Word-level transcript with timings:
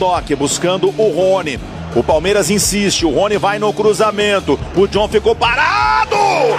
toque, 0.00 0.34
buscando 0.34 0.88
o 0.88 1.10
Rony. 1.10 1.60
O 1.94 2.02
Palmeiras 2.02 2.48
insiste, 2.48 3.04
o 3.04 3.10
Rony 3.10 3.36
vai 3.36 3.58
no 3.58 3.70
cruzamento. 3.70 4.58
O 4.74 4.88
John 4.88 5.06
ficou 5.08 5.36
parado! 5.36 6.16
Gol! 6.16 6.56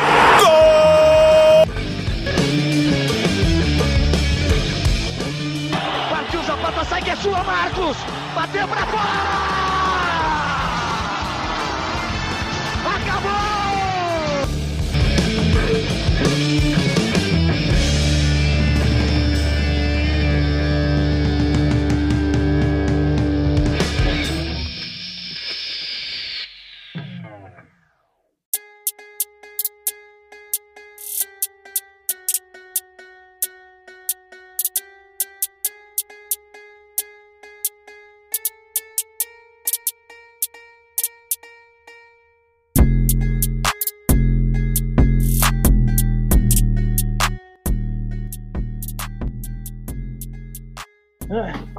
Partiu 6.11 6.43
Zapata, 6.43 6.85
sai 6.85 7.01
que 7.01 7.09
é 7.09 7.15
sua, 7.15 7.43
Marcos! 7.43 7.97
Bateu 8.35 8.67
pra 8.67 8.85
fora! 8.85 9.50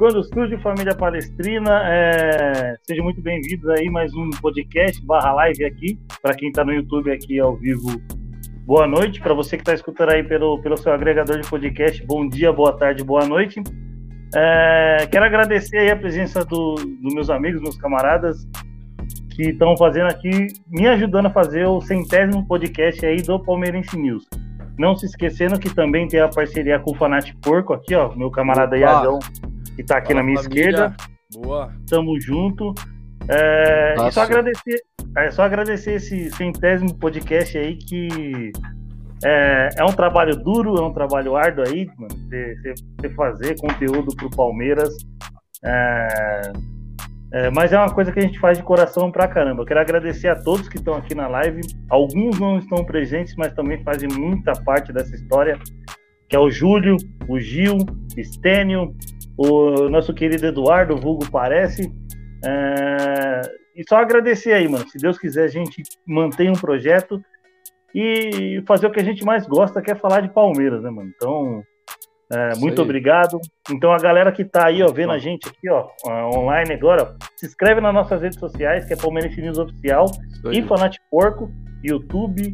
Quando 0.03 0.19
Estúdio 0.19 0.59
Família 0.59 0.93
Palestrina, 0.93 1.81
é... 1.85 2.75
sejam 2.85 3.05
muito 3.05 3.21
bem-vindos 3.21 3.69
aí 3.69 3.89
mais 3.89 4.13
um 4.13 4.29
podcast 4.31 5.01
barra 5.05 5.31
live 5.31 5.63
aqui, 5.63 5.97
para 6.21 6.35
quem 6.35 6.49
está 6.49 6.61
no 6.65 6.73
YouTube 6.73 7.09
aqui 7.09 7.39
ao 7.39 7.55
vivo, 7.55 7.87
boa 8.65 8.85
noite, 8.85 9.21
para 9.21 9.33
você 9.33 9.55
que 9.55 9.61
está 9.61 9.73
escutando 9.73 10.09
aí 10.09 10.21
pelo, 10.21 10.61
pelo 10.61 10.75
seu 10.75 10.91
agregador 10.91 11.39
de 11.39 11.49
podcast, 11.49 12.05
bom 12.05 12.27
dia, 12.27 12.51
boa 12.51 12.77
tarde, 12.77 13.01
boa 13.01 13.25
noite. 13.25 13.63
É... 14.35 15.07
Quero 15.09 15.23
agradecer 15.23 15.77
aí 15.77 15.91
a 15.91 15.95
presença 15.95 16.43
do, 16.43 16.75
dos 16.75 17.13
meus 17.13 17.29
amigos, 17.29 17.61
meus 17.61 17.77
camaradas, 17.77 18.45
que 19.33 19.51
estão 19.51 19.77
fazendo 19.77 20.07
aqui, 20.07 20.47
me 20.69 20.85
ajudando 20.85 21.27
a 21.27 21.29
fazer 21.29 21.65
o 21.65 21.79
centésimo 21.79 22.45
podcast 22.45 23.05
aí 23.05 23.21
do 23.21 23.39
Palmeirense 23.39 23.97
News. 23.97 24.27
Não 24.77 24.97
se 24.97 25.05
esquecendo 25.05 25.57
que 25.57 25.73
também 25.73 26.09
tem 26.09 26.19
a 26.19 26.27
parceria 26.27 26.77
com 26.77 26.91
o 26.91 26.95
Fanatic 26.95 27.37
Porco 27.41 27.71
aqui, 27.71 27.95
ó, 27.95 28.13
meu 28.13 28.29
camarada 28.29 28.77
Iagão, 28.77 29.19
que 29.75 29.83
tá 29.83 29.97
aqui 29.97 30.09
Fala, 30.09 30.19
na 30.19 30.25
minha 30.25 30.41
família. 30.41 30.69
esquerda. 30.69 30.95
Boa. 31.33 31.73
Tamo 31.89 32.19
junto. 32.19 32.73
É, 33.27 33.95
e 34.07 34.11
só 34.11 34.21
agradecer, 34.21 34.81
é 35.17 35.31
só 35.31 35.43
agradecer 35.43 35.93
esse 35.93 36.29
centésimo 36.31 36.93
podcast 36.95 37.57
aí 37.57 37.77
que 37.77 38.51
é, 39.23 39.69
é, 39.77 39.83
um 39.85 39.93
trabalho 39.93 40.35
duro, 40.35 40.75
é 40.75 40.81
um 40.81 40.91
trabalho 40.91 41.35
árduo 41.35 41.63
aí, 41.65 41.87
mano, 41.97 42.13
você 42.27 43.09
fazer 43.15 43.59
conteúdo 43.59 44.13
pro 44.15 44.29
Palmeiras. 44.29 44.93
É, 45.63 46.51
é, 47.33 47.49
mas 47.49 47.71
é 47.71 47.77
uma 47.79 47.91
coisa 47.91 48.11
que 48.11 48.19
a 48.19 48.21
gente 48.21 48.39
faz 48.39 48.57
de 48.57 48.63
coração 48.63 49.11
pra 49.11 49.27
caramba. 49.27 49.63
Eu 49.63 49.65
quero 49.65 49.79
agradecer 49.79 50.27
a 50.27 50.35
todos 50.35 50.67
que 50.67 50.77
estão 50.77 50.93
aqui 50.93 51.15
na 51.15 51.27
live. 51.27 51.61
Alguns 51.89 52.39
não 52.39 52.59
estão 52.59 52.83
presentes, 52.83 53.33
mas 53.35 53.53
também 53.53 53.81
fazem 53.83 54.09
muita 54.09 54.51
parte 54.63 54.91
dessa 54.91 55.15
história. 55.15 55.57
Que 56.29 56.35
é 56.35 56.39
o 56.39 56.49
Júlio, 56.49 56.95
o 57.27 57.39
Gil, 57.39 57.77
Estênio, 58.17 58.93
o 59.37 59.89
nosso 59.89 60.13
querido 60.13 60.45
Eduardo, 60.45 60.97
vulgo 60.97 61.29
parece. 61.29 61.91
É... 62.45 63.41
E 63.75 63.83
só 63.87 63.97
agradecer 63.97 64.53
aí, 64.53 64.67
mano. 64.67 64.87
Se 64.87 64.97
Deus 64.97 65.17
quiser, 65.17 65.45
a 65.45 65.47
gente 65.47 65.81
mantém 66.05 66.49
um 66.49 66.53
projeto 66.53 67.21
e 67.93 68.63
fazer 68.67 68.87
o 68.87 68.91
que 68.91 68.99
a 68.99 69.03
gente 69.03 69.23
mais 69.23 69.47
gosta, 69.47 69.81
que 69.81 69.91
é 69.91 69.95
falar 69.95 70.21
de 70.21 70.29
Palmeiras, 70.29 70.81
né, 70.81 70.89
mano? 70.89 71.11
Então, 71.15 71.63
é, 72.31 72.55
muito 72.57 72.81
aí. 72.81 72.85
obrigado. 72.85 73.39
Então, 73.71 73.91
a 73.91 73.97
galera 73.97 74.31
que 74.31 74.43
tá 74.43 74.67
aí, 74.67 74.81
ó, 74.81 74.91
vendo 74.91 75.11
a 75.11 75.19
gente 75.19 75.47
aqui, 75.47 75.69
ó, 75.69 75.87
online 76.35 76.73
agora, 76.73 77.15
se 77.35 77.45
inscreve 77.45 77.81
nas 77.81 77.93
nossas 77.93 78.21
redes 78.21 78.39
sociais, 78.39 78.85
que 78.85 78.93
é 78.93 78.95
Palmeiras 78.95 79.35
News 79.35 79.57
Oficial, 79.57 80.05
Infanat 80.51 80.97
Porco, 81.11 81.51
YouTube, 81.83 82.51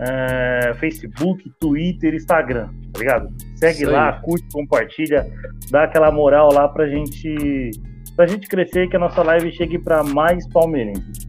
é, 0.00 0.74
Facebook, 0.74 1.50
Twitter, 1.60 2.14
Instagram, 2.14 2.68
tá 2.92 3.00
ligado? 3.00 3.28
Segue 3.58 3.86
lá, 3.86 4.12
curte, 4.20 4.46
compartilha, 4.52 5.26
dá 5.70 5.82
aquela 5.82 6.12
moral 6.12 6.48
lá 6.52 6.68
pra 6.68 6.86
gente, 6.86 7.70
pra 8.14 8.24
gente 8.24 8.46
crescer 8.46 8.84
e 8.84 8.88
que 8.88 8.94
a 8.94 9.00
nossa 9.00 9.20
live 9.22 9.50
chegue 9.50 9.78
para 9.78 10.04
mais 10.04 10.48
palmeirenses. 10.48 11.26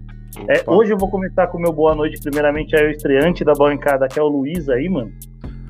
É, 0.47 0.63
hoje 0.67 0.93
eu 0.93 0.97
vou 0.97 1.09
começar 1.09 1.47
com 1.47 1.57
o 1.57 1.61
meu 1.61 1.73
boa 1.73 1.95
noite, 1.95 2.21
primeiramente 2.21 2.75
aí 2.75 2.85
o 2.85 2.91
estreante 2.91 3.43
da 3.43 3.53
bancada, 3.53 4.07
que 4.07 4.19
é 4.19 4.21
o 4.21 4.27
Luiz 4.27 4.69
aí, 4.69 4.87
mano. 4.87 5.11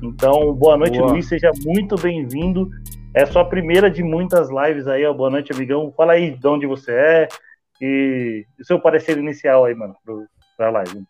Então, 0.02 0.52
boa 0.54 0.76
noite, 0.76 0.98
boa. 0.98 1.12
Luiz. 1.12 1.26
Seja 1.26 1.50
muito 1.64 1.94
bem-vindo. 1.96 2.68
É 3.14 3.24
sua 3.24 3.44
primeira 3.44 3.90
de 3.90 4.02
muitas 4.02 4.48
lives 4.50 4.86
aí, 4.86 5.04
ó. 5.06 5.14
Boa 5.14 5.30
noite, 5.30 5.52
amigão. 5.52 5.92
Fala 5.96 6.12
aí 6.12 6.30
de 6.30 6.46
onde 6.46 6.66
você 6.66 6.92
é 6.92 7.28
e 7.80 8.44
o 8.60 8.64
seu 8.64 8.78
parecer 8.78 9.16
inicial 9.16 9.64
aí, 9.64 9.74
mano, 9.74 9.94
para 10.56 10.68
a 10.68 10.70
live. 10.70 11.04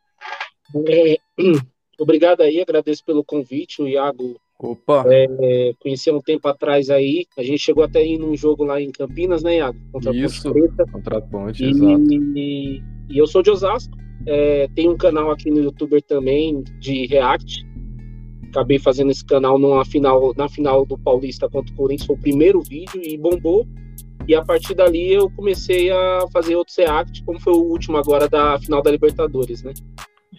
É, 0.89 1.17
obrigado 1.99 2.41
aí, 2.41 2.61
agradeço 2.61 3.05
pelo 3.05 3.25
convite. 3.25 3.83
O 3.83 3.89
Iago 3.89 4.41
Opa. 4.63 5.05
É, 5.09 5.73
conheci 5.81 6.11
há 6.11 6.15
um 6.15 6.21
tempo 6.21 6.47
atrás 6.47 6.91
aí. 6.91 7.25
A 7.37 7.43
gente 7.43 7.59
chegou 7.59 7.83
até 7.83 8.05
ir 8.05 8.19
num 8.19 8.37
jogo 8.37 8.65
lá 8.65 8.81
em 8.81 8.91
Campinas, 8.91 9.43
né, 9.43 9.57
Iago? 9.57 9.79
Contra 9.91 10.15
Isso, 10.15 10.49
a 10.49 10.53
Ponte 10.53 10.69
Preta. 10.69 10.93
Contra 10.93 11.19
a 11.19 11.21
Ponte, 11.23 11.65
e, 11.65 11.71
exato. 11.71 12.13
E, 12.13 12.83
e 13.09 13.19
eu 13.19 13.27
sou 13.27 13.43
de 13.43 13.51
Osasco. 13.51 13.97
É, 14.27 14.69
tem 14.75 14.89
um 14.89 14.97
canal 14.97 15.31
aqui 15.31 15.51
no 15.51 15.63
YouTube 15.63 16.01
também 16.03 16.63
de 16.79 17.07
React 17.07 17.71
acabei 18.51 18.79
fazendo 18.79 19.11
esse 19.11 19.25
canal 19.25 19.59
numa 19.59 19.85
final, 19.85 20.35
na 20.37 20.49
final 20.49 20.85
do 20.85 20.99
Paulista 20.99 21.49
contra 21.49 21.73
o 21.73 21.77
Corinthians, 21.77 22.07
foi 22.07 22.17
o 22.17 22.21
primeiro 22.21 22.61
vídeo 22.61 23.01
e 23.03 23.17
bombou. 23.17 23.67
E 24.29 24.35
a 24.35 24.45
partir 24.45 24.75
dali 24.75 25.13
eu 25.13 25.31
comecei 25.31 25.91
a 25.91 26.27
fazer 26.33 26.55
outros 26.55 26.77
react, 26.77 27.25
como 27.25 27.41
foi 27.41 27.53
o 27.53 27.63
último 27.63 27.97
agora 27.97 28.29
da 28.29 28.59
final 28.59 28.83
da 28.83 28.91
Libertadores, 28.91 29.63
né? 29.63 29.73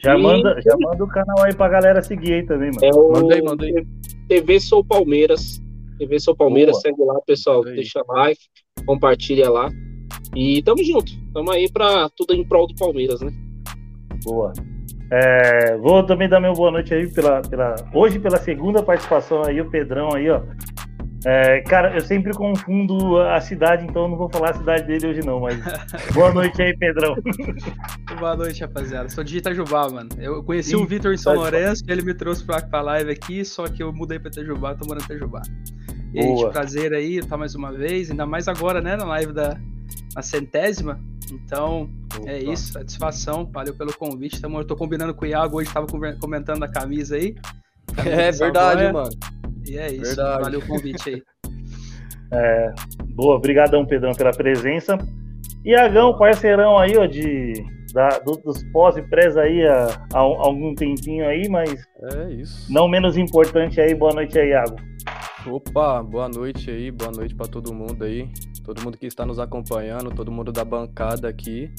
Já, 0.03 0.17
e... 0.17 0.22
manda, 0.22 0.59
já 0.62 0.75
manda 0.79 1.03
o 1.03 1.07
canal 1.07 1.44
aí 1.44 1.53
pra 1.53 1.69
galera 1.69 2.01
seguir 2.01 2.34
aí 2.34 2.45
também, 2.45 2.72
mano. 2.72 2.85
É 2.85 2.97
o 2.97 3.12
mandei, 3.12 3.41
mandei. 3.41 3.88
TV 4.28 4.59
Sou 4.59 4.84
Palmeiras. 4.84 5.62
TV 5.97 6.19
Sou 6.19 6.35
Palmeiras, 6.35 6.73
Boa. 6.73 6.81
segue 6.81 7.03
lá, 7.03 7.19
pessoal. 7.25 7.66
Aí. 7.66 7.75
Deixa 7.75 8.03
like, 8.07 8.41
compartilha 8.85 9.50
lá. 9.50 9.69
E 10.35 10.61
tamo 10.63 10.84
junto. 10.84 11.11
Tamo 11.34 11.51
aí 11.51 11.69
pra 11.72 12.09
tudo 12.16 12.34
em 12.34 12.44
prol 12.44 12.67
do 12.67 12.75
Palmeiras, 12.75 13.22
né? 13.22 13.31
Boa. 14.23 14.53
É, 15.11 15.78
vou 15.78 16.03
também 16.06 16.29
dar 16.29 16.40
meu 16.40 16.53
boa 16.53 16.72
noite 16.72 16.94
aí 16.94 17.06
pela, 17.11 17.41
pela 17.41 17.75
hoje 17.94 18.17
pela 18.17 18.38
segunda 18.38 18.81
participação 18.81 19.44
aí 19.44 19.59
o 19.59 19.69
Pedrão 19.69 20.16
aí 20.16 20.29
ó. 20.29 20.41
É, 21.23 21.61
cara, 21.61 21.95
eu 21.95 22.01
sempre 22.01 22.33
confundo 22.33 23.19
a 23.19 23.39
cidade, 23.39 23.85
então 23.85 24.07
não 24.07 24.17
vou 24.17 24.29
falar 24.29 24.51
a 24.51 24.53
cidade 24.53 24.87
dele 24.87 25.07
hoje 25.07 25.25
não, 25.25 25.39
mas 25.39 25.55
boa 26.13 26.33
noite 26.33 26.61
aí, 26.61 26.75
Pedrão. 26.75 27.15
boa 28.19 28.35
noite, 28.35 28.61
rapaziada. 28.61 29.07
Sou 29.09 29.23
de 29.23 29.37
Itajubá, 29.37 29.87
mano. 29.87 30.09
Eu 30.17 30.43
conheci 30.43 30.71
Sim, 30.71 30.77
o 30.77 30.85
Vitor 30.85 31.13
em 31.13 31.17
São 31.17 31.35
Lourenço, 31.35 31.83
ele 31.87 32.01
me 32.01 32.13
trouxe 32.13 32.43
pra, 32.43 32.61
pra 32.61 32.81
live 32.81 33.11
aqui, 33.11 33.45
só 33.45 33.67
que 33.67 33.83
eu 33.83 33.93
mudei 33.93 34.17
pra 34.17 34.29
Itajubá, 34.29 34.73
tô 34.73 34.85
morando 34.87 35.03
em 35.03 35.05
Itajubá. 35.05 35.41
E 36.13 36.19
aí, 36.19 36.49
prazer 36.51 36.93
aí 36.93 37.17
estar 37.17 37.37
mais 37.37 37.55
uma 37.55 37.71
vez, 37.71 38.09
ainda 38.09 38.25
mais 38.25 38.47
agora, 38.47 38.81
né, 38.81 38.95
na 38.95 39.05
live 39.05 39.31
da 39.31 39.57
a 40.15 40.21
centésima. 40.21 40.99
Então, 41.31 41.89
Opa. 42.17 42.29
é 42.29 42.39
isso, 42.39 42.73
satisfação. 42.73 43.49
Valeu 43.51 43.73
pelo 43.73 43.93
convite. 43.93 44.41
Tamo, 44.41 44.59
eu 44.59 44.65
tô 44.65 44.75
combinando 44.75 45.13
com 45.13 45.23
o 45.23 45.27
Iago 45.27 45.57
hoje, 45.57 45.72
tava 45.72 45.87
comentando 46.19 46.63
a 46.63 46.67
camisa 46.67 47.16
aí. 47.16 47.35
É 48.05 48.31
verdade, 48.31 48.93
mano. 48.93 49.09
E 49.72 49.78
é 49.78 49.91
isso. 49.91 50.02
Verdade. 50.02 50.44
Valeu 50.44 50.59
o 50.59 50.68
convite 50.68 51.09
aí. 51.09 51.23
É, 52.34 52.73
boa, 53.14 53.35
obrigadão, 53.35 53.85
Pedrão, 53.85 54.14
pela 54.14 54.32
presença. 54.32 54.97
Iagão, 55.66 56.18
parceirão 56.18 56.78
aí, 56.78 56.96
ó, 56.96 57.06
de, 57.06 57.52
da, 57.94 58.08
do, 58.20 58.38
dos 58.38 58.64
pós 58.72 58.96
e 58.96 59.02
prés 59.02 59.35
aí 59.35 59.68
há, 59.68 60.08
há, 60.14 60.18
algum 60.18 60.73
tempinho 60.73 61.28
aí, 61.28 61.50
mas 61.50 61.85
é 62.14 62.32
isso. 62.32 62.72
não 62.72 62.88
menos 62.88 63.18
importante 63.18 63.82
aí. 63.82 63.94
Boa 63.94 64.14
noite 64.14 64.40
aí, 64.40 64.52
Iago. 64.52 64.78
Opa, 65.46 66.02
boa 66.02 66.29
noite 66.29 66.72
aí, 66.72 66.90
boa 66.90 67.12
noite 67.12 67.35
para 67.35 67.47
todo 67.50 67.73
mundo 67.73 68.06
aí 68.06 68.29
todo 68.64 68.82
mundo 68.84 68.97
que 68.97 69.06
está 69.06 69.26
nos 69.26 69.40
acompanhando, 69.40 70.12
todo 70.12 70.32
mundo 70.32 70.52
da 70.52 70.64
bancada 70.64 71.28
aqui. 71.28 71.72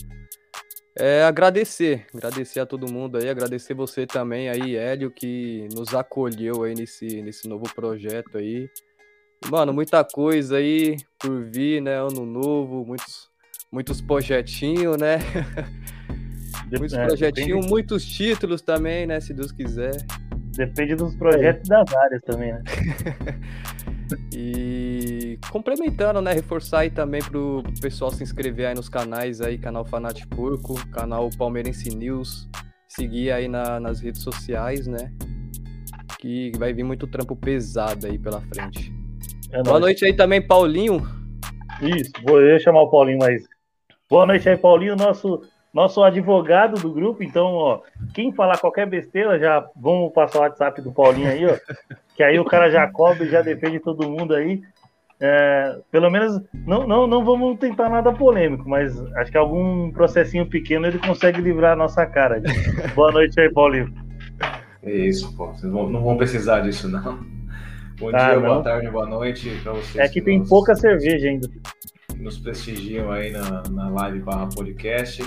É, 0.99 1.25
agradecer, 1.25 2.07
agradecer 2.15 2.61
a 2.61 2.67
todo 2.67 2.91
mundo 2.91 3.17
aí, 3.17 3.29
agradecer 3.29 3.73
você 3.73 4.07
também 4.07 4.51
aí, 4.51 4.77
Hélio, 4.77 5.11
que 5.11 5.67
nos 5.75 5.95
acolheu 5.95 6.65
aí 6.65 6.75
nesse, 6.75 7.23
nesse 7.23 7.49
novo 7.49 7.65
projeto 7.75 8.37
aí. 8.37 8.69
Mano, 9.51 9.73
muita 9.73 10.05
coisa 10.05 10.59
aí 10.59 10.97
por 11.19 11.45
vir, 11.45 11.81
né? 11.81 11.99
Ano 11.99 12.27
novo, 12.27 12.85
muitos, 12.85 13.31
muitos 13.71 14.01
projetinhos, 14.03 14.99
né? 14.99 15.19
muitos 16.79 16.97
é, 16.97 17.07
projetinhos, 17.07 17.67
muitos 17.67 18.05
títulos 18.05 18.61
também, 18.61 19.07
né? 19.07 19.19
Se 19.19 19.33
Deus 19.33 19.51
quiser. 19.51 19.97
Depende 20.55 20.95
dos 20.95 21.17
projetos 21.17 21.71
é. 21.71 21.75
das 21.75 21.95
áreas 21.97 22.23
também, 22.23 22.53
né? 22.53 22.63
E 24.33 25.39
complementando, 25.51 26.21
né? 26.21 26.33
Reforçar 26.33 26.81
aí 26.81 26.91
também 26.91 27.23
pro 27.23 27.63
pessoal 27.81 28.11
se 28.11 28.23
inscrever 28.23 28.67
aí 28.67 28.75
nos 28.75 28.89
canais 28.89 29.41
aí, 29.41 29.59
canal 29.59 29.85
Fanat 29.85 30.27
Porco, 30.29 30.75
canal 30.89 31.29
Palmeirense 31.37 31.95
News, 31.95 32.49
seguir 32.89 33.33
aí 33.33 33.49
na, 33.49 33.81
nas 33.81 34.01
redes 34.01 34.23
sociais, 34.23 34.87
né? 34.87 35.13
Que 36.19 36.53
vai 36.59 36.73
vir 36.73 36.85
muito 36.85 37.07
trampo 37.07 37.35
pesado 37.35 38.07
aí 38.07 38.19
pela 38.19 38.41
frente. 38.41 38.93
É 39.51 39.63
Boa 39.63 39.81
noite 39.81 40.05
aí 40.05 40.15
também, 40.15 40.41
Paulinho. 40.41 41.03
Isso, 41.81 42.13
vou 42.27 42.41
eu 42.41 42.59
chamar 42.59 42.83
o 42.83 42.91
Paulinho, 42.91 43.19
mas. 43.19 43.45
Boa 44.09 44.27
noite 44.27 44.49
aí, 44.49 44.57
Paulinho, 44.57 44.95
nosso 44.95 45.43
nosso 45.73 46.03
advogado 46.03 46.81
do 46.81 46.93
grupo. 46.93 47.23
Então, 47.23 47.47
ó, 47.47 47.81
quem 48.13 48.33
falar 48.33 48.59
qualquer 48.59 48.87
besteira, 48.87 49.39
já 49.39 49.65
vamos 49.77 50.13
passar 50.13 50.39
o 50.41 50.43
WhatsApp 50.43 50.83
do 50.83 50.93
Paulinho 50.93 51.29
aí, 51.29 51.47
ó. 51.47 51.57
Que 52.15 52.23
aí 52.23 52.39
o 52.39 52.45
cara 52.45 52.71
já 52.71 52.87
cobre, 52.91 53.29
já 53.29 53.41
defende 53.41 53.81
todo 53.81 54.09
mundo 54.09 54.35
aí. 54.35 54.61
É, 55.19 55.79
pelo 55.91 56.11
menos, 56.11 56.43
não, 56.67 56.87
não, 56.87 57.07
não 57.07 57.25
vamos 57.25 57.59
tentar 57.59 57.89
nada 57.89 58.13
polêmico, 58.13 58.69
mas 58.69 59.01
acho 59.17 59.31
que 59.31 59.39
algum 59.39 59.91
processinho 59.93 60.45
pequeno 60.45 60.87
ele 60.87 60.99
consegue 60.99 61.41
livrar 61.41 61.73
a 61.73 61.77
nossa 61.77 62.05
cara. 62.05 62.43
Boa 62.95 63.13
noite 63.13 63.41
aí, 63.41 63.51
Paulinho. 63.51 63.95
É 64.83 64.91
isso, 64.91 65.35
pô. 65.37 65.47
Vocês 65.47 65.73
não 65.73 66.03
vão 66.03 66.17
precisar 66.17 66.61
disso, 66.61 66.89
não. 66.89 67.21
Bom 68.01 68.11
ah, 68.13 68.31
dia, 68.31 68.35
não. 68.35 68.43
boa 68.43 68.63
tarde, 68.63 68.91
boa 68.91 69.07
noite 69.07 69.49
para 69.63 69.73
vocês. 69.73 69.97
É 69.97 70.09
que, 70.09 70.15
que 70.15 70.23
tem 70.23 70.41
nos, 70.41 70.49
pouca 70.49 70.75
cerveja 70.75 71.29
ainda. 71.29 71.49
Nos 72.19 72.39
prestigiam 72.39 73.13
aí 73.13 73.31
na, 73.31 73.63
na 73.71 73.89
live 73.91 74.19
barra 74.21 74.49
podcast. 74.49 75.23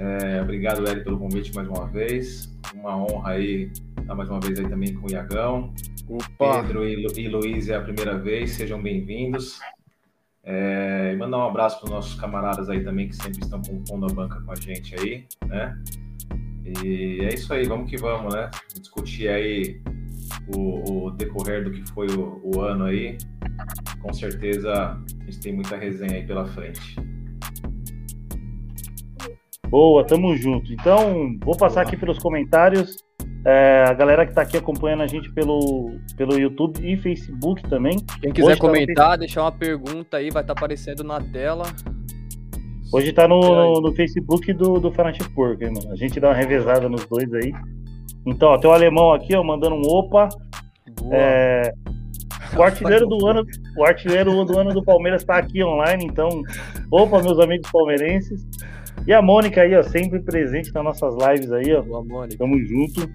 É, 0.00 0.40
obrigado, 0.40 0.88
Eli, 0.88 1.04
pelo 1.04 1.18
convite 1.18 1.54
mais 1.54 1.68
uma 1.68 1.86
vez. 1.86 2.50
Uma 2.74 2.96
honra 2.96 3.32
aí 3.32 3.70
estar 4.00 4.14
mais 4.14 4.30
uma 4.30 4.40
vez 4.40 4.58
aí 4.58 4.66
também 4.66 4.94
com 4.94 5.06
o 5.06 5.10
Iagão. 5.10 5.74
Opa. 6.08 6.62
Pedro 6.62 6.88
e, 6.88 6.96
Lu, 6.96 7.12
e 7.18 7.28
Luiz 7.28 7.68
é 7.68 7.76
a 7.76 7.82
primeira 7.82 8.18
vez, 8.18 8.52
sejam 8.52 8.82
bem-vindos. 8.82 9.60
É, 10.42 11.12
e 11.12 11.16
mandar 11.18 11.36
um 11.36 11.46
abraço 11.46 11.78
para 11.80 11.84
os 11.84 11.90
nossos 11.90 12.18
camaradas 12.18 12.70
aí 12.70 12.82
também 12.82 13.08
que 13.08 13.16
sempre 13.16 13.40
estão 13.40 13.60
compondo 13.60 14.06
a 14.06 14.14
banca 14.14 14.40
com 14.40 14.52
a 14.52 14.54
gente 14.54 14.94
aí, 14.98 15.26
né? 15.46 15.78
E 16.82 17.18
é 17.20 17.34
isso 17.34 17.52
aí, 17.52 17.68
vamos 17.68 17.90
que 17.90 17.98
vamos, 17.98 18.34
né? 18.34 18.50
Discutir 18.74 19.28
aí 19.28 19.82
o, 20.56 21.08
o 21.08 21.10
decorrer 21.10 21.62
do 21.62 21.72
que 21.72 21.86
foi 21.90 22.06
o, 22.06 22.40
o 22.42 22.62
ano 22.62 22.86
aí. 22.86 23.18
Com 24.00 24.14
certeza 24.14 24.72
a 24.72 25.24
gente 25.26 25.40
tem 25.40 25.52
muita 25.52 25.76
resenha 25.76 26.14
aí 26.14 26.26
pela 26.26 26.46
frente. 26.46 26.96
Boa, 29.70 30.04
tamo 30.04 30.36
junto. 30.36 30.72
Então, 30.72 31.38
vou 31.44 31.56
passar 31.56 31.82
aqui 31.82 31.96
pelos 31.96 32.18
comentários. 32.18 32.96
É, 33.44 33.84
a 33.86 33.94
galera 33.94 34.24
que 34.26 34.32
está 34.32 34.42
aqui 34.42 34.56
acompanhando 34.56 35.04
a 35.04 35.06
gente 35.06 35.32
pelo, 35.32 35.92
pelo 36.16 36.36
YouTube 36.36 36.76
e 36.82 36.96
Facebook 36.96 37.62
também. 37.68 37.96
Quem 38.20 38.32
quiser 38.32 38.48
Hoje 38.48 38.60
comentar, 38.60 39.10
tá 39.10 39.16
deixar 39.16 39.42
uma 39.42 39.52
pergunta 39.52 40.16
aí, 40.16 40.28
vai 40.30 40.42
estar 40.42 40.54
tá 40.54 40.60
aparecendo 40.60 41.04
na 41.04 41.20
tela. 41.20 41.66
Hoje 42.92 43.10
está 43.10 43.28
no, 43.28 43.80
no 43.80 43.94
Facebook 43.94 44.52
do, 44.52 44.80
do 44.80 44.90
Fanatic 44.90 45.28
Porco, 45.32 45.62
hein, 45.62 45.72
mano. 45.72 45.92
A 45.92 45.96
gente 45.96 46.18
dá 46.18 46.30
uma 46.30 46.34
revezada 46.34 46.88
nos 46.88 47.06
dois 47.06 47.32
aí. 47.32 47.52
Então, 48.26 48.48
ó, 48.48 48.58
tem 48.58 48.68
o 48.68 48.74
alemão 48.74 49.12
aqui, 49.12 49.36
ó, 49.36 49.44
mandando 49.44 49.76
um 49.76 49.88
opa. 49.88 50.28
É, 51.12 51.72
o 52.58 52.62
artilheiro 52.64 53.06
do 53.06 53.24
ano, 53.24 53.46
o 53.78 53.84
artilheiro 53.84 54.44
do 54.44 54.58
ano 54.58 54.74
do 54.74 54.82
Palmeiras 54.82 55.22
está 55.22 55.38
aqui 55.38 55.62
online, 55.62 56.04
então, 56.04 56.28
opa, 56.90 57.22
meus 57.22 57.38
amigos 57.38 57.70
palmeirenses. 57.70 58.44
E 59.06 59.12
a 59.12 59.22
Mônica 59.22 59.62
aí, 59.62 59.74
ó, 59.74 59.82
sempre 59.82 60.20
presente 60.20 60.72
nas 60.72 60.84
nossas 60.84 61.14
lives 61.14 61.50
aí, 61.52 61.74
ó. 61.74 61.82
Boa, 61.82 62.04
Mônica. 62.04 62.38
Tamo 62.38 62.58
junto. 62.64 63.08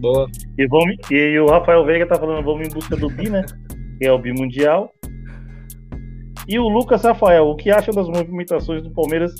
Boa. 0.00 0.26
E, 0.56 0.66
vamos, 0.66 0.96
e 1.10 1.38
o 1.38 1.46
Rafael 1.46 1.84
Veiga 1.84 2.06
tá 2.06 2.16
falando, 2.16 2.44
vamos 2.44 2.68
em 2.68 2.70
busca 2.72 2.96
do 2.96 3.08
Bi, 3.08 3.30
né? 3.30 3.44
Que 3.98 4.06
é 4.06 4.12
o 4.12 4.18
Bi 4.18 4.32
Mundial. 4.32 4.92
E 6.46 6.58
o 6.58 6.68
Lucas 6.68 7.02
Rafael, 7.02 7.46
o 7.46 7.56
que 7.56 7.70
acha 7.70 7.92
das 7.92 8.08
movimentações 8.08 8.82
do 8.82 8.90
Palmeiras 8.90 9.34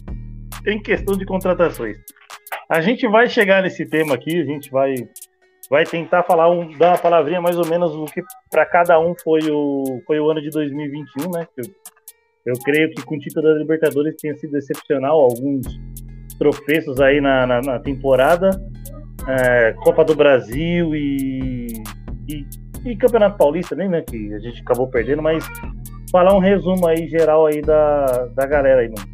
em 0.67 0.81
questão 0.81 1.17
de 1.17 1.25
contratações? 1.25 1.97
A 2.69 2.83
gente 2.83 3.09
vai 3.09 3.29
chegar 3.29 3.63
nesse 3.63 3.87
tema 3.87 4.15
aqui, 4.15 4.39
a 4.39 4.45
gente 4.45 4.71
vai, 4.71 4.95
vai 5.71 5.87
tentar 5.87 6.23
falar 6.23 6.51
um, 6.51 6.77
dar 6.77 6.91
uma 6.91 6.99
palavrinha 6.99 7.41
mais 7.41 7.57
ou 7.57 7.67
menos 7.67 7.93
do 7.93 8.05
que 8.05 8.23
para 8.51 8.67
cada 8.67 9.01
um 9.01 9.15
foi 9.25 9.41
o, 9.51 10.03
foi 10.07 10.21
o 10.21 10.31
ano 10.31 10.43
de 10.43 10.51
2021, 10.51 11.31
né? 11.31 11.47
Eu 12.49 12.55
creio 12.65 12.91
que 12.91 13.03
com 13.03 13.17
o 13.17 13.19
título 13.19 13.47
da 13.47 13.59
Libertadores 13.59 14.17
tenha 14.17 14.35
sido 14.35 14.57
excepcional, 14.57 15.21
alguns 15.21 15.67
tropeços 16.39 16.99
aí 16.99 17.21
na, 17.21 17.47
na, 17.47 17.61
na 17.61 17.79
temporada, 17.79 18.49
é, 19.29 19.75
Copa 19.85 20.03
do 20.03 20.15
Brasil 20.15 20.95
e, 20.95 21.67
e, 22.27 22.47
e, 22.87 22.97
Campeonato 22.97 23.37
Paulista 23.37 23.77
nem, 23.77 23.89
né, 23.89 24.01
que 24.01 24.33
a 24.33 24.39
gente 24.39 24.63
acabou 24.63 24.89
perdendo, 24.89 25.21
mas 25.21 25.45
falar 26.11 26.35
um 26.35 26.39
resumo 26.39 26.87
aí 26.89 27.07
geral 27.09 27.45
aí 27.45 27.61
da, 27.61 28.07
da 28.35 28.47
galera 28.47 28.81
aí, 28.81 28.89
mano. 28.89 29.07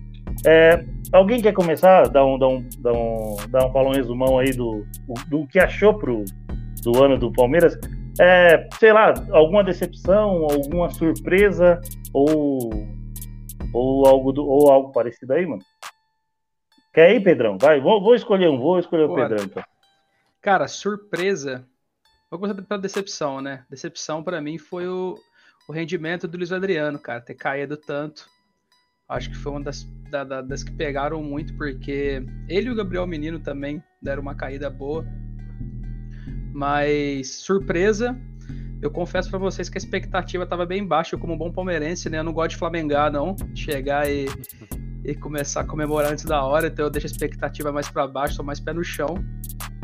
É, 0.46 0.84
alguém 1.12 1.42
quer 1.42 1.52
começar? 1.52 2.08
Dar 2.08 2.24
um, 2.24 2.38
dar 2.38 2.48
um, 2.48 2.64
dar 2.78 2.92
um, 2.92 3.36
dar 3.50 3.66
um, 3.66 3.72
falar 3.72 3.88
um 3.88 3.94
resumão 3.94 4.38
aí 4.38 4.52
do, 4.52 4.86
do 5.28 5.44
que 5.48 5.58
achou 5.58 5.94
pro, 5.94 6.24
do 6.84 7.02
ano 7.02 7.18
do 7.18 7.32
Palmeiras? 7.32 7.76
É, 8.20 8.68
sei 8.78 8.92
lá, 8.92 9.12
alguma 9.32 9.64
decepção, 9.64 10.44
alguma 10.44 10.88
surpresa 10.90 11.80
ou 12.12 12.93
ou 13.74 14.06
algo, 14.06 14.32
do, 14.32 14.46
ou 14.46 14.70
algo 14.70 14.92
parecido 14.92 15.32
aí, 15.32 15.44
mano? 15.44 15.62
Quer 16.92 17.16
ir, 17.16 17.20
Pedrão? 17.24 17.58
Vai, 17.58 17.80
vou, 17.80 18.00
vou 18.00 18.14
escolher 18.14 18.48
um, 18.48 18.56
vou 18.56 18.78
escolher 18.78 19.08
Bora. 19.08 19.24
o 19.24 19.28
Pedrão, 19.28 19.44
então. 19.44 19.64
Cara, 20.40 20.68
surpresa. 20.68 21.66
Vou 22.30 22.38
começar 22.38 22.62
pela 22.62 22.80
decepção, 22.80 23.40
né? 23.40 23.64
Decepção 23.68 24.22
para 24.22 24.40
mim 24.40 24.58
foi 24.58 24.86
o, 24.86 25.16
o 25.68 25.72
rendimento 25.72 26.28
do 26.28 26.38
Luiz 26.38 26.52
Adriano, 26.52 27.00
cara, 27.00 27.20
ter 27.20 27.34
caído 27.34 27.76
tanto. 27.76 28.28
Acho 29.08 29.28
que 29.28 29.36
foi 29.36 29.52
uma 29.52 29.62
das, 29.62 29.82
da, 30.08 30.22
da, 30.22 30.40
das 30.40 30.62
que 30.62 30.72
pegaram 30.72 31.20
muito, 31.22 31.54
porque 31.56 32.24
ele 32.48 32.68
e 32.68 32.70
o 32.70 32.76
Gabriel 32.76 33.06
Menino 33.06 33.40
também 33.40 33.82
deram 34.00 34.22
uma 34.22 34.36
caída 34.36 34.70
boa. 34.70 35.04
Mas 36.52 37.42
surpresa, 37.42 38.16
eu 38.84 38.90
confesso 38.90 39.30
para 39.30 39.38
vocês 39.38 39.68
que 39.68 39.78
a 39.78 39.80
expectativa 39.80 40.44
estava 40.44 40.66
bem 40.66 40.86
baixa. 40.86 41.14
Eu, 41.14 41.18
como 41.18 41.36
bom 41.36 41.50
palmeirense, 41.50 42.10
né? 42.10 42.18
Eu 42.18 42.24
não 42.24 42.32
gosto 42.32 42.50
de 42.50 42.56
flamengar, 42.56 43.10
não. 43.10 43.34
Chegar 43.54 44.10
e, 44.10 44.26
e 45.04 45.14
começar 45.14 45.62
a 45.62 45.64
comemorar 45.64 46.12
antes 46.12 46.24
da 46.24 46.42
hora. 46.44 46.66
Então 46.66 46.84
eu 46.84 46.90
deixo 46.90 47.06
a 47.06 47.10
expectativa 47.10 47.72
mais 47.72 47.88
para 47.88 48.06
baixo, 48.06 48.34
sou 48.34 48.44
mais 48.44 48.60
pé 48.60 48.72
no 48.72 48.84
chão. 48.84 49.24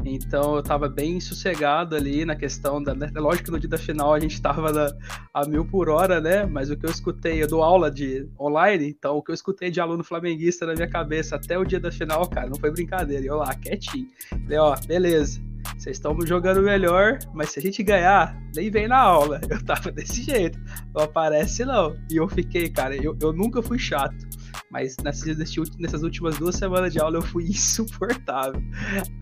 Então 0.05 0.57
eu 0.57 0.63
tava 0.63 0.89
bem 0.89 1.21
sossegado 1.21 1.97
ali 1.97 2.25
na 2.25 2.37
questão 2.37 2.83
da. 2.83 2.95
Né? 2.95 3.11
Lógico 3.15 3.47
que 3.47 3.51
no 3.51 3.61
dia 3.61 3.71
da 3.71 3.79
final 3.79 4.13
a 4.13 4.21
gente 4.21 4.41
tava 4.41 4.73
na, 4.73 4.93
a 5.33 5.47
mil 5.47 5.65
por 5.65 5.89
hora, 5.89 6.21
né? 6.21 6.45
Mas 6.45 6.71
o 6.71 6.77
que 6.77 6.87
eu 6.87 6.91
escutei, 6.91 7.43
eu 7.43 7.49
dou 7.49 7.63
aula 7.63 7.91
de 7.91 8.29
online, 8.39 8.89
então 8.89 9.17
o 9.17 9.23
que 9.23 9.31
eu 9.31 9.35
escutei 9.35 9.71
de 9.71 9.81
aluno 9.81 10.05
flamenguista 10.05 10.67
na 10.67 10.75
minha 10.75 10.89
cabeça 10.89 11.37
até 11.37 11.59
o 11.59 11.65
dia 11.65 11.81
da 11.81 11.91
final, 11.91 12.27
cara, 12.29 12.49
não 12.49 12.57
foi 12.57 12.71
brincadeira. 12.71 13.23
E 13.23 13.27
eu 13.27 13.37
lá, 13.37 13.55
quietinho. 13.55 14.09
Falei, 14.29 14.59
ó, 14.59 14.77
beleza. 14.87 15.50
Vocês 15.77 15.97
estão 15.97 16.17
jogando 16.27 16.63
melhor, 16.63 17.19
mas 17.33 17.51
se 17.51 17.59
a 17.59 17.63
gente 17.63 17.83
ganhar, 17.83 18.39
nem 18.55 18.71
vem 18.71 18.87
na 18.87 18.99
aula. 18.99 19.41
Eu 19.49 19.65
tava 19.65 19.91
desse 19.91 20.23
jeito. 20.23 20.59
Não 20.95 21.05
aparece, 21.05 21.65
não. 21.65 21.97
E 22.11 22.17
eu 22.17 22.29
fiquei, 22.29 22.69
cara, 22.69 22.97
eu, 22.97 23.17
eu 23.21 23.33
nunca 23.33 23.63
fui 23.63 23.79
chato. 23.79 24.17
Mas 24.71 24.97
nessas, 25.03 25.37
nessas 25.79 26.03
últimas 26.03 26.39
duas 26.39 26.55
semanas 26.55 26.93
de 26.93 27.01
aula 27.01 27.19
eu 27.19 27.23
fui 27.23 27.45
insuportável. 27.49 28.63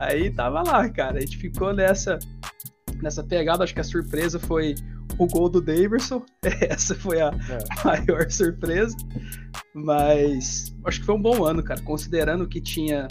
Aí 0.01 0.31
tava 0.31 0.63
lá, 0.63 0.89
cara. 0.89 1.19
A 1.19 1.21
gente 1.21 1.39
ficou 1.39 1.73
nessa, 1.73 2.19
nessa 3.03 3.23
pegada. 3.23 3.65
Acho 3.65 3.75
que 3.75 3.81
a 3.81 3.85
surpresa 3.85 4.39
foi 4.39 4.75
o 5.19 5.27
gol 5.27 5.49
do 5.49 5.61
Daverson. 5.61 6.25
Essa 6.69 6.95
foi 6.95 7.21
a 7.21 7.29
é. 7.29 7.85
maior 7.85 8.31
surpresa. 8.31 8.97
Mas 9.75 10.75
acho 10.85 11.01
que 11.01 11.07
foi 11.07 11.15
um 11.15 11.23
bom 11.23 11.45
ano, 11.45 11.63
cara. 11.63 11.81
Considerando 11.83 12.49
que 12.49 12.61
tinha 12.61 13.09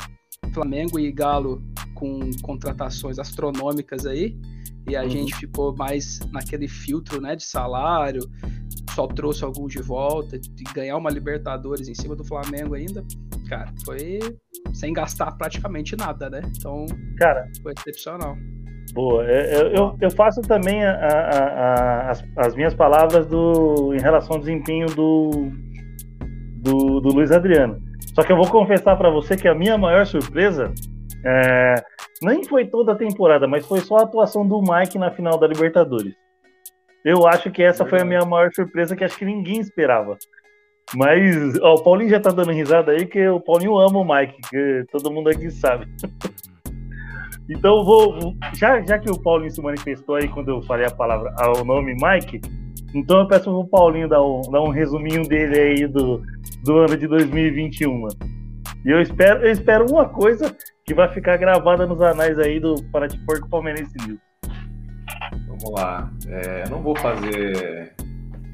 Flamengo 0.53 0.99
e 0.99 1.11
Galo 1.11 1.61
com 1.93 2.31
contratações 2.41 3.19
astronômicas 3.19 4.05
aí, 4.05 4.37
e 4.87 4.95
a 4.95 5.03
uhum. 5.03 5.09
gente 5.09 5.35
ficou 5.35 5.75
mais 5.75 6.19
naquele 6.31 6.67
filtro 6.67 7.19
né, 7.19 7.35
de 7.35 7.43
salário, 7.43 8.21
só 8.93 9.05
trouxe 9.07 9.43
alguns 9.43 9.73
de 9.73 9.81
volta, 9.81 10.39
de 10.39 10.63
ganhar 10.73 10.97
uma 10.97 11.09
Libertadores 11.09 11.87
em 11.87 11.93
cima 11.93 12.15
do 12.15 12.23
Flamengo 12.23 12.73
ainda, 12.73 13.03
cara, 13.47 13.71
foi 13.85 14.19
sem 14.73 14.93
gastar 14.93 15.31
praticamente 15.31 15.95
nada, 15.95 16.29
né? 16.29 16.41
Então, 16.57 16.85
cara, 17.17 17.49
foi 17.61 17.73
excepcional. 17.73 18.37
Boa, 18.93 19.23
eu, 19.25 19.67
eu, 19.67 19.97
eu 20.01 20.11
faço 20.11 20.41
também 20.41 20.83
a, 20.83 20.91
a, 20.91 21.39
a, 21.39 22.11
as, 22.11 22.23
as, 22.37 22.55
minhas 22.55 22.73
palavras 22.73 23.27
do, 23.27 23.93
em 23.93 24.01
relação 24.01 24.35
ao 24.35 24.39
desempenho 24.39 24.87
do, 24.87 25.51
do, 26.55 26.99
do 27.01 27.09
Luiz 27.09 27.31
Adriano. 27.31 27.81
Só 28.17 28.23
que 28.23 28.31
eu 28.31 28.35
vou 28.35 28.49
confessar 28.49 28.97
para 28.97 29.11
você 29.11 29.37
que 29.37 29.47
a 29.47 29.53
minha 29.53 29.77
maior 29.77 30.03
surpresa 30.03 30.73
é, 31.23 31.75
nem 32.23 32.43
foi 32.43 32.65
toda 32.65 32.93
a 32.93 32.95
temporada, 32.95 33.47
mas 33.47 33.63
foi 33.63 33.79
só 33.79 33.97
a 33.97 34.03
atuação 34.05 34.43
do 34.43 34.59
Mike 34.59 34.97
na 34.97 35.11
final 35.11 35.37
da 35.37 35.45
Libertadores. 35.45 36.15
Eu 37.05 37.27
acho 37.27 37.51
que 37.51 37.61
essa 37.61 37.85
foi 37.85 38.01
a 38.01 38.05
minha 38.05 38.25
maior 38.25 38.51
surpresa, 38.51 38.95
que 38.95 39.03
acho 39.03 39.19
que 39.19 39.23
ninguém 39.23 39.59
esperava. 39.59 40.17
Mas 40.95 41.59
ó, 41.61 41.75
o 41.75 41.83
Paulinho 41.83 42.09
já 42.09 42.19
tá 42.19 42.31
dando 42.31 42.51
risada 42.51 42.91
aí, 42.91 43.05
que 43.05 43.27
o 43.27 43.39
Paulinho 43.39 43.77
ama 43.77 43.99
o 43.99 44.15
Mike, 44.15 44.41
que 44.49 44.85
todo 44.91 45.11
mundo 45.11 45.29
aqui 45.29 45.51
sabe. 45.51 45.85
então 47.47 47.85
vou. 47.85 48.33
Já, 48.55 48.81
já 48.81 48.97
que 48.97 49.11
o 49.11 49.21
Paulinho 49.21 49.51
se 49.51 49.61
manifestou 49.61 50.15
aí 50.15 50.27
quando 50.27 50.49
eu 50.49 50.63
falei 50.63 50.87
a 50.87 50.91
palavra, 50.91 51.35
o 51.55 51.63
nome 51.63 51.93
Mike, 51.93 52.41
Então 52.95 53.19
eu 53.19 53.27
peço 53.27 53.43
pro 53.43 53.67
Paulinho 53.67 54.09
dar 54.09 54.23
um, 54.23 54.41
dar 54.49 54.61
um 54.61 54.69
resuminho 54.69 55.21
dele 55.21 55.59
aí 55.59 55.87
do, 55.87 56.23
do 56.63 56.77
ano 56.79 56.97
de 56.97 57.07
2021, 57.07 58.01
mano. 58.01 58.37
E 58.85 58.89
eu 58.89 59.01
espero, 59.01 59.45
eu 59.45 59.51
espero 59.51 59.85
uma 59.89 60.07
coisa 60.07 60.55
que 60.85 60.93
vai 60.93 61.11
ficar 61.13 61.37
gravada 61.37 61.85
nos 61.85 62.01
anais 62.01 62.39
aí 62.39 62.59
do 62.59 62.75
Paraty 62.91 63.17
Porco 63.25 63.49
Palmeirense 63.49 63.95
News. 64.07 64.19
Vamos 65.47 65.71
lá. 65.71 66.11
É, 66.27 66.63
eu 66.65 66.69
não 66.69 66.81
vou 66.81 66.95
fazer 66.97 67.93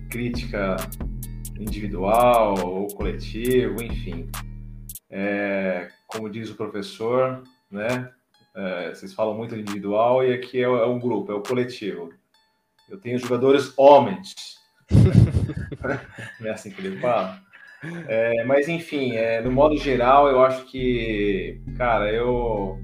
crítica 0.09 0.77
individual 1.59 2.55
ou 2.65 2.87
coletivo, 2.87 3.83
enfim. 3.83 4.29
É, 5.09 5.89
como 6.07 6.29
diz 6.29 6.49
o 6.49 6.55
professor, 6.55 7.43
né? 7.69 8.09
É, 8.55 8.93
vocês 8.93 9.13
falam 9.13 9.35
muito 9.35 9.55
individual 9.55 10.23
e 10.23 10.33
aqui 10.33 10.59
é, 10.59 10.63
é 10.63 10.85
um 10.85 10.99
grupo, 10.99 11.31
é 11.31 11.35
o 11.35 11.41
coletivo. 11.41 12.11
Eu 12.89 12.99
tenho 12.99 13.17
jogadores 13.17 13.73
homens. 13.77 14.35
Não 16.39 16.47
é 16.47 16.51
assim 16.51 16.71
que 16.71 16.81
ele 16.81 16.99
fala? 16.99 17.41
É, 18.07 18.43
mas 18.45 18.67
enfim, 18.67 19.13
é, 19.13 19.41
no 19.41 19.51
modo 19.51 19.77
geral, 19.77 20.27
eu 20.27 20.43
acho 20.43 20.65
que, 20.65 21.61
cara, 21.77 22.11
eu 22.11 22.79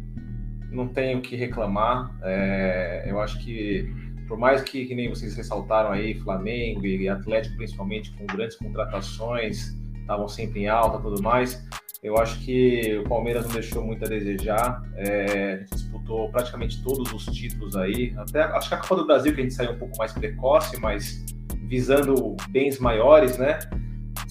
não 0.72 0.88
tenho 0.88 1.22
que 1.22 1.36
reclamar. 1.36 2.16
É, 2.24 3.06
eu 3.08 3.20
acho 3.20 3.40
que, 3.40 3.90
por 4.28 4.38
mais 4.38 4.62
que, 4.62 4.86
que, 4.86 4.96
nem 4.96 5.10
vocês 5.10 5.36
ressaltaram 5.36 5.92
aí, 5.92 6.16
Flamengo 6.16 6.86
e 6.86 7.08
Atlético, 7.08 7.58
principalmente 7.58 8.12
com 8.12 8.26
grandes 8.26 8.58
contratações, 8.58 9.76
estavam 10.00 10.28
sempre 10.28 10.62
em 10.62 10.68
alta 10.68 11.00
tudo 11.00 11.22
mais, 11.22 11.68
eu 12.02 12.18
acho 12.18 12.40
que 12.46 12.98
o 12.98 13.10
Palmeiras 13.10 13.46
não 13.46 13.54
deixou 13.54 13.84
muito 13.84 14.06
a 14.06 14.08
desejar. 14.08 14.82
É, 14.96 15.66
disputou 15.72 16.32
praticamente 16.32 16.82
todos 16.82 17.12
os 17.12 17.26
títulos 17.26 17.76
aí. 17.76 18.14
Até 18.18 18.44
acho 18.44 18.70
que 18.70 18.76
a 18.76 18.78
Copa 18.78 18.96
do 18.96 19.06
Brasil 19.06 19.34
que 19.34 19.42
a 19.42 19.44
gente 19.44 19.54
saiu 19.54 19.72
um 19.72 19.78
pouco 19.78 19.98
mais 19.98 20.14
precoce, 20.14 20.80
mas 20.80 21.26
visando 21.68 22.38
bens 22.50 22.80
maiores, 22.80 23.38
né? 23.38 23.60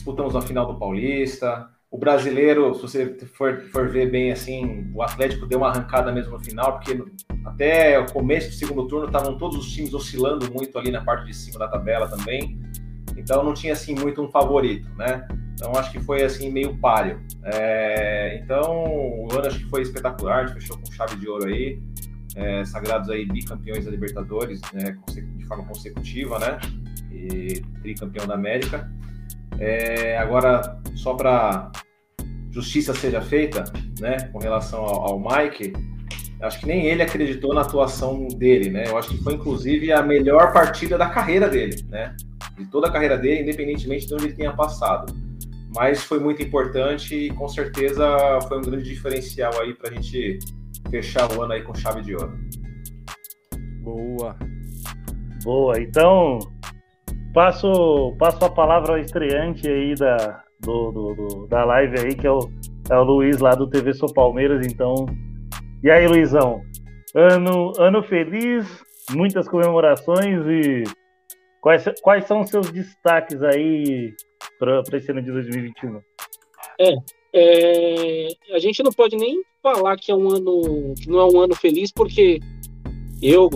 Disputamos 0.09 0.35
a 0.35 0.41
final 0.41 0.67
do 0.67 0.79
Paulista. 0.79 1.69
O 1.91 1.99
brasileiro, 1.99 2.75
se 2.75 2.81
você 2.81 3.15
for, 3.37 3.61
for 3.71 3.91
ver 3.91 4.11
bem 4.11 4.33
assim, 4.33 4.91
o 4.95 5.03
Atlético 5.03 5.45
deu 5.45 5.59
uma 5.59 5.69
arrancada 5.69 6.11
mesmo 6.11 6.33
no 6.33 6.41
final, 6.41 6.79
porque 6.79 6.99
até 7.45 7.99
o 7.99 8.11
começo 8.11 8.49
do 8.49 8.55
segundo 8.55 8.89
turno 8.89 9.05
estavam 9.05 9.37
todos 9.37 9.59
os 9.59 9.71
times 9.71 9.93
oscilando 9.93 10.51
muito 10.51 10.79
ali 10.79 10.91
na 10.91 11.05
parte 11.05 11.27
de 11.27 11.35
cima 11.35 11.59
da 11.59 11.69
tabela 11.69 12.09
também. 12.09 12.59
Então 13.19 13.45
não 13.45 13.53
tinha 13.53 13.75
assim 13.75 13.95
muito 13.95 14.23
um 14.23 14.31
favorito, 14.31 14.89
né? 14.97 15.29
Então 15.53 15.73
acho 15.77 15.93
que 15.93 16.01
foi 16.01 16.25
assim 16.25 16.51
meio 16.51 16.79
páreo. 16.79 17.21
É, 17.45 18.41
então 18.43 18.87
o 18.87 19.29
ano 19.31 19.47
acho 19.47 19.59
que 19.59 19.69
foi 19.69 19.83
espetacular, 19.83 20.45
a 20.45 20.47
gente 20.47 20.55
fechou 20.55 20.79
com 20.79 20.91
chave 20.91 21.17
de 21.17 21.29
ouro 21.29 21.47
aí, 21.47 21.79
é, 22.35 22.65
sagrados 22.65 23.11
aí 23.11 23.27
bicampeões 23.27 23.85
da 23.85 23.91
Libertadores, 23.91 24.63
né, 24.73 24.97
de 25.37 25.45
forma 25.45 25.67
consecutiva, 25.67 26.39
né? 26.39 26.59
E 27.13 27.61
tricampeão 27.83 28.27
da 28.27 28.35
América. 28.35 28.91
É, 29.59 30.19
agora 30.19 30.81
só 30.95 31.15
para 31.15 31.71
justiça 32.51 32.95
seja 32.95 33.21
feita, 33.21 33.65
né, 34.01 34.17
com 34.33 34.39
relação 34.39 34.81
ao, 34.81 35.13
ao 35.13 35.21
Mike, 35.21 35.73
acho 36.43 36.61
que 36.61 36.67
nem 36.67 36.87
ele 36.87 37.03
acreditou 37.03 37.55
na 37.55 37.63
atuação 37.63 38.27
dele, 38.29 38.71
né? 38.71 38.85
Eu 38.89 38.97
acho 38.97 39.11
que 39.11 39.23
foi 39.23 39.35
inclusive 39.35 39.93
a 39.93 40.03
melhor 40.03 40.53
partida 40.53 40.97
da 40.97 41.09
carreira 41.09 41.49
dele, 41.49 41.85
né? 41.89 42.15
De 42.57 42.67
toda 42.67 42.89
a 42.89 42.91
carreira 42.91 43.19
dele, 43.19 43.43
independentemente 43.43 44.07
de 44.07 44.15
onde 44.15 44.25
ele 44.27 44.35
tenha 44.35 44.53
passado 44.53 45.13
mas 45.75 46.03
foi 46.03 46.19
muito 46.19 46.43
importante 46.43 47.15
e 47.15 47.31
com 47.31 47.49
certeza 47.49 48.05
foi 48.49 48.59
um 48.59 48.63
grande 48.63 48.85
diferencial 48.85 49.61
aí 49.61 49.75
para 49.75 49.91
a 49.91 49.95
gente 49.95 50.39
fechar 50.91 51.31
o 51.33 51.43
ano 51.43 51.53
aí 51.53 51.63
com 51.63 51.75
chave 51.75 52.03
de 52.03 52.15
ouro. 52.15 52.33
Boa. 53.83 54.37
Boa. 55.45 55.81
Então 55.81 56.39
passo 57.39 58.17
passo 58.19 58.45
a 58.45 58.51
palavra 58.51 58.95
ao 58.95 58.99
estreante 58.99 59.69
aí 59.69 59.95
da 59.95 60.43
do, 60.59 60.91
do, 60.91 61.15
do, 61.15 61.47
da 61.47 61.65
live 61.65 62.01
aí 62.01 62.13
que 62.17 62.27
é 62.27 62.33
o, 62.33 62.41
é 62.91 62.99
o 62.99 63.05
Luiz 63.05 63.39
lá 63.39 63.55
do 63.55 63.71
TV 63.71 63.95
Sou 63.95 64.13
Palmeiras. 64.13 64.67
Então 64.67 65.07
e 65.81 65.89
aí 65.89 66.09
Luizão, 66.09 66.61
ano 67.15 67.73
ano 67.79 68.03
feliz, 68.03 68.67
muitas 69.13 69.49
comemorações 69.49 70.45
e 70.49 70.83
quais 71.61 71.85
quais 72.03 72.25
são 72.25 72.41
os 72.41 72.51
seus 72.51 72.73
destaques 72.73 73.41
aí 73.41 74.13
para 74.59 74.99
esse 74.99 75.13
ano 75.13 75.23
de 75.23 75.31
2021? 75.31 76.01
É, 76.81 76.95
é, 77.35 78.29
a 78.53 78.59
gente 78.59 78.83
não 78.83 78.91
pode 78.91 79.17
nem 79.17 79.45
falar 79.63 79.97
que 79.97 80.11
é 80.11 80.15
um 80.17 80.29
ano 80.29 80.95
que 81.01 81.09
não 81.09 81.21
é 81.21 81.25
um 81.33 81.41
ano 81.41 81.55
feliz, 81.55 81.93
porque 81.93 82.41
eu 83.23 83.49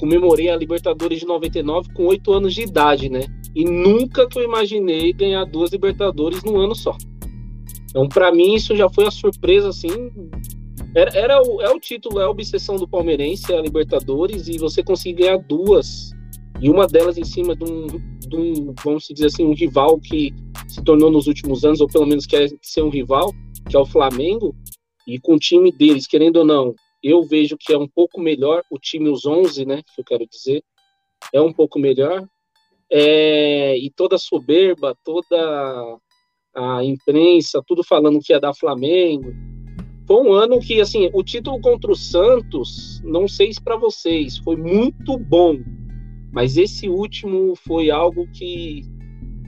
comemorei 0.00 0.48
a 0.48 0.56
Libertadores 0.56 1.20
de 1.20 1.26
99 1.26 1.92
com 1.92 2.06
oito 2.06 2.32
anos 2.32 2.54
de 2.54 2.62
idade, 2.62 3.10
né? 3.10 3.20
E 3.54 3.64
nunca 3.64 4.26
que 4.26 4.38
eu 4.38 4.42
imaginei 4.42 5.12
ganhar 5.12 5.44
duas 5.44 5.70
Libertadores 5.70 6.42
num 6.42 6.56
ano 6.56 6.74
só. 6.74 6.96
Então, 7.90 8.08
para 8.08 8.32
mim, 8.32 8.54
isso 8.54 8.74
já 8.74 8.88
foi 8.88 9.06
a 9.06 9.10
surpresa, 9.10 9.68
assim. 9.68 10.10
Era, 10.94 11.10
era 11.14 11.42
o, 11.42 11.60
é 11.60 11.68
o 11.68 11.78
título, 11.78 12.18
é 12.18 12.24
a 12.24 12.30
obsessão 12.30 12.76
do 12.76 12.88
palmeirense, 12.88 13.52
é 13.52 13.58
a 13.58 13.60
Libertadores, 13.60 14.48
e 14.48 14.56
você 14.56 14.82
conseguir 14.82 15.24
ganhar 15.24 15.36
duas, 15.36 16.12
e 16.62 16.70
uma 16.70 16.86
delas 16.86 17.18
em 17.18 17.24
cima 17.24 17.54
de 17.54 17.64
um, 17.64 17.86
de 17.86 18.36
um, 18.36 18.74
vamos 18.82 19.06
dizer 19.06 19.26
assim, 19.26 19.44
um 19.44 19.54
rival 19.54 20.00
que 20.00 20.32
se 20.66 20.82
tornou 20.82 21.10
nos 21.10 21.26
últimos 21.26 21.62
anos, 21.62 21.82
ou 21.82 21.88
pelo 21.88 22.06
menos 22.06 22.24
quer 22.24 22.48
ser 22.62 22.82
um 22.82 22.88
rival, 22.88 23.34
que 23.68 23.76
é 23.76 23.78
o 23.78 23.84
Flamengo, 23.84 24.54
e 25.06 25.18
com 25.18 25.34
o 25.34 25.38
time 25.38 25.70
deles, 25.70 26.06
querendo 26.06 26.38
ou 26.38 26.44
não, 26.44 26.74
eu 27.02 27.22
vejo 27.22 27.56
que 27.58 27.72
é 27.72 27.78
um 27.78 27.88
pouco 27.88 28.20
melhor, 28.20 28.62
o 28.70 28.78
time, 28.78 29.08
os 29.08 29.24
11, 29.24 29.64
né, 29.64 29.82
que 29.82 30.00
eu 30.00 30.04
quero 30.04 30.26
dizer, 30.26 30.62
é 31.32 31.40
um 31.40 31.52
pouco 31.52 31.78
melhor, 31.78 32.26
é, 32.90 33.76
e 33.78 33.90
toda 33.90 34.16
a 34.16 34.18
soberba, 34.18 34.96
toda 35.04 35.98
a 36.54 36.84
imprensa, 36.84 37.62
tudo 37.66 37.84
falando 37.84 38.20
que 38.20 38.32
ia 38.32 38.40
dar 38.40 38.54
Flamengo. 38.54 39.32
Foi 40.06 40.16
um 40.16 40.32
ano 40.32 40.58
que, 40.58 40.80
assim, 40.80 41.08
o 41.12 41.22
título 41.22 41.60
contra 41.60 41.92
o 41.92 41.96
Santos, 41.96 43.00
não 43.04 43.28
sei 43.28 43.52
se 43.52 43.62
para 43.62 43.76
vocês, 43.76 44.38
foi 44.38 44.56
muito 44.56 45.16
bom, 45.16 45.56
mas 46.32 46.56
esse 46.56 46.88
último 46.88 47.54
foi 47.54 47.90
algo 47.90 48.26
que, 48.32 48.82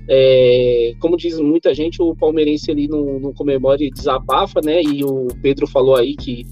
é, 0.08 0.94
como 1.00 1.16
diz 1.16 1.38
muita 1.40 1.74
gente, 1.74 2.00
o 2.00 2.14
palmeirense 2.14 2.70
ali 2.70 2.86
não, 2.86 3.18
não 3.18 3.32
comemora 3.32 3.82
e 3.82 3.90
desabafa, 3.90 4.60
né? 4.64 4.82
E 4.82 5.04
o 5.04 5.26
Pedro 5.42 5.66
falou 5.66 5.96
aí 5.96 6.14
que 6.14 6.44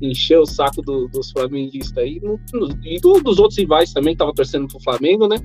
encheu 0.00 0.42
o 0.42 0.46
saco 0.46 0.82
do, 0.82 1.08
dos 1.08 1.30
flamenguistas 1.32 1.98
aí, 1.98 2.20
e 2.84 3.00
do, 3.00 3.14
dos 3.20 3.38
outros 3.38 3.58
rivais 3.58 3.92
também, 3.92 4.12
que 4.12 4.16
estavam 4.16 4.34
torcendo 4.34 4.68
pro 4.68 4.80
Flamengo, 4.80 5.26
né? 5.26 5.36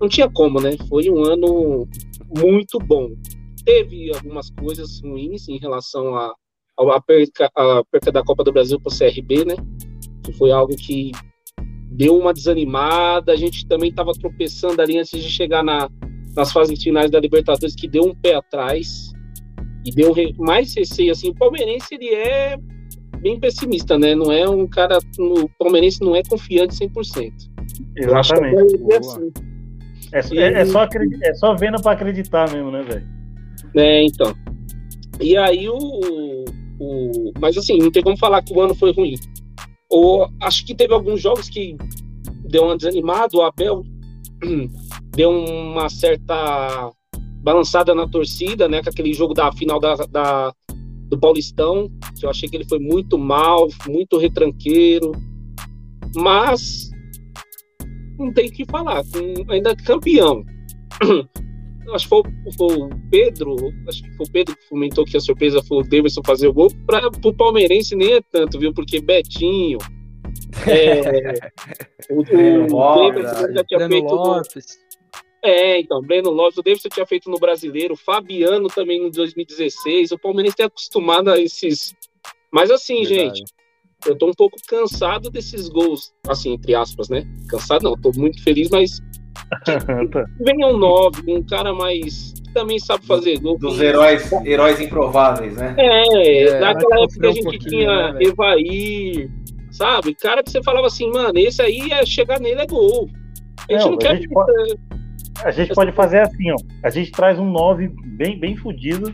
Não 0.00 0.08
tinha 0.08 0.28
como, 0.28 0.60
né? 0.60 0.76
Foi 0.88 1.08
um 1.10 1.24
ano 1.24 1.88
muito 2.36 2.78
bom. 2.78 3.10
Teve 3.64 4.14
algumas 4.14 4.50
coisas 4.50 5.00
ruins 5.00 5.48
em 5.48 5.58
relação 5.58 6.14
a, 6.14 6.34
a, 6.78 7.00
perca, 7.00 7.50
a 7.54 7.82
perca 7.90 8.12
da 8.12 8.22
Copa 8.22 8.44
do 8.44 8.52
Brasil 8.52 8.80
para 8.80 8.92
o 8.92 8.96
CRB, 8.96 9.44
né? 9.44 9.54
Que 10.22 10.32
foi 10.32 10.50
algo 10.50 10.76
que 10.76 11.12
deu 11.90 12.18
uma 12.18 12.34
desanimada. 12.34 13.32
A 13.32 13.36
gente 13.36 13.66
também 13.66 13.90
estava 13.90 14.12
tropeçando 14.12 14.82
ali 14.82 14.98
antes 14.98 15.22
de 15.22 15.30
chegar 15.30 15.64
na, 15.64 15.88
nas 16.36 16.52
fases 16.52 16.82
finais 16.82 17.10
da 17.10 17.18
Libertadores, 17.18 17.74
que 17.74 17.88
deu 17.88 18.04
um 18.04 18.14
pé 18.14 18.34
atrás 18.34 19.12
e 19.84 19.90
deu 19.90 20.12
mais 20.36 20.74
receio. 20.76 21.12
Assim, 21.12 21.30
o 21.30 21.34
palmeirense 21.34 21.94
ele 21.94 22.08
é 22.08 22.56
bem 23.20 23.38
pessimista, 23.38 23.98
né? 23.98 24.14
Não 24.14 24.30
é 24.30 24.48
um 24.48 24.66
cara. 24.66 24.98
O 25.18 25.48
palmeirense 25.58 26.00
não 26.00 26.14
é 26.14 26.22
confiante 26.22 26.74
100%. 26.74 27.32
Exatamente. 27.96 28.76
É, 30.12 30.18
assim. 30.18 30.38
é, 30.38 30.52
é, 30.52 30.60
é, 30.60 30.64
só 30.66 30.84
é 31.22 31.34
só 31.34 31.54
vendo 31.54 31.80
para 31.80 31.92
acreditar 31.92 32.50
mesmo, 32.52 32.70
né, 32.70 32.82
velho? 32.82 33.06
É, 33.74 34.04
então. 34.04 34.34
E 35.20 35.36
aí 35.36 35.68
o, 35.68 35.76
o. 36.80 37.32
Mas 37.40 37.56
assim, 37.56 37.78
não 37.78 37.90
tem 37.90 38.02
como 38.02 38.16
falar 38.16 38.42
que 38.42 38.52
o 38.52 38.60
ano 38.60 38.74
foi 38.74 38.92
ruim. 38.92 39.14
Ou 39.90 40.28
acho 40.42 40.64
que 40.64 40.74
teve 40.74 40.92
alguns 40.92 41.20
jogos 41.20 41.48
que 41.48 41.76
deu 42.48 42.64
uma 42.64 42.76
desanimada, 42.76 43.36
o 43.36 43.42
Abel 43.42 43.84
deu 45.14 45.30
uma 45.30 45.88
certa 45.88 46.90
balançada 47.42 47.94
na 47.94 48.08
torcida, 48.08 48.68
né? 48.68 48.82
Com 48.82 48.90
aquele 48.90 49.12
jogo 49.12 49.32
da 49.32 49.52
final 49.52 49.78
da, 49.78 49.94
da, 49.94 50.52
do 51.08 51.18
Paulistão, 51.18 51.90
que 52.18 52.26
eu 52.26 52.30
achei 52.30 52.48
que 52.48 52.56
ele 52.56 52.68
foi 52.68 52.78
muito 52.78 53.18
mal, 53.18 53.68
muito 53.86 54.18
retranqueiro. 54.18 55.12
Mas 56.14 56.90
não 58.18 58.32
tem 58.32 58.48
o 58.48 58.52
que 58.52 58.64
falar, 58.64 59.04
com, 59.04 59.52
ainda 59.52 59.70
é 59.70 59.76
campeão. 59.76 60.44
acho 61.94 62.04
que 62.04 62.08
foi, 62.08 62.22
foi, 62.56 62.76
o 62.76 62.90
Pedro, 63.10 63.56
acho 63.86 64.02
que 64.02 64.16
foi 64.16 64.26
o 64.26 64.32
Pedro 64.32 64.56
que 64.56 64.68
comentou 64.68 65.04
que 65.04 65.16
a 65.16 65.20
surpresa 65.20 65.62
foi 65.62 65.78
o 65.78 65.82
Davidson 65.82 66.22
fazer 66.24 66.48
o 66.48 66.52
gol. 66.52 66.70
Para 66.86 67.08
o 67.08 67.34
palmeirense 67.34 67.94
nem 67.94 68.14
é 68.14 68.20
tanto, 68.32 68.58
viu? 68.58 68.72
Porque 68.72 69.00
Betinho, 69.00 69.78
é, 70.66 71.50
o, 72.10 72.20
o, 72.20 72.76
o 72.76 73.08
Davidson 73.08 73.52
já 73.52 73.64
tinha 73.64 73.88
feito 73.88 74.14
Lopes. 74.14 74.85
É, 75.46 75.80
então, 75.80 76.02
Breno 76.02 76.30
Lopes, 76.30 76.58
o 76.58 76.62
Davidson 76.62 76.88
tinha 76.88 77.06
feito 77.06 77.30
no 77.30 77.38
Brasileiro, 77.38 77.94
o 77.94 77.96
Fabiano 77.96 78.68
também 78.68 79.06
em 79.06 79.10
2016. 79.10 80.10
O 80.10 80.18
Palmeirense 80.18 80.56
tem 80.56 80.66
acostumado 80.66 81.30
a 81.30 81.40
esses. 81.40 81.94
Mas 82.52 82.70
assim, 82.70 83.04
Verdade. 83.04 83.38
gente, 83.38 83.44
eu 84.06 84.16
tô 84.16 84.28
um 84.28 84.34
pouco 84.34 84.56
cansado 84.66 85.30
desses 85.30 85.68
gols, 85.68 86.12
assim, 86.26 86.52
entre 86.52 86.74
aspas, 86.74 87.08
né? 87.08 87.24
Cansado 87.48 87.84
não, 87.84 87.94
tô 87.94 88.10
muito 88.16 88.42
feliz, 88.42 88.68
mas 88.70 89.00
Venha 90.40 90.66
um 90.68 90.76
9, 90.78 91.22
um 91.28 91.42
cara 91.42 91.72
mais. 91.72 92.32
que 92.32 92.52
também 92.52 92.78
sabe 92.78 93.06
fazer 93.06 93.38
gol. 93.38 93.58
Dos 93.58 93.80
heróis, 93.80 94.30
heróis 94.44 94.80
improváveis, 94.80 95.56
né? 95.56 95.74
É, 95.78 96.42
é 96.48 96.60
naquela 96.60 97.04
época 97.04 97.20
que 97.20 97.26
a 97.26 97.32
gente 97.32 97.56
um 97.56 97.58
tinha 97.58 98.12
né, 98.12 98.18
Evair, 98.22 99.30
sabe? 99.70 100.14
Cara 100.14 100.42
que 100.42 100.50
você 100.50 100.62
falava 100.62 100.86
assim, 100.86 101.10
mano, 101.10 101.38
esse 101.38 101.62
aí 101.62 101.92
é 101.92 102.04
chegar 102.04 102.40
nele 102.40 102.62
é 102.62 102.66
gol. 102.66 103.08
A 103.68 103.72
gente 103.72 103.84
não, 103.84 103.90
não 103.92 103.98
quer. 103.98 104.10
A 104.10 104.14
gente, 104.14 104.28
pode, 104.28 104.78
a 105.44 105.50
gente 105.50 105.74
pode 105.74 105.92
fazer 105.92 106.20
assim, 106.20 106.50
ó. 106.50 106.56
A 106.82 106.90
gente 106.90 107.10
traz 107.12 107.38
um 107.38 107.44
9 107.44 107.88
bem, 107.88 108.38
bem 108.38 108.56
fudido. 108.56 109.12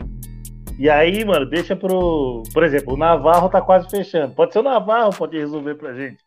E 0.77 0.89
aí, 0.89 1.23
mano, 1.23 1.45
deixa 1.45 1.75
pro. 1.75 2.43
Por 2.53 2.63
exemplo, 2.63 2.93
o 2.93 2.97
Navarro 2.97 3.49
tá 3.49 3.61
quase 3.61 3.89
fechando. 3.89 4.33
Pode 4.33 4.53
ser 4.53 4.59
o 4.59 4.63
Navarro, 4.63 5.15
pode 5.15 5.37
resolver 5.37 5.75
pra 5.75 5.93
gente. 5.93 6.17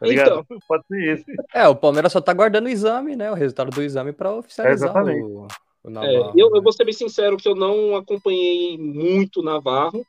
Tá 0.00 0.08
então. 0.08 0.44
Pode 0.66 0.86
ser 0.86 1.12
esse. 1.12 1.24
É, 1.54 1.68
o 1.68 1.76
Palmeiras 1.76 2.10
só 2.10 2.20
tá 2.20 2.32
guardando 2.32 2.64
o 2.64 2.70
exame, 2.70 3.14
né? 3.14 3.30
O 3.30 3.34
resultado 3.34 3.70
do 3.70 3.82
exame 3.82 4.12
para 4.12 4.34
oficializar 4.34 4.96
é, 4.96 5.12
o, 5.20 5.46
o, 5.84 5.90
Navarro. 5.90 6.14
É, 6.14 6.40
eu, 6.40 6.50
né? 6.50 6.58
eu 6.58 6.62
vou 6.62 6.72
ser 6.72 6.84
bem 6.84 6.94
sincero 6.94 7.36
que 7.36 7.46
eu 7.46 7.54
não 7.54 7.94
acompanhei 7.94 8.78
muito 8.78 9.40
o 9.40 9.42
Navarro. 9.42 10.02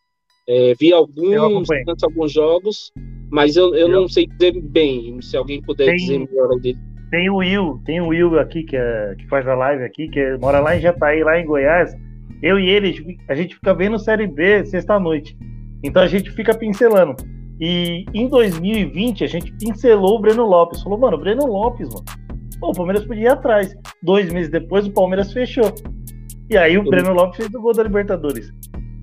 É, 0.48 0.74
vi 0.80 0.94
alguns, 0.94 1.68
alguns 2.02 2.32
jogos, 2.32 2.92
mas 3.30 3.56
eu, 3.58 3.76
eu, 3.76 3.88
eu, 3.88 4.02
não 4.02 4.08
sei 4.08 4.26
dizer 4.28 4.60
bem. 4.62 5.22
Se 5.22 5.36
alguém 5.36 5.62
puder 5.62 5.88
tem, 5.88 5.96
dizer 5.98 6.20
melhor 6.20 6.58
dele. 6.60 6.80
Tem 7.12 7.30
o 7.30 7.36
Will, 7.36 7.82
tem 7.86 8.00
o 8.00 8.08
Will 8.08 8.40
aqui 8.40 8.64
que, 8.64 8.78
é, 8.78 9.14
que 9.18 9.28
faz 9.28 9.46
a 9.46 9.54
live 9.54 9.84
aqui, 9.84 10.08
que 10.08 10.18
é, 10.18 10.38
mora 10.38 10.62
lá 10.62 10.78
em 10.78 10.80
Jataí, 10.80 11.22
lá 11.24 11.38
em 11.38 11.46
Goiás. 11.46 11.94
Eu 12.42 12.58
e 12.58 12.70
ele, 12.70 13.18
a 13.28 13.36
gente 13.36 13.56
fica 13.56 13.74
vendo 13.74 14.00
Série 14.00 14.26
B 14.26 14.66
sexta-noite. 14.66 15.38
Então 15.84 16.02
a 16.02 16.08
gente 16.08 16.32
fica 16.32 16.58
pincelando. 16.58 17.16
E 17.60 18.06
em 18.14 18.30
2020 18.30 19.26
a 19.26 19.28
gente 19.28 19.52
pincelou 19.58 20.18
o 20.18 20.22
Breno 20.22 20.46
Lopes. 20.46 20.82
Falou, 20.82 20.98
mano, 20.98 21.18
Breno 21.18 21.46
Lopes, 21.46 21.90
mano. 21.90 22.06
Pô, 22.62 22.70
o 22.70 22.74
Palmeiras 22.74 23.06
podia 23.06 23.24
ir 23.24 23.28
atrás. 23.28 23.76
Dois 24.02 24.32
meses 24.32 24.50
depois 24.50 24.88
o 24.88 24.92
Palmeiras 24.92 25.34
fechou. 25.34 25.70
E 26.50 26.58
aí 26.58 26.78
o 26.78 26.84
Breno 26.84 27.14
Lopes 27.14 27.38
fez 27.38 27.54
o 27.54 27.62
gol 27.62 27.74
da 27.74 27.84
Libertadores. 27.84 28.52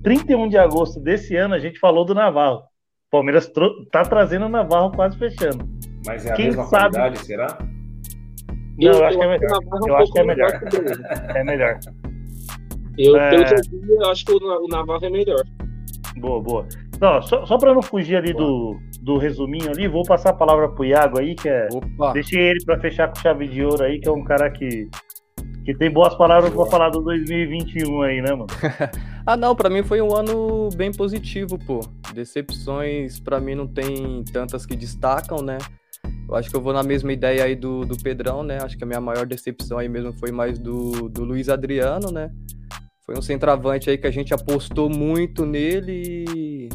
31 0.03 0.49
de 0.49 0.57
agosto 0.57 0.99
desse 0.99 1.37
ano 1.37 1.55
a 1.55 1.59
gente 1.59 1.79
falou 1.79 2.07
do 2.07 2.15
Navarro. 2.15 2.61
O 3.09 3.11
Palmeiras 3.11 3.53
tá 3.93 4.03
trazendo 4.03 4.47
o 4.47 4.49
Navarro 4.49 4.93
quase 4.93 5.19
fechando. 5.19 5.69
Mas 6.07 6.25
é 6.25 6.33
a 6.33 6.35
Quem 6.35 6.47
mesma 6.47 6.65
sabe... 6.65 6.97
qualidade, 6.97 7.27
será? 7.27 7.59
Não, 8.79 8.93
eu, 8.93 8.99
eu 8.99 9.05
acho 9.05 9.19
que 9.19 9.25
é 9.25 9.29
melhor. 9.29 9.61
Eu 9.87 9.97
acho 9.97 10.13
que 10.13 10.19
é 10.19 10.25
melhor. 10.25 10.61
É 11.35 11.45
melhor. 11.45 11.79
Eu, 12.97 13.17
é... 13.17 13.31
pelo 13.31 13.45
que 13.45 13.55
eu 13.55 13.81
vi, 13.81 13.93
eu 13.93 14.11
acho 14.11 14.25
que 14.25 14.33
o 14.33 14.69
Navarro 14.69 15.05
é 15.05 15.11
melhor. 15.11 15.45
Boa, 16.17 16.41
boa. 16.41 16.69
Não, 17.01 17.23
só, 17.23 17.47
só 17.47 17.57
para 17.59 17.73
não 17.73 17.83
fugir 17.83 18.17
ali 18.17 18.33
do, 18.33 18.77
do 19.01 19.19
resuminho 19.19 19.71
ali, 19.71 19.87
vou 19.87 20.03
passar 20.03 20.31
a 20.31 20.35
palavra 20.35 20.69
pro 20.69 20.85
Iago 20.85 21.19
aí, 21.21 21.35
que 21.35 21.49
é. 21.49 21.69
Opa. 21.73 22.13
Deixei 22.13 22.41
ele 22.41 22.65
para 22.65 22.79
fechar 22.81 23.09
com 23.09 23.17
chave 23.17 23.47
de 23.47 23.65
ouro 23.65 23.85
aí, 23.85 24.01
que 24.01 24.09
é 24.09 24.13
um 24.13 24.25
cara 24.25 24.51
que, 24.51 24.89
que 25.65 25.75
tem 25.75 25.91
boas 25.91 26.17
palavras 26.17 26.53
para 26.53 26.67
falar 26.67 26.91
do 26.91 27.01
2021 27.01 28.03
aí, 28.03 28.21
né, 28.21 28.33
mano? 28.33 28.47
ah, 29.25 29.37
não, 29.37 29.55
para 29.55 29.71
mim 29.71 29.85
foi 29.85 30.03
um 30.03 30.13
ano 30.13 30.69
bem 30.77 30.91
positivo, 30.91 31.57
pô. 31.57 31.81
Decepções 32.13 33.21
para 33.21 33.39
mim 33.39 33.55
não 33.55 33.69
tem 33.69 34.25
tantas 34.33 34.67
que 34.67 34.75
destacam, 34.75 35.41
né? 35.41 35.59
Eu 36.29 36.35
acho 36.37 36.51
que 36.51 36.57
eu 36.57 36.61
vou 36.61 36.75
na 36.75 36.83
mesma 36.83 37.11
ideia 37.11 37.45
aí 37.45 37.57
do, 37.57 37.87
do 37.87 37.97
Pedrão, 37.97 38.43
né? 38.43 38.59
Acho 38.63 38.77
que 38.77 38.85
a 38.85 38.87
minha 38.87 39.01
maior 39.01 39.25
decepção 39.25 39.79
aí 39.79 39.89
mesmo 39.89 40.13
foi 40.13 40.31
mais 40.31 40.59
do, 40.59 41.09
do 41.09 41.25
Luiz 41.25 41.49
Adriano, 41.49 42.13
né? 42.13 42.31
Foi 43.07 43.17
um 43.17 43.23
centroavante 43.23 43.89
aí 43.89 43.97
que 43.97 44.07
a 44.07 44.11
gente 44.11 44.35
apostou 44.35 44.91
muito 44.91 45.47
nele 45.47 46.27
e 46.37 46.69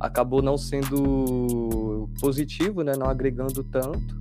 acabou 0.00 0.42
não 0.42 0.58
sendo 0.58 2.08
positivo, 2.20 2.82
né? 2.82 2.94
Não 2.98 3.06
agregando 3.06 3.62
tanto. 3.62 4.16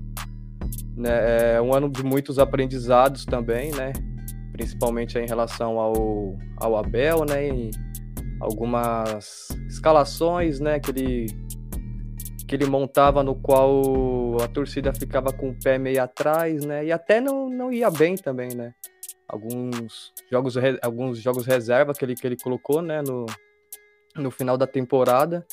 Né? 0.96 1.56
É 1.56 1.62
um 1.62 1.74
ano 1.74 1.90
de 1.90 2.04
muitos 2.04 2.38
aprendizados 2.38 3.26
também, 3.26 3.72
né? 3.72 3.92
Principalmente 4.52 5.18
em 5.18 5.26
relação 5.26 5.80
ao, 5.80 6.38
ao 6.58 6.78
Abel, 6.78 7.26
né? 7.26 7.50
E 7.50 7.72
algumas 8.40 9.50
escalações, 9.68 10.60
né? 10.60 10.80
Que 10.80 10.92
ele, 10.92 11.26
que 12.48 12.56
ele 12.56 12.66
montava 12.66 13.24
no 13.24 13.36
qual 13.36 14.42
a 14.44 14.48
torcida 14.48 14.94
ficava 14.94 15.34
com 15.34 15.50
o 15.50 15.60
pé 15.60 15.78
meio 15.78 16.02
atrás, 16.02 16.66
né? 16.66 16.86
E 16.86 16.92
até 16.92 17.20
não, 17.20 17.50
não 17.50 17.72
ia 17.72 17.90
bem 17.90 18.16
também, 18.16 18.50
né? 18.56 18.74
alguns 19.28 20.14
jogos, 20.32 20.56
alguns 20.82 21.20
jogos 21.20 21.46
reserva 21.46 21.94
que 21.94 22.06
ele, 22.06 22.16
que 22.16 22.26
ele 22.26 22.38
colocou 22.38 22.82
né, 22.82 23.02
no, 23.02 23.26
no 24.16 24.32
final 24.32 24.58
da 24.58 24.68
temporada. 24.68 25.46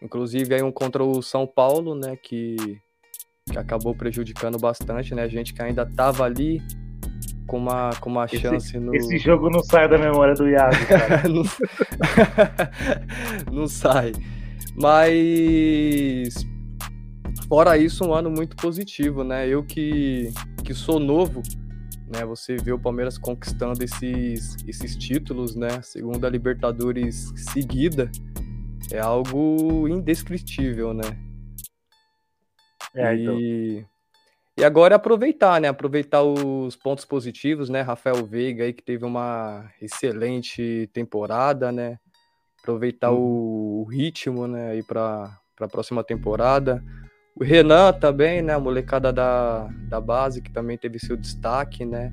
Inclusive 0.00 0.54
aí 0.54 0.62
um 0.62 0.72
contra 0.72 1.02
o 1.02 1.22
São 1.22 1.46
Paulo, 1.46 1.94
né, 1.94 2.16
que, 2.16 2.56
que 3.50 3.58
acabou 3.58 3.94
prejudicando 3.94 4.58
bastante, 4.58 5.14
né? 5.14 5.22
A 5.22 5.28
gente 5.28 5.54
que 5.54 5.62
ainda 5.62 5.82
estava 5.82 6.24
ali 6.24 6.60
com 7.46 7.56
uma, 7.58 7.90
com 8.00 8.10
uma 8.10 8.24
esse, 8.24 8.38
chance 8.38 8.78
no. 8.78 8.94
Esse 8.94 9.16
jogo 9.18 9.48
não 9.48 9.62
sai 9.62 9.88
da 9.88 9.96
memória 9.96 10.34
do 10.34 10.48
Iago, 10.48 10.74
não... 11.30 11.44
não 13.62 13.66
sai. 13.68 14.12
Mas 14.74 16.34
fora 17.48 17.76
isso, 17.76 18.04
um 18.04 18.14
ano 18.14 18.30
muito 18.30 18.56
positivo, 18.56 19.22
né? 19.22 19.46
Eu 19.46 19.62
que, 19.62 20.30
que 20.64 20.72
sou 20.72 20.98
novo, 20.98 21.42
né? 22.12 22.24
Você 22.24 22.56
vê 22.56 22.72
o 22.72 22.78
Palmeiras 22.78 23.18
conquistando 23.18 23.82
esses, 23.82 24.56
esses 24.66 24.96
títulos, 24.96 25.54
né? 25.54 25.82
Segunda 25.82 26.28
Libertadores 26.28 27.32
seguida, 27.36 28.10
é 28.90 28.98
algo 28.98 29.88
indescritível, 29.88 30.92
né? 30.94 31.18
É, 32.94 33.14
então. 33.14 33.38
e, 33.40 33.86
e 34.58 34.64
agora 34.64 34.94
é 34.94 34.96
aproveitar, 34.96 35.60
né? 35.60 35.68
Aproveitar 35.68 36.22
os 36.22 36.76
pontos 36.76 37.04
positivos, 37.04 37.68
né? 37.68 37.80
Rafael 37.80 38.24
Veiga 38.26 38.64
aí 38.64 38.72
que 38.72 38.82
teve 38.82 39.04
uma 39.04 39.70
excelente 39.80 40.88
temporada, 40.92 41.72
né? 41.72 41.98
Aproveitar 42.62 43.10
o, 43.10 43.82
o, 43.82 43.84
ritmo, 43.90 44.46
né? 44.46 44.70
Aí 44.70 44.84
para 44.84 45.36
a 45.60 45.68
próxima 45.68 46.04
temporada. 46.04 46.80
O 47.34 47.42
Renan 47.42 47.92
também, 47.92 48.40
né? 48.40 48.54
A 48.54 48.60
molecada 48.60 49.12
da, 49.12 49.68
da 49.88 50.00
base, 50.00 50.40
que 50.40 50.52
também 50.52 50.78
teve 50.78 51.00
seu 51.00 51.16
destaque, 51.16 51.84
né? 51.84 52.12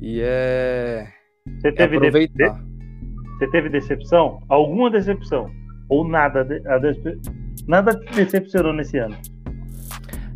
E 0.00 0.20
é. 0.22 1.08
Você 1.58 1.68
é 1.68 1.72
teve, 1.72 1.94
é 1.94 1.98
aproveitar. 1.98 2.52
De... 2.54 3.38
Você 3.38 3.50
teve 3.50 3.68
decepção? 3.70 4.40
Alguma 4.48 4.88
decepção? 4.88 5.50
Ou 5.88 6.06
nada? 6.06 6.44
De... 6.44 6.62
Nada 7.66 7.98
te 7.98 8.14
decepcionou 8.14 8.72
nesse 8.72 8.98
ano? 8.98 9.16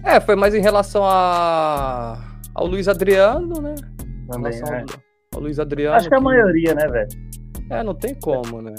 É, 0.02 0.20
foi 0.20 0.34
mais 0.34 0.56
em 0.56 0.60
relação 0.60 1.04
a... 1.04 2.18
ao 2.52 2.66
Luiz 2.66 2.88
Adriano, 2.88 3.62
né? 3.62 3.76
Também, 4.28 4.52
é. 4.52 4.80
ao... 4.80 4.86
ao 5.36 5.40
Luiz 5.40 5.60
Adriano. 5.60 5.94
Acho 5.94 6.08
que, 6.08 6.16
que 6.16 6.20
a 6.20 6.20
maioria, 6.20 6.74
né, 6.74 6.88
velho? 6.88 7.08
É, 7.70 7.82
não 7.84 7.94
tem 7.94 8.12
como, 8.14 8.60
né? 8.60 8.74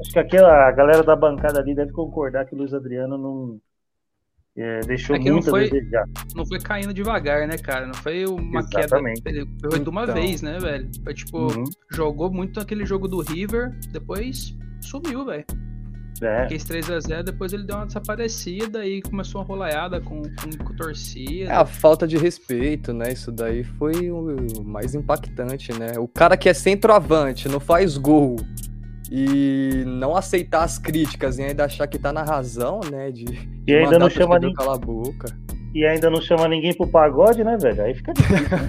Acho 0.00 0.10
que 0.12 0.18
aquela 0.18 0.68
a 0.68 0.72
galera 0.72 1.02
da 1.02 1.16
bancada 1.16 1.60
ali 1.60 1.74
deve 1.74 1.92
concordar 1.92 2.44
que 2.46 2.54
o 2.54 2.58
Luiz 2.58 2.74
Adriano 2.74 3.16
não 3.16 3.60
é, 4.56 4.80
deixou 4.80 5.16
é 5.16 5.18
muito 5.18 5.34
não 5.34 5.42
foi, 5.42 5.66
a 5.66 5.70
desejar. 5.70 6.04
Não 6.34 6.46
foi 6.46 6.58
caindo 6.58 6.94
devagar, 6.94 7.46
né, 7.46 7.58
cara? 7.58 7.86
Não 7.86 7.94
foi 7.94 8.24
uma 8.24 8.60
Exatamente. 8.60 9.22
queda. 9.22 9.46
Foi 9.70 9.78
de 9.78 9.88
uma 9.88 10.04
então. 10.04 10.14
vez, 10.14 10.40
né, 10.40 10.58
velho? 10.58 10.88
Foi 11.04 11.12
tipo, 11.14 11.38
uhum. 11.38 11.64
jogou 11.90 12.32
muito 12.32 12.58
aquele 12.58 12.86
jogo 12.86 13.06
do 13.06 13.20
River, 13.20 13.78
depois 13.92 14.56
sumiu, 14.80 15.26
velho. 15.26 15.44
É. 16.22 16.48
Fez 16.48 16.64
3x0, 16.64 17.24
depois 17.24 17.52
ele 17.52 17.64
deu 17.64 17.76
uma 17.76 17.86
desaparecida 17.86 18.86
e 18.86 19.02
começou 19.02 19.42
uma 19.42 19.46
rolaiada 19.46 20.00
com, 20.00 20.22
com, 20.22 20.64
com 20.64 20.74
torcida. 20.74 21.50
É 21.50 21.54
a 21.54 21.66
falta 21.66 22.06
de 22.06 22.16
respeito, 22.16 22.94
né? 22.94 23.12
Isso 23.12 23.30
daí 23.30 23.62
foi 23.62 24.10
o 24.10 24.62
mais 24.64 24.94
impactante, 24.94 25.78
né? 25.78 25.92
O 25.98 26.08
cara 26.08 26.34
que 26.34 26.48
é 26.48 26.54
centroavante, 26.54 27.48
não 27.48 27.60
faz 27.60 27.98
gol 27.98 28.36
e 29.10 29.84
não 29.86 30.16
aceitar 30.16 30.64
as 30.64 30.78
críticas 30.78 31.38
e 31.38 31.42
ainda 31.42 31.64
achar 31.64 31.86
que 31.86 31.98
tá 31.98 32.12
na 32.12 32.22
razão, 32.22 32.80
né? 32.90 33.10
De, 33.10 33.24
e 33.66 33.74
ainda 33.74 33.98
não 33.98 34.10
chama 34.10 34.38
ninguém. 34.38 34.54
Cala 34.54 34.74
a 34.74 34.78
boca. 34.78 35.28
E 35.74 35.84
ainda 35.84 36.08
não 36.08 36.20
chama 36.20 36.48
ninguém 36.48 36.74
pro 36.74 36.86
pagode, 36.86 37.44
né, 37.44 37.56
velho? 37.56 37.82
Aí 37.82 37.94
fica 37.94 38.12
difícil. 38.12 38.56
Né? 38.56 38.68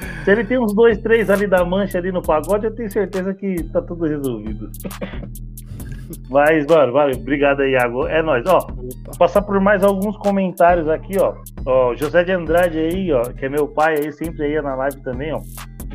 Se 0.24 0.30
ele 0.30 0.44
tem 0.44 0.58
uns 0.58 0.74
dois, 0.74 0.98
três 0.98 1.30
ali 1.30 1.46
da 1.46 1.64
mancha 1.64 1.98
ali 1.98 2.12
no 2.12 2.22
pagode, 2.22 2.66
eu 2.66 2.74
tenho 2.74 2.90
certeza 2.90 3.34
que 3.34 3.62
tá 3.64 3.80
tudo 3.82 4.06
resolvido. 4.06 4.70
Mas, 6.28 6.66
mano, 6.66 6.92
valeu. 6.92 7.16
Obrigado 7.16 7.60
aí, 7.60 7.72
Iago. 7.72 8.06
É 8.06 8.22
nóis. 8.22 8.44
Ó, 8.46 8.58
Opa. 8.58 9.18
passar 9.18 9.42
por 9.42 9.60
mais 9.60 9.82
alguns 9.82 10.16
comentários 10.16 10.88
aqui, 10.88 11.18
ó. 11.18 11.34
ó. 11.64 11.94
José 11.94 12.24
de 12.24 12.32
Andrade 12.32 12.78
aí, 12.78 13.12
ó, 13.12 13.22
que 13.22 13.46
é 13.46 13.48
meu 13.48 13.68
pai 13.68 13.94
aí, 13.98 14.12
sempre 14.12 14.44
aí 14.44 14.60
na 14.60 14.74
live 14.74 15.00
também, 15.02 15.32
ó. 15.32 15.40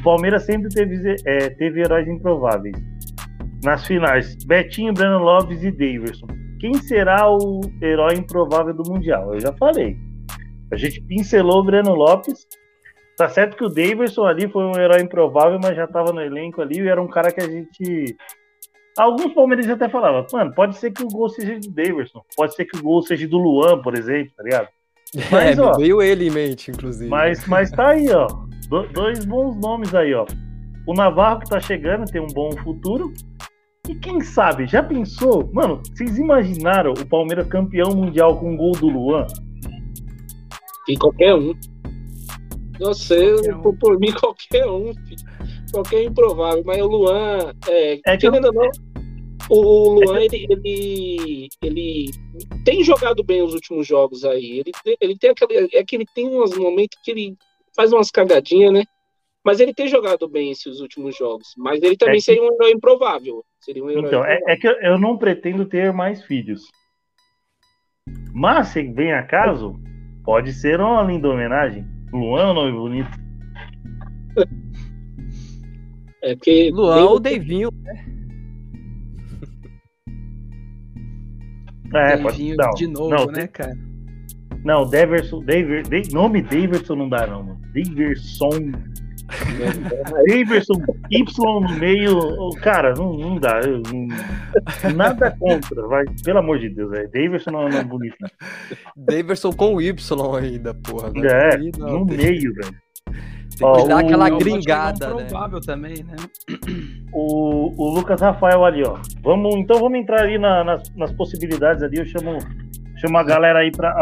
Palmeiras 0.06 0.44
sempre 0.44 0.70
teve, 0.70 1.16
é, 1.26 1.50
teve 1.50 1.82
heróis 1.82 2.08
improváveis. 2.08 2.78
Nas 3.64 3.88
finais, 3.88 4.36
Betinho, 4.46 4.94
Breno 4.94 5.18
Lopes 5.18 5.64
e 5.64 5.72
Daverson. 5.72 6.28
Quem 6.60 6.76
será 6.76 7.28
o 7.28 7.62
herói 7.82 8.14
improvável 8.14 8.72
do 8.72 8.88
Mundial? 8.88 9.34
Eu 9.34 9.40
já 9.40 9.52
falei. 9.54 9.98
A 10.72 10.76
gente 10.76 11.02
pincelou 11.02 11.62
o 11.62 11.64
Breno 11.64 11.96
Lopes. 11.96 12.46
Tá 13.18 13.28
certo 13.30 13.58
que 13.58 13.64
o 13.64 13.70
Daverson 13.70 14.26
ali 14.26 14.48
foi 14.48 14.64
um 14.64 14.80
herói 14.80 15.02
improvável, 15.02 15.60
mas 15.62 15.76
já 15.76 15.88
tava 15.88 16.14
no 16.14 16.22
elenco 16.22 16.62
ali 16.62 16.82
e 16.82 16.88
era 16.88 17.02
um 17.02 17.08
cara 17.08 17.32
que 17.32 17.42
a 17.42 17.50
gente. 17.50 18.16
Alguns 18.98 19.34
palmeirenses 19.34 19.72
até 19.72 19.90
falavam, 19.90 20.26
mano, 20.32 20.54
pode 20.54 20.78
ser 20.78 20.92
que 20.92 21.04
o 21.04 21.08
gol 21.08 21.30
seja 21.30 21.60
de 21.60 21.70
Daverson, 21.70 22.22
pode 22.38 22.56
ser 22.56 22.66
que 22.66 22.78
o 22.78 22.82
gol 22.82 23.02
seja 23.02 23.28
do 23.28 23.38
Luan, 23.38 23.82
por 23.82 23.98
exemplo, 23.98 24.32
tá 24.38 24.44
ligado? 24.44 24.68
Mas, 25.32 25.58
é, 25.58 25.62
ó, 25.62 25.74
veio 25.78 26.02
ele 26.02 26.28
em 26.28 26.32
mente, 26.32 26.72
inclusive. 26.72 27.10
Mas, 27.10 27.46
mas 27.48 27.72
tá 27.72 27.90
aí, 27.90 28.10
ó. 28.12 28.28
Do, 28.70 28.88
dois 28.90 29.26
bons 29.26 29.56
nomes 29.58 29.94
aí, 29.94 30.14
ó. 30.14 30.26
O 30.88 30.94
Navarro 30.94 31.40
que 31.40 31.50
tá 31.50 31.60
chegando, 31.60 32.10
tem 32.10 32.22
um 32.22 32.28
bom 32.28 32.52
futuro. 32.64 33.12
E 33.88 33.96
quem 33.96 34.22
sabe, 34.22 34.66
já 34.66 34.82
pensou? 34.82 35.50
Mano, 35.54 35.82
vocês 35.94 36.18
imaginaram 36.18 36.94
o 36.94 37.06
Palmeiras 37.06 37.48
campeão 37.48 37.96
mundial 37.96 38.40
com 38.40 38.52
um 38.52 38.58
gol 38.58 38.72
do 38.74 38.88
Luan? 38.88 39.28
E 40.88 40.98
qualquer 40.98 41.36
um. 41.36 41.54
Não 42.80 42.94
sei, 42.94 43.34
um. 43.52 43.62
por, 43.62 43.78
por 43.78 44.00
mim, 44.00 44.12
qualquer 44.20 44.66
um, 44.68 44.94
filho. 44.94 45.22
Qualquer 45.72 46.04
improvável. 46.04 46.64
Mas 46.66 46.82
o 46.82 46.88
Luan, 46.88 47.54
é, 47.68 48.00
é 48.06 48.18
que 48.18 48.28
ou 48.28 48.42
não, 48.42 48.52
o 49.50 50.00
Luan, 50.00 50.22
ele, 50.22 50.48
ele, 50.50 51.50
ele 51.62 52.12
tem 52.64 52.84
jogado 52.84 53.24
bem 53.24 53.44
os 53.44 53.54
últimos 53.54 53.86
jogos 53.86 54.26
aí. 54.26 54.60
Ele, 54.62 54.98
ele 55.00 55.18
tem 55.18 55.30
aquele. 55.30 55.70
É 55.74 55.84
que 55.84 55.96
ele 55.96 56.06
tem 56.14 56.28
uns 56.28 56.58
momentos 56.58 56.98
que 57.04 57.12
ele 57.12 57.38
faz 57.76 57.92
umas 57.92 58.10
cagadinhas, 58.10 58.74
né? 58.74 58.84
Mas 59.44 59.60
ele 59.60 59.74
tem 59.74 59.88
jogado 59.88 60.28
bem 60.28 60.52
esses 60.52 60.80
últimos 60.80 61.16
jogos. 61.16 61.54
Mas 61.56 61.82
ele 61.84 61.96
também 61.96 62.16
é 62.16 62.18
que... 62.18 62.24
seria 62.24 62.42
um 62.42 62.54
herói 62.56 62.72
improvável. 62.72 63.46
Seria 63.60 63.84
um 63.84 63.90
herói 63.90 64.08
então, 64.08 64.20
improvável. 64.22 64.48
É, 64.48 64.54
é, 64.54 64.58
que 64.58 64.68
eu 64.68 64.98
não 64.98 65.18
pretendo 65.18 65.66
ter 65.66 65.94
mais 65.94 66.24
filhos. 66.24 66.64
Mas, 68.34 68.70
se 68.70 68.82
vem 68.82 69.14
a 69.14 69.24
caso, 69.24 69.80
pode 70.24 70.52
ser 70.52 70.82
uma 70.82 71.04
linda 71.04 71.30
homenagem. 71.30 71.86
Luan 72.12 72.42
é 72.42 72.48
um 72.48 72.54
nome 72.54 72.72
bonito. 72.72 73.26
É 76.24 76.36
porque. 76.36 76.72
Luan 76.72 77.06
ou 77.06 77.20
Deivinho, 77.20 77.70
né? 77.84 78.06
É, 81.94 82.18
pode, 82.18 82.56
não, 82.56 82.72
de 82.72 82.88
novo, 82.88 83.10
não, 83.10 83.26
né, 83.28 83.48
cara? 83.48 83.78
Não, 84.66 84.90
Deverson, 84.90 85.40
Dever, 85.42 85.84
de, 85.84 86.14
nome 86.14 86.42
Daverson 86.42 86.96
não 86.96 87.08
dá, 87.08 87.26
não, 87.28 87.44
mano. 87.44 87.65
Daverson. 87.76 88.72
Daverson 90.28 90.82
Y 91.10 91.62
no 91.62 91.80
meio, 91.80 92.50
cara, 92.62 92.94
não, 92.96 93.18
não 93.18 93.38
dá. 93.38 93.60
Não, 93.62 94.96
nada 94.96 95.36
contra, 95.40 95.88
vai, 95.88 96.06
pelo 96.24 96.40
amor 96.40 96.60
de 96.60 96.70
Deus, 96.70 96.94
é. 96.94 97.08
Daverson 97.08 97.52
não 97.52 97.68
é 97.68 97.84
bonito. 97.84 98.16
Daverson 98.96 99.52
com 99.52 99.82
Y 99.82 100.38
ainda, 100.38 100.74
porra. 100.76 101.12
É, 101.16 101.58
no 101.78 102.06
meio, 102.06 102.54
velho. 102.54 102.86
Tem 103.58 103.74
que 103.74 103.88
dar 103.88 104.00
aquela 104.00 104.30
gringada, 104.30 105.14
né? 105.14 105.24
provável 105.24 105.62
também, 105.62 106.04
né? 106.04 106.16
O, 107.14 107.72
o 107.82 107.96
Lucas 107.96 108.20
Rafael 108.20 108.66
ali, 108.66 108.84
ó. 108.84 108.98
Vamos, 109.22 109.56
então 109.56 109.80
vamos 109.80 109.98
entrar 109.98 110.24
ali 110.24 110.38
na, 110.38 110.64
nas, 110.64 110.94
nas 110.96 111.12
possibilidades 111.14 111.82
ali. 111.82 111.98
Eu 112.00 112.06
chamo, 112.06 112.38
chamo 112.98 113.18
a 113.18 113.24
galera 113.24 113.60
aí 113.60 113.72
para 113.72 113.94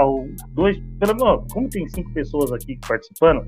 dois, 0.50 0.78
pelo 1.00 1.16
menos, 1.16 1.54
como 1.54 1.70
tem 1.70 1.88
cinco 1.90 2.12
pessoas 2.14 2.52
aqui 2.52 2.80
participando, 2.88 3.46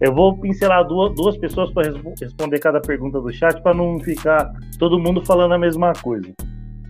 eu 0.00 0.14
vou 0.14 0.38
pincelar 0.38 0.86
duas, 0.86 1.14
duas 1.14 1.36
pessoas 1.36 1.70
para 1.72 1.90
responder 2.20 2.58
cada 2.58 2.80
pergunta 2.80 3.20
do 3.20 3.32
chat 3.32 3.60
para 3.62 3.74
não 3.74 3.98
ficar 4.00 4.52
todo 4.78 4.98
mundo 4.98 5.24
falando 5.24 5.54
a 5.54 5.58
mesma 5.58 5.92
coisa. 5.92 6.32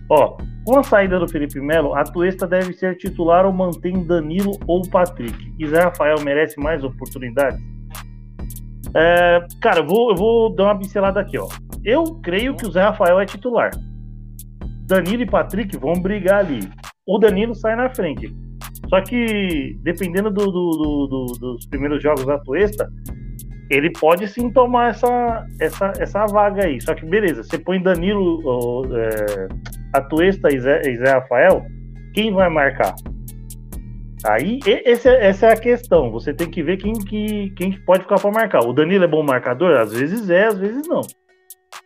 Ó, 0.09 0.37
com 0.65 0.79
a 0.79 0.83
saída 0.83 1.19
do 1.19 1.27
Felipe 1.27 1.59
Melo, 1.59 1.95
a 1.95 2.03
Tuesta 2.03 2.47
deve 2.47 2.73
ser 2.73 2.97
titular 2.97 3.45
ou 3.45 3.53
mantém 3.53 4.05
Danilo 4.05 4.51
ou 4.67 4.81
Patrick. 4.89 5.53
E 5.59 5.67
Zé 5.67 5.83
Rafael 5.83 6.19
merece 6.23 6.59
mais 6.59 6.83
oportunidades? 6.83 7.59
É, 8.93 9.45
cara, 9.61 9.79
eu 9.79 9.87
vou, 9.87 10.09
eu 10.11 10.15
vou 10.15 10.55
dar 10.55 10.65
uma 10.65 10.79
pincelada 10.79 11.19
aqui, 11.19 11.37
ó. 11.37 11.47
Eu 11.83 12.03
creio 12.23 12.55
que 12.55 12.65
o 12.65 12.71
Zé 12.71 12.81
Rafael 12.81 13.19
é 13.19 13.25
titular. 13.25 13.71
Danilo 14.87 15.23
e 15.23 15.25
Patrick 15.25 15.75
vão 15.77 15.93
brigar 15.93 16.39
ali. 16.39 16.59
O 17.05 17.19
Danilo 17.19 17.53
sai 17.53 17.75
na 17.75 17.93
frente. 17.93 18.35
Só 18.89 19.01
que, 19.01 19.77
dependendo 19.83 20.31
do, 20.31 20.45
do, 20.45 21.07
do, 21.07 21.25
dos 21.39 21.65
primeiros 21.67 22.01
jogos 22.01 22.25
da 22.25 22.39
Tuesta, 22.39 22.91
ele 23.69 23.91
pode 23.91 24.27
sim 24.27 24.51
tomar 24.51 24.89
essa, 24.89 25.47
essa, 25.59 25.93
essa 25.99 26.25
vaga 26.25 26.65
aí. 26.65 26.81
Só 26.81 26.93
que, 26.93 27.05
beleza, 27.05 27.43
você 27.43 27.57
põe 27.57 27.81
Danilo, 27.81 28.85
é, 28.95 29.47
a 29.93 30.01
Tuesta 30.01 30.53
e 30.53 30.59
Zé, 30.59 30.81
Zé 30.81 31.11
Rafael, 31.11 31.63
quem 32.13 32.33
vai 32.33 32.49
marcar? 32.49 32.95
Aí, 34.25 34.59
esse, 34.65 35.07
essa 35.07 35.47
é 35.47 35.53
a 35.53 35.59
questão. 35.59 36.11
Você 36.11 36.33
tem 36.33 36.49
que 36.49 36.63
ver 36.63 36.77
quem 36.77 36.93
que, 36.93 37.51
quem 37.51 37.71
que 37.71 37.79
pode 37.85 38.03
ficar 38.03 38.19
para 38.19 38.31
marcar. 38.31 38.61
O 38.61 38.73
Danilo 38.73 39.03
é 39.03 39.07
bom 39.07 39.21
marcador? 39.23 39.77
Às 39.77 39.93
vezes 39.93 40.29
é, 40.29 40.47
às 40.47 40.57
vezes 40.57 40.87
não. 40.87 41.01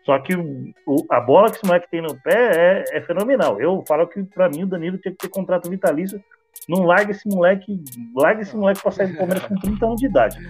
Só 0.10 0.18
que 0.18 0.36
o, 0.36 1.06
a 1.12 1.22
bola 1.22 1.52
que 1.52 1.58
esse 1.58 1.68
moleque 1.68 1.88
tem 1.92 2.02
no 2.02 2.20
pé 2.24 2.84
é, 2.92 2.98
é 2.98 3.02
fenomenal. 3.02 3.62
Eu 3.62 3.84
falo 3.88 4.08
que, 4.08 4.24
para 4.24 4.50
mim, 4.50 4.64
o 4.64 4.68
Danilo 4.68 4.98
tem 4.98 5.12
que 5.12 5.20
ter 5.20 5.30
contrato 5.30 5.70
vitalício. 5.70 6.20
Não 6.68 6.84
larga 6.84 7.12
esse 7.12 7.30
moleque, 7.30 7.80
larga 8.16 8.42
esse 8.42 8.58
moleque 8.58 8.82
pra 8.82 8.90
sair 8.90 9.12
do 9.12 9.18
Palmeiras 9.20 9.46
com 9.46 9.54
30 9.54 9.86
anos 9.86 10.02
de 10.02 10.08
idade. 10.08 10.50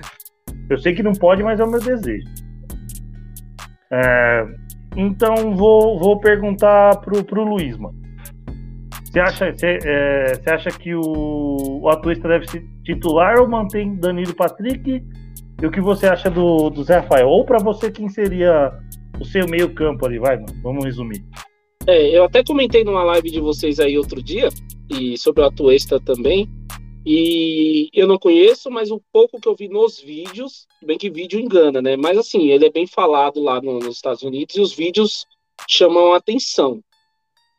Eu 0.69 0.77
sei 0.77 0.95
que 0.95 1.03
não 1.03 1.11
pode, 1.11 1.43
mas 1.43 1.59
é 1.59 1.65
o 1.65 1.69
meu 1.69 1.81
desejo. 1.81 2.25
É, 3.91 4.45
então, 4.95 5.53
vou, 5.53 5.99
vou 5.99 6.21
perguntar 6.21 6.97
pro, 7.01 7.21
pro 7.25 7.43
Luiz, 7.43 7.77
mano. 7.77 7.99
Você 9.03 9.19
acha, 9.19 9.51
você, 9.51 9.77
é, 9.83 10.35
você 10.35 10.49
acha 10.51 10.69
que 10.69 10.95
o, 10.95 11.81
o 11.81 11.89
Atuista 11.89 12.29
deve 12.29 12.49
ser 12.49 12.65
titular 12.85 13.41
ou 13.41 13.47
mantém 13.49 13.97
Danilo 13.97 14.33
Patrick? 14.33 15.03
E 15.61 15.65
o 15.65 15.69
que 15.69 15.81
você 15.81 16.07
acha 16.07 16.29
do, 16.29 16.69
do 16.69 16.81
Zé 16.81 16.99
Rafael? 16.99 17.27
Ou 17.27 17.43
para 17.43 17.57
você, 17.61 17.91
quem 17.91 18.07
seria 18.07 18.71
o 19.19 19.25
seu 19.25 19.47
meio-campo 19.47 20.05
ali? 20.05 20.19
Vai, 20.19 20.37
mano, 20.37 20.53
vamos 20.61 20.85
resumir. 20.85 21.23
É, 21.87 22.15
eu 22.15 22.23
até 22.23 22.43
comentei 22.43 22.83
numa 22.83 23.03
live 23.03 23.31
de 23.31 23.39
vocês 23.39 23.79
aí 23.79 23.97
outro 23.97 24.21
dia, 24.21 24.49
e 24.89 25.17
sobre 25.17 25.41
o 25.41 25.45
Atuesta 25.45 25.99
também. 25.99 26.47
E 27.05 27.89
eu 27.93 28.07
não 28.07 28.17
conheço, 28.17 28.69
mas 28.69 28.91
o 28.91 29.01
pouco 29.11 29.39
que 29.39 29.47
eu 29.47 29.55
vi 29.55 29.69
nos 29.69 29.99
vídeos, 29.99 30.67
bem 30.83 30.97
que 30.97 31.09
vídeo 31.09 31.39
engana, 31.39 31.81
né? 31.81 31.95
Mas 31.95 32.17
assim, 32.17 32.49
ele 32.49 32.65
é 32.65 32.71
bem 32.71 32.85
falado 32.85 33.41
lá 33.41 33.61
no, 33.61 33.79
nos 33.79 33.95
Estados 33.95 34.21
Unidos 34.21 34.55
e 34.55 34.61
os 34.61 34.73
vídeos 34.73 35.25
chamam 35.67 36.13
a 36.13 36.17
atenção. 36.17 36.81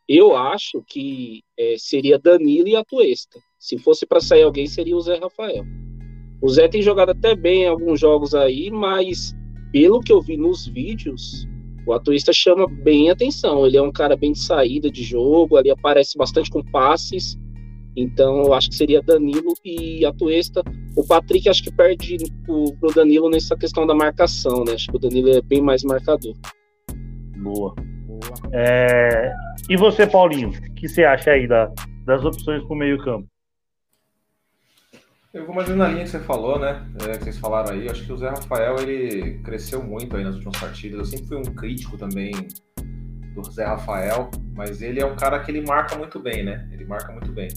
Eu 0.06 0.36
acho 0.36 0.82
que 0.86 1.42
é, 1.58 1.76
seria 1.78 2.18
Danilo 2.18 2.68
e 2.68 2.76
Atuesta. 2.76 3.38
Se 3.58 3.78
fosse 3.78 4.06
para 4.06 4.20
sair 4.20 4.42
alguém, 4.42 4.66
seria 4.66 4.96
o 4.96 5.00
Zé 5.00 5.18
Rafael. 5.18 5.64
O 6.42 6.48
Zé 6.48 6.68
tem 6.68 6.82
jogado 6.82 7.10
até 7.10 7.34
bem 7.34 7.62
em 7.62 7.68
alguns 7.68 8.00
jogos 8.00 8.34
aí, 8.34 8.70
mas 8.70 9.34
pelo 9.72 10.00
que 10.00 10.12
eu 10.12 10.20
vi 10.20 10.36
nos 10.36 10.66
vídeos, 10.66 11.46
o 11.86 11.92
Atuesta 11.92 12.32
chama 12.32 12.66
bem 12.66 13.10
atenção. 13.10 13.66
Ele 13.66 13.76
é 13.76 13.82
um 13.82 13.92
cara 13.92 14.16
bem 14.16 14.32
de 14.32 14.40
saída 14.40 14.90
de 14.90 15.02
jogo, 15.02 15.56
ali 15.56 15.70
aparece 15.70 16.16
bastante 16.16 16.50
com 16.50 16.62
passes. 16.62 17.38
Então, 17.96 18.42
eu 18.42 18.54
acho 18.54 18.70
que 18.70 18.76
seria 18.76 19.02
Danilo 19.02 19.52
e 19.64 20.04
Atuesta. 20.06 20.62
O 20.96 21.06
Patrick 21.06 21.48
acho 21.48 21.62
que 21.62 21.72
perde 21.72 22.16
o, 22.48 22.72
pro 22.76 22.94
Danilo 22.94 23.28
nessa 23.28 23.56
questão 23.56 23.86
da 23.86 23.94
marcação, 23.94 24.64
né? 24.64 24.74
Acho 24.74 24.88
que 24.88 24.96
o 24.96 25.00
Danilo 25.00 25.30
é 25.30 25.42
bem 25.42 25.60
mais 25.60 25.82
marcador. 25.82 26.34
Boa. 27.36 27.74
Boa. 28.06 28.20
É, 28.52 29.32
e 29.68 29.76
você, 29.76 30.06
Paulinho, 30.06 30.50
o 30.50 30.74
que 30.74 30.88
você 30.88 31.04
acha 31.04 31.32
aí 31.32 31.48
da, 31.48 31.72
das 32.04 32.24
opções 32.24 32.62
para 32.62 32.72
o 32.72 32.76
meio-campo? 32.76 33.26
Eu 35.32 35.46
vou 35.46 35.54
mais 35.54 35.68
na 35.68 35.86
linha 35.86 36.02
que 36.02 36.10
você 36.10 36.18
falou, 36.18 36.58
né? 36.58 36.84
É, 37.08 37.16
que 37.16 37.22
vocês 37.22 37.38
falaram 37.38 37.70
aí. 37.70 37.88
Acho 37.88 38.04
que 38.04 38.12
o 38.12 38.16
Zé 38.16 38.30
Rafael 38.30 38.76
ele 38.80 39.38
cresceu 39.44 39.80
muito 39.80 40.16
aí 40.16 40.24
nas 40.24 40.34
últimas 40.34 40.58
partidas. 40.58 40.98
Eu 40.98 41.04
sempre 41.04 41.26
fui 41.28 41.36
um 41.36 41.54
crítico 41.54 41.96
também 41.96 42.32
do 43.32 43.48
Zé 43.48 43.64
Rafael, 43.64 44.28
mas 44.56 44.82
ele 44.82 45.00
é 45.00 45.06
um 45.06 45.14
cara 45.14 45.38
que 45.38 45.52
ele 45.52 45.64
marca 45.64 45.96
muito 45.96 46.18
bem, 46.18 46.42
né? 46.42 46.68
Ele 46.72 46.84
marca 46.84 47.12
muito 47.12 47.30
bem. 47.30 47.48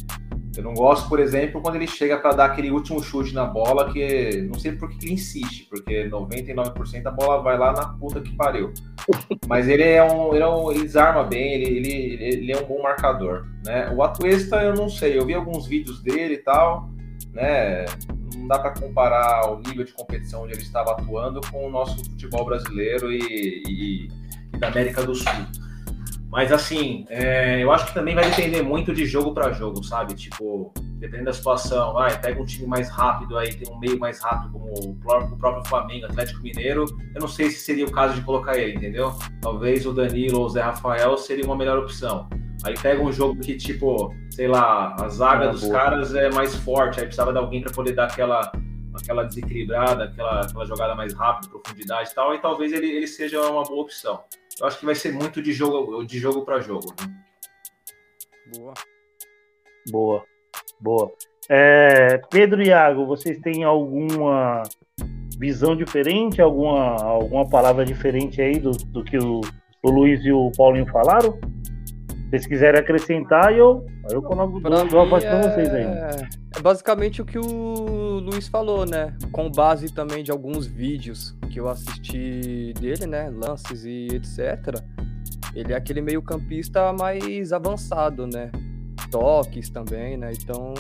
Eu 0.56 0.62
não 0.62 0.76
gosto, 0.76 1.10
por 1.10 1.20
exemplo, 1.20 1.60
quando 1.64 1.78
ele 1.78 1.88
chega 1.88 2.20
para 2.20 2.36
dar 2.36 2.46
aquele 2.46 2.70
último 2.70 3.02
chute 3.02 3.34
na 3.34 3.44
bola, 3.44 3.92
que 3.92 4.44
não 4.44 4.60
sei 4.60 4.74
por 4.74 4.88
que 4.88 5.04
ele 5.04 5.14
insiste, 5.16 5.68
porque 5.68 6.08
99% 6.08 7.02
da 7.02 7.10
bola 7.10 7.42
vai 7.42 7.58
lá 7.58 7.74
na 7.74 7.88
puta 7.88 8.22
que 8.22 8.36
pariu. 8.36 8.72
Mas 9.48 9.68
ele 9.68 9.82
é 9.82 10.04
um. 10.04 10.32
Ele, 10.32 10.44
é 10.44 10.48
um, 10.48 10.72
ele 10.72 10.84
desarma 10.84 11.24
bem, 11.24 11.54
ele, 11.54 11.78
ele, 11.78 12.24
ele 12.24 12.52
é 12.52 12.58
um 12.58 12.68
bom 12.68 12.84
marcador. 12.84 13.48
Né? 13.66 13.90
O 13.96 14.04
Atuesta, 14.04 14.62
eu 14.62 14.76
não 14.76 14.90
sei, 14.90 15.18
eu 15.18 15.26
vi 15.26 15.34
alguns 15.34 15.66
vídeos 15.66 16.04
dele 16.04 16.36
e 16.36 16.38
tal, 16.38 16.93
né? 17.34 17.86
Não 18.36 18.48
dá 18.48 18.60
para 18.60 18.72
comparar 18.80 19.52
o 19.52 19.60
nível 19.60 19.84
de 19.84 19.92
competição 19.92 20.44
onde 20.44 20.54
ele 20.54 20.62
estava 20.62 20.92
atuando 20.92 21.42
com 21.52 21.68
o 21.68 21.70
nosso 21.70 22.04
futebol 22.06 22.46
brasileiro 22.46 23.12
e, 23.12 23.64
e, 23.68 24.10
e 24.54 24.58
da 24.58 24.68
América 24.68 25.04
do 25.04 25.16
Sul. 25.16 25.26
Mas 26.34 26.52
assim, 26.52 27.06
é, 27.12 27.64
eu 27.64 27.72
acho 27.72 27.86
que 27.86 27.94
também 27.94 28.16
vai 28.16 28.28
depender 28.28 28.64
muito 28.64 28.92
de 28.92 29.06
jogo 29.06 29.36
para 29.36 29.52
jogo, 29.52 29.84
sabe? 29.84 30.16
Tipo, 30.16 30.74
dependendo 30.96 31.26
da 31.26 31.34
situação, 31.34 31.94
vai, 31.94 32.20
pega 32.20 32.42
um 32.42 32.46
time 32.46 32.66
mais 32.66 32.90
rápido 32.90 33.38
aí, 33.38 33.54
tem 33.54 33.72
um 33.72 33.78
meio 33.78 34.00
mais 34.00 34.20
rápido, 34.20 34.52
como 34.52 34.74
o 34.74 34.96
próprio, 34.96 35.36
o 35.36 35.38
próprio 35.38 35.64
Flamengo, 35.66 36.08
Atlético 36.08 36.42
Mineiro. 36.42 36.86
Eu 37.14 37.22
não 37.22 37.28
sei 37.28 37.52
se 37.52 37.60
seria 37.60 37.86
o 37.86 37.92
caso 37.92 38.16
de 38.16 38.22
colocar 38.22 38.58
ele, 38.58 38.74
entendeu? 38.74 39.14
Talvez 39.44 39.86
o 39.86 39.94
Danilo 39.94 40.40
ou 40.40 40.48
o 40.48 40.50
Zé 40.50 40.64
Rafael 40.64 41.16
seria 41.20 41.46
uma 41.46 41.56
melhor 41.56 41.78
opção. 41.78 42.28
Aí 42.64 42.74
pega 42.82 43.00
um 43.04 43.12
jogo 43.12 43.40
que, 43.40 43.56
tipo, 43.56 44.12
sei 44.32 44.48
lá, 44.48 44.96
a 45.00 45.10
zaga 45.10 45.50
ah, 45.50 45.52
dos 45.52 45.62
boa. 45.62 45.74
caras 45.74 46.16
é 46.16 46.32
mais 46.32 46.56
forte, 46.56 47.00
aí 47.00 47.06
precisava 47.06 47.32
de 47.32 47.38
alguém 47.38 47.62
para 47.62 47.72
poder 47.72 47.92
dar 47.92 48.06
aquela 48.06 48.52
aquela 48.96 49.24
desequilibrada, 49.24 50.04
aquela, 50.06 50.42
aquela 50.42 50.66
jogada 50.66 50.96
mais 50.96 51.14
rápida, 51.14 51.50
profundidade 51.50 52.10
e 52.12 52.14
tal, 52.14 52.34
e 52.36 52.40
talvez 52.40 52.72
ele, 52.72 52.88
ele 52.88 53.08
seja 53.08 53.42
uma 53.42 53.64
boa 53.64 53.82
opção 53.82 54.20
eu 54.60 54.68
acho 54.68 54.80
que 54.80 54.86
vai 54.86 54.96
ser 54.96 55.12
muito 55.12 55.42
de 55.42 55.52
jogo 55.52 56.04
de 56.04 56.20
jogo 56.20 56.44
para 56.44 56.62
jogo. 56.62 56.94
Né? 57.00 57.24
Boa. 58.56 58.74
Boa. 59.90 60.26
Boa. 60.80 61.12
É, 61.50 62.18
Pedro 62.30 62.62
e 62.62 62.68
Iago, 62.68 63.06
vocês 63.06 63.40
têm 63.40 63.64
alguma 63.64 64.64
visão 65.38 65.76
diferente, 65.76 66.42
alguma, 66.42 66.96
alguma 67.04 67.48
palavra 67.48 67.84
diferente 67.84 68.42
aí 68.42 68.60
do, 68.60 68.72
do 68.72 69.04
que 69.04 69.18
o, 69.18 69.42
o 69.84 69.92
Luiz 69.92 70.24
e 70.24 70.32
o 70.32 70.52
Paulinho 70.56 70.88
falaram? 70.88 71.38
Se 72.34 72.40
vocês 72.40 72.48
quiserem 72.48 72.82
acrescentar, 72.82 73.56
eu, 73.56 73.86
eu 74.10 74.20
coloco 74.20 74.58
a 74.58 74.84
voz 75.06 75.24
para 75.24 75.52
vocês 75.52 75.70
aí. 75.72 75.84
É, 75.84 76.58
é 76.58 76.62
basicamente 76.62 77.22
o 77.22 77.26
que 77.26 77.38
o 77.38 77.44
Luiz 77.44 78.48
falou, 78.48 78.88
né? 78.88 79.16
Com 79.32 79.52
base 79.52 79.94
também 79.94 80.24
de 80.24 80.32
alguns 80.32 80.66
vídeos 80.66 81.38
que 81.52 81.60
eu 81.60 81.70
assisti 81.70 82.74
dele, 82.82 83.06
né? 83.06 83.30
Lances 83.30 83.86
e 83.86 84.08
etc. 84.14 84.82
Ele 85.54 85.74
é 85.74 85.76
aquele 85.76 86.02
meio-campista 86.02 86.92
mais 86.92 87.54
avançado, 87.54 88.26
né? 88.26 88.52
Toques 89.12 89.70
também, 89.70 90.18
né? 90.18 90.32
Então, 90.34 90.74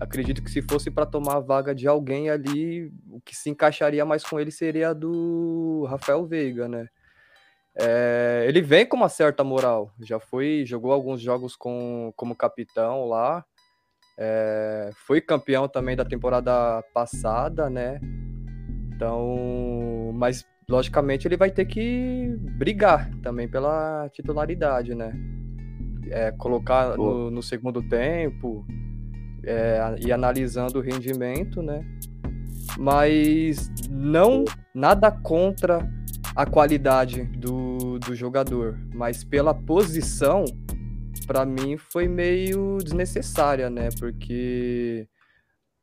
acredito 0.00 0.42
que 0.42 0.50
se 0.50 0.62
fosse 0.62 0.90
para 0.90 1.04
tomar 1.04 1.36
a 1.36 1.40
vaga 1.40 1.74
de 1.74 1.86
alguém 1.86 2.30
ali, 2.30 2.90
o 3.10 3.20
que 3.20 3.36
se 3.36 3.50
encaixaria 3.50 4.02
mais 4.06 4.24
com 4.24 4.40
ele 4.40 4.50
seria 4.50 4.88
a 4.88 4.94
do 4.94 5.86
Rafael 5.90 6.24
Veiga, 6.24 6.66
né? 6.66 6.88
É, 7.80 8.44
ele 8.48 8.60
vem 8.60 8.84
com 8.84 8.96
uma 8.96 9.08
certa 9.08 9.44
moral, 9.44 9.92
já 10.00 10.18
foi, 10.18 10.64
jogou 10.66 10.92
alguns 10.92 11.20
jogos 11.20 11.54
com, 11.54 12.12
como 12.16 12.34
capitão 12.34 13.06
lá, 13.06 13.44
é, 14.18 14.90
foi 15.06 15.20
campeão 15.20 15.68
também 15.68 15.94
da 15.94 16.04
temporada 16.04 16.82
passada, 16.92 17.70
né? 17.70 18.00
Então, 18.92 20.12
mas 20.14 20.44
logicamente 20.68 21.28
ele 21.28 21.36
vai 21.36 21.52
ter 21.52 21.66
que 21.66 22.34
brigar 22.58 23.08
também 23.22 23.46
pela 23.46 24.08
titularidade, 24.12 24.92
né? 24.92 25.12
É, 26.10 26.32
colocar 26.32 26.96
no, 26.96 27.30
no, 27.30 27.42
segundo 27.42 27.80
tempo 27.80 28.66
é, 29.44 29.94
e 30.04 30.10
analisando 30.10 30.80
o 30.80 30.82
rendimento, 30.82 31.62
né? 31.62 31.86
Mas 32.76 33.70
não 33.88 34.44
nada 34.74 35.12
contra 35.12 35.88
a 36.34 36.46
qualidade 36.46 37.24
do, 37.24 37.98
do 37.98 38.14
jogador, 38.14 38.78
mas 38.94 39.24
pela 39.24 39.52
posição, 39.52 40.44
para 41.26 41.44
mim 41.44 41.76
foi 41.76 42.06
meio 42.06 42.78
desnecessária, 42.78 43.68
né? 43.68 43.88
Porque 43.98 45.06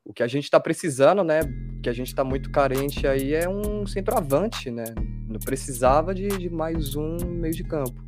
o 0.06 0.14
que 0.14 0.24
a 0.24 0.28
gente 0.28 0.46
está 0.46 0.60
precisando, 0.60 1.24
né? 1.24 1.42
Que 1.82 1.90
a 1.90 1.94
gente 1.94 2.08
está 2.08 2.24
muito 2.24 2.52
carente 2.52 3.08
aí 3.08 3.34
é 3.34 3.50
um 3.50 3.86
centroavante, 3.86 4.70
né? 4.70 4.86
Não 5.28 5.40
precisava 5.40 6.14
de, 6.14 6.28
de, 6.28 6.50
mais 6.50 6.96
um 6.96 7.18
meio 7.26 7.54
de 7.54 7.64
campo. 7.64 8.04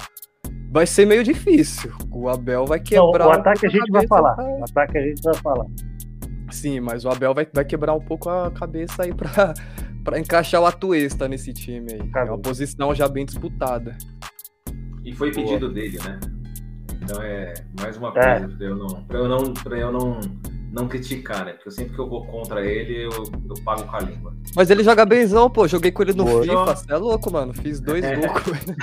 Vai 0.72 0.86
ser 0.86 1.06
meio 1.06 1.24
difícil. 1.24 1.92
O 2.12 2.30
Abel 2.30 2.66
vai 2.66 2.80
quebrar. 2.80 3.26
Não, 3.26 3.28
o 3.28 3.32
ataque 3.32 3.66
a 3.66 3.70
gente 3.70 3.92
vai 3.92 4.08
falar. 4.08 4.36
Pra... 4.36 4.46
O 4.46 4.64
ataque 4.64 4.98
a 4.98 5.02
gente 5.02 5.22
vai 5.24 5.34
falar. 5.36 5.66
Sim, 6.52 6.80
mas 6.80 7.04
o 7.04 7.10
Abel 7.10 7.34
vai, 7.34 7.48
vai 7.52 7.66
quebrar 7.66 7.94
um 7.94 8.00
pouco 8.00 8.30
a 8.30 8.52
cabeça 8.52 9.04
aí 9.04 9.14
para 9.14 9.54
para 10.08 10.18
encaixar 10.18 10.62
o 10.62 10.66
Atuesta 10.66 11.28
nesse 11.28 11.52
time 11.52 11.92
aí. 11.92 12.12
É 12.16 12.24
uma 12.24 12.38
posição 12.38 12.96
já 12.96 13.10
bem 13.10 13.26
disputada. 13.26 13.98
E 15.04 15.14
foi 15.14 15.34
pedido 15.34 15.68
Boa. 15.68 15.74
dele, 15.74 16.00
né? 16.02 16.18
Então 17.04 17.22
é 17.22 17.54
mais 17.78 17.98
uma 17.98 18.14
é. 18.16 18.40
coisa 18.40 18.54
é. 18.54 18.58
para 18.58 18.66
eu 18.66 18.76
não, 18.78 18.88
para 19.04 19.18
eu 19.18 19.28
não, 19.28 19.54
para 19.54 19.78
eu 19.78 19.92
não 19.92 20.20
não 20.72 20.88
criticar, 20.88 21.46
né? 21.46 21.54
Porque 21.54 21.72
sempre 21.72 21.94
que 21.94 22.00
eu 22.00 22.08
vou 22.08 22.26
contra 22.26 22.66
ele, 22.66 23.06
eu, 23.06 23.10
eu 23.12 23.64
pago 23.66 23.84
com 23.84 23.96
a 23.98 24.00
língua. 24.00 24.34
Mas 24.56 24.70
ele 24.70 24.82
joga 24.82 25.06
benzão, 25.06 25.50
pô. 25.50 25.68
Joguei 25.68 25.92
com 25.92 26.04
ele 26.04 26.14
no 26.14 26.24
Boa. 26.24 26.44
FIFA. 26.44 26.76
Você 26.76 26.94
é 26.94 26.98
louco, 26.98 27.32
mano. 27.32 27.54
Fiz 27.54 27.82
dois 27.82 28.04
é. 28.04 28.16
gols 28.16 28.42
com 28.44 28.52
ele. 28.52 28.76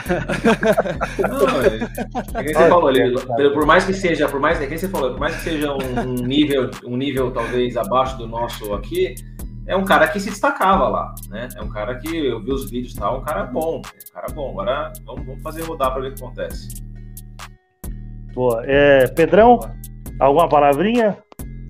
Não, 1.28 1.62
é, 1.62 2.40
é 2.40 2.44
que 2.44 2.52
você 2.52 2.68
falou, 2.68 2.90
ele, 2.90 3.50
por 3.50 3.64
mais 3.64 3.84
que 3.84 3.94
seja, 3.94 4.28
por 4.28 4.40
mais, 4.40 4.60
é 4.60 4.66
que 4.66 4.76
você 4.76 4.88
falou, 4.88 5.12
por 5.12 5.20
mais 5.20 5.36
que 5.36 5.42
seja 5.42 5.72
um, 5.72 6.14
nível, 6.14 6.70
um 6.84 6.96
nível 6.96 7.30
talvez 7.30 7.76
abaixo 7.76 8.18
do 8.18 8.26
nosso 8.26 8.74
aqui, 8.74 9.14
é 9.66 9.76
um 9.76 9.84
cara 9.84 10.08
que 10.08 10.20
se 10.20 10.28
destacava 10.28 10.88
lá, 10.88 11.14
né? 11.28 11.48
É 11.56 11.62
um 11.62 11.68
cara 11.68 11.98
que 11.98 12.26
eu 12.26 12.42
vi 12.42 12.52
os 12.52 12.70
vídeos 12.70 12.94
e 12.94 12.98
tal, 12.98 13.20
um 13.20 13.24
cara 13.24 13.44
bom, 13.44 13.78
um 13.78 14.12
cara 14.12 14.26
bom. 14.32 14.50
Agora 14.50 14.92
vamos, 15.04 15.24
vamos 15.24 15.42
fazer 15.42 15.62
rodar 15.62 15.92
para 15.92 16.02
ver 16.02 16.08
o 16.08 16.14
que 16.14 16.22
acontece. 16.22 16.82
Boa. 18.34 18.62
É, 18.66 19.06
Pedrão, 19.08 19.60
alguma 20.20 20.48
palavrinha? 20.48 21.16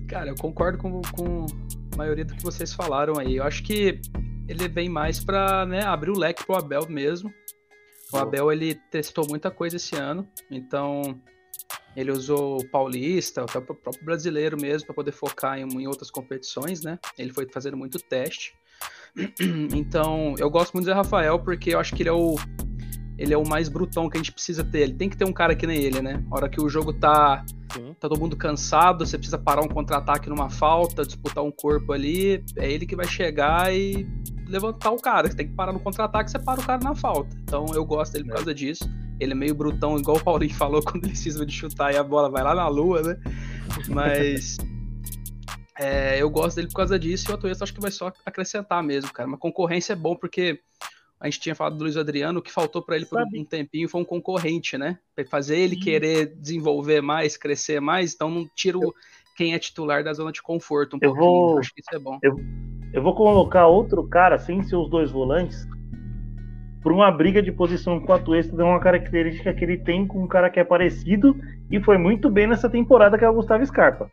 Cara, 0.07 0.29
eu 0.29 0.35
concordo 0.35 0.77
com, 0.77 1.01
com 1.15 1.45
a 1.93 1.97
maioria 1.97 2.25
do 2.25 2.35
que 2.35 2.43
vocês 2.43 2.73
falaram 2.73 3.17
aí. 3.17 3.37
Eu 3.37 3.43
acho 3.43 3.63
que 3.63 4.01
ele 4.47 4.67
vem 4.67 4.89
mais 4.89 5.23
para 5.23 5.65
né, 5.65 5.83
abrir 5.83 6.11
o 6.11 6.17
leque 6.17 6.45
pro 6.45 6.57
Abel 6.57 6.87
mesmo. 6.89 7.31
O 8.11 8.17
Abel 8.17 8.51
ele 8.51 8.75
testou 8.91 9.25
muita 9.27 9.49
coisa 9.49 9.77
esse 9.77 9.95
ano, 9.95 10.27
então 10.49 11.19
ele 11.95 12.11
usou 12.11 12.59
o 12.59 12.69
paulista, 12.69 13.43
o 13.43 13.47
próprio 13.47 14.03
brasileiro 14.03 14.57
mesmo, 14.59 14.87
para 14.87 14.95
poder 14.95 15.11
focar 15.11 15.57
em, 15.57 15.63
em, 15.63 15.87
outras 15.87 16.11
competições, 16.11 16.81
né? 16.81 16.99
Ele 17.17 17.31
foi 17.31 17.47
fazendo 17.51 17.77
muito 17.77 17.99
teste. 17.99 18.53
Então, 19.73 20.35
eu 20.37 20.49
gosto 20.49 20.73
muito 20.73 20.85
do 20.85 20.89
Zé 20.89 20.93
Rafael 20.93 21.39
porque 21.39 21.73
eu 21.73 21.79
acho 21.79 21.95
que 21.95 22.03
ele 22.03 22.09
é 22.09 22.13
o 22.13 22.35
ele 23.17 23.33
é 23.33 23.37
o 23.37 23.47
mais 23.47 23.69
brutão 23.69 24.09
que 24.09 24.17
a 24.17 24.19
gente 24.19 24.31
precisa 24.31 24.63
ter. 24.63 24.81
Ele 24.81 24.93
tem 24.93 25.09
que 25.09 25.15
ter 25.15 25.25
um 25.25 25.31
cara 25.31 25.55
que 25.55 25.65
nem 25.65 25.81
ele, 25.81 26.01
né? 26.01 26.21
A 26.29 26.35
hora 26.35 26.49
que 26.49 26.61
o 26.61 26.67
jogo 26.67 26.91
tá, 26.91 27.45
tá 27.99 28.09
todo 28.09 28.19
mundo 28.19 28.35
cansado, 28.35 29.05
você 29.05 29.17
precisa 29.17 29.37
parar 29.37 29.61
um 29.61 29.67
contra-ataque 29.67 30.29
numa 30.29 30.49
falta, 30.49 31.05
disputar 31.05 31.43
um 31.43 31.51
corpo 31.51 31.93
ali, 31.93 32.43
é 32.57 32.69
ele 32.69 32.85
que 32.85 32.95
vai 32.95 33.07
chegar 33.07 33.73
e 33.73 34.05
levantar 34.47 34.91
o 34.91 35.01
cara. 35.01 35.29
Você 35.29 35.35
tem 35.37 35.47
que 35.47 35.53
parar 35.53 35.71
no 35.71 35.79
contra-ataque, 35.79 36.29
você 36.29 36.39
para 36.39 36.59
o 36.59 36.65
cara 36.65 36.83
na 36.83 36.93
falta. 36.93 37.35
Então 37.43 37.65
eu 37.73 37.85
gosto 37.85 38.13
dele 38.13 38.25
por 38.25 38.33
é. 38.33 38.35
causa 38.35 38.53
disso. 38.53 38.83
Ele 39.19 39.31
é 39.31 39.35
meio 39.35 39.55
brutão, 39.55 39.97
igual 39.97 40.17
o 40.17 40.23
Paulinho 40.23 40.53
falou 40.55 40.81
quando 40.81 41.03
ele 41.05 41.13
precisa 41.13 41.45
de 41.45 41.53
chutar 41.53 41.93
e 41.93 41.97
a 41.97 42.03
bola 42.03 42.29
vai 42.29 42.43
lá 42.43 42.53
na 42.53 42.67
lua, 42.67 43.01
né? 43.01 43.19
Mas 43.89 44.57
é, 45.79 46.21
eu 46.21 46.29
gosto 46.29 46.57
dele 46.57 46.67
por 46.67 46.75
causa 46.75 46.97
disso 46.99 47.29
e 47.29 47.31
o 47.31 47.35
Atuesta 47.35 47.63
acho 47.63 47.73
que 47.73 47.81
vai 47.81 47.91
só 47.91 48.11
acrescentar 48.25 48.83
mesmo, 48.83 49.11
cara. 49.11 49.27
Uma 49.27 49.37
concorrência 49.37 49.93
é 49.93 49.95
bom 49.95 50.15
porque 50.15 50.59
a 51.19 51.25
gente 51.25 51.39
tinha 51.39 51.55
falado 51.55 51.77
do 51.77 51.83
Luiz 51.83 51.97
Adriano, 51.97 52.39
o 52.39 52.41
que 52.41 52.51
faltou 52.51 52.81
para 52.81 52.97
ele 52.97 53.05
por 53.05 53.19
Sabe. 53.19 53.39
um 53.39 53.45
tempinho 53.45 53.87
foi 53.87 54.01
um 54.01 54.05
concorrente, 54.05 54.77
né? 54.77 54.99
Pra 55.15 55.25
fazer 55.25 55.57
ele 55.57 55.75
querer 55.77 56.35
desenvolver 56.35 57.01
mais, 57.01 57.37
crescer 57.37 57.79
mais, 57.79 58.13
então 58.13 58.29
não 58.29 58.47
tira 58.53 58.77
o, 58.77 58.93
quem 59.35 59.53
é 59.53 59.59
titular 59.59 60.03
da 60.03 60.13
zona 60.13 60.31
de 60.31 60.41
conforto 60.41 60.95
um 60.95 60.99
eu 61.01 61.13
pouquinho. 61.13 61.31
Vou, 61.31 61.59
Acho 61.59 61.73
que 61.73 61.81
isso 61.81 61.95
é 61.95 61.99
bom. 61.99 62.19
Eu, 62.21 62.35
eu 62.93 63.01
vou 63.01 63.15
colocar 63.15 63.67
outro 63.67 64.07
cara, 64.07 64.37
sem 64.37 64.61
ser 64.63 64.75
os 64.75 64.89
dois 64.89 65.11
volantes, 65.11 65.67
por 66.85 66.91
uma 66.91 67.09
briga 67.09 67.41
de 67.41 67.51
posição 67.51 67.99
com 67.99 68.11
o 68.11 68.15
Atuesta, 68.15 68.55
deu 68.55 68.67
uma 68.67 68.79
característica 68.79 69.51
que 69.51 69.65
ele 69.65 69.75
tem 69.75 70.05
com 70.05 70.23
um 70.23 70.27
cara 70.27 70.51
que 70.51 70.59
é 70.59 70.63
parecido 70.63 71.35
e 71.71 71.81
foi 71.81 71.97
muito 71.97 72.29
bem 72.29 72.45
nessa 72.45 72.69
temporada, 72.69 73.17
que 73.17 73.25
é 73.25 73.29
o 73.29 73.33
Gustavo 73.33 73.65
Scarpa. 73.65 74.07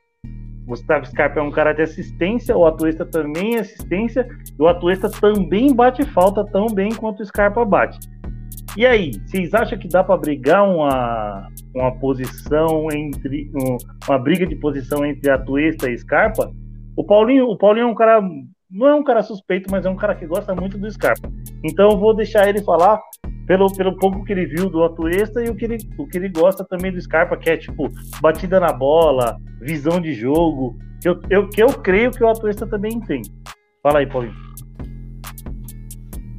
Gustavo 0.65 1.05
Scarpa 1.05 1.39
é 1.39 1.43
um 1.43 1.51
cara 1.51 1.75
de 1.75 1.83
assistência, 1.83 2.57
o 2.57 2.65
Atuesta 2.65 3.05
também 3.05 3.57
é 3.57 3.61
assistência, 3.61 4.27
e 4.59 4.63
o 4.63 4.67
Atuesta 4.67 5.11
também 5.11 5.75
bate 5.75 6.03
falta 6.13 6.47
tão 6.47 6.65
bem 6.65 6.95
quanto 6.95 7.21
o 7.21 7.27
Scarpa 7.27 7.63
bate. 7.63 7.99
E 8.75 8.87
aí, 8.87 9.11
vocês 9.27 9.53
acham 9.53 9.79
que 9.79 9.87
dá 9.87 10.03
para 10.03 10.17
brigar 10.17 10.67
uma, 10.67 11.51
uma 11.75 11.93
posição 11.99 12.89
entre. 12.91 13.51
uma 14.09 14.19
briga 14.19 14.47
de 14.47 14.57
posição 14.57 15.05
entre 15.05 15.31
Atuesta 15.31 15.91
e 15.91 15.99
Scarpa? 15.99 16.51
O 16.97 17.05
Paulinho, 17.05 17.49
o 17.49 17.59
Paulinho 17.59 17.89
é 17.89 17.91
um 17.91 17.95
cara. 17.95 18.23
Não 18.73 18.89
é 18.89 18.95
um 18.95 19.05
cara 19.05 19.23
suspeito, 19.23 19.71
mas 19.71 19.85
é 19.85 19.91
um 19.91 19.97
cara 19.97 20.15
que 20.15 20.27
gosta 20.27 20.55
muito 20.55 20.79
do 20.79 20.91
Scarpa. 20.91 21.31
Então 21.63 21.91
eu 21.91 21.99
vou 21.99 22.17
deixar 22.17 22.49
ele 22.49 22.63
falar 22.63 22.99
pelo, 23.47 23.71
pelo 23.75 23.99
pouco 23.99 24.25
que 24.25 24.33
ele 24.33 24.47
viu 24.47 24.71
do 24.71 24.83
Atuesta 24.83 25.45
e 25.45 25.51
o 25.51 25.55
que, 25.55 25.67
ele, 25.67 25.77
o 25.99 26.07
que 26.07 26.17
ele 26.17 26.31
gosta 26.31 26.65
também 26.65 26.91
do 26.91 26.99
Scarpa, 26.99 27.37
que 27.37 27.51
é 27.51 27.57
tipo 27.59 27.91
batida 28.23 28.59
na 28.59 28.73
bola, 28.73 29.37
visão 29.61 30.01
de 30.01 30.15
jogo, 30.15 30.79
que 31.03 31.09
eu, 31.09 31.21
eu, 31.29 31.49
que 31.51 31.63
eu 31.63 31.69
creio 31.69 32.11
que 32.11 32.25
o 32.25 32.29
Atuesta 32.29 32.67
também 32.67 32.99
tem. 33.01 33.21
Fala 33.83 33.99
aí, 33.99 34.07
Paulinho. 34.07 34.35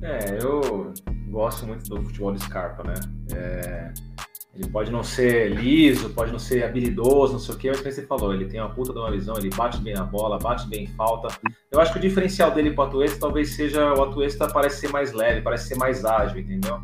É, 0.02 0.40
eu 0.42 0.92
gosto 1.30 1.68
muito 1.68 1.88
do 1.88 2.02
futebol 2.02 2.32
do 2.32 2.40
Scarpa, 2.40 2.84
né? 2.84 2.96
É, 3.36 3.94
ele 4.56 4.70
pode 4.70 4.92
não 4.92 5.04
ser 5.04 5.52
liso, 5.52 6.10
pode 6.10 6.32
não 6.32 6.40
ser 6.40 6.64
habilidoso, 6.64 7.34
não 7.34 7.40
sei 7.40 7.54
o 7.54 7.58
que, 7.60 7.68
mas 7.70 7.80
como 7.80 7.92
você 7.92 8.06
falou, 8.08 8.34
ele 8.34 8.46
tem 8.46 8.60
uma 8.60 8.74
puta 8.74 8.92
de 8.92 8.98
uma 8.98 9.12
visão, 9.12 9.36
ele 9.38 9.50
bate 9.56 9.80
bem 9.82 9.94
na 9.94 10.04
bola, 10.04 10.40
bate 10.40 10.68
bem 10.68 10.86
em 10.86 10.88
falta. 10.88 11.28
Eu 11.74 11.82
acho 11.82 11.92
que 11.92 11.98
o 11.98 12.02
diferencial 12.02 12.52
dele 12.52 12.72
pro 12.72 12.84
Atuesta 12.84 13.20
talvez 13.20 13.56
seja 13.56 13.96
o 13.96 14.04
Atuesta 14.04 14.48
parece 14.48 14.82
ser 14.82 14.92
mais 14.92 15.12
leve, 15.12 15.42
parece 15.42 15.70
ser 15.70 15.76
mais 15.76 16.06
ágil, 16.06 16.40
entendeu? 16.40 16.80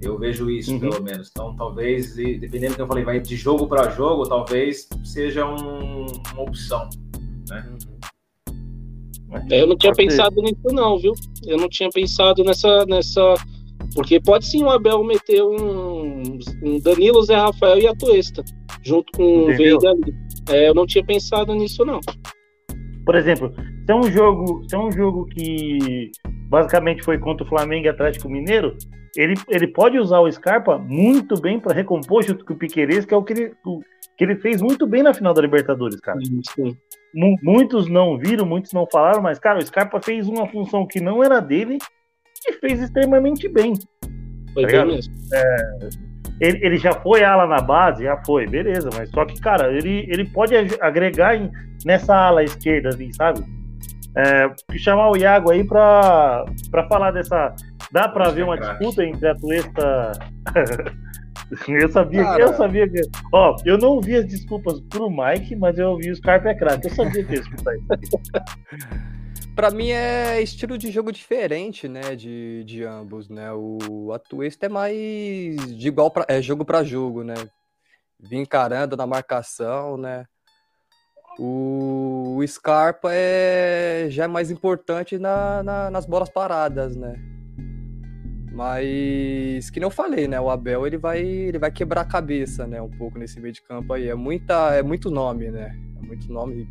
Eu 0.00 0.18
vejo 0.18 0.50
isso, 0.50 0.72
uhum. 0.72 0.80
pelo 0.80 1.02
menos. 1.02 1.28
Então, 1.30 1.54
talvez, 1.54 2.16
dependendo 2.16 2.72
do 2.72 2.76
que 2.76 2.82
eu 2.82 2.86
falei, 2.86 3.04
vai 3.04 3.20
de 3.20 3.36
jogo 3.36 3.66
para 3.66 3.90
jogo, 3.90 4.26
talvez 4.26 4.88
seja 5.04 5.44
um, 5.46 6.06
uma 6.32 6.42
opção, 6.42 6.88
né? 7.50 7.70
É, 9.50 9.60
eu 9.60 9.66
não 9.66 9.76
tinha 9.76 9.92
pensado 9.92 10.40
nisso, 10.40 10.68
não, 10.72 10.98
viu? 10.98 11.12
Eu 11.44 11.58
não 11.58 11.68
tinha 11.68 11.90
pensado 11.90 12.42
nessa, 12.44 12.86
nessa. 12.86 13.34
Porque 13.94 14.18
pode 14.20 14.46
sim 14.46 14.62
o 14.62 14.70
Abel 14.70 15.04
meter 15.04 15.42
um, 15.42 16.22
um 16.62 16.80
Danilo, 16.80 17.22
Zé 17.24 17.36
Rafael 17.36 17.78
e 17.78 17.86
a 17.86 17.94
Tuesta, 17.94 18.42
junto 18.82 19.12
com 19.14 19.22
o 19.22 19.46
Veiga 19.48 19.90
ali. 19.90 20.14
É, 20.48 20.68
eu 20.68 20.74
não 20.74 20.86
tinha 20.86 21.04
pensado 21.04 21.54
nisso, 21.54 21.84
não. 21.84 22.00
Por 23.04 23.16
exemplo, 23.16 23.52
se 23.84 23.92
é 23.92 23.94
um 23.94 24.10
jogo, 24.10 24.64
se 24.68 24.74
é 24.74 24.78
um 24.78 24.90
jogo 24.90 25.26
que 25.26 26.10
basicamente 26.48 27.02
foi 27.02 27.18
contra 27.18 27.44
o 27.44 27.48
Flamengo 27.48 27.86
e 27.86 27.88
Atlético 27.88 28.28
Mineiro, 28.28 28.76
ele, 29.16 29.34
ele 29.48 29.68
pode 29.68 29.98
usar 29.98 30.20
o 30.20 30.30
Scarpa 30.30 30.78
muito 30.78 31.40
bem 31.40 31.60
para 31.60 31.74
recompor 31.74 32.22
junto 32.22 32.44
com 32.44 32.54
o 32.54 32.56
Piqueires, 32.56 33.04
que 33.04 33.12
é 33.12 33.16
o 33.16 33.22
que 33.22 33.32
ele, 33.32 33.52
o, 33.64 33.80
que 34.16 34.24
ele 34.24 34.36
fez 34.36 34.62
muito 34.62 34.86
bem 34.86 35.02
na 35.02 35.12
final 35.12 35.34
da 35.34 35.42
Libertadores, 35.42 36.00
cara. 36.00 36.18
Sim, 36.20 36.40
sim. 36.54 36.76
muitos 37.42 37.88
não 37.88 38.18
viram, 38.18 38.46
muitos 38.46 38.72
não 38.72 38.86
falaram, 38.90 39.22
mas, 39.22 39.38
cara, 39.38 39.58
o 39.58 39.66
Scarpa 39.66 40.00
fez 40.00 40.28
uma 40.28 40.48
função 40.48 40.86
que 40.86 41.00
não 41.00 41.22
era 41.22 41.40
dele 41.40 41.78
e 42.48 42.52
fez 42.54 42.80
extremamente 42.80 43.48
bem. 43.48 43.74
Foi 44.52 44.62
tá 44.66 44.84
bem 44.84 44.96
mesmo. 44.96 45.14
É, 45.32 45.56
ele, 46.40 46.66
ele, 46.66 46.76
já 46.76 46.92
foi 46.92 47.22
ala 47.22 47.46
na 47.46 47.60
base, 47.60 48.04
já 48.04 48.16
foi, 48.24 48.46
beleza, 48.46 48.88
mas 48.94 49.10
só 49.10 49.24
que, 49.24 49.40
cara, 49.40 49.72
ele, 49.72 50.06
ele 50.08 50.24
pode 50.24 50.54
agregar 50.80 51.36
em, 51.36 51.50
nessa 51.84 52.16
ala 52.16 52.42
esquerda 52.42 52.88
ali, 52.88 53.14
sabe? 53.14 53.44
É, 54.16 54.78
chamar 54.78 55.10
o 55.10 55.16
Iago 55.16 55.50
aí 55.50 55.64
pra, 55.64 56.44
pra 56.70 56.86
falar 56.88 57.10
dessa. 57.10 57.54
Dá 57.90 58.08
pra 58.08 58.30
ver 58.30 58.44
uma 58.44 58.58
disputa 58.58 59.04
entre 59.04 59.28
a 59.28 59.34
Tuesta. 59.34 60.12
eu 61.68 61.88
sabia 61.88 62.34
que 62.34 62.42
eu 62.42 62.54
sabia 62.54 62.88
que. 62.88 63.00
Ó, 63.32 63.56
eu 63.64 63.76
não 63.76 63.90
ouvi 63.90 64.16
as 64.16 64.26
desculpas 64.26 64.80
pro 64.82 65.10
Mike, 65.10 65.56
mas 65.56 65.78
eu 65.78 65.90
ouvi 65.90 66.10
os 66.10 66.18
Scarpa 66.18 66.50
é 66.50 66.54
craque. 66.54 66.86
Eu 66.86 66.94
sabia 66.94 67.24
que 67.24 67.34
ia 67.34 67.40
escutar 67.40 67.74
isso. 67.74 67.84
Pra 69.54 69.70
mim 69.70 69.90
é 69.90 70.42
estilo 70.42 70.76
de 70.76 70.90
jogo 70.90 71.12
diferente, 71.12 71.86
né, 71.86 72.16
de, 72.16 72.64
de 72.64 72.82
ambos, 72.82 73.28
né? 73.28 73.52
O 73.52 74.12
Atuesta 74.12 74.66
é 74.66 74.68
mais 74.68 75.56
de 75.78 75.86
igual 75.86 76.10
pra, 76.10 76.24
é 76.28 76.42
jogo 76.42 76.64
para 76.64 76.82
jogo, 76.82 77.22
né? 77.22 77.34
Vim 78.18 78.38
encarando 78.38 78.96
na 78.96 79.06
marcação, 79.06 79.96
né? 79.96 80.24
O, 81.38 82.40
Scarpa 82.46 83.08
é 83.12 84.06
já 84.10 84.24
é 84.24 84.28
mais 84.28 84.50
importante 84.50 85.18
na, 85.18 85.62
na, 85.62 85.90
nas 85.90 86.06
bolas 86.06 86.28
paradas, 86.28 86.94
né? 86.94 87.14
Mas 88.52 89.68
que 89.70 89.80
não 89.80 89.90
falei, 89.90 90.28
né? 90.28 90.40
O 90.40 90.48
Abel 90.48 90.86
ele 90.86 90.96
vai 90.96 91.20
ele 91.20 91.58
vai 91.58 91.72
quebrar 91.72 92.02
a 92.02 92.06
cabeça, 92.06 92.66
né? 92.66 92.80
Um 92.80 92.90
pouco 92.90 93.18
nesse 93.18 93.40
meio 93.40 93.52
de 93.52 93.62
campo 93.62 93.92
aí. 93.92 94.08
É 94.08 94.14
muita 94.14 94.74
é 94.74 94.82
muito 94.82 95.10
nome, 95.10 95.50
né? 95.50 95.76
É 96.02 96.06
muito 96.06 96.32
nome 96.32 96.68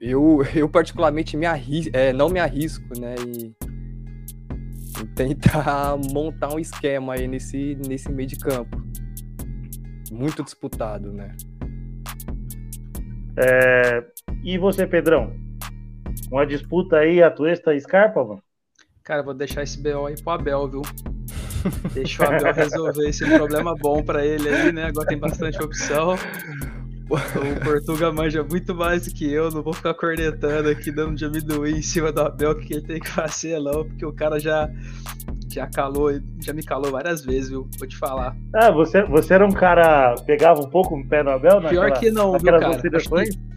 eu, 0.00 0.44
eu 0.54 0.68
particularmente 0.68 1.36
me 1.36 1.46
arris 1.46 1.88
é, 1.92 2.12
não 2.12 2.28
me 2.28 2.38
arrisco, 2.38 2.98
né? 2.98 3.14
E, 3.26 3.54
e 5.02 5.06
tentar 5.14 5.96
montar 6.12 6.52
um 6.54 6.58
esquema 6.58 7.14
aí 7.14 7.26
nesse, 7.26 7.76
nesse 7.86 8.10
meio 8.12 8.28
de 8.28 8.36
campo. 8.36 8.82
Muito 10.12 10.44
disputado, 10.44 11.12
né? 11.12 11.34
É, 13.36 14.04
e 14.42 14.58
você, 14.58 14.86
Pedrão? 14.86 15.32
Uma 16.30 16.46
disputa 16.46 16.98
aí, 16.98 17.22
a 17.22 17.30
Tuesta 17.30 17.74
e 17.74 17.80
Scarpa, 17.80 18.24
mano? 18.24 18.42
Cara, 19.02 19.22
vou 19.22 19.34
deixar 19.34 19.62
esse 19.62 19.80
BO 19.82 20.06
aí 20.06 20.14
pro 20.22 20.32
Abel, 20.32 20.68
viu? 20.68 20.82
Deixa 21.92 22.22
o 22.22 22.26
Abel 22.26 22.52
resolver 22.52 23.08
esse 23.08 23.24
problema 23.26 23.74
bom 23.74 24.02
para 24.02 24.24
ele 24.24 24.48
aí, 24.48 24.72
né? 24.72 24.84
Agora 24.84 25.06
tem 25.06 25.18
bastante 25.18 25.62
opção. 25.62 26.16
O 27.10 27.64
Portuga 27.64 28.10
manja 28.10 28.42
muito 28.42 28.74
mais 28.74 29.04
do 29.04 29.14
que 29.14 29.30
eu, 29.30 29.50
não 29.50 29.62
vou 29.62 29.74
ficar 29.74 29.92
cornetando 29.92 30.70
aqui, 30.70 30.90
dando 30.90 31.14
de 31.14 31.24
amendoim 31.24 31.76
em 31.76 31.82
cima 31.82 32.10
do 32.10 32.22
Abel, 32.22 32.56
que 32.56 32.74
ele 32.74 32.82
tem 32.82 32.98
que 32.98 33.08
fazer, 33.08 33.60
não, 33.60 33.84
porque 33.84 34.06
o 34.06 34.12
cara 34.12 34.40
já, 34.40 34.70
já 35.54 35.66
calou, 35.66 36.10
já 36.40 36.52
me 36.52 36.62
calou 36.62 36.90
várias 36.90 37.24
vezes, 37.24 37.48
viu? 37.50 37.68
Vou 37.78 37.86
te 37.86 37.96
falar. 37.96 38.36
Ah, 38.54 38.70
você, 38.70 39.02
você 39.04 39.34
era 39.34 39.46
um 39.46 39.52
cara, 39.52 40.14
pegava 40.26 40.60
um 40.60 40.68
pouco 40.68 40.96
o 40.96 41.08
pé 41.08 41.22
no 41.22 41.30
Abel? 41.30 41.60
Pior 41.60 41.88
naquela, 41.88 41.90
que 41.92 42.10
não, 42.10 42.32
viu, 42.32 42.52
cara? 42.52 42.80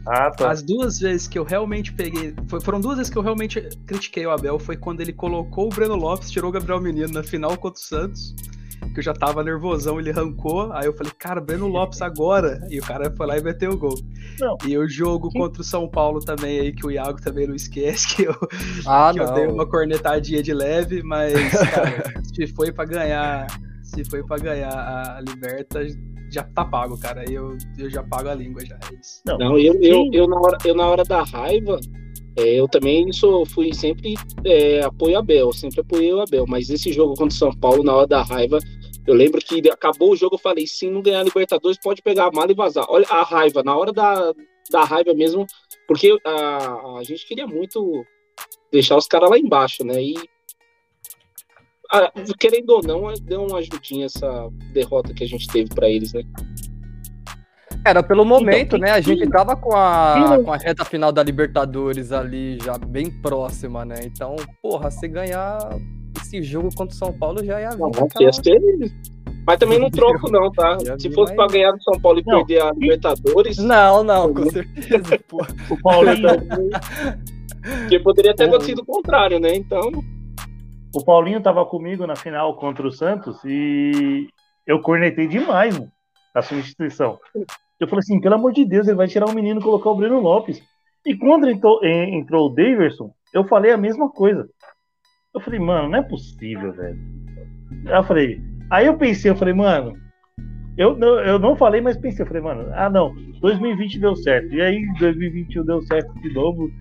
Ah, 0.05 0.31
tá. 0.31 0.51
As 0.51 0.61
duas 0.61 0.99
vezes 0.99 1.27
que 1.27 1.37
eu 1.37 1.43
realmente 1.43 1.91
peguei, 1.91 2.33
foi, 2.47 2.61
foram 2.61 2.79
duas 2.79 2.97
vezes 2.97 3.11
que 3.11 3.17
eu 3.17 3.21
realmente 3.21 3.61
critiquei 3.85 4.25
o 4.25 4.31
Abel, 4.31 4.57
foi 4.57 4.77
quando 4.77 5.01
ele 5.01 5.11
colocou 5.11 5.65
o 5.65 5.69
Breno 5.69 5.95
Lopes, 5.95 6.31
tirou 6.31 6.49
o 6.49 6.53
Gabriel 6.53 6.79
Menino 6.79 7.11
na 7.11 7.23
final 7.23 7.57
contra 7.57 7.79
o 7.79 7.83
Santos, 7.83 8.33
que 8.97 9.01
eu 9.01 9.03
já 9.03 9.13
tava 9.13 9.43
nervosão, 9.43 9.99
ele 9.99 10.09
arrancou. 10.09 10.71
Aí 10.73 10.87
eu 10.87 10.93
falei, 10.93 11.13
cara, 11.19 11.39
Breno 11.39 11.67
Lopes 11.67 12.01
agora. 12.01 12.59
E 12.67 12.79
o 12.79 12.81
cara 12.81 13.13
foi 13.15 13.27
lá 13.27 13.37
e 13.37 13.43
meteu 13.43 13.71
o 13.71 13.77
gol. 13.77 13.93
Não. 14.39 14.57
E 14.65 14.75
o 14.75 14.89
jogo 14.89 15.29
contra 15.29 15.61
o 15.61 15.63
São 15.63 15.87
Paulo 15.87 16.19
também 16.19 16.59
aí, 16.59 16.73
que 16.73 16.83
o 16.83 16.89
Iago 16.89 17.21
também 17.21 17.45
não 17.45 17.53
esquece, 17.53 18.07
que 18.15 18.23
eu, 18.23 18.35
ah, 18.87 19.11
que 19.13 19.19
eu 19.19 19.33
dei 19.33 19.45
uma 19.45 19.67
cornetadinha 19.67 20.41
de 20.41 20.51
leve, 20.51 21.03
mas, 21.03 21.33
cara, 21.69 22.11
se 22.35 22.47
foi 22.47 22.71
para 22.71 22.85
ganhar. 22.85 23.47
Se 23.83 24.03
foi 24.03 24.23
para 24.23 24.41
ganhar 24.41 24.73
a 24.73 25.21
Liberta, 25.21 25.85
já 26.31 26.43
tá 26.43 26.65
pago, 26.65 26.97
cara. 26.97 27.21
Aí 27.21 27.35
eu, 27.35 27.55
eu 27.77 27.89
já 27.89 28.01
pago 28.01 28.29
a 28.29 28.33
língua 28.33 28.65
já. 28.65 28.75
É 28.75 28.95
isso. 28.99 29.21
Não, 29.25 29.37
não 29.37 29.59
eu, 29.59 29.75
eu, 29.79 30.09
eu, 30.11 30.27
na 30.27 30.39
hora, 30.39 30.57
eu 30.65 30.75
na 30.75 30.87
hora 30.87 31.03
da 31.03 31.23
raiva, 31.23 31.79
é, 32.37 32.59
eu 32.59 32.67
também 32.67 33.11
sou, 33.11 33.47
fui 33.47 33.73
sempre 33.73 34.13
é, 34.45 34.81
apoio 34.83 35.17
Abel, 35.17 35.51
sempre 35.51 35.81
apoiei 35.81 36.13
o 36.13 36.21
Abel, 36.21 36.45
mas 36.47 36.69
esse 36.69 36.93
jogo 36.93 37.15
contra 37.15 37.27
o 37.27 37.31
São 37.31 37.51
Paulo, 37.51 37.83
na 37.83 37.95
hora 37.95 38.07
da 38.07 38.21
raiva, 38.21 38.59
eu 39.07 39.13
lembro 39.13 39.39
que 39.39 39.61
acabou 39.69 40.11
o 40.11 40.15
jogo, 40.17 40.35
eu 40.35 40.39
falei, 40.39 40.67
se 40.67 40.89
não 40.89 41.01
ganhar 41.01 41.21
a 41.21 41.23
Libertadores, 41.23 41.79
pode 41.81 42.01
pegar 42.01 42.25
a 42.25 42.31
mala 42.31 42.51
e 42.51 42.55
vazar. 42.55 42.85
Olha 42.89 43.07
a 43.09 43.23
raiva, 43.23 43.63
na 43.63 43.75
hora 43.75 43.93
da, 43.93 44.33
da 44.69 44.83
raiva 44.83 45.13
mesmo, 45.13 45.47
porque 45.87 46.17
a, 46.25 46.97
a 46.97 47.03
gente 47.03 47.25
queria 47.25 47.47
muito 47.47 48.03
deixar 48.69 48.97
os 48.97 49.07
caras 49.07 49.29
lá 49.29 49.39
embaixo, 49.39 49.85
né? 49.85 50.03
E 50.03 50.15
a, 51.89 52.11
querendo 52.37 52.69
ou 52.71 52.83
não, 52.83 53.13
deu 53.13 53.45
uma 53.45 53.59
ajudinha 53.59 54.07
essa 54.07 54.49
derrota 54.73 55.13
que 55.13 55.23
a 55.23 55.27
gente 55.27 55.47
teve 55.47 55.73
para 55.73 55.89
eles, 55.89 56.11
né? 56.11 56.23
Era 57.85 58.03
pelo 58.03 58.25
então, 58.25 58.39
momento, 58.39 58.75
então, 58.75 58.79
né? 58.79 58.91
A 58.91 58.99
gente 58.99 59.25
tava 59.29 59.55
com 59.55 59.73
a, 59.73 60.37
com 60.43 60.51
a 60.51 60.57
reta 60.57 60.83
final 60.83 61.13
da 61.13 61.23
Libertadores 61.23 62.11
ali 62.11 62.59
já 62.59 62.77
bem 62.77 63.09
próxima, 63.21 63.85
né? 63.85 63.95
Então, 64.03 64.35
porra, 64.61 64.91
se 64.91 65.07
ganhar 65.07 65.57
esse 66.27 66.43
jogo 66.43 66.69
contra 66.75 66.93
o 66.93 66.97
São 66.97 67.13
Paulo 67.13 67.43
já 67.43 67.59
ia 67.61 67.69
vir. 67.69 67.79
Não, 67.79 67.91
ia 68.19 68.33
ser... 68.33 68.59
Mas 69.45 69.59
também 69.59 69.79
não 69.79 69.89
troco, 69.89 70.29
não, 70.29 70.51
tá? 70.51 70.77
Se 70.99 71.09
fosse 71.11 71.33
pra 71.33 71.47
ganhar 71.47 71.71
do 71.71 71.81
São 71.81 71.99
Paulo 72.01 72.19
e 72.19 72.23
não. 72.25 72.45
perder 72.45 72.61
a 72.61 72.71
Libertadores. 72.71 73.57
Não, 73.57 74.03
não, 74.03 74.33
com 74.33 74.49
certeza. 74.49 75.19
O 75.71 75.81
Paulinho. 75.81 76.27
Porque 77.81 77.99
poderia 77.99 78.35
ter 78.35 78.45
acontecido 78.45 78.79
o 78.79 78.85
contrário, 78.85 79.39
né? 79.39 79.55
Então. 79.55 79.89
O 80.93 81.03
Paulinho 81.03 81.41
tava 81.41 81.65
comigo 81.65 82.05
na 82.05 82.15
final 82.15 82.57
contra 82.57 82.85
o 82.85 82.91
Santos 82.91 83.37
e 83.45 84.27
eu 84.65 84.81
cornetei 84.81 85.27
demais 85.27 85.77
mano, 85.77 85.91
a 86.33 86.41
substituição. 86.41 87.17
Eu 87.79 87.87
falei 87.87 87.99
assim, 87.99 88.19
pelo 88.19 88.35
amor 88.35 88.51
de 88.51 88.65
Deus, 88.65 88.87
ele 88.87 88.97
vai 88.97 89.07
tirar 89.07 89.27
o 89.27 89.33
menino 89.33 89.59
e 89.59 89.63
colocar 89.63 89.89
o 89.91 89.95
Breno 89.95 90.19
Lopes. 90.19 90.61
E 91.05 91.15
quando 91.15 91.49
entrou, 91.49 91.79
entrou 91.85 92.47
o 92.47 92.53
Daverson, 92.53 93.11
eu 93.33 93.45
falei 93.47 93.71
a 93.71 93.77
mesma 93.77 94.09
coisa. 94.09 94.49
Eu 95.37 95.41
falei, 95.41 95.59
mano, 95.59 95.89
não 95.89 95.99
é 95.99 96.01
possível, 96.01 96.73
velho. 96.73 96.99
Aí 97.85 97.95
eu 97.95 98.03
falei, 98.03 98.41
aí 98.71 98.85
eu 98.87 98.97
pensei, 98.97 99.31
eu 99.31 99.35
falei, 99.35 99.53
mano, 99.53 99.95
eu, 100.77 100.97
eu 100.99 101.39
não 101.39 101.55
falei, 101.55 101.79
mas 101.79 101.97
pensei, 101.97 102.23
eu 102.23 102.27
falei, 102.27 102.41
mano, 102.41 102.69
ah 102.73 102.89
não, 102.89 103.13
2020 103.39 103.99
deu 103.99 104.15
certo. 104.15 104.53
E 104.53 104.61
aí 104.61 104.85
2021 104.99 105.65
deu 105.65 105.81
certo 105.83 106.13
de 106.21 106.33
novo. 106.33 106.71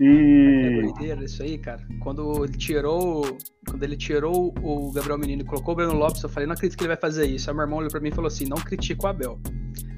E. 0.00 0.78
É 0.78 0.82
doideira 0.82 1.24
isso 1.24 1.42
aí, 1.42 1.58
cara. 1.58 1.86
Quando 2.00 2.44
ele 2.44 2.56
tirou. 2.56 3.22
Quando 3.68 3.82
ele 3.82 3.96
tirou 3.96 4.54
o 4.62 4.90
Gabriel 4.92 5.18
Menino 5.18 5.42
e 5.42 5.44
colocou 5.44 5.74
o 5.74 5.76
Breno 5.76 5.94
Lopes, 5.94 6.22
eu 6.22 6.28
falei, 6.28 6.46
não 6.46 6.54
acredito 6.54 6.76
que 6.76 6.84
ele 6.84 6.88
vai 6.88 6.96
fazer 6.96 7.26
isso. 7.26 7.50
Aí 7.50 7.54
meu 7.54 7.64
irmão 7.64 7.78
olhou 7.78 7.90
pra 7.90 8.00
mim 8.00 8.08
e 8.08 8.14
falou 8.14 8.28
assim: 8.28 8.46
não 8.46 8.56
critica 8.56 9.06
o 9.06 9.10
Abel. 9.10 9.38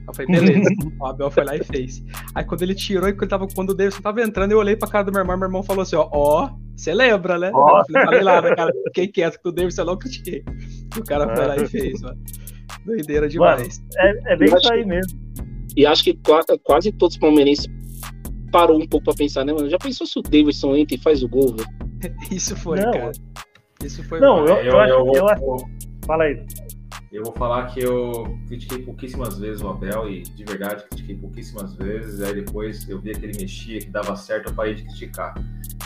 Eu 0.07 0.15
falei, 0.15 0.31
beleza. 0.33 0.69
o 1.01 1.07
Abel 1.07 1.31
foi 1.31 1.45
lá 1.45 1.57
e 1.57 1.63
fez. 1.63 2.03
Aí 2.35 2.45
quando 2.45 2.63
ele 2.63 2.75
tirou 2.75 3.09
e 3.09 3.13
quando, 3.13 3.31
tava, 3.31 3.47
quando 3.55 3.71
o 3.71 3.75
Davidson 3.75 4.03
tava 4.03 4.21
entrando, 4.23 4.51
eu 4.51 4.59
olhei 4.59 4.75
pra 4.75 4.89
cara 4.89 5.05
do 5.05 5.13
meu 5.13 5.21
irmão, 5.21 5.37
meu 5.37 5.47
irmão 5.47 5.63
falou 5.63 5.83
assim: 5.83 5.95
ó, 5.95 6.09
ó, 6.13 6.51
você 6.83 6.93
lembra, 6.93 7.39
né? 7.39 7.53
Oh. 7.55 7.79
Eu 7.79 8.05
falei 8.05 8.23
nada, 8.23 8.57
cara. 8.57 8.73
Fiquei 8.89 9.07
quieto 9.07 9.41
com 9.41 9.51
o 9.51 9.53
Davidson, 9.53 9.83
eu 9.83 9.87
não 9.87 9.97
critiquei. 9.97 10.43
O 10.99 11.05
cara 11.05 11.33
foi 11.37 11.47
lá 11.47 11.57
e 11.57 11.69
fez, 11.69 12.03
mano. 12.03 12.19
Doideira 12.85 13.29
demais. 13.29 13.79
Mano, 13.79 13.91
é, 13.99 14.33
é 14.33 14.37
bem 14.37 14.49
isso 14.53 14.73
aí 14.73 14.85
mesmo. 14.85 15.17
E 15.77 15.87
acho 15.87 16.03
que 16.03 16.19
quase 16.65 16.91
todos 16.91 17.15
os 17.15 17.21
palmeirenses 17.21 17.69
parou 18.51 18.83
um 18.83 18.87
pouco 18.87 19.05
pra 19.05 19.15
pensar, 19.15 19.45
né, 19.45 19.53
mano? 19.53 19.71
Já 19.71 19.79
pensou 19.79 20.09
se 20.09 20.19
o 20.19 20.23
Davidson 20.23 20.75
entra 20.75 20.97
e 20.97 20.99
faz 20.99 21.23
o 21.23 21.29
gol, 21.29 21.55
velho? 21.55 21.69
Isso 22.33 22.57
foi, 22.57 22.81
não. 22.81 22.91
cara. 22.91 23.13
Isso 23.85 24.03
foi. 24.09 24.19
Não, 24.19 24.45
eu, 24.45 24.57
eu, 24.57 24.65
eu, 24.65 24.81
acho, 24.81 25.17
eu, 25.17 25.29
acho. 25.29 25.43
Fala 26.05 26.25
aí. 26.25 26.45
Eu 27.13 27.23
vou 27.25 27.33
falar 27.35 27.67
que 27.67 27.81
eu 27.81 28.39
critiquei 28.49 28.79
pouquíssimas 28.79 29.39
vezes 29.39 29.61
o 29.61 29.69
Abel 29.69 30.09
e 30.09 30.23
de 30.23 30.45
verdade 30.45 30.83
critiquei 30.85 31.15
pouquíssimas 31.15 31.75
vezes. 31.75 32.23
Aí 32.23 32.35
depois 32.35 32.89
eu 32.89 32.99
via 32.99 33.13
que 33.13 33.27
ele 33.27 33.39
mexia, 33.39 33.81
que 33.81 33.91
dava 33.91 34.17
certo, 34.17 34.49
eu 34.49 34.55
parei 34.55 34.75
de 34.75 34.85
criticar. 34.85 35.35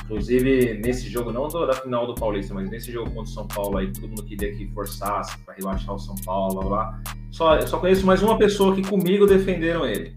Inclusive 0.04 0.74
nesse 0.74 1.08
jogo, 1.08 1.32
não 1.32 1.48
da 1.48 1.72
final 1.72 2.06
do 2.06 2.14
Paulista, 2.14 2.54
mas 2.54 2.70
nesse 2.70 2.92
jogo 2.92 3.10
contra 3.10 3.24
o 3.24 3.26
São 3.26 3.48
Paulo 3.48 3.76
aí, 3.76 3.92
todo 3.92 4.06
mundo 4.06 4.22
queria 4.22 4.54
que 4.54 4.68
forçasse 4.68 5.36
para 5.40 5.54
relaxar 5.54 5.96
o 5.96 5.98
São 5.98 6.14
Paulo, 6.24 6.68
lá. 6.68 7.02
Só, 7.32 7.56
eu 7.56 7.66
só 7.66 7.80
conheço 7.80 8.06
mais 8.06 8.22
uma 8.22 8.38
pessoa 8.38 8.72
que 8.72 8.82
comigo 8.88 9.26
defenderam 9.26 9.84
ele, 9.84 10.14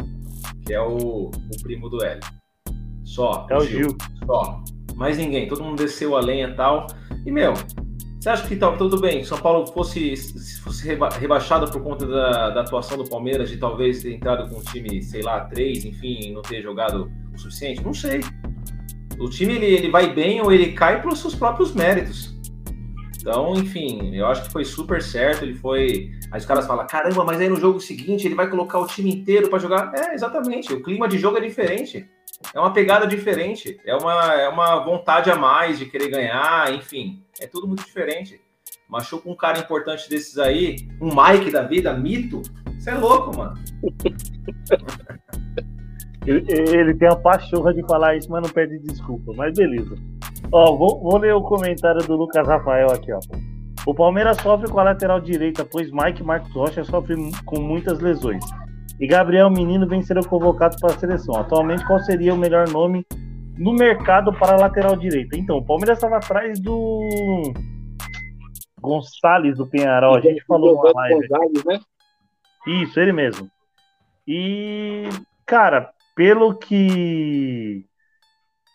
que 0.64 0.76
é 0.76 0.80
o, 0.80 1.32
o 1.32 1.64
primo 1.64 1.90
do 1.90 2.04
Hélio. 2.04 2.22
Só. 3.04 3.48
É 3.50 3.58
o 3.58 3.62
Gil. 3.62 3.80
Gil. 3.80 3.98
Só. 4.28 4.64
Mais 4.94 5.18
ninguém. 5.18 5.48
Todo 5.48 5.64
mundo 5.64 5.80
desceu 5.80 6.16
a 6.16 6.22
lenha 6.22 6.50
e 6.50 6.56
tal. 6.56 6.86
E, 7.26 7.32
meu, 7.32 7.54
você 8.20 8.30
acha 8.30 8.46
que 8.46 8.56
tá, 8.58 8.70
tudo 8.74 9.00
bem, 9.00 9.24
São 9.24 9.38
Paulo 9.38 9.66
fosse, 9.68 10.14
fosse 10.62 10.86
rebaixado 10.86 11.72
por 11.72 11.82
conta 11.82 12.06
da, 12.06 12.50
da, 12.50 12.62
atuação 12.62 12.98
do 12.98 13.08
Palmeiras, 13.08 13.50
de 13.50 13.56
talvez 13.56 14.02
ter 14.02 14.14
entrado 14.14 14.50
com 14.50 14.60
um 14.60 14.64
time, 14.64 15.02
sei 15.02 15.22
lá, 15.22 15.46
três, 15.46 15.86
enfim, 15.86 16.34
não 16.34 16.42
ter 16.42 16.62
jogado 16.62 17.10
o 17.34 17.38
suficiente? 17.38 17.82
Não 17.82 17.94
sei. 17.94 18.20
O 19.18 19.30
time 19.30 19.54
ele, 19.54 19.68
ele 19.68 19.90
vai 19.90 20.14
bem 20.14 20.42
ou 20.42 20.52
ele 20.52 20.74
cai 20.74 21.02
pelos 21.02 21.20
seus 21.20 21.34
próprios 21.34 21.74
méritos. 21.74 22.38
Então, 23.22 23.54
enfim, 23.54 24.14
eu 24.16 24.26
acho 24.28 24.44
que 24.44 24.52
foi 24.52 24.66
super 24.66 25.02
certo. 25.02 25.44
Ele 25.44 25.54
foi. 25.54 26.10
Aí 26.32 26.40
os 26.40 26.46
caras 26.46 26.66
falam: 26.68 26.88
caramba, 26.88 27.24
mas 27.24 27.40
aí 27.40 27.50
no 27.50 27.58
jogo 27.58 27.80
seguinte 27.80 28.26
ele 28.26 28.36
vai 28.36 28.50
colocar 28.50 28.80
o 28.80 28.88
time 28.88 29.14
inteiro 29.14 29.50
para 29.50 29.60
jogar. 29.60 29.92
É, 29.94 30.14
exatamente. 30.14 30.74
O 30.74 30.82
clima 30.82 31.08
de 31.08 31.18
jogo 31.18 31.38
é 31.38 31.42
diferente. 31.42 32.10
É 32.54 32.60
uma 32.60 32.74
pegada 32.74 33.06
diferente, 33.06 33.80
é 33.86 33.96
uma, 33.96 34.34
é 34.34 34.50
uma 34.50 34.84
vontade 34.84 35.30
a 35.30 35.36
mais 35.36 35.78
de 35.78 35.86
querer 35.86 36.10
ganhar, 36.10 36.74
enfim, 36.74 37.24
é 37.40 37.46
tudo 37.46 37.68
muito 37.68 37.84
diferente. 37.84 38.42
Machuca 38.88 39.30
um 39.30 39.36
cara 39.36 39.60
importante 39.60 40.10
desses 40.10 40.38
aí, 40.38 40.78
um 41.00 41.10
Mike 41.10 41.52
da 41.52 41.62
vida, 41.62 41.94
mito, 41.94 42.42
você 42.78 42.92
é 42.92 42.96
louco, 42.96 43.38
mano. 43.38 43.54
Ele 46.26 46.94
tem 46.96 47.08
a 47.08 47.16
pachorra 47.16 47.74
de 47.74 47.82
falar 47.88 48.16
isso, 48.16 48.30
mas 48.30 48.44
não 48.44 48.50
pede 48.50 48.78
desculpa, 48.80 49.34
mas 49.36 49.54
beleza. 49.54 49.96
Ó, 50.52 50.76
vou, 50.76 51.02
vou 51.02 51.18
ler 51.18 51.34
o 51.34 51.42
comentário 51.42 52.06
do 52.06 52.16
Lucas 52.16 52.48
Rafael 52.48 52.92
aqui, 52.92 53.12
ó. 53.12 53.20
O 53.86 53.94
Palmeiras 53.94 54.38
sofre 54.38 54.70
com 54.70 54.80
a 54.80 54.84
lateral 54.84 55.20
direita, 55.20 55.66
pois 55.66 55.90
Mike 55.92 56.24
Marcos 56.24 56.52
Rocha 56.54 56.84
sofre 56.84 57.16
com 57.46 57.60
muitas 57.60 58.00
lesões. 58.00 58.44
E 59.00 59.08
Gabriel 59.08 59.50
Menino 59.50 59.88
vem 59.88 60.04
sendo 60.04 60.28
convocado 60.28 60.76
para 60.80 60.94
a 60.94 61.00
seleção. 61.00 61.36
Atualmente, 61.36 61.86
qual 61.86 62.00
seria 62.00 62.34
o 62.34 62.38
melhor 62.38 62.68
nome 62.68 63.06
no 63.58 63.74
mercado 63.74 64.34
para 64.34 64.54
a 64.54 64.60
lateral 64.60 64.96
direita? 64.98 65.38
Então, 65.38 65.58
o 65.58 65.66
Palmeiras 65.66 65.98
estava 65.98 66.18
atrás 66.18 66.60
do 66.60 67.02
Gonçalves 68.82 69.58
do 69.58 69.68
Penharol. 69.68 70.16
A 70.16 70.22
gente 70.22 70.44
falou 70.46 70.84
na 70.84 70.92
live. 70.92 71.28
Gonzalez, 71.28 71.66
né? 71.66 71.80
Isso, 72.68 73.00
ele 73.00 73.14
mesmo. 73.14 73.50
E, 74.28 75.08
cara, 75.46 75.92
pelo 76.16 76.56
que 76.56 77.86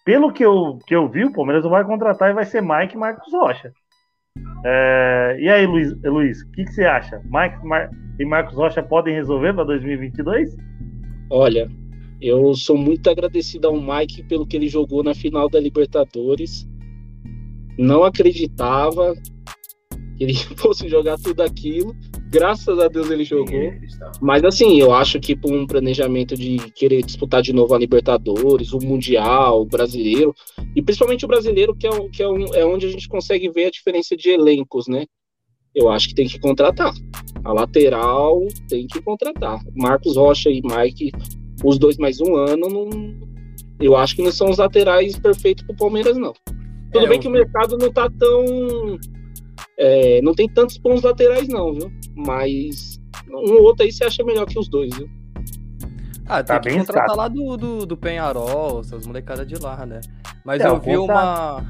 pelo 0.05 0.33
que 0.33 0.45
eu, 0.45 0.79
que 0.87 0.95
eu 0.95 1.09
vi, 1.09 1.25
o 1.25 1.33
Palmeiras 1.33 1.65
não 1.65 1.71
vai 1.71 1.85
contratar 1.85 2.31
e 2.31 2.35
vai 2.35 2.45
ser 2.45 2.63
Mike 2.63 2.97
Marcos 2.97 3.33
Rocha. 3.33 3.73
É, 4.65 5.37
e 5.39 5.49
aí, 5.49 5.67
Luiz, 5.67 5.95
Luiz 6.03 6.41
o 6.41 6.51
que, 6.53 6.65
que, 6.65 6.73
você 6.73 6.85
acha? 6.85 7.21
Mike 7.25 7.65
Mar 7.65 7.91
e 8.19 8.25
Marcos 8.25 8.55
Rocha 8.55 8.83
podem 8.83 9.15
resolver 9.15 9.53
para 9.53 9.65
2022? 9.65 10.57
Olha, 11.31 11.71
eu 12.21 12.55
sou 12.55 12.77
muito 12.77 13.11
agradecido 13.11 13.69
ao 13.69 13.81
Mike 13.81 14.23
pelo 14.23 14.47
que 14.47 14.57
ele 14.57 14.69
jogou 14.69 15.03
na 15.03 15.15
final 15.15 15.51
da 15.51 15.61
Libertadores. 15.61 16.67
Não 17.79 18.05
acreditava 18.05 19.15
que 20.17 20.25
ele 20.25 20.35
fosse 20.57 20.89
jogar 20.89 21.19
tudo 21.19 21.43
aquilo. 21.43 21.95
Graças 22.35 22.81
a 22.81 22.89
Deus 22.89 23.09
ele 23.13 23.23
jogou. 23.23 23.73
Mas 24.21 24.43
assim, 24.43 24.81
eu 24.81 24.93
acho 24.93 25.21
que 25.21 25.37
por 25.37 25.53
um 25.53 25.65
planejamento 25.69 26.35
de 26.35 26.57
querer 26.73 27.01
disputar 27.01 27.41
de 27.41 27.53
novo 27.53 27.73
a 27.73 27.79
Libertadores, 27.79 28.73
o 28.73 28.79
Mundial, 28.81 29.61
o 29.61 29.65
Brasileiro, 29.65 30.35
e 30.75 30.83
principalmente 30.83 31.25
o 31.25 31.29
Brasileiro, 31.29 31.77
que, 31.77 31.87
é, 31.87 32.09
que 32.09 32.25
é, 32.25 32.29
um, 32.29 32.45
é 32.53 32.67
onde 32.67 32.87
a 32.87 32.91
gente 32.91 33.09
consegue 33.09 33.49
ver 33.51 33.67
a 33.67 33.71
diferença 33.71 34.17
de 34.17 34.31
elencos, 34.31 34.89
né? 34.89 35.05
Eu 35.73 35.89
acho 35.89 36.09
que 36.09 36.15
tem 36.17 36.27
que 36.27 36.41
contratar. 36.41 36.93
A 37.45 37.53
lateral 37.53 38.45
tem 38.69 38.89
que 38.89 39.01
contratar. 39.01 39.61
Marcos 39.73 40.17
Rocha 40.17 40.51
e 40.51 40.61
Mike, 40.61 41.13
os 41.63 41.79
dois 41.79 41.97
mais 41.99 42.21
um 42.21 42.35
ano, 42.35 42.69
não, 42.69 42.91
eu 43.81 43.95
acho 43.95 44.17
que 44.17 44.23
não 44.23 44.33
são 44.33 44.51
os 44.51 44.59
laterais 44.59 45.17
perfeitos 45.17 45.65
para 45.65 45.75
o 45.75 45.77
Palmeiras, 45.77 46.17
não. 46.17 46.33
Tudo 46.93 47.07
é, 47.07 47.09
bem 47.09 47.21
que 47.21 47.29
o 47.29 47.31
mercado 47.31 47.79
não 47.79 47.93
tá 47.93 48.11
tão 48.11 48.99
é, 49.79 50.21
não 50.23 50.35
tem 50.35 50.49
tantos 50.49 50.77
bons 50.79 51.03
laterais, 51.03 51.49
não, 51.49 51.73
viu? 51.73 51.93
Mas 52.15 53.01
um 53.29 53.55
ou 53.55 53.63
outro 53.63 53.85
aí 53.85 53.93
você 53.93 54.05
acha 54.05 54.23
melhor 54.25 54.47
que 54.47 54.59
os 54.59 54.69
dois, 54.69 54.95
viu? 54.97 55.09
Ah, 56.27 56.43
tem 56.43 56.57
tá 56.57 56.61
que 56.61 56.71
contratar 56.71 57.05
escato. 57.05 57.17
lá 57.19 57.29
do, 57.29 57.57
do, 57.57 57.87
do 57.87 57.97
Penharol, 57.97 58.81
essas 58.81 59.07
molecadas 59.07 59.47
de 59.47 59.57
lá, 59.57 59.85
né? 59.85 60.01
Mas 60.45 60.61
é, 60.61 60.69
eu 60.69 60.81
vi 60.81 60.97
uma. 60.97 61.65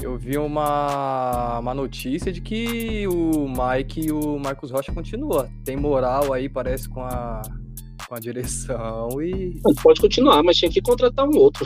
Eu 0.00 0.18
vi 0.18 0.36
uma, 0.36 1.60
uma 1.60 1.74
notícia 1.74 2.32
de 2.32 2.40
que 2.40 3.06
o 3.06 3.48
Mike 3.48 4.06
e 4.06 4.12
o 4.12 4.38
Marcos 4.38 4.70
Rocha 4.70 4.92
continuam. 4.92 5.48
Tem 5.64 5.76
moral 5.76 6.32
aí, 6.32 6.48
parece, 6.48 6.88
com 6.88 7.02
a, 7.02 7.40
com 8.08 8.14
a 8.14 8.18
direção 8.18 9.08
e. 9.22 9.60
Pode 9.82 10.00
continuar, 10.00 10.42
mas 10.42 10.56
tinha 10.56 10.70
que 10.70 10.82
contratar 10.82 11.26
um 11.26 11.36
outro. 11.38 11.64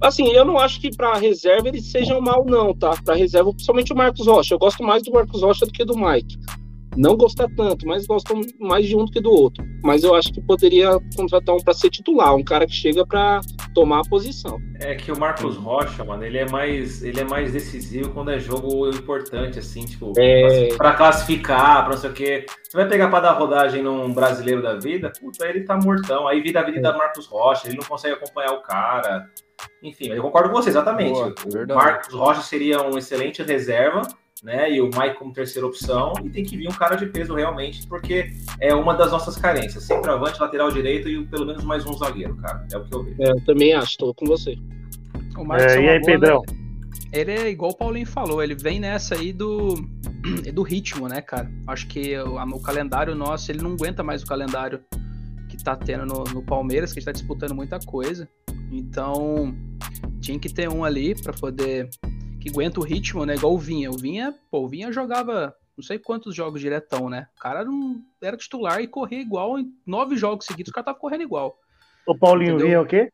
Assim, 0.00 0.28
eu 0.28 0.44
não 0.44 0.58
acho 0.58 0.80
que 0.80 0.94
para 0.94 1.14
reserva 1.14 1.68
eles 1.68 1.86
sejam 1.86 2.20
mal, 2.20 2.44
não, 2.44 2.74
tá? 2.74 2.94
Para 3.02 3.14
reserva, 3.14 3.50
principalmente 3.50 3.92
o 3.92 3.96
Marcos 3.96 4.26
Rocha. 4.26 4.54
Eu 4.54 4.58
gosto 4.58 4.82
mais 4.82 5.02
do 5.02 5.12
Marcos 5.12 5.42
Rocha 5.42 5.64
do 5.64 5.72
que 5.72 5.84
do 5.84 5.96
Mike. 5.96 6.36
Não 6.96 7.16
gostar 7.16 7.48
tanto, 7.56 7.86
mas 7.86 8.06
gosto 8.06 8.34
mais 8.58 8.86
de 8.86 8.96
um 8.96 9.04
do 9.04 9.10
que 9.10 9.20
do 9.20 9.30
outro. 9.30 9.64
Mas 9.82 10.02
eu 10.02 10.14
acho 10.14 10.32
que 10.32 10.40
poderia 10.40 10.98
contratar 11.16 11.54
um 11.54 11.58
para 11.58 11.74
ser 11.74 11.90
titular, 11.90 12.34
um 12.34 12.42
cara 12.42 12.66
que 12.66 12.72
chega 12.72 13.06
para 13.06 13.40
tomar 13.74 14.00
a 14.00 14.08
posição. 14.08 14.58
É 14.80 14.94
que 14.94 15.12
o 15.12 15.18
Marcos 15.18 15.56
Rocha, 15.56 16.04
mano, 16.04 16.24
ele 16.24 16.38
é 16.38 16.48
mais, 16.48 17.02
ele 17.02 17.20
é 17.20 17.24
mais 17.24 17.52
decisivo 17.52 18.10
quando 18.10 18.30
é 18.30 18.38
jogo 18.38 18.88
importante, 18.88 19.58
assim, 19.58 19.84
tipo, 19.84 20.12
é... 20.18 20.74
para 20.76 20.94
classificar, 20.94 21.84
para 21.84 21.94
não 21.94 22.00
sei 22.00 22.10
o 22.10 22.12
quê. 22.12 22.46
Você 22.62 22.76
vai 22.76 22.88
pegar 22.88 23.08
para 23.08 23.20
dar 23.20 23.32
rodagem 23.32 23.82
num 23.82 24.12
brasileiro 24.12 24.62
da 24.62 24.74
vida, 24.74 25.12
puta, 25.20 25.46
ele 25.46 25.60
tá 25.64 25.76
mortão. 25.76 26.26
Aí 26.26 26.40
vida 26.40 26.60
a 26.60 26.62
vida 26.62 26.78
é. 26.78 26.82
da 26.82 26.96
Marcos 26.96 27.26
Rocha, 27.26 27.68
ele 27.68 27.76
não 27.76 27.84
consegue 27.84 28.14
acompanhar 28.14 28.52
o 28.52 28.62
cara. 28.62 29.30
Enfim, 29.82 30.08
eu 30.08 30.22
concordo 30.22 30.50
com 30.50 30.56
você, 30.56 30.70
exatamente. 30.70 31.12
Boa, 31.12 31.34
o 31.68 31.74
Marcos 31.74 32.14
Rocha 32.14 32.42
seria 32.42 32.82
um 32.82 32.96
excelente 32.98 33.42
reserva, 33.42 34.02
né? 34.46 34.72
E 34.72 34.80
o 34.80 34.84
Mike 34.84 35.18
como 35.18 35.32
terceira 35.32 35.66
opção. 35.66 36.12
E 36.24 36.30
tem 36.30 36.44
que 36.44 36.56
vir 36.56 36.68
um 36.68 36.72
cara 36.72 36.94
de 36.94 37.06
peso 37.06 37.34
realmente, 37.34 37.84
porque 37.88 38.30
é 38.60 38.72
uma 38.72 38.94
das 38.94 39.10
nossas 39.10 39.36
carências. 39.36 39.82
Centroavante, 39.82 40.40
lateral 40.40 40.70
direito 40.70 41.08
e 41.08 41.26
pelo 41.26 41.44
menos 41.44 41.64
mais 41.64 41.84
um 41.84 41.92
zagueiro, 41.94 42.36
cara. 42.36 42.64
É 42.72 42.76
o 42.76 42.84
que 42.84 42.94
eu 42.94 43.02
vejo. 43.02 43.16
É, 43.20 43.30
eu 43.32 43.44
também 43.44 43.74
acho, 43.74 43.90
estou 43.90 44.14
com 44.14 44.24
você. 44.24 44.56
O 45.36 45.44
Marcos 45.44 45.72
é, 45.72 45.82
e 45.82 45.88
aí, 45.88 46.00
Pedrão? 46.00 46.42
Né? 46.48 46.56
Ele 47.12 47.32
é 47.32 47.50
igual 47.50 47.72
o 47.72 47.76
Paulinho 47.76 48.06
falou, 48.06 48.42
ele 48.42 48.54
vem 48.54 48.78
nessa 48.78 49.16
aí 49.16 49.32
do, 49.32 49.74
do 50.54 50.62
ritmo, 50.62 51.08
né, 51.08 51.20
cara? 51.20 51.50
Acho 51.66 51.88
que 51.88 52.16
o, 52.16 52.36
o 52.36 52.62
calendário 52.62 53.16
nosso, 53.16 53.50
ele 53.50 53.62
não 53.62 53.72
aguenta 53.72 54.04
mais 54.04 54.22
o 54.22 54.26
calendário 54.26 54.80
que 55.48 55.56
tá 55.56 55.74
tendo 55.74 56.06
no, 56.06 56.22
no 56.22 56.42
Palmeiras, 56.42 56.92
que 56.92 56.98
a 56.98 57.00
gente 57.00 57.06
tá 57.06 57.12
disputando 57.12 57.52
muita 57.52 57.80
coisa. 57.80 58.28
Então, 58.70 59.52
tinha 60.20 60.38
que 60.38 60.48
ter 60.48 60.68
um 60.68 60.84
ali 60.84 61.20
para 61.20 61.32
poder 61.32 61.88
que 62.46 62.50
aguenta 62.50 62.80
o 62.80 62.84
ritmo, 62.84 63.26
né? 63.26 63.34
Igual 63.34 63.54
o 63.54 63.58
Vinha. 63.58 63.90
O 63.90 63.96
Vinha, 63.96 64.34
pô, 64.50 64.60
o 64.60 64.68
Vinha 64.68 64.92
jogava 64.92 65.54
não 65.76 65.84
sei 65.84 65.98
quantos 65.98 66.34
jogos 66.34 66.60
diretão, 66.60 67.10
né? 67.10 67.28
O 67.36 67.40
cara 67.40 67.64
não 67.64 68.02
era 68.22 68.36
titular 68.36 68.80
e 68.80 68.86
corria 68.86 69.20
igual 69.20 69.58
em 69.58 69.70
nove 69.86 70.16
jogos 70.16 70.46
seguidos, 70.46 70.70
o 70.70 70.74
cara 70.74 70.86
tava 70.86 70.98
correndo 70.98 71.22
igual. 71.22 71.58
O 72.06 72.16
Paulinho 72.16 72.54
Entendeu? 72.54 72.66
Vinha 72.66 72.76
é 72.76 72.80
o 72.80 72.86
quê? 72.86 73.12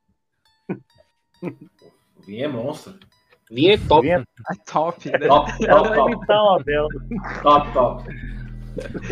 O 1.42 2.22
Vinha 2.24 2.44
é 2.44 2.48
monstro. 2.48 2.98
Vinha 3.50 3.74
é 3.74 3.78
top. 3.78 4.02
Vinha 4.02 4.18
é 4.20 4.54
top, 4.70 5.10
né? 5.10 5.18
Top, 5.18 5.58
top, 5.58 6.26
top. 6.26 6.64
top, 7.42 7.72
top. 7.72 8.04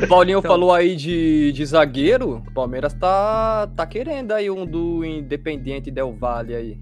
O 0.03 0.09
Paulinho 0.09 0.39
então, 0.39 0.51
falou 0.51 0.73
aí 0.73 0.97
de, 0.97 1.53
de 1.53 1.67
zagueiro. 1.67 2.37
O 2.37 2.55
Palmeiras 2.55 2.95
tá, 2.95 3.67
tá 3.77 3.87
querendo 3.87 4.33
aí 4.33 4.51
um 4.51 4.65
do 4.65 5.05
Independente 5.05 5.91
Del 5.91 6.15
Valle 6.15 6.55
aí. 6.55 6.79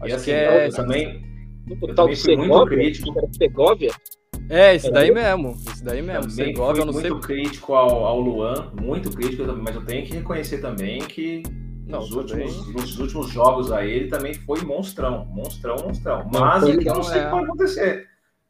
Acho 0.00 0.14
assim, 0.14 0.24
que 0.26 0.30
é. 0.30 0.68
Eu 0.68 0.72
também, 0.72 1.25
eu 1.68 1.94
também 1.94 2.16
fui 2.16 2.36
muito 2.36 2.66
crítico. 2.66 3.28
Segovia? 3.32 3.92
É, 4.48 4.74
esse 4.74 4.90
daí 4.90 5.10
mesmo. 5.10 5.56
Esse 5.72 5.84
daí 5.84 6.02
mesmo. 6.02 6.28
Também 6.30 6.46
Segovia, 6.46 6.82
eu 6.82 6.86
não 6.86 6.92
muito 6.92 7.08
sei. 7.08 7.20
crítico 7.20 7.74
ao, 7.74 8.04
ao 8.04 8.20
Luan, 8.20 8.72
muito 8.80 9.10
crítico, 9.10 9.44
mas 9.62 9.74
eu 9.74 9.84
tenho 9.84 10.06
que 10.06 10.14
reconhecer 10.14 10.58
também 10.58 11.00
que 11.00 11.42
não, 11.86 12.00
nos, 12.00 12.12
últimos, 12.12 12.72
nos 12.72 12.98
últimos 12.98 13.30
jogos 13.30 13.72
aí 13.72 13.90
ele 13.90 14.08
também 14.08 14.34
foi 14.34 14.60
monstrão. 14.62 15.26
Monstrão, 15.26 15.76
monstrão. 15.84 16.28
Mas 16.32 16.62
eu 16.62 16.94
não 16.94 17.02
sei 17.02 17.20
o 17.20 17.24
que 17.24 17.30
vai 17.30 17.44
acontecer 17.44 18.06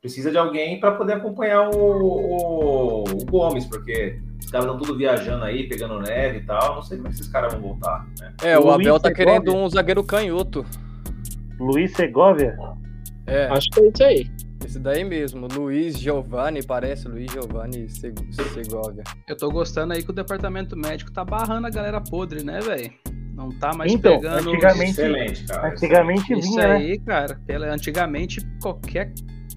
precisa 0.06 0.30
de 0.30 0.38
alguém 0.38 0.78
para 0.78 0.92
poder 0.92 1.14
acompanhar 1.14 1.68
o, 1.68 1.74
o, 1.74 3.04
o, 3.04 3.24
Gomes, 3.26 3.64
porque 3.64 4.20
os 4.38 4.50
caras 4.50 4.66
estão 4.66 4.78
tudo 4.78 4.96
viajando 4.96 5.44
aí, 5.44 5.68
pegando 5.68 5.98
neve 6.00 6.38
e 6.38 6.42
tal. 6.44 6.76
Não 6.76 6.82
sei 6.82 6.96
como 6.96 7.08
é 7.08 7.10
que 7.10 7.16
esses 7.16 7.28
caras 7.28 7.52
vão 7.52 7.62
voltar. 7.62 8.06
Né? 8.20 8.32
É, 8.42 8.58
o, 8.58 8.66
o 8.66 8.70
Abel 8.70 9.00
tá 9.00 9.08
Segovia. 9.08 9.14
querendo 9.14 9.54
um 9.56 9.68
zagueiro 9.68 10.04
canhoto. 10.04 10.64
Luiz 11.58 11.92
Segovia? 11.92 12.56
É. 13.26 13.46
Acho 13.46 13.68
que 13.70 13.80
é 13.80 13.88
isso 13.88 14.04
aí. 14.04 14.30
Esse 14.64 14.78
daí 14.80 15.04
mesmo, 15.04 15.46
Luiz 15.46 15.98
Giovanni, 15.98 16.62
parece 16.62 17.06
Luiz 17.06 17.30
Giovanni 17.30 17.88
Segovia. 17.88 19.04
Eu 19.28 19.36
tô 19.36 19.48
gostando 19.50 19.92
aí 19.92 20.02
que 20.02 20.10
o 20.10 20.14
departamento 20.14 20.76
médico 20.76 21.12
tá 21.12 21.24
barrando 21.24 21.66
a 21.66 21.70
galera 21.70 22.00
podre, 22.00 22.42
né, 22.42 22.60
velho? 22.60 22.90
Não 23.34 23.50
tá 23.50 23.72
mais 23.74 23.92
então, 23.92 24.18
pegando. 24.18 24.50
Antigamente, 24.50 24.90
Excelente, 24.90 25.44
cara. 25.44 25.68
Antigamente 25.68 26.32
Isso 26.32 26.50
vinha, 26.50 26.68
né? 26.68 26.74
aí, 26.74 26.90
né? 26.90 27.04
cara. 27.06 27.38
Antigamente, 27.72 28.40
qualquer 28.62 29.12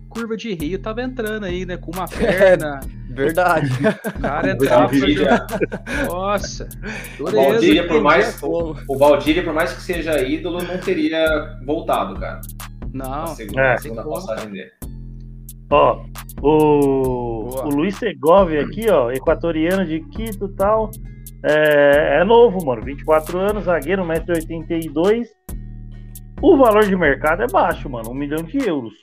curva 0.10 0.36
de 0.36 0.54
rio 0.54 0.78
tava 0.80 1.02
entrando 1.02 1.46
aí, 1.46 1.66
né? 1.66 1.78
Com 1.78 1.92
uma 1.92 2.06
perna. 2.10 2.82
É, 2.84 3.14
verdade. 3.14 3.70
O 4.18 4.22
cara 4.22 4.52
entrava. 4.52 4.92
Nossa. 6.08 6.68
Dureza, 7.18 7.40
o 7.40 7.52
Valdívia, 7.52 7.88
por 7.88 8.02
mais, 8.02 8.44
o, 8.44 8.76
o 8.88 9.44
por 9.44 9.54
mais 9.54 9.74
que 9.74 9.82
seja 9.82 10.22
ídolo, 10.22 10.62
não 10.62 10.78
teria 10.78 11.58
voltado, 11.66 12.20
cara. 12.20 12.42
Não. 12.94 13.24
A 13.24 13.28
segunda, 13.28 13.62
é. 13.62 13.74
a 13.74 13.78
segunda 13.78 14.04
passagem 14.04 14.52
dele. 14.52 14.72
Ó, 15.72 16.04
o, 16.42 17.66
o 17.66 17.70
Luiz 17.70 17.96
Segovia 17.96 18.62
aqui, 18.62 18.90
ó, 18.90 19.12
equatoriano 19.12 19.86
de 19.86 20.00
Quito 20.06 20.46
e 20.46 20.56
tal. 20.56 20.90
É, 21.44 22.22
é 22.22 22.24
novo, 22.24 22.66
mano. 22.66 22.82
24 22.84 23.38
anos, 23.38 23.66
zagueiro, 23.66 24.04
1,82m. 24.04 25.28
O 26.42 26.58
valor 26.58 26.86
de 26.86 26.96
mercado 26.96 27.44
é 27.44 27.48
baixo, 27.48 27.90
mano. 27.90 28.10
Um 28.10 28.16
milhão 28.16 28.44
de 28.44 28.58
euros. 28.68 28.94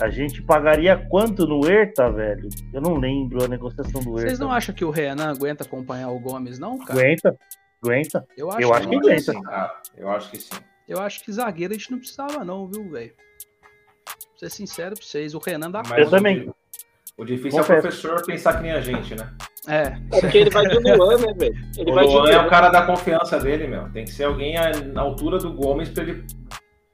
A 0.00 0.10
gente 0.10 0.42
pagaria 0.42 0.96
quanto 1.08 1.46
no 1.46 1.66
Herta, 1.66 2.10
velho? 2.10 2.48
Eu 2.72 2.82
não 2.82 2.96
lembro 2.96 3.42
a 3.42 3.48
negociação 3.48 4.02
do 4.02 4.10
Herta. 4.10 4.28
Vocês 4.28 4.38
não 4.38 4.52
acham 4.52 4.74
que 4.74 4.84
o 4.84 4.90
Renan 4.90 5.30
aguenta 5.30 5.64
acompanhar 5.64 6.10
o 6.10 6.20
Gomes, 6.20 6.58
não, 6.58 6.78
cara? 6.78 7.00
Aguenta. 7.00 7.36
Aguenta. 7.82 8.26
Eu 8.36 8.50
acho, 8.50 8.60
eu 8.60 8.74
acho 8.74 8.88
que, 8.88 8.96
aguenta. 8.96 9.32
Sim, 9.32 9.42
cara. 9.42 9.80
Eu 9.96 10.10
acho 10.10 10.30
que 10.30 10.38
sim. 10.38 10.56
Eu 10.88 11.00
acho 11.00 11.24
que 11.24 11.32
zagueiro 11.32 11.74
a 11.74 11.76
gente 11.76 11.90
não 11.90 11.98
precisava, 11.98 12.44
não, 12.44 12.66
viu, 12.66 12.88
velho? 12.90 13.12
Pra 14.04 14.48
ser 14.48 14.50
sincero 14.50 14.94
pra 14.94 15.04
vocês, 15.04 15.34
o 15.34 15.38
Renan 15.38 15.70
dá 15.70 15.82
Mas 15.88 15.98
eu 16.04 16.10
também. 16.10 16.50
O 17.18 17.24
difícil 17.24 17.58
Confesso. 17.60 17.72
é 17.72 17.78
o 17.78 17.82
professor 17.82 18.26
pensar 18.26 18.56
que 18.56 18.62
nem 18.62 18.72
a 18.72 18.80
gente, 18.80 19.14
né? 19.14 19.32
É. 19.66 19.98
É 20.16 20.20
porque 20.20 20.38
ele 20.38 20.50
vai 20.50 20.66
de 20.66 20.78
Luan, 20.78 21.18
né, 21.18 21.34
velho? 21.34 21.54
O 21.78 21.90
Luan 21.90 22.30
é 22.30 22.38
o 22.38 22.48
cara 22.48 22.68
da 22.68 22.86
confiança 22.86 23.38
dele, 23.40 23.66
meu. 23.66 23.90
Tem 23.90 24.04
que 24.04 24.12
ser 24.12 24.24
alguém 24.24 24.54
na 24.92 25.00
altura 25.00 25.38
do 25.38 25.52
Gomes 25.52 25.88
pra 25.88 26.04
ele. 26.04 26.24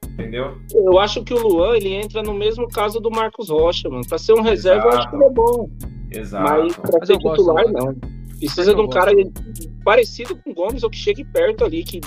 Entendeu? 0.07 0.57
Eu 0.73 0.99
acho 0.99 1.23
que 1.23 1.33
o 1.33 1.39
Luan 1.39 1.75
ele 1.75 1.93
entra 1.93 2.21
no 2.23 2.33
mesmo 2.33 2.67
caso 2.69 2.99
do 2.99 3.11
Marcos 3.11 3.49
Rocha, 3.49 3.89
mano. 3.89 4.07
Pra 4.07 4.17
ser 4.17 4.33
um 4.33 4.41
reserva, 4.41 4.87
Exato. 4.87 4.95
eu 4.95 4.99
acho 4.99 5.09
que 5.09 5.15
ele 5.15 5.25
é 5.25 5.29
bom. 5.29 5.69
Exato. 6.11 6.51
Mas 6.51 6.75
pra 6.77 6.99
Mas 6.99 7.07
ser 7.07 7.17
titular, 7.17 7.67
não. 7.71 7.95
Precisa 8.39 8.73
de 8.75 8.81
um 8.81 8.89
cara 8.89 9.11
parecido 9.83 10.35
com 10.37 10.51
o 10.51 10.53
Gomes 10.53 10.83
ou 10.83 10.89
que 10.89 10.97
chegue 10.97 11.23
perto 11.23 11.63
ali, 11.65 11.83
que, 11.83 11.99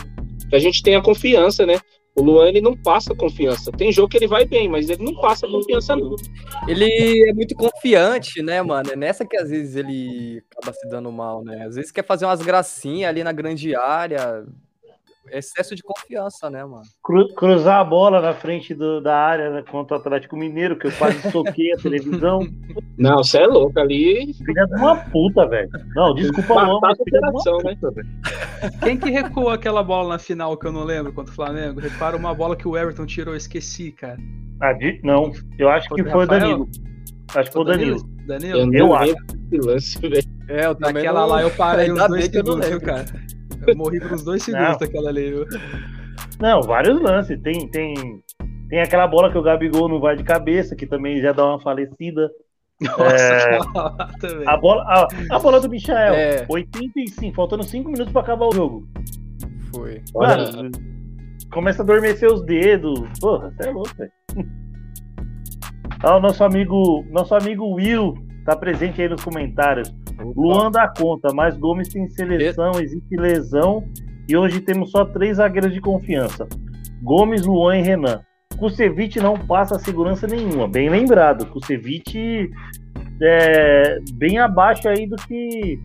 que 0.48 0.56
a 0.56 0.58
gente 0.58 0.82
tenha 0.82 1.02
confiança, 1.02 1.66
né? 1.66 1.78
O 2.14 2.22
Luan 2.22 2.48
ele 2.48 2.62
não 2.62 2.74
passa 2.74 3.14
confiança. 3.14 3.70
Tem 3.70 3.92
jogo 3.92 4.08
que 4.08 4.16
ele 4.16 4.26
vai 4.26 4.46
bem, 4.46 4.70
mas 4.70 4.88
ele 4.88 5.04
não 5.04 5.14
passa 5.20 5.46
confiança 5.46 5.94
não. 5.94 6.16
Ele 6.66 7.28
é 7.28 7.34
muito 7.34 7.54
confiante, 7.54 8.42
né, 8.42 8.62
mano? 8.62 8.90
É 8.90 8.96
nessa 8.96 9.26
que 9.26 9.36
às 9.36 9.50
vezes 9.50 9.76
ele 9.76 10.42
acaba 10.50 10.72
se 10.72 10.88
dando 10.88 11.12
mal, 11.12 11.44
né? 11.44 11.66
Às 11.66 11.76
vezes 11.76 11.92
quer 11.92 12.06
fazer 12.06 12.24
umas 12.24 12.40
gracinhas 12.40 13.10
ali 13.10 13.22
na 13.22 13.32
grande 13.32 13.76
área, 13.76 14.46
excesso 15.30 15.74
de 15.74 15.82
confiança, 15.82 16.48
né, 16.50 16.64
mano? 16.64 16.82
Cru, 17.02 17.28
cruzar 17.34 17.80
a 17.80 17.84
bola 17.84 18.20
na 18.20 18.34
frente 18.34 18.74
do, 18.74 19.00
da 19.00 19.16
área 19.16 19.50
né, 19.50 19.64
contra 19.70 19.96
o 19.96 20.00
Atlético 20.00 20.36
Mineiro, 20.36 20.78
que 20.78 20.86
eu 20.86 20.92
quase 20.92 21.30
soquei 21.30 21.72
a 21.72 21.76
televisão. 21.76 22.40
Não, 22.98 23.18
você 23.18 23.38
é 23.38 23.46
louco 23.46 23.78
ali. 23.78 24.32
Filha 24.34 24.66
de 24.66 24.74
uma 24.74 24.96
puta, 24.96 25.46
velho. 25.46 25.68
Não, 25.94 26.14
desculpa 26.14 26.54
o 26.54 26.66
nome, 26.66 26.94
filha 27.04 27.20
de 27.20 27.28
uma 27.28 27.62
né? 27.62 27.74
puta, 27.74 27.90
velho. 27.90 28.08
Quem 28.82 28.96
que 28.96 29.10
recuou 29.10 29.50
aquela 29.50 29.82
bola 29.82 30.10
na 30.10 30.18
final 30.18 30.56
que 30.56 30.66
eu 30.66 30.72
não 30.72 30.82
lembro 30.82 31.12
contra 31.12 31.30
o 31.30 31.34
Flamengo? 31.34 31.78
Repara 31.78 32.16
uma 32.16 32.34
bola 32.34 32.56
que 32.56 32.66
o 32.66 32.76
Everton 32.76 33.04
tirou, 33.04 33.34
eu 33.34 33.38
esqueci, 33.38 33.92
cara. 33.92 34.16
Ah, 34.60 34.72
de... 34.72 34.98
não, 35.04 35.30
eu 35.58 35.68
acho 35.68 35.88
que 35.94 36.02
foi 36.04 36.24
o 36.24 36.26
Danilo. 36.26 36.68
Acho 37.34 37.50
que 37.50 37.52
foi 37.52 37.62
o 37.62 37.64
Danilo. 37.64 38.16
Danilo? 38.26 38.58
Eu, 38.58 38.72
eu 38.72 38.94
acho. 38.94 39.14
Lance, 39.52 39.98
é, 40.48 40.66
eu 40.66 40.74
também 40.74 40.94
Naquela 40.94 41.20
não... 41.20 41.28
lá 41.28 41.42
eu 41.42 41.50
parei 41.50 41.92
uns 41.92 42.08
dois 42.08 42.24
segundos, 42.26 42.78
cara. 42.78 43.04
Eu 43.66 43.76
morri 43.76 44.00
por 44.00 44.12
uns 44.12 44.22
dois 44.22 44.42
segundos 44.42 44.68
não. 44.68 44.78
daquela 44.78 45.08
ali, 45.10 45.30
viu? 45.30 45.46
Não, 46.40 46.62
vários 46.62 47.00
lances. 47.00 47.40
Tem, 47.40 47.68
tem, 47.68 48.22
tem 48.68 48.80
aquela 48.80 49.06
bola 49.06 49.30
que 49.30 49.38
o 49.38 49.42
Gabigol 49.42 49.88
não 49.88 50.00
vai 50.00 50.16
de 50.16 50.24
cabeça, 50.24 50.76
que 50.76 50.86
também 50.86 51.20
já 51.20 51.32
dá 51.32 51.44
uma 51.44 51.60
falecida. 51.60 52.30
Nossa, 52.80 53.04
é, 53.04 53.58
a, 54.46 54.56
bola, 54.56 54.82
a, 54.82 55.08
a, 55.36 55.38
bola 55.38 55.60
do 55.60 55.68
Michael, 55.68 56.14
é. 56.14 56.46
85, 56.48 57.34
faltando 57.34 57.62
5 57.62 57.90
minutos 57.90 58.12
para 58.12 58.22
acabar 58.22 58.46
o 58.46 58.52
jogo. 58.54 58.86
Foi. 59.74 60.02
Mano, 60.14 60.70
começa 61.50 61.82
a 61.82 61.84
adormecer 61.84 62.30
os 62.30 62.44
dedos. 62.44 63.00
Porra, 63.18 63.50
você 63.50 63.68
é 63.68 63.72
louco, 63.72 63.94
velho. 63.96 64.12
Ah, 66.02 66.16
o 66.16 66.20
nosso 66.20 66.44
amigo, 66.44 67.04
nosso 67.10 67.34
amigo 67.34 67.64
Will 67.74 68.14
tá 68.46 68.56
presente 68.56 69.02
aí 69.02 69.08
nos 69.08 69.22
comentários. 69.22 69.92
Opa. 70.12 70.32
Luan 70.34 70.70
dá 70.70 70.88
conta, 70.88 71.28
mas 71.34 71.58
Gomes 71.58 71.88
tem 71.88 72.08
seleção, 72.08 72.72
existe 72.80 73.16
lesão 73.16 73.84
e 74.28 74.36
hoje 74.36 74.60
temos 74.60 74.90
só 74.90 75.04
três 75.04 75.36
zagueiros 75.36 75.74
de 75.74 75.80
confiança: 75.80 76.48
Gomes, 77.02 77.44
Luan 77.44 77.76
e 77.78 77.82
Renan. 77.82 78.20
Kusevich 78.56 79.20
não 79.20 79.36
passa 79.36 79.78
segurança 79.78 80.26
nenhuma, 80.26 80.66
bem 80.66 80.88
lembrado. 80.88 81.44
Kusevich 81.46 82.50
é 83.20 83.98
bem 84.14 84.38
abaixo 84.38 84.88
aí 84.88 85.06
do 85.06 85.16
que 85.16 85.78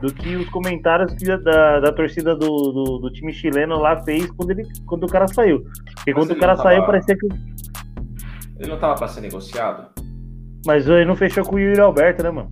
do 0.00 0.12
que 0.12 0.36
os 0.36 0.48
comentários 0.50 1.14
que 1.14 1.24
da, 1.24 1.80
da 1.80 1.92
torcida 1.92 2.34
do, 2.34 2.46
do, 2.46 2.98
do, 2.98 3.12
time 3.12 3.32
chileno 3.32 3.78
lá 3.78 4.02
fez 4.02 4.30
quando, 4.32 4.50
ele, 4.50 4.62
quando 4.86 5.04
o 5.04 5.08
cara 5.08 5.26
saiu. 5.26 5.62
Porque 5.94 6.12
mas 6.12 6.14
quando 6.14 6.30
o 6.32 6.40
cara 6.40 6.56
tava... 6.56 6.68
saiu, 6.68 6.84
parecia 6.84 7.16
que. 7.16 7.26
Ele 8.58 8.70
não 8.70 8.78
tava 8.78 8.94
para 8.96 9.08
ser 9.08 9.20
negociado? 9.20 10.03
Mas 10.66 10.86
ele 10.88 11.04
não 11.04 11.16
fechou 11.16 11.44
com 11.44 11.56
o 11.56 11.58
Yuri 11.58 11.80
Alberto, 11.80 12.22
né, 12.22 12.30
mano? 12.30 12.50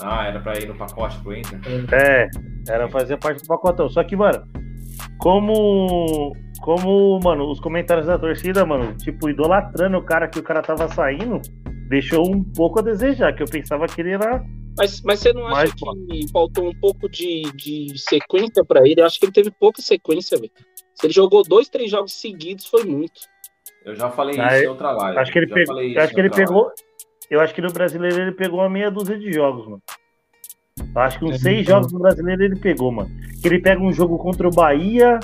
Ah, 0.00 0.26
era 0.26 0.40
pra 0.40 0.58
ir 0.58 0.66
no 0.66 0.74
pacote 0.74 1.18
pro 1.20 1.36
Inter? 1.36 1.60
É, 1.92 2.28
era 2.68 2.88
fazer 2.88 3.16
parte 3.18 3.42
do 3.42 3.48
pacotão. 3.48 3.88
Só 3.88 4.02
que, 4.02 4.16
mano, 4.16 4.42
como. 5.18 6.34
Como, 6.60 7.18
mano, 7.24 7.50
os 7.50 7.58
comentários 7.58 8.06
da 8.06 8.16
torcida, 8.16 8.64
mano, 8.64 8.96
tipo, 8.96 9.28
idolatrando 9.28 9.98
o 9.98 10.04
cara 10.04 10.28
que 10.28 10.38
o 10.38 10.42
cara 10.44 10.62
tava 10.62 10.86
saindo, 10.86 11.42
deixou 11.88 12.24
um 12.24 12.44
pouco 12.44 12.78
a 12.78 12.82
desejar, 12.82 13.32
que 13.32 13.42
eu 13.42 13.48
pensava 13.48 13.84
que 13.88 14.00
ele 14.00 14.12
era. 14.12 14.44
Mas, 14.78 15.02
mas 15.02 15.18
você 15.18 15.32
não 15.32 15.44
acha 15.48 15.54
mais, 15.56 15.74
que 15.74 16.30
faltou 16.30 16.68
um 16.68 16.80
pouco 16.80 17.08
de, 17.08 17.42
de 17.56 17.98
sequência 17.98 18.64
para 18.64 18.86
ele? 18.86 19.00
Eu 19.00 19.06
acho 19.06 19.18
que 19.18 19.26
ele 19.26 19.32
teve 19.32 19.50
pouca 19.50 19.82
sequência, 19.82 20.38
velho. 20.38 20.52
Se 20.94 21.06
ele 21.06 21.12
jogou 21.12 21.42
dois, 21.42 21.68
três 21.68 21.90
jogos 21.90 22.12
seguidos, 22.12 22.66
foi 22.66 22.84
muito. 22.84 23.20
Eu 23.84 23.96
já 23.96 24.08
falei 24.10 24.38
ah, 24.38 24.54
isso 24.54 24.64
em 24.64 24.68
outra 24.68 24.92
live. 24.92 25.18
Acho 25.18 25.32
que 25.32 25.38
ele, 25.40 25.48
pegou, 25.48 25.76
acho 25.76 26.14
que 26.14 26.20
ele 26.20 26.30
pegou. 26.30 26.70
Eu 27.32 27.40
acho 27.40 27.54
que 27.54 27.62
no 27.62 27.72
brasileiro 27.72 28.20
ele 28.20 28.32
pegou 28.32 28.60
uma 28.60 28.68
meia 28.68 28.90
dúzia 28.90 29.18
de 29.18 29.32
jogos, 29.32 29.64
mano. 29.64 29.82
Eu 30.94 31.00
acho 31.00 31.18
que 31.18 31.24
uns 31.24 31.36
é 31.36 31.38
seis 31.38 31.66
jogos 31.66 31.90
no 31.90 31.98
brasileiro 31.98 32.44
ele 32.44 32.56
pegou, 32.56 32.92
mano. 32.92 33.08
Que 33.40 33.48
ele 33.48 33.58
pega 33.58 33.80
um 33.80 33.90
jogo 33.90 34.18
contra 34.18 34.46
o 34.46 34.50
Bahia 34.50 35.18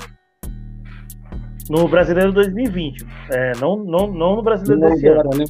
no 1.69 1.87
brasileiro 1.87 2.33
2020. 2.33 3.05
É, 3.31 3.51
não, 3.59 3.83
não, 3.83 4.07
não 4.11 4.37
no 4.37 4.41
brasileiro 4.41 4.81
não 4.81 4.89
desse 4.89 5.07
era, 5.07 5.21
ano. 5.21 5.29
Né? 5.37 5.45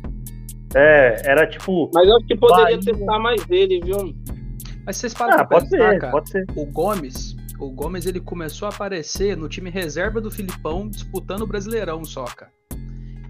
É, 0.76 1.32
era 1.32 1.48
tipo. 1.48 1.90
Mas 1.94 2.10
eu 2.10 2.18
acho 2.18 2.28
que 2.28 2.36
poderia 2.36 2.64
Bahia... 2.66 2.80
testar 2.80 3.20
mais 3.20 3.46
dele, 3.46 3.80
viu? 3.82 4.14
Mas 4.86 4.98
vocês 4.98 5.14
param 5.14 5.40
ah, 5.40 5.46
pode 5.46 5.70
pensar, 5.70 5.92
ser, 5.92 6.00
cara, 6.02 6.12
pode 6.12 6.30
ser. 6.30 6.46
O 6.58 6.66
Gomes, 6.66 7.38
o 7.58 7.72
Gomes 7.72 8.06
ele 8.06 8.20
começou 8.20 8.66
a 8.66 8.70
aparecer 8.70 9.38
no 9.38 9.48
time 9.48 9.70
reserva 9.70 10.20
do 10.20 10.30
Filipão 10.30 10.90
disputando 10.90 11.44
o 11.44 11.48
Brasileirão 11.48 12.04
só, 12.04 12.26
cara. 12.26 12.52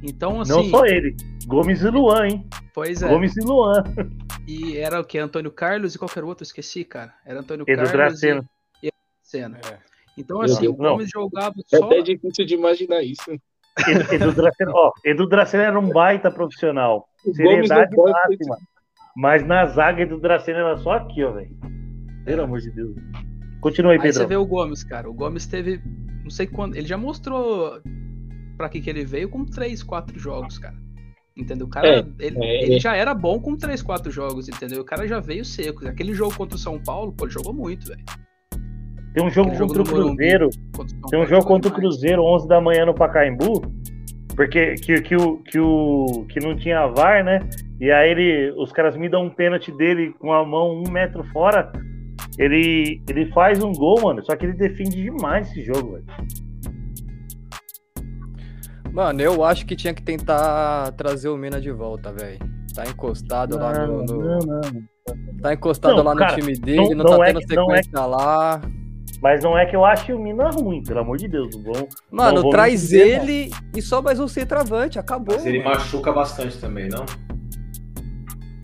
Então, 0.03 0.41
assim. 0.41 0.51
Não 0.51 0.63
só 0.65 0.85
ele. 0.85 1.15
Gomes 1.45 1.81
e 1.81 1.89
Luan, 1.89 2.27
hein? 2.27 2.47
Pois 2.73 3.01
é. 3.01 3.09
Gomes 3.09 3.35
e 3.35 3.41
Luan. 3.41 3.83
E 4.47 4.77
era 4.77 4.99
o 4.99 5.03
que? 5.03 5.17
Antônio 5.17 5.51
Carlos 5.51 5.95
e 5.95 5.99
qualquer 5.99 6.23
outro, 6.23 6.43
esqueci, 6.43 6.83
cara. 6.83 7.13
Era 7.25 7.39
Antônio 7.41 7.63
Edu 7.67 7.75
Carlos 7.75 7.91
Dracena. 7.91 8.45
e, 8.81 8.87
e 8.87 8.91
Dracena. 9.21 9.59
É. 9.71 9.77
Então, 10.17 10.41
assim, 10.41 10.67
o 10.67 10.73
Gomes 10.73 11.09
não. 11.13 11.23
jogava 11.23 11.55
é 11.57 11.77
só. 11.77 11.83
É 11.83 11.85
até 11.85 12.01
difícil 12.01 12.45
de 12.45 12.55
imaginar 12.55 13.03
isso. 13.03 13.31
Edu 14.11 14.33
Dracena, 14.33 14.71
ó, 14.73 14.91
Edu 15.05 15.27
Dracena 15.27 15.63
era 15.63 15.79
um 15.79 15.89
baita 15.89 16.31
profissional. 16.31 17.07
Seriedade 17.33 17.95
máxima. 17.95 18.57
Mas 19.15 19.45
na 19.45 19.65
zaga, 19.67 20.01
Edu 20.01 20.19
Dracena 20.19 20.59
era 20.59 20.77
só 20.77 20.91
aqui, 20.91 21.23
ó, 21.23 21.31
velho. 21.31 21.55
Pelo 22.25 22.43
amor 22.43 22.59
de 22.59 22.71
Deus. 22.71 22.95
Continua 23.61 23.93
aí, 23.93 23.97
Pedro. 23.97 24.07
Aí 24.09 24.13
você 24.13 24.25
vê 24.25 24.35
o 24.35 24.45
Gomes, 24.45 24.83
cara. 24.83 25.09
O 25.09 25.13
Gomes 25.13 25.45
teve. 25.45 25.81
Não 26.23 26.29
sei 26.29 26.47
quando. 26.47 26.75
Ele 26.75 26.87
já 26.87 26.97
mostrou 26.97 27.81
para 28.59 28.67
que, 28.67 28.81
que 28.81 28.89
ele 28.89 29.05
veio 29.05 29.29
com 29.29 29.45
3, 29.45 29.81
4 29.81 30.19
jogos, 30.19 30.57
cara. 30.57 30.75
Entendeu? 31.35 31.65
O 31.65 31.69
cara, 31.69 31.87
é, 31.87 32.05
ele, 32.19 32.37
é, 32.43 32.63
ele, 32.65 32.77
já 32.77 32.93
era 32.93 33.13
bom 33.13 33.39
com 33.39 33.55
3, 33.55 33.81
4 33.81 34.11
jogos, 34.11 34.49
entendeu? 34.49 34.81
O 34.81 34.83
cara 34.83 35.07
já 35.07 35.21
veio 35.21 35.45
seco. 35.45 35.87
Aquele 35.87 36.13
jogo 36.13 36.35
contra 36.35 36.57
o 36.57 36.59
São 36.59 36.77
Paulo, 36.77 37.13
pô, 37.13 37.23
ele 37.23 37.31
jogou 37.31 37.53
muito, 37.53 37.87
velho. 37.87 38.03
Tem 39.13 39.25
um 39.25 39.29
jogo 39.29 39.57
contra 39.57 39.81
o 39.81 39.85
Cruzeiro. 39.85 40.49
Tem 41.09 41.21
um 41.21 41.25
jogo 41.25 41.45
contra 41.45 41.71
o 41.71 41.73
Cruzeiro, 41.73 42.21
11 42.21 42.49
da 42.49 42.59
manhã 42.59 42.85
no 42.85 42.93
Pacaembu. 42.93 43.61
Porque 44.35 44.75
que, 44.75 45.01
que, 45.03 45.15
o, 45.15 45.37
que, 45.37 45.57
o, 45.57 46.25
que 46.27 46.41
não 46.41 46.53
tinha 46.53 46.85
VAR, 46.87 47.23
né? 47.23 47.39
E 47.79 47.89
aí 47.89 48.11
ele, 48.11 48.51
os 48.57 48.73
caras 48.73 48.97
me 48.97 49.07
dão 49.07 49.23
um 49.23 49.29
pênalti 49.29 49.71
dele 49.71 50.13
com 50.19 50.33
a 50.33 50.45
mão 50.45 50.83
um 50.85 50.91
metro 50.91 51.23
fora. 51.31 51.71
Ele, 52.37 53.01
ele 53.09 53.27
faz 53.27 53.63
um 53.63 53.71
gol, 53.71 54.01
mano. 54.01 54.21
Só 54.25 54.35
que 54.35 54.45
ele 54.45 54.53
defende 54.53 55.01
demais 55.01 55.49
esse 55.49 55.63
jogo, 55.63 55.93
velho. 55.93 56.05
Mano, 58.91 59.21
eu 59.21 59.43
acho 59.43 59.65
que 59.65 59.75
tinha 59.75 59.93
que 59.93 60.01
tentar 60.01 60.91
trazer 60.93 61.29
o 61.29 61.37
Mina 61.37 61.61
de 61.61 61.71
volta, 61.71 62.11
velho. 62.11 62.39
Tá 62.73 62.83
encostado 62.85 63.57
não, 63.57 63.63
lá 63.63 63.87
no. 63.87 64.03
no... 64.03 64.17
Não, 64.17 64.39
não. 64.39 64.61
Tá 65.41 65.53
encostado 65.53 65.97
não, 65.97 66.03
lá 66.03 66.13
no 66.13 66.19
cara, 66.19 66.35
time 66.35 66.53
dele, 66.53 66.93
não, 66.93 67.05
tá 67.05 67.15
é 67.23 67.33
tendo 67.33 67.39
que, 67.39 67.47
sequência 67.47 67.91
é 67.95 67.99
lá. 67.99 68.61
Mas 69.21 69.43
não 69.43 69.57
é 69.57 69.65
que 69.65 69.75
eu 69.75 69.83
ache 69.83 70.13
o 70.13 70.19
Mina 70.19 70.49
ruim, 70.49 70.83
pelo 70.83 70.99
amor 70.99 71.17
de 71.17 71.27
Deus. 71.27 71.53
Vou, 71.63 71.87
mano, 72.11 72.41
vou 72.43 72.51
traz 72.51 72.81
dizer, 72.81 73.21
ele 73.21 73.51
e 73.75 73.81
só 73.81 74.01
mais 74.01 74.19
um 74.19 74.27
centroavante, 74.27 74.99
acabou. 74.99 75.35
Mas 75.35 75.45
ele 75.45 75.59
mano. 75.59 75.71
machuca 75.71 76.11
bastante 76.11 76.57
também, 76.59 76.87
não? 76.89 77.05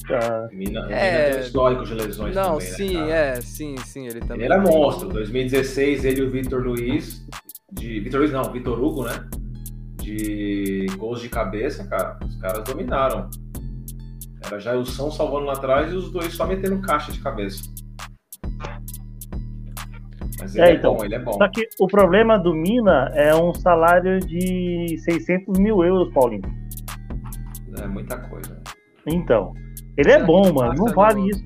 Tá. 0.07 0.47
Mina, 0.51 0.87
é... 0.91 1.11
Mina 1.17 1.29
tem 1.31 1.37
um 1.37 1.45
histórico 1.45 1.83
de 1.83 1.93
lesões 1.95 2.35
não, 2.35 2.59
também, 2.59 2.67
né, 2.67 2.75
sim, 2.75 2.93
né, 2.93 3.11
é, 3.11 3.41
sim, 3.41 3.75
sim, 3.85 4.07
ele 4.07 4.19
também. 4.19 4.45
Ele 4.45 4.53
era 4.53 4.61
monstro. 4.61 5.09
2016, 5.09 6.05
ele 6.05 6.21
e 6.21 6.23
o 6.23 6.29
Vitor 6.29 6.61
Luiz, 6.61 7.25
de 7.71 7.99
Vitor 7.99 8.19
Luiz 8.19 8.31
não, 8.31 8.43
Vitor 8.43 8.81
Hugo, 8.81 9.03
né? 9.03 9.27
De 10.05 10.85
gols 10.97 11.19
de 11.19 11.29
cabeça, 11.29 11.87
cara, 11.87 12.19
os 12.23 12.35
caras 12.35 12.63
dominaram. 12.63 13.29
Era 14.45 14.59
Jailson 14.59 15.09
salvando 15.09 15.45
lá 15.45 15.53
atrás 15.53 15.91
e 15.91 15.95
os 15.95 16.11
dois 16.11 16.31
só 16.33 16.45
metendo 16.45 16.79
caixa 16.79 17.11
de 17.11 17.19
cabeça. 17.19 17.63
Mas 20.39 20.55
ele 20.55 20.65
é, 20.65 20.69
é 20.69 20.73
então, 20.75 20.95
bom, 20.95 21.03
ele 21.03 21.15
é 21.15 21.19
bom. 21.19 21.33
Só 21.33 21.49
que 21.49 21.67
o 21.79 21.87
problema 21.87 22.37
do 22.37 22.53
Mina 22.53 23.11
é 23.15 23.33
um 23.33 23.53
salário 23.55 24.19
de 24.19 24.95
600 24.99 25.57
mil 25.57 25.83
euros, 25.83 26.13
Paulinho. 26.13 26.53
É 27.81 27.87
muita 27.87 28.17
coisa. 28.17 28.61
Então, 29.07 29.53
ele 29.97 30.11
é 30.11 30.23
bom, 30.23 30.53
mano, 30.53 30.73
não 30.75 30.93
vale 30.93 31.29
isso. 31.29 31.43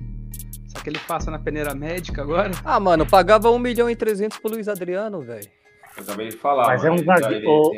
Será 0.67 0.83
que 0.83 0.89
ele 0.89 0.99
passa 1.07 1.31
na 1.31 1.39
peneira 1.39 1.73
médica 1.73 2.21
agora? 2.21 2.51
Ah, 2.65 2.79
mano, 2.79 3.05
pagava 3.05 3.49
1 3.49 3.57
milhão 3.57 3.89
e 3.89 3.95
300 3.95 4.37
pro 4.39 4.51
Luiz 4.51 4.67
Adriano, 4.67 5.21
velho. 5.21 5.47
Eu 5.95 6.03
acabei 6.03 6.27
de 6.27 6.37
falar. 6.37 6.67
Mas 6.67 6.83
é 6.83 6.91
um 6.91 6.97
zagueiro. 6.97 7.71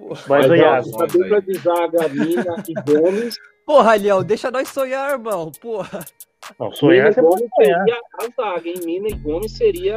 Um... 0.00 0.12
Mas, 0.28 0.50
o 0.50 0.54
Iago, 0.54 1.02
a 1.02 1.06
dupla 1.06 1.42
de 1.42 1.54
zaga, 1.54 2.08
Mina 2.08 2.64
e 2.68 2.74
Gomes. 2.74 3.36
Porra, 3.66 3.92
Aliel, 3.92 4.22
deixa 4.22 4.50
nós 4.50 4.68
sonhar, 4.68 5.12
irmão. 5.12 5.50
Porra. 5.60 6.04
Não, 6.58 6.70
sonhar 6.72 7.10
Mina 7.10 7.22
Gomes 7.22 7.50
seria 7.56 8.00
a 8.18 8.28
zaga, 8.36 8.68
hein? 8.68 8.80
Mina 8.84 9.08
e 9.08 9.14
Gomes 9.14 9.52
seria 9.52 9.96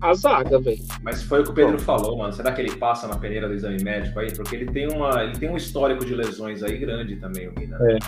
a 0.00 0.14
zaga, 0.14 0.60
velho. 0.60 0.82
Mas 1.02 1.22
foi 1.22 1.40
o 1.40 1.44
que 1.44 1.50
o 1.50 1.54
Pedro 1.54 1.78
falou, 1.78 2.16
mano. 2.16 2.32
Será 2.32 2.52
que 2.52 2.60
ele 2.60 2.76
passa 2.76 3.08
na 3.08 3.18
peneira 3.18 3.48
do 3.48 3.54
exame 3.54 3.82
médico 3.82 4.20
aí? 4.20 4.32
Porque 4.32 4.54
ele 4.54 4.66
tem, 4.66 4.88
uma, 4.92 5.24
ele 5.24 5.36
tem 5.38 5.50
um 5.50 5.56
histórico 5.56 6.04
de 6.04 6.14
lesões 6.14 6.62
aí 6.62 6.78
grande 6.78 7.16
também, 7.16 7.48
o 7.48 7.54
Mina. 7.58 7.76
É. 7.90 7.98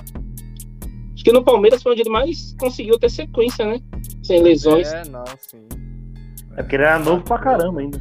Acho 1.14 1.24
que 1.24 1.32
no 1.32 1.44
Palmeiras 1.44 1.82
foi 1.82 1.92
onde 1.92 2.02
ele 2.02 2.10
mais 2.10 2.54
conseguiu 2.58 2.98
ter 2.98 3.10
sequência, 3.10 3.66
né? 3.66 3.80
Sem 4.22 4.42
lesões. 4.42 4.92
É, 4.92 5.04
não, 5.08 5.24
sim. 5.38 5.66
É 6.56 6.62
porque 6.62 6.76
ele 6.76 6.84
era 6.84 6.98
novo 6.98 7.22
pra 7.22 7.38
caramba 7.38 7.80
ainda. 7.80 8.00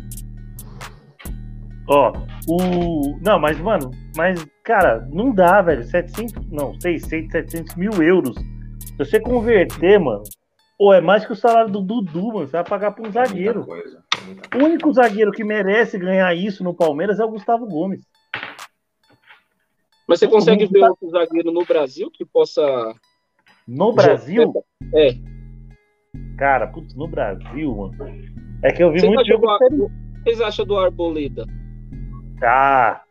Ó, 1.87 2.13
o. 2.49 3.19
Não, 3.21 3.39
mas, 3.39 3.59
mano, 3.59 3.91
mas, 4.15 4.43
cara, 4.63 5.07
não 5.11 5.31
dá, 5.31 5.61
velho. 5.61 5.83
700. 5.83 6.49
Não, 6.51 6.79
600, 6.79 7.31
700 7.31 7.75
mil 7.75 7.91
euros. 8.01 8.35
Se 8.85 8.97
você 8.97 9.19
converter, 9.19 9.99
mano. 9.99 10.23
Pô, 10.77 10.93
é 10.93 11.01
mais 11.01 11.25
que 11.25 11.33
o 11.33 11.35
salário 11.35 11.69
do 11.69 11.81
Dudu, 11.81 12.27
mano. 12.27 12.47
Você 12.47 12.53
vai 12.53 12.63
pagar 12.63 12.91
pra 12.91 13.07
um 13.07 13.11
zagueiro. 13.11 13.65
Coisa, 13.65 14.03
o 14.55 14.63
único 14.63 14.91
zagueiro 14.93 15.31
que 15.31 15.43
merece 15.43 15.97
ganhar 15.97 16.33
isso 16.33 16.63
no 16.63 16.73
Palmeiras 16.73 17.19
é 17.19 17.25
o 17.25 17.29
Gustavo 17.29 17.67
Gomes. 17.67 18.01
Mas 20.07 20.19
você 20.19 20.27
consegue 20.27 20.65
ver 20.65 20.79
tá... 20.79 20.89
outro 20.89 21.09
zagueiro 21.09 21.51
no 21.51 21.63
Brasil 21.65 22.09
que 22.09 22.25
possa 22.25 22.95
no 23.67 23.93
Brasil? 23.93 24.51
É. 24.95 25.15
Cara, 26.37 26.67
putz, 26.67 26.95
no 26.95 27.07
Brasil, 27.07 27.75
mano. 27.75 27.93
É 28.63 28.71
que 28.71 28.81
eu 28.81 28.91
vi 28.91 29.01
Você 29.01 29.07
muito 29.07 29.27
jogo. 29.27 29.45
O 29.47 29.57
que 29.59 30.23
vocês 30.23 30.41
acham 30.41 30.65
do 30.65 30.77
Arboleda? 30.77 31.45
Ah. 32.43 33.01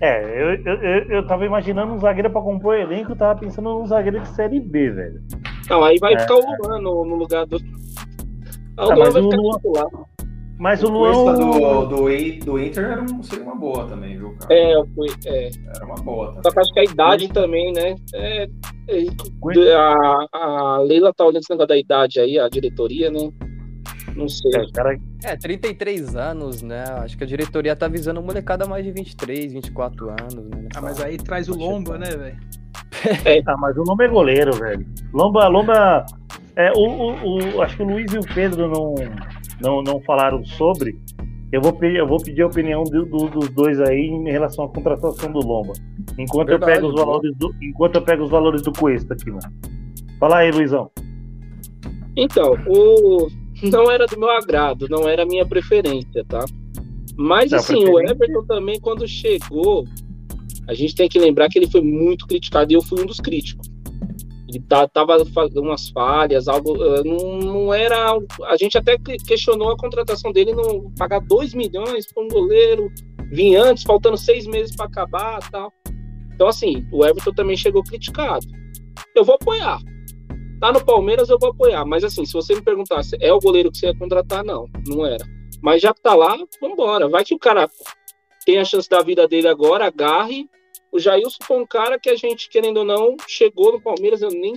É, 0.00 0.42
eu, 0.42 0.54
eu, 0.62 1.02
eu, 1.08 1.26
tava 1.26 1.46
imaginando 1.46 1.94
um 1.94 1.98
zagueiro 1.98 2.30
pra 2.30 2.42
compor 2.42 2.74
elenco, 2.74 3.12
eu 3.12 3.16
tava 3.16 3.40
pensando 3.40 3.70
num 3.70 3.86
zagueiro 3.86 4.20
de 4.20 4.28
série 4.28 4.60
B, 4.60 4.90
velho. 4.90 5.22
Não, 5.70 5.82
aí 5.82 5.98
vai 5.98 6.12
é. 6.14 6.18
ficar 6.18 6.34
o 6.34 6.40
Luan 6.40 6.80
no, 6.80 7.04
no 7.04 7.16
lugar 7.16 7.46
do. 7.46 7.56
Ah, 8.76 8.88
o 8.88 8.90
ah, 8.90 8.94
Luan 8.94 9.10
vai 9.10 9.22
ficar 9.22 9.36
Luan... 9.36 9.90
Mas 10.58 10.82
o, 10.82 10.86
o 10.86 10.90
Luan. 10.90 11.34
Do, 11.34 11.86
do, 11.86 12.44
do 12.44 12.58
Inter 12.58 12.84
era 12.84 13.02
um, 13.02 13.22
seria 13.22 13.44
uma 13.44 13.54
boa 13.54 13.86
também, 13.86 14.18
viu, 14.18 14.34
cara? 14.38 14.54
É, 14.54 14.72
é. 15.26 15.50
Era 15.74 15.84
uma 15.84 15.96
boa. 15.96 16.28
Também. 16.28 16.42
Só 16.42 16.50
que 16.50 16.60
acho 16.60 16.72
que 16.72 16.80
a 16.80 16.84
idade 16.84 17.28
também, 17.28 17.72
né? 17.72 17.94
É, 18.14 18.44
é, 18.88 19.74
a, 19.74 20.26
a 20.32 20.78
Leila 20.78 21.12
tá 21.14 21.24
olhando 21.24 21.42
esse 21.42 21.50
negócio 21.50 21.68
da 21.68 21.76
idade 21.76 22.20
aí, 22.20 22.38
a 22.38 22.48
diretoria, 22.48 23.10
né? 23.10 23.30
Não 24.16 24.28
sei. 24.28 24.50
É, 24.54 24.72
cara... 24.72 24.98
é, 25.24 25.36
33 25.36 26.16
anos, 26.16 26.62
né? 26.62 26.84
Acho 26.98 27.16
que 27.16 27.24
a 27.24 27.26
diretoria 27.26 27.76
tá 27.76 27.86
visando 27.86 28.22
molecada 28.22 28.66
mais 28.66 28.84
de 28.84 28.90
23, 28.90 29.52
24 29.52 30.10
anos, 30.10 30.48
né? 30.50 30.68
Ah, 30.74 30.80
mas 30.80 31.00
aí 31.00 31.16
traz 31.18 31.48
o 31.48 31.54
Lomba, 31.56 31.98
né, 31.98 32.08
velho? 32.10 32.38
É. 33.24 33.42
Ah, 33.46 33.56
mas 33.58 33.76
o 33.76 33.82
Lomba 33.82 34.04
é 34.04 34.08
goleiro, 34.08 34.52
velho. 34.54 34.86
Lomba, 35.12 35.46
Lomba. 35.48 36.06
É, 36.56 36.72
o, 36.72 36.80
o, 36.80 37.56
o, 37.56 37.62
acho 37.62 37.76
que 37.76 37.82
o 37.82 37.86
Luiz 37.86 38.10
e 38.12 38.18
o 38.18 38.34
Pedro 38.34 38.68
não 38.68 38.94
não, 39.60 39.82
não 39.82 40.00
falaram 40.00 40.44
sobre, 40.44 40.98
eu 41.52 41.60
vou, 41.60 41.72
pedir, 41.72 41.96
eu 41.96 42.06
vou 42.06 42.18
pedir 42.18 42.42
a 42.42 42.46
opinião 42.46 42.84
do, 42.84 43.04
do, 43.04 43.28
dos 43.28 43.48
dois 43.50 43.80
aí 43.80 44.06
em 44.06 44.30
relação 44.30 44.64
à 44.64 44.68
contratação 44.68 45.32
do 45.32 45.40
Lomba. 45.40 45.72
Enquanto, 46.18 46.48
Verdade, 46.48 46.72
eu, 46.72 46.76
pego 46.76 46.88
os 46.88 46.94
valores 46.94 47.36
do, 47.36 47.54
enquanto 47.62 47.94
eu 47.96 48.02
pego 48.02 48.24
os 48.24 48.30
valores 48.30 48.62
do 48.62 48.72
Cuesta 48.72 49.14
aqui, 49.14 49.30
mano. 49.30 49.52
Fala 50.18 50.38
aí, 50.38 50.50
Luizão. 50.50 50.90
Então, 52.16 52.54
o 52.66 53.28
não 53.62 53.90
era 53.90 54.06
do 54.06 54.18
meu 54.18 54.30
agrado, 54.30 54.88
não 54.88 55.08
era 55.08 55.22
a 55.22 55.26
minha 55.26 55.46
preferência, 55.46 56.24
tá? 56.28 56.44
Mas 57.16 57.50
não, 57.50 57.58
assim, 57.58 57.84
o 57.84 57.98
Everton 57.98 58.44
também, 58.44 58.78
quando 58.78 59.08
chegou, 59.08 59.86
a 60.68 60.74
gente 60.74 60.94
tem 60.94 61.08
que 61.08 61.18
lembrar 61.18 61.48
que 61.48 61.58
ele 61.58 61.70
foi 61.70 61.80
muito 61.80 62.26
criticado 62.26 62.70
e 62.70 62.74
eu 62.74 62.82
fui 62.82 63.00
um 63.00 63.06
dos 63.06 63.20
críticos. 63.20 63.68
Ele 64.48 64.60
tá, 64.60 64.86
tava 64.86 65.24
fazendo 65.26 65.62
umas 65.62 65.88
falhas, 65.88 66.46
algo. 66.46 66.76
Eh, 66.76 67.02
não, 67.04 67.38
não 67.38 67.74
era. 67.74 68.16
A 68.44 68.56
gente 68.56 68.78
até 68.78 68.96
questionou 68.98 69.70
a 69.70 69.76
contratação 69.76 70.30
dele, 70.30 70.52
não 70.52 70.92
pagar 70.96 71.20
2 71.20 71.52
milhões 71.54 72.06
para 72.12 72.22
um 72.22 72.28
goleiro, 72.28 72.90
vir 73.32 73.56
antes, 73.56 73.82
faltando 73.82 74.16
seis 74.16 74.46
meses 74.46 74.74
para 74.76 74.86
acabar 74.86 75.38
tal. 75.50 75.72
Então, 76.34 76.46
assim, 76.46 76.86
o 76.92 77.04
Everton 77.04 77.32
também 77.32 77.56
chegou 77.56 77.82
criticado. 77.82 78.46
Eu 79.16 79.24
vou 79.24 79.34
apoiar. 79.34 79.80
Tá 80.60 80.72
no 80.72 80.84
Palmeiras, 80.84 81.28
eu 81.28 81.38
vou 81.38 81.50
apoiar. 81.50 81.84
Mas, 81.84 82.04
assim, 82.04 82.24
se 82.24 82.32
você 82.32 82.54
me 82.54 82.62
perguntasse, 82.62 83.16
é 83.20 83.32
o 83.32 83.38
goleiro 83.38 83.70
que 83.70 83.78
você 83.78 83.86
ia 83.86 83.98
contratar? 83.98 84.44
Não, 84.44 84.68
não 84.86 85.04
era. 85.04 85.24
Mas 85.62 85.82
já 85.82 85.92
que 85.92 86.00
tá 86.00 86.14
lá, 86.14 86.36
vambora. 86.60 87.08
Vai 87.08 87.24
que 87.24 87.34
o 87.34 87.38
cara 87.38 87.68
tem 88.44 88.58
a 88.58 88.64
chance 88.64 88.88
da 88.88 89.02
vida 89.02 89.26
dele 89.26 89.48
agora, 89.48 89.86
agarre 89.86 90.48
o 90.96 90.98
Jailson 90.98 91.38
foi 91.42 91.58
um 91.58 91.66
cara 91.66 91.98
que 91.98 92.08
a 92.08 92.16
gente, 92.16 92.48
querendo 92.48 92.78
ou 92.78 92.84
não, 92.84 93.16
chegou 93.28 93.72
no 93.72 93.80
Palmeiras, 93.80 94.22
eu 94.22 94.30
nem 94.30 94.54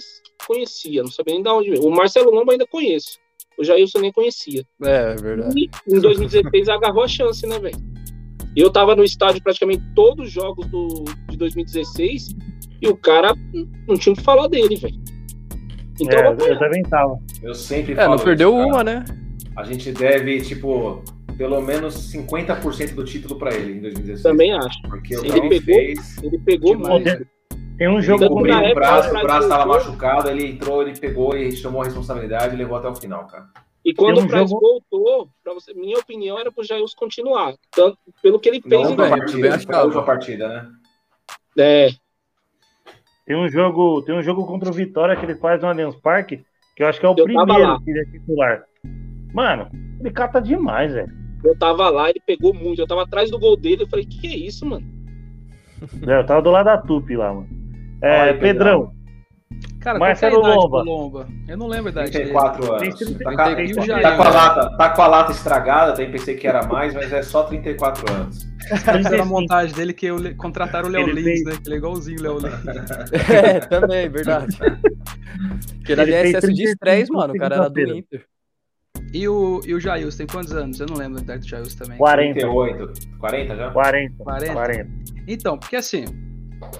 conhecia, 0.47 1.03
não 1.03 1.11
sabia 1.11 1.33
nem 1.33 1.43
de 1.43 1.49
onde 1.49 1.69
veio. 1.71 1.85
O 1.85 1.91
Marcelo 1.91 2.31
Lomba 2.31 2.53
ainda 2.53 2.65
conheço. 2.65 3.19
O 3.57 3.63
Jailson 3.63 3.99
nem 3.99 4.11
conhecia. 4.11 4.65
É, 4.81 5.11
é 5.11 5.15
verdade. 5.15 5.53
E 5.59 5.95
em 5.95 5.99
2016 5.99 6.69
agarrou 6.69 7.03
a 7.03 7.07
chance, 7.07 7.45
né, 7.45 7.59
velho? 7.59 7.75
Eu 8.55 8.71
tava 8.71 8.95
no 8.95 9.03
estádio 9.03 9.43
praticamente 9.43 9.83
todos 9.93 10.27
os 10.27 10.31
jogos 10.31 10.65
do, 10.67 11.03
de 11.29 11.37
2016 11.37 12.29
e 12.81 12.87
o 12.87 12.95
cara 12.95 13.33
não 13.85 13.97
tinha 13.97 14.13
o 14.13 14.15
que 14.15 14.23
falar 14.23 14.47
dele, 14.47 14.77
velho. 14.77 14.99
Então, 15.99 16.19
é, 16.19 16.51
eu 16.51 16.59
também 16.59 16.83
tava. 16.83 17.19
Eu 17.41 17.53
sempre 17.53 17.93
É, 17.93 18.07
não 18.07 18.17
perdeu 18.17 18.57
isso, 18.57 18.67
uma, 18.67 18.83
né? 18.83 19.05
A 19.55 19.63
gente 19.63 19.91
deve, 19.91 20.41
tipo, 20.41 21.03
pelo 21.37 21.61
menos 21.61 22.11
50% 22.13 22.95
do 22.95 23.03
título 23.03 23.37
para 23.37 23.53
ele 23.53 23.73
em 23.73 23.81
2016. 23.81 24.23
Também 24.23 24.53
acho. 24.53 24.81
Porque 24.83 25.17
Sim, 25.17 25.27
ele, 25.27 25.49
pegou, 25.49 25.61
fez, 25.61 26.17
ele 26.23 26.39
pegou 26.39 26.77
muito. 26.77 27.27
Tem 27.77 27.87
um 27.87 28.01
jogo 28.01 28.27
com 28.27 28.41
o 28.41 28.73
braço, 28.73 29.09
o 29.09 29.21
braço 29.21 29.43
estava 29.43 29.65
machucado, 29.65 30.29
ele 30.29 30.45
entrou, 30.45 30.81
ele 30.81 30.99
pegou 30.99 31.35
e 31.37 31.51
chamou 31.53 31.81
a 31.81 31.85
responsabilidade 31.85 32.53
e 32.53 32.57
levou 32.57 32.77
até 32.77 32.89
o 32.89 32.95
final, 32.95 33.25
cara. 33.25 33.47
E 33.85 33.93
quando 33.93 34.19
um 34.19 34.25
o 34.25 34.27
Praz 34.27 34.49
jogo... 34.49 34.61
voltou, 34.61 35.29
pra 35.41 35.53
você, 35.53 35.73
minha 35.73 35.97
opinião 35.97 36.37
era 36.37 36.51
pro 36.51 36.63
Jails 36.63 36.93
continuar. 36.93 37.53
Tanto 37.71 37.97
pelo 38.21 38.39
que 38.39 38.49
ele 38.49 38.61
fez 38.61 38.81
Não, 38.81 38.91
em 38.91 38.95
partida, 38.97 39.59
a 39.71 39.83
última 39.83 40.03
partida, 40.03 40.47
né? 40.49 40.69
É. 41.57 41.89
Tem 43.29 43.37
um 43.37 43.47
jogo, 43.47 44.01
tem 44.01 44.17
um 44.17 44.23
jogo 44.23 44.43
contra 44.43 44.71
o 44.71 44.73
Vitória 44.73 45.15
que 45.15 45.23
ele 45.23 45.35
faz 45.35 45.61
no 45.61 45.67
Allianz 45.67 45.95
Parque, 45.97 46.43
que 46.75 46.81
eu 46.81 46.87
acho 46.87 46.99
que 46.99 47.05
é 47.05 47.09
o 47.09 47.15
eu 47.15 47.25
primeiro 47.25 47.79
que 47.83 47.91
ele 47.91 47.99
é 47.99 48.05
titular. 48.05 48.63
Mano, 49.31 49.69
ele 49.99 50.09
cata 50.09 50.41
demais, 50.41 50.91
velho. 50.91 51.13
Eu 51.45 51.55
tava 51.55 51.91
lá, 51.91 52.09
ele 52.09 52.19
pegou 52.25 52.55
muito. 52.55 52.81
Eu 52.81 52.87
tava 52.87 53.03
atrás 53.03 53.29
do 53.29 53.37
gol 53.37 53.55
dele. 53.55 53.83
Eu 53.83 53.87
falei, 53.87 54.03
que 54.03 54.19
que 54.19 54.25
é 54.25 54.35
isso, 54.35 54.65
mano? 54.65 54.83
É, 56.07 56.21
eu 56.21 56.25
tava 56.25 56.41
do 56.41 56.49
lado 56.49 56.65
da 56.65 56.79
Tupi 56.79 57.15
lá, 57.15 57.31
mano. 57.31 57.47
É, 58.01 58.21
Ai, 58.21 58.33
Pedrão. 58.39 58.95
Cara, 59.89 59.97
Marcelo 59.97 60.41
qual 60.41 60.51
é 60.51 60.55
Lomba. 60.55 60.83
Lomba. 60.83 61.27
Eu 61.47 61.57
não 61.57 61.67
lembro 61.67 61.87
a 61.87 61.91
idade 61.91 62.11
34 62.11 62.61
dele. 62.61 62.85
anos. 62.85 62.99
Tá, 63.17 63.31
tá, 63.31 64.01
tá, 64.01 64.15
com 64.15 64.21
a 64.21 64.29
lata, 64.29 64.77
tá 64.77 64.89
com 64.89 65.01
a 65.01 65.07
lata 65.07 65.31
estragada, 65.31 65.93
até 65.93 66.05
pensei 66.05 66.35
que 66.35 66.47
era 66.47 66.63
mais, 66.67 66.93
mas 66.93 67.11
é 67.11 67.23
só 67.23 67.43
34 67.43 68.13
anos. 68.13 68.47
Fizeram 68.97 69.23
a 69.23 69.25
montagem 69.25 69.75
dele 69.75 69.93
que 69.93 70.05
eu, 70.05 70.35
contrataram 70.35 70.89
o 70.89 70.91
Léo 70.91 71.07
Lins, 71.07 71.23
fez... 71.23 71.43
né? 71.43 71.53
Que 71.53 71.67
ele 71.69 71.75
é 71.75 71.77
igualzinho 71.77 72.19
o 72.19 72.21
Léo 72.21 72.37
Lins. 72.37 72.53
é, 73.29 73.59
também, 73.61 74.09
verdade. 74.09 74.55
Que 75.83 75.93
ele, 75.93 76.01
ele 76.01 76.13
é 76.13 76.27
excesso 76.27 76.53
de 76.53 76.63
estresse, 76.65 77.11
mano. 77.11 77.33
O 77.33 77.37
cara 77.37 77.55
era 77.55 77.69
do 77.69 77.79
Inter. 77.81 78.25
E 79.11 79.27
o, 79.27 79.59
e 79.65 79.73
o 79.73 79.79
Jails 79.79 80.15
tem 80.15 80.27
quantos 80.27 80.53
anos? 80.53 80.79
Eu 80.79 80.85
não 80.85 80.97
lembro 80.97 81.17
a 81.17 81.21
idade 81.23 81.41
do 81.41 81.47
Jails 81.47 81.73
também. 81.73 81.97
40. 81.97 82.41
38. 82.41 82.93
40 83.17 83.55
já? 83.55 83.71
40. 83.71 84.23
40. 84.23 84.53
40. 84.53 84.89
Então, 85.27 85.57
porque 85.57 85.77
assim, 85.77 86.05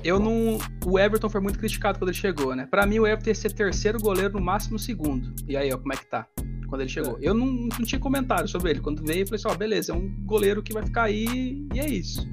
eu 0.04 0.20
não. 0.20 0.58
O 0.86 1.00
Everton 1.00 1.30
foi 1.30 1.42
muito 1.42 1.60
criticado 1.60 2.00
quando 2.00 2.10
ele 2.10 2.18
chegou, 2.18 2.56
né? 2.56 2.68
Pra 2.70 2.86
mim, 2.86 3.00
o 3.00 3.08
Everton 3.08 3.30
ia 3.30 3.36
ser 3.36 3.52
terceiro 3.52 4.00
goleiro, 4.00 4.34
no 4.34 4.42
máximo 4.42 4.78
segundo. 4.78 5.34
E 5.48 5.56
aí, 5.56 5.72
ó, 5.72 5.78
como 5.78 5.94
é 5.94 5.98
que 5.98 6.06
tá? 6.06 6.28
Quando 6.68 6.82
ele 6.82 6.90
chegou. 6.90 7.18
Eu 7.22 7.34
não, 7.34 7.46
não 7.48 7.86
tinha 7.86 8.00
comentário 8.00 8.48
sobre 8.48 8.72
ele. 8.72 8.80
Quando 8.80 9.04
veio, 9.04 9.22
eu 9.22 9.28
falei 9.28 9.40
assim: 9.40 9.48
ó, 9.48 9.56
beleza, 9.56 9.92
é 9.92 9.96
um 9.96 10.10
goleiro 10.26 10.62
que 10.62 10.74
vai 10.74 10.84
ficar 10.84 11.04
aí 11.04 11.68
e 11.74 11.80
é 11.80 11.88
isso. 11.88 12.28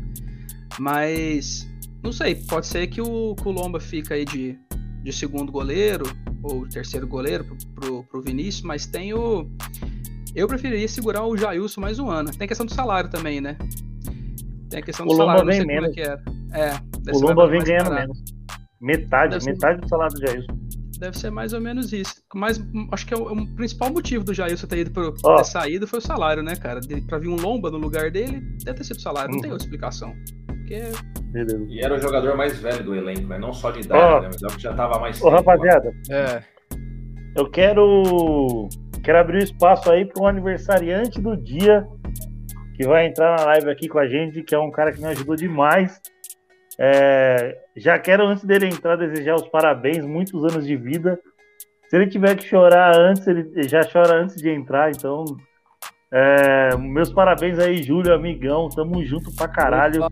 Mas. 0.78 1.68
Não 2.02 2.12
sei, 2.12 2.36
pode 2.36 2.66
ser 2.66 2.86
que 2.86 3.00
o 3.00 3.34
Colomba 3.42 3.80
fica 3.80 4.14
aí 4.14 4.24
de, 4.24 4.56
de 5.02 5.12
segundo 5.12 5.50
goleiro, 5.50 6.04
ou 6.42 6.68
terceiro 6.68 7.06
goleiro 7.06 7.44
pro, 7.44 7.56
pro, 7.74 8.04
pro 8.04 8.22
Vinícius, 8.22 8.62
mas 8.62 8.86
tem 8.86 9.12
o. 9.12 9.50
Eu 10.34 10.46
preferiria 10.46 10.86
segurar 10.86 11.24
o 11.24 11.36
Jailson 11.36 11.80
mais 11.80 11.98
um 11.98 12.10
ano. 12.10 12.30
Tem 12.30 12.46
questão 12.46 12.66
do 12.66 12.74
salário 12.74 13.10
também, 13.10 13.40
né? 13.40 13.56
Tem 14.70 14.80
a 14.80 14.82
questão 14.82 15.06
do 15.06 15.12
o 15.12 15.16
salário, 15.16 15.44
não 15.44 15.52
sei 15.52 15.64
menos. 15.64 15.90
como 15.90 15.90
é 15.90 15.94
que 15.94 16.00
era. 16.00 16.22
É, 16.52 17.12
o 17.14 17.18
Lomba 17.20 17.46
vem 17.48 17.62
ganhando 17.62 17.92
menos. 17.92 18.18
Metade, 18.80 19.44
metade 19.44 19.80
do 19.80 19.88
salário 19.88 20.14
do 20.14 20.20
Jailson. 20.20 20.66
Deve 20.98 21.18
ser 21.18 21.30
mais 21.30 21.52
ou 21.52 21.60
menos 21.60 21.92
isso. 21.92 22.14
Mas 22.34 22.60
acho 22.92 23.06
que 23.06 23.14
é 23.14 23.16
o, 23.16 23.32
o 23.32 23.54
principal 23.54 23.90
motivo 23.90 24.24
do 24.24 24.32
Jailson 24.32 24.66
ter 24.66 24.78
ido 24.78 24.90
pro, 24.90 25.14
oh. 25.24 25.36
ter 25.36 25.44
saído 25.44 25.86
foi 25.86 25.98
o 25.98 26.02
salário, 26.02 26.42
né, 26.42 26.56
cara? 26.56 26.80
De, 26.80 27.00
pra 27.02 27.18
vir 27.18 27.28
um 27.28 27.36
Lomba 27.36 27.70
no 27.70 27.78
lugar 27.78 28.10
dele, 28.10 28.40
deve 28.64 28.78
ter 28.78 28.84
sido 28.84 28.96
o 28.96 29.02
salário, 29.02 29.30
não 29.32 29.40
tem 29.40 29.50
uhum. 29.50 29.54
outra 29.54 29.66
explicação. 29.66 30.14
Porque... 30.46 30.82
E 31.68 31.84
era 31.84 31.94
o 31.94 32.00
jogador 32.00 32.36
mais 32.36 32.58
velho 32.58 32.82
do 32.82 32.94
elenco, 32.94 33.28
né? 33.28 33.38
Não 33.38 33.52
só 33.52 33.70
de 33.70 33.80
idade, 33.80 34.16
oh. 34.16 34.20
né? 34.20 34.28
Mas 34.32 34.42
é 34.42 34.46
o 34.46 34.56
que 34.56 34.62
já 34.62 34.74
tava 34.74 34.98
mais 34.98 35.20
Ô, 35.20 35.24
tempo, 35.24 35.36
rapaziada. 35.36 35.92
É. 36.10 36.42
eu 37.36 37.50
quero, 37.50 38.68
quero 39.04 39.18
abrir 39.18 39.44
espaço 39.44 39.90
aí 39.90 40.06
para 40.06 40.22
um 40.22 40.26
aniversariante 40.26 41.20
do 41.20 41.36
dia 41.36 41.86
que 42.76 42.86
vai 42.86 43.06
entrar 43.06 43.38
na 43.38 43.44
live 43.46 43.70
aqui 43.70 43.88
com 43.88 43.98
a 43.98 44.06
gente, 44.06 44.42
que 44.42 44.54
é 44.54 44.58
um 44.58 44.70
cara 44.70 44.92
que 44.92 45.00
me 45.00 45.06
ajudou 45.06 45.34
demais. 45.34 45.98
É, 46.78 47.56
já 47.74 47.98
quero, 47.98 48.26
antes 48.26 48.44
dele 48.44 48.66
entrar, 48.66 48.96
desejar 48.96 49.34
os 49.34 49.48
parabéns, 49.48 50.04
muitos 50.04 50.44
anos 50.44 50.66
de 50.66 50.76
vida. 50.76 51.18
Se 51.88 51.96
ele 51.96 52.06
tiver 52.06 52.36
que 52.36 52.44
chorar 52.44 52.94
antes, 52.94 53.26
ele 53.26 53.66
já 53.66 53.80
chora 53.82 54.14
antes 54.14 54.36
de 54.36 54.50
entrar, 54.50 54.90
então. 54.90 55.24
É, 56.12 56.76
meus 56.76 57.10
parabéns 57.10 57.58
aí, 57.58 57.82
Júlio, 57.82 58.12
amigão. 58.12 58.68
Tamo 58.68 59.02
junto 59.04 59.34
pra 59.34 59.48
caralho. 59.48 60.06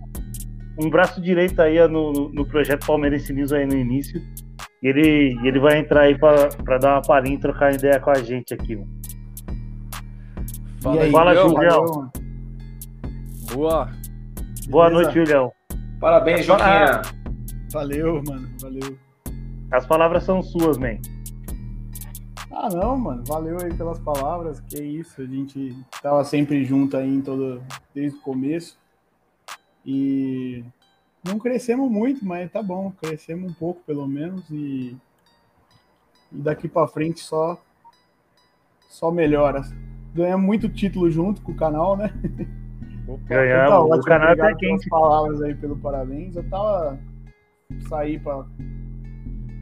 Um 0.80 0.88
braço 0.88 1.20
direito 1.20 1.60
aí 1.60 1.86
no, 1.86 2.30
no 2.30 2.46
projeto 2.46 2.86
Palmeirense 2.86 3.32
News 3.32 3.52
aí 3.52 3.66
no 3.66 3.76
início. 3.76 4.22
E 4.82 4.88
ele, 4.88 5.38
ele 5.46 5.58
vai 5.58 5.78
entrar 5.78 6.02
aí 6.02 6.18
pra, 6.18 6.48
pra 6.64 6.78
dar 6.78 6.94
uma 6.94 7.02
palhinha 7.02 7.36
e 7.36 7.40
trocar 7.40 7.74
ideia 7.74 8.00
com 8.00 8.10
a 8.10 8.22
gente 8.22 8.54
aqui. 8.54 8.76
Mano. 8.76 8.88
Fala, 10.82 11.02
aí, 11.02 11.10
Fala 11.10 11.34
Julião. 11.34 12.23
Boa. 13.52 13.90
Boa 14.68 14.88
Beleza. 14.88 15.02
noite, 15.02 15.14
Julião. 15.14 15.52
Parabéns, 16.00 16.46
Joquinha. 16.46 17.02
Valeu, 17.72 18.22
mano. 18.26 18.48
Valeu. 18.60 18.98
As 19.70 19.86
palavras 19.86 20.24
são 20.24 20.42
suas, 20.42 20.78
man. 20.78 20.98
Ah, 22.50 22.68
não, 22.72 22.96
mano. 22.96 23.24
Valeu 23.26 23.58
aí 23.60 23.74
pelas 23.74 23.98
palavras. 23.98 24.60
Que 24.60 24.82
isso, 24.82 25.20
a 25.20 25.26
gente 25.26 25.76
tava 26.02 26.24
sempre 26.24 26.64
junto 26.64 26.96
aí 26.96 27.08
em 27.08 27.20
todo, 27.20 27.62
desde 27.94 28.18
o 28.18 28.22
começo. 28.22 28.78
E 29.84 30.64
não 31.24 31.38
crescemos 31.38 31.90
muito, 31.90 32.24
mas 32.24 32.50
tá 32.50 32.62
bom. 32.62 32.92
Crescemos 32.92 33.50
um 33.50 33.54
pouco, 33.54 33.82
pelo 33.84 34.06
menos. 34.06 34.48
E, 34.50 34.96
e 36.32 36.38
daqui 36.38 36.68
para 36.68 36.88
frente 36.88 37.20
só 37.20 37.60
só 38.88 39.10
melhora. 39.10 39.62
Ganhamos 40.14 40.46
muito 40.46 40.68
título 40.68 41.10
junto 41.10 41.42
com 41.42 41.50
o 41.50 41.56
canal, 41.56 41.96
né? 41.96 42.12
Ganhamos. 43.26 43.66
Então, 43.66 43.86
o 43.86 44.02
canal 44.02 44.32
até 44.32 44.54
quente. 44.54 44.88
palavras 44.88 45.42
aí 45.42 45.54
pelo 45.54 45.76
parabéns. 45.76 46.36
Eu 46.36 46.48
tava 46.48 46.98
sair 47.88 48.18
para 48.20 48.44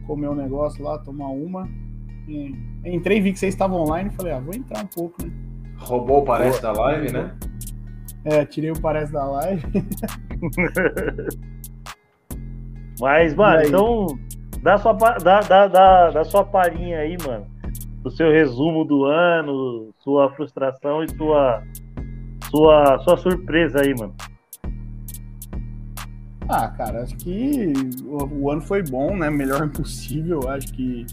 comer 0.07 0.29
um 0.29 0.35
negócio 0.35 0.83
lá, 0.85 0.99
tomar 0.99 1.29
uma. 1.29 1.69
E 2.29 2.55
entrei, 2.85 3.21
vi 3.21 3.33
que 3.33 3.39
vocês 3.39 3.55
estavam 3.55 3.81
online 3.81 4.11
e 4.13 4.17
falei, 4.17 4.33
ah, 4.33 4.41
vou 4.41 4.55
entrar 4.55 4.83
um 4.83 4.87
pouco, 4.87 5.25
né? 5.25 5.31
Roubou 5.77 6.23
o 6.23 6.25
parece 6.25 6.63
da 6.63 6.73
live, 6.73 7.13
né? 7.13 7.35
É, 8.25 8.45
tirei 8.45 8.71
o 8.71 8.81
parece 8.81 9.13
da 9.13 9.25
live. 9.25 9.63
Mas, 13.01 13.35
mano, 13.35 13.63
então 13.63 14.07
dá 14.63 14.79
sua, 14.79 14.93
dá, 14.93 15.41
dá, 15.41 15.67
dá, 15.67 16.11
dá 16.11 16.25
sua 16.25 16.45
palhinha 16.45 16.99
aí, 16.99 17.17
mano. 17.27 17.47
Do 18.03 18.11
seu 18.11 18.31
resumo 18.31 18.85
do 18.85 19.05
ano, 19.05 19.93
sua 19.99 20.31
frustração 20.35 21.03
e 21.03 21.09
sua, 21.11 21.63
sua, 22.53 22.99
sua 22.99 23.17
surpresa 23.17 23.81
aí, 23.81 23.95
mano. 23.99 24.15
Ah, 26.47 26.69
cara, 26.69 27.03
acho 27.03 27.17
que 27.17 27.73
o, 28.05 28.43
o 28.43 28.51
ano 28.51 28.61
foi 28.61 28.83
bom, 28.83 29.17
né? 29.17 29.31
Melhor 29.31 29.69
possível. 29.73 30.49
Acho 30.51 30.71
que 30.75 31.07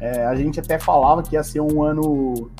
é, 0.00 0.24
a 0.24 0.34
gente 0.34 0.58
até 0.58 0.78
falava 0.78 1.22
que 1.22 1.34
ia 1.34 1.44
ser 1.44 1.60
um 1.60 1.82
ano 1.82 2.50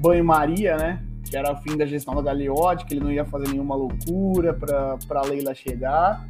banho-maria, 0.00 0.76
né? 0.76 1.04
Que 1.30 1.36
era 1.36 1.52
o 1.52 1.56
fim 1.58 1.76
da 1.76 1.86
gestão 1.86 2.14
da 2.16 2.22
Gagliotti, 2.22 2.84
que 2.84 2.94
ele 2.94 3.04
não 3.04 3.12
ia 3.12 3.24
fazer 3.24 3.48
nenhuma 3.48 3.76
loucura 3.76 4.52
para 4.52 5.22
Leila 5.22 5.54
chegar. 5.54 6.28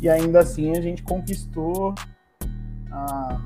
E 0.00 0.08
ainda 0.08 0.40
assim 0.40 0.74
a 0.74 0.80
gente 0.80 1.02
conquistou 1.02 1.94
ah, 2.90 3.40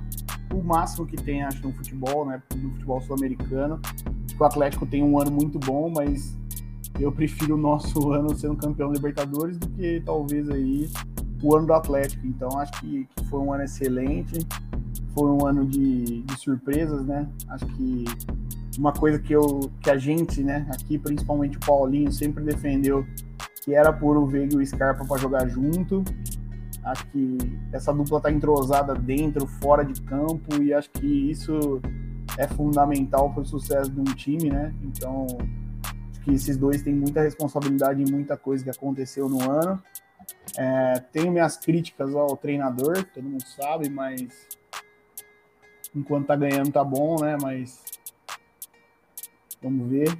o 0.54 0.62
máximo 0.62 1.06
que 1.06 1.16
tem, 1.16 1.42
acho, 1.42 1.66
no 1.66 1.72
futebol, 1.72 2.24
né? 2.24 2.40
No 2.54 2.70
futebol 2.70 3.00
sul-americano. 3.00 3.80
O 4.40 4.44
Atlético 4.44 4.86
tem 4.86 5.02
um 5.02 5.20
ano 5.20 5.30
muito 5.30 5.58
bom, 5.58 5.92
mas 5.94 6.34
eu 6.98 7.12
prefiro 7.12 7.56
o 7.56 7.58
nosso 7.58 8.08
ano 8.10 8.34
sendo 8.34 8.56
campeão 8.56 8.90
Libertadores 8.90 9.58
do 9.58 9.68
que 9.68 10.02
talvez 10.04 10.48
aí 10.48 10.88
o 11.42 11.54
ano 11.54 11.66
do 11.66 11.74
Atlético. 11.74 12.26
Então 12.26 12.58
acho 12.58 12.72
que, 12.80 13.06
que 13.14 13.24
foi 13.26 13.38
um 13.38 13.52
ano 13.52 13.64
excelente, 13.64 14.38
foi 15.14 15.30
um 15.30 15.46
ano 15.46 15.66
de, 15.66 16.22
de, 16.22 16.40
surpresas, 16.40 17.04
né? 17.06 17.28
Acho 17.50 17.66
que 17.66 18.04
uma 18.78 18.94
coisa 18.94 19.18
que 19.18 19.34
eu 19.34 19.70
que 19.82 19.90
a 19.90 19.98
gente, 19.98 20.42
né, 20.42 20.66
aqui 20.70 20.96
principalmente 20.98 21.58
o 21.58 21.60
Paulinho 21.60 22.10
sempre 22.10 22.42
defendeu 22.42 23.04
que 23.62 23.74
era 23.74 23.92
por 23.92 24.16
o 24.16 24.26
Veiga 24.26 24.54
e 24.54 24.56
o 24.56 24.66
Scarpa 24.66 25.04
para 25.04 25.20
jogar 25.20 25.46
junto. 25.48 26.02
Acho 26.82 27.06
que 27.08 27.36
essa 27.72 27.92
dupla 27.92 28.22
tá 28.22 28.32
entrosada 28.32 28.94
dentro, 28.94 29.46
fora 29.46 29.84
de 29.84 30.00
campo 30.00 30.62
e 30.62 30.72
acho 30.72 30.88
que 30.92 31.06
isso 31.30 31.78
é 32.38 32.46
fundamental 32.46 33.32
para 33.32 33.42
o 33.42 33.44
sucesso 33.44 33.90
de 33.90 34.00
um 34.00 34.04
time, 34.04 34.50
né? 34.50 34.74
Então, 34.82 35.26
que 36.24 36.32
esses 36.32 36.56
dois 36.56 36.82
têm 36.82 36.94
muita 36.94 37.22
responsabilidade 37.22 38.02
em 38.02 38.10
muita 38.10 38.36
coisa 38.36 38.62
que 38.62 38.70
aconteceu 38.70 39.28
no 39.28 39.50
ano. 39.50 39.82
É, 40.56 41.00
tenho 41.12 41.32
minhas 41.32 41.56
críticas 41.56 42.14
ao 42.14 42.36
treinador, 42.36 43.04
todo 43.04 43.24
mundo 43.24 43.44
sabe, 43.46 43.88
mas 43.88 44.28
enquanto 45.94 46.26
tá 46.26 46.36
ganhando 46.36 46.70
tá 46.70 46.84
bom, 46.84 47.16
né? 47.20 47.36
Mas 47.40 47.82
vamos 49.62 49.88
ver. 49.88 50.16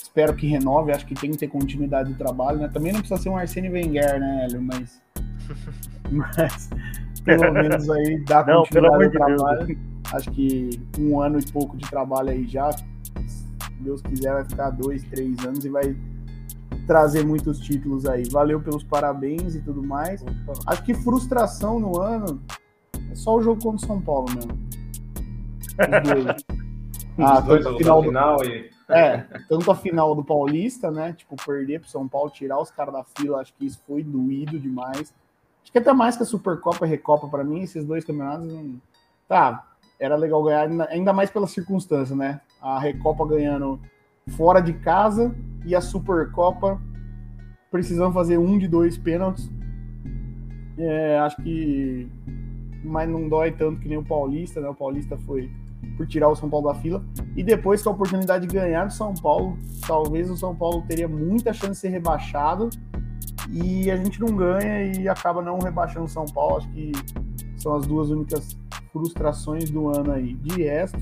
Espero 0.00 0.34
que 0.34 0.46
renove, 0.46 0.92
acho 0.92 1.06
que 1.06 1.14
tem 1.14 1.30
que 1.30 1.38
ter 1.38 1.48
continuidade 1.48 2.12
de 2.12 2.18
trabalho, 2.18 2.58
né? 2.58 2.68
Também 2.68 2.92
não 2.92 3.00
precisa 3.00 3.20
ser 3.20 3.28
um 3.30 3.36
Arsene 3.36 3.70
Wenger, 3.70 4.20
né, 4.20 4.44
Hélio? 4.44 4.62
Mas, 4.62 5.02
mas 6.10 6.70
pelo 7.24 7.52
menos 7.52 7.88
aí 7.88 8.22
dá 8.24 8.44
continuidade 8.44 9.04
de 9.04 9.10
trabalho. 9.10 9.66
Deus. 9.66 9.78
Acho 10.12 10.30
que 10.30 10.70
um 10.98 11.20
ano 11.20 11.38
e 11.38 11.52
pouco 11.52 11.76
de 11.76 11.88
trabalho 11.88 12.30
aí 12.30 12.46
já 12.46 12.70
Deus 13.82 14.00
quiser, 14.02 14.32
vai 14.32 14.44
ficar 14.44 14.70
dois, 14.70 15.02
três 15.04 15.38
anos 15.44 15.64
e 15.64 15.68
vai 15.68 15.96
trazer 16.86 17.24
muitos 17.24 17.58
títulos 17.58 18.06
aí. 18.06 18.24
Valeu 18.30 18.60
pelos 18.60 18.82
parabéns 18.82 19.54
e 19.54 19.60
tudo 19.60 19.82
mais. 19.82 20.22
Opa. 20.22 20.52
Acho 20.66 20.84
que 20.84 20.94
frustração 20.94 21.78
no 21.78 22.00
ano 22.00 22.40
é 23.10 23.14
só 23.14 23.36
o 23.36 23.42
jogo 23.42 23.60
contra 23.60 23.84
o 23.84 23.88
São 23.88 24.00
Paulo 24.00 24.26
mesmo. 24.34 24.52
Os 25.72 26.08
dois. 26.08 26.44
ah, 27.18 27.38
Os 27.38 27.44
dois 27.44 27.76
final, 27.76 28.02
final 28.02 28.44
e... 28.44 28.70
É, 28.88 29.18
tanto 29.48 29.70
a 29.70 29.74
final 29.74 30.14
do 30.14 30.22
Paulista, 30.22 30.90
né? 30.90 31.12
Tipo, 31.14 31.34
perder 31.36 31.80
pro 31.80 31.88
São 31.88 32.06
Paulo, 32.06 32.30
tirar 32.30 32.60
os 32.60 32.70
caras 32.70 32.92
da 32.92 33.04
fila, 33.04 33.40
acho 33.40 33.54
que 33.54 33.64
isso 33.64 33.80
foi 33.86 34.02
doído 34.02 34.58
demais. 34.58 35.14
Acho 35.62 35.72
que 35.72 35.78
até 35.78 35.92
mais 35.92 36.16
que 36.16 36.24
a 36.24 36.26
Supercopa 36.26 36.86
e 36.86 36.90
Recopa, 36.90 37.26
para 37.28 37.44
mim, 37.44 37.62
esses 37.62 37.84
dois 37.84 38.04
campeonatos. 38.04 38.52
Tá, 39.26 39.71
era 40.02 40.16
legal 40.16 40.42
ganhar, 40.42 40.68
ainda 40.90 41.12
mais 41.12 41.30
pela 41.30 41.46
circunstância, 41.46 42.16
né? 42.16 42.40
A 42.60 42.76
Recopa 42.76 43.24
ganhando 43.24 43.80
fora 44.36 44.60
de 44.60 44.72
casa 44.72 45.32
e 45.64 45.76
a 45.76 45.80
Supercopa 45.80 46.80
precisando 47.70 48.12
fazer 48.12 48.36
um 48.36 48.58
de 48.58 48.66
dois 48.66 48.98
pênaltis. 48.98 49.48
É, 50.76 51.18
acho 51.20 51.36
que. 51.36 52.08
Mas 52.82 53.08
não 53.08 53.28
dói 53.28 53.52
tanto 53.52 53.80
que 53.80 53.88
nem 53.88 53.96
o 53.96 54.04
Paulista, 54.04 54.60
né? 54.60 54.68
O 54.68 54.74
Paulista 54.74 55.16
foi 55.18 55.48
por 55.96 56.04
tirar 56.04 56.28
o 56.28 56.34
São 56.34 56.50
Paulo 56.50 56.66
da 56.66 56.74
fila. 56.74 57.04
E 57.36 57.44
depois 57.44 57.80
com 57.80 57.90
a 57.90 57.92
oportunidade 57.92 58.44
de 58.44 58.52
ganhar 58.52 58.86
do 58.86 58.92
São 58.92 59.14
Paulo, 59.14 59.56
talvez 59.86 60.28
o 60.28 60.36
São 60.36 60.54
Paulo 60.54 60.82
teria 60.88 61.06
muita 61.06 61.52
chance 61.52 61.74
de 61.74 61.78
ser 61.78 61.88
rebaixado. 61.90 62.70
E 63.48 63.88
a 63.88 63.96
gente 63.96 64.20
não 64.20 64.34
ganha 64.34 64.82
e 64.82 65.08
acaba 65.08 65.40
não 65.40 65.60
rebaixando 65.60 66.06
o 66.06 66.08
São 66.08 66.24
Paulo. 66.26 66.56
Acho 66.56 66.68
que 66.70 66.90
são 67.62 67.74
as 67.74 67.86
duas 67.86 68.10
únicas 68.10 68.56
frustrações 68.92 69.70
do 69.70 69.88
ano 69.88 70.12
aí. 70.12 70.34
De 70.34 70.62
resto, 70.62 70.98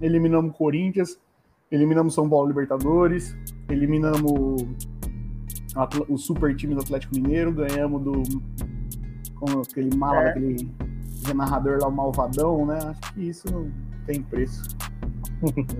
eliminamos 0.00 0.56
Corinthians, 0.56 1.18
eliminamos 1.70 2.14
São 2.14 2.28
Paulo 2.28 2.48
Libertadores, 2.48 3.36
eliminamos 3.68 4.62
o 6.08 6.16
super 6.16 6.54
time 6.54 6.74
do 6.74 6.80
Atlético 6.80 7.14
Mineiro, 7.16 7.52
ganhamos 7.52 8.02
do 8.02 8.22
com 9.34 9.60
aquele 9.60 9.94
mala 9.96 10.22
é. 10.22 10.24
daquele 10.26 10.68
narrador 11.34 11.78
lá, 11.80 11.88
o 11.88 11.92
Malvadão, 11.92 12.66
né? 12.66 12.78
Acho 12.84 13.14
que 13.14 13.28
isso 13.28 13.50
não 13.50 13.70
tem 14.06 14.22
preço. 14.22 14.62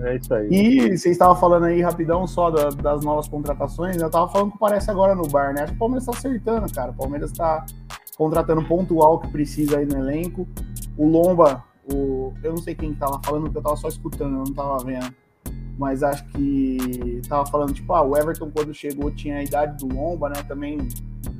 É 0.01 0.17
isso 0.17 0.33
aí. 0.33 0.47
E 0.51 0.97
você 0.97 1.09
estava 1.09 1.35
falando 1.35 1.63
aí 1.63 1.81
rapidão 1.81 2.27
só 2.27 2.51
da, 2.51 2.69
das 2.69 3.03
novas 3.03 3.27
contratações. 3.27 3.97
Eu 3.97 4.07
estava 4.07 4.27
falando 4.31 4.51
que 4.51 4.59
parece 4.59 4.91
agora 4.91 5.15
no 5.15 5.27
bar, 5.27 5.53
né? 5.53 5.63
Acho 5.63 5.71
que 5.71 5.77
o 5.77 5.79
Palmeiras 5.79 6.07
está 6.07 6.17
acertando, 6.17 6.71
cara. 6.71 6.91
O 6.91 6.95
Palmeiras 6.95 7.31
está 7.31 7.65
contratando 8.15 8.63
pontual 8.65 9.19
que 9.19 9.27
precisa 9.27 9.77
aí 9.77 9.85
no 9.85 9.97
elenco. 9.97 10.47
O 10.97 11.07
Lomba, 11.07 11.63
o, 11.91 12.33
eu 12.43 12.51
não 12.51 12.57
sei 12.57 12.73
quem 12.73 12.91
estava 12.91 13.21
falando, 13.23 13.43
porque 13.43 13.57
eu 13.57 13.61
estava 13.61 13.75
só 13.75 13.87
escutando, 13.87 14.31
eu 14.31 14.37
não 14.37 14.43
estava 14.43 14.77
vendo. 14.83 15.13
Mas 15.77 16.03
acho 16.03 16.25
que 16.29 16.77
estava 17.21 17.45
falando, 17.45 17.73
tipo, 17.73 17.93
ah, 17.93 18.01
o 18.01 18.17
Everton 18.17 18.49
quando 18.49 18.73
chegou 18.73 19.11
tinha 19.11 19.37
a 19.37 19.43
idade 19.43 19.85
do 19.85 19.93
Lomba, 19.93 20.29
né? 20.29 20.41
Também 20.47 20.77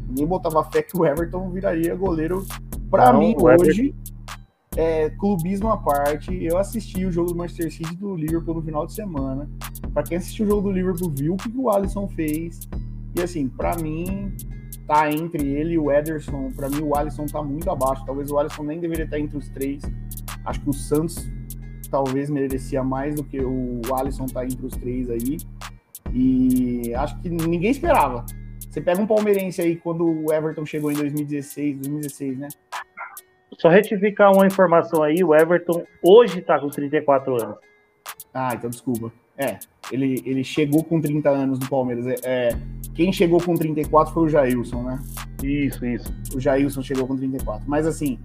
ninguém 0.08 0.28
botava 0.28 0.64
fé 0.66 0.82
que 0.82 0.98
o 0.98 1.06
Everton 1.06 1.50
viraria 1.52 1.96
goleiro. 1.96 2.46
Para 2.92 3.14
mim, 3.14 3.34
hoje, 3.40 3.96
é, 4.76 5.10
clubismo 5.12 5.70
à 5.70 5.78
parte, 5.78 6.44
eu 6.44 6.58
assisti 6.58 7.06
o 7.06 7.12
jogo 7.12 7.32
do 7.32 7.38
Manchester 7.38 7.72
City 7.72 7.96
do 7.96 8.16
Liverpool 8.16 8.56
no 8.56 8.62
final 8.62 8.86
de 8.86 8.94
semana. 8.94 9.50
Para 9.94 10.04
quem 10.04 10.18
assistiu 10.18 10.46
o 10.46 10.50
jogo 10.50 10.62
do 10.64 10.72
Liverpool 10.72 11.10
viu 11.10 11.34
o 11.36 11.38
que 11.38 11.50
o 11.56 11.70
Alisson 11.70 12.08
fez. 12.10 12.60
E 13.16 13.22
assim, 13.22 13.48
para 13.48 13.78
mim, 13.78 14.36
tá 14.88 15.12
entre 15.12 15.48
ele 15.48 15.74
e 15.74 15.78
o 15.78 15.92
Ederson. 15.92 16.52
Para 16.56 16.70
mim, 16.70 16.82
o 16.82 16.96
Alisson 16.96 17.26
tá 17.26 17.42
muito 17.42 17.70
abaixo. 17.70 18.06
Talvez 18.06 18.32
o 18.32 18.38
Alisson 18.38 18.64
nem 18.64 18.80
deveria 18.80 19.06
estar 19.06 19.20
entre 19.20 19.38
os 19.38 19.50
três. 19.50 19.84
Acho 20.46 20.62
que 20.62 20.70
o 20.70 20.74
Santos 20.74 21.28
talvez 21.90 22.30
merecia 22.30 22.84
mais 22.84 23.16
do 23.16 23.24
que 23.24 23.40
o 23.40 23.82
Alisson 23.94 24.26
tá 24.26 24.44
entre 24.44 24.66
os 24.66 24.76
três 24.76 25.10
aí. 25.10 25.38
E 26.14 26.94
acho 26.96 27.20
que 27.22 27.30
ninguém 27.30 27.72
esperava. 27.72 28.26
Você 28.60 28.82
pega 28.82 29.02
um 29.02 29.08
palmeirense 29.08 29.62
aí 29.62 29.76
quando 29.76 30.06
o 30.06 30.34
Everton 30.34 30.66
chegou 30.66 30.92
em 30.92 30.96
2016, 30.96 31.78
2016, 31.78 32.38
né? 32.38 32.48
Só 33.58 33.70
retificar 33.70 34.34
uma 34.34 34.46
informação 34.46 35.02
aí, 35.02 35.24
o 35.24 35.34
Everton 35.34 35.86
hoje 36.04 36.42
tá 36.42 36.60
com 36.60 36.70
34 36.70 37.42
anos. 37.42 37.58
Ah, 38.34 38.54
então 38.54 38.70
desculpa. 38.70 39.14
É, 39.38 39.58
ele, 39.92 40.22
ele 40.26 40.44
chegou 40.44 40.84
com 40.84 41.00
30 41.02 41.30
anos 41.30 41.60
do 41.60 41.68
Palmeiras. 41.68 42.08
É, 42.08 42.16
é, 42.24 42.50
quem 42.94 43.12
chegou 43.12 43.42
com 43.42 43.54
34 43.54 44.14
foi 44.14 44.24
o 44.24 44.30
Jailson, 44.30 44.84
né? 44.84 45.00
Isso, 45.44 45.86
isso. 45.86 46.14
O 46.34 46.40
Jailson 46.40 46.82
chegou 46.82 47.06
com 47.06 47.16
34. 47.16 47.70
Mas 47.70 47.86
assim, 47.86 48.18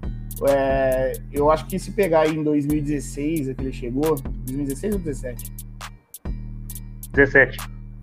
é, 0.49 1.13
eu 1.33 1.51
acho 1.51 1.67
que 1.67 1.79
se 1.79 1.91
pegar 1.93 2.23
aí 2.23 2.37
em 2.37 2.43
2016, 2.43 3.49
é 3.49 3.55
que 3.55 3.63
ele 3.63 3.73
chegou, 3.73 4.15
2016 4.15 4.95
ou 4.95 5.01
17? 5.01 5.53
17. 7.13 7.59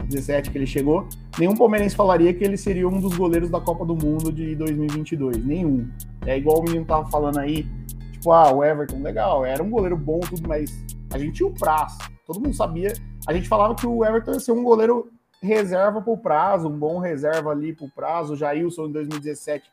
17 0.08 0.52
que 0.52 0.58
ele 0.58 0.68
chegou, 0.68 1.08
nenhum 1.38 1.56
palmeirense 1.56 1.96
falaria 1.96 2.34
que 2.34 2.44
ele 2.44 2.56
seria 2.56 2.88
um 2.88 3.00
dos 3.00 3.18
goleiros 3.18 3.50
da 3.50 3.60
Copa 3.60 3.86
do 3.86 3.96
Mundo 3.96 4.32
de 4.32 4.56
2022. 4.56 5.44
Nenhum. 5.44 5.90
É 6.26 6.38
igual 6.38 6.60
o 6.60 6.64
menino 6.64 6.86
tava 6.86 7.10
falando 7.10 7.40
aí, 7.40 7.66
tipo, 8.12 8.32
ah, 8.32 8.54
o 8.54 8.64
Everton, 8.64 9.02
legal, 9.02 9.46
era 9.46 9.62
um 9.62 9.70
goleiro 9.70 9.98
bom, 9.98 10.20
tudo, 10.20 10.48
mas 10.48 10.84
a 11.12 11.18
gente 11.18 11.38
tinha 11.38 11.48
o 11.48 11.54
prazo. 11.54 11.98
Todo 12.26 12.40
mundo 12.40 12.56
sabia. 12.56 12.94
A 13.26 13.34
gente 13.34 13.48
falava 13.48 13.76
que 13.76 13.88
o 13.88 14.04
Everton 14.04 14.34
ia 14.34 14.40
ser 14.40 14.52
um 14.52 14.64
goleiro 14.64 15.12
reserva 15.42 16.02
para 16.02 16.14
o 16.14 16.18
prazo, 16.18 16.68
um 16.68 16.78
bom 16.78 17.00
reserva 17.00 17.52
ali 17.52 17.74
para 17.74 17.86
o 17.86 17.92
prazo. 17.92 18.34
O 18.34 18.36
Jailson 18.36 18.88
em 18.88 18.92
2017 18.92 19.72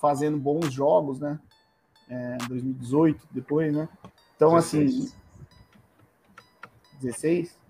fazendo 0.00 0.38
bons 0.38 0.72
jogos, 0.72 1.20
né? 1.20 1.38
É, 2.08 2.38
2018, 2.48 3.28
depois, 3.30 3.72
né? 3.72 3.88
Então, 4.34 4.54
16. 4.54 4.90
assim. 4.90 5.14
16? 7.00 7.60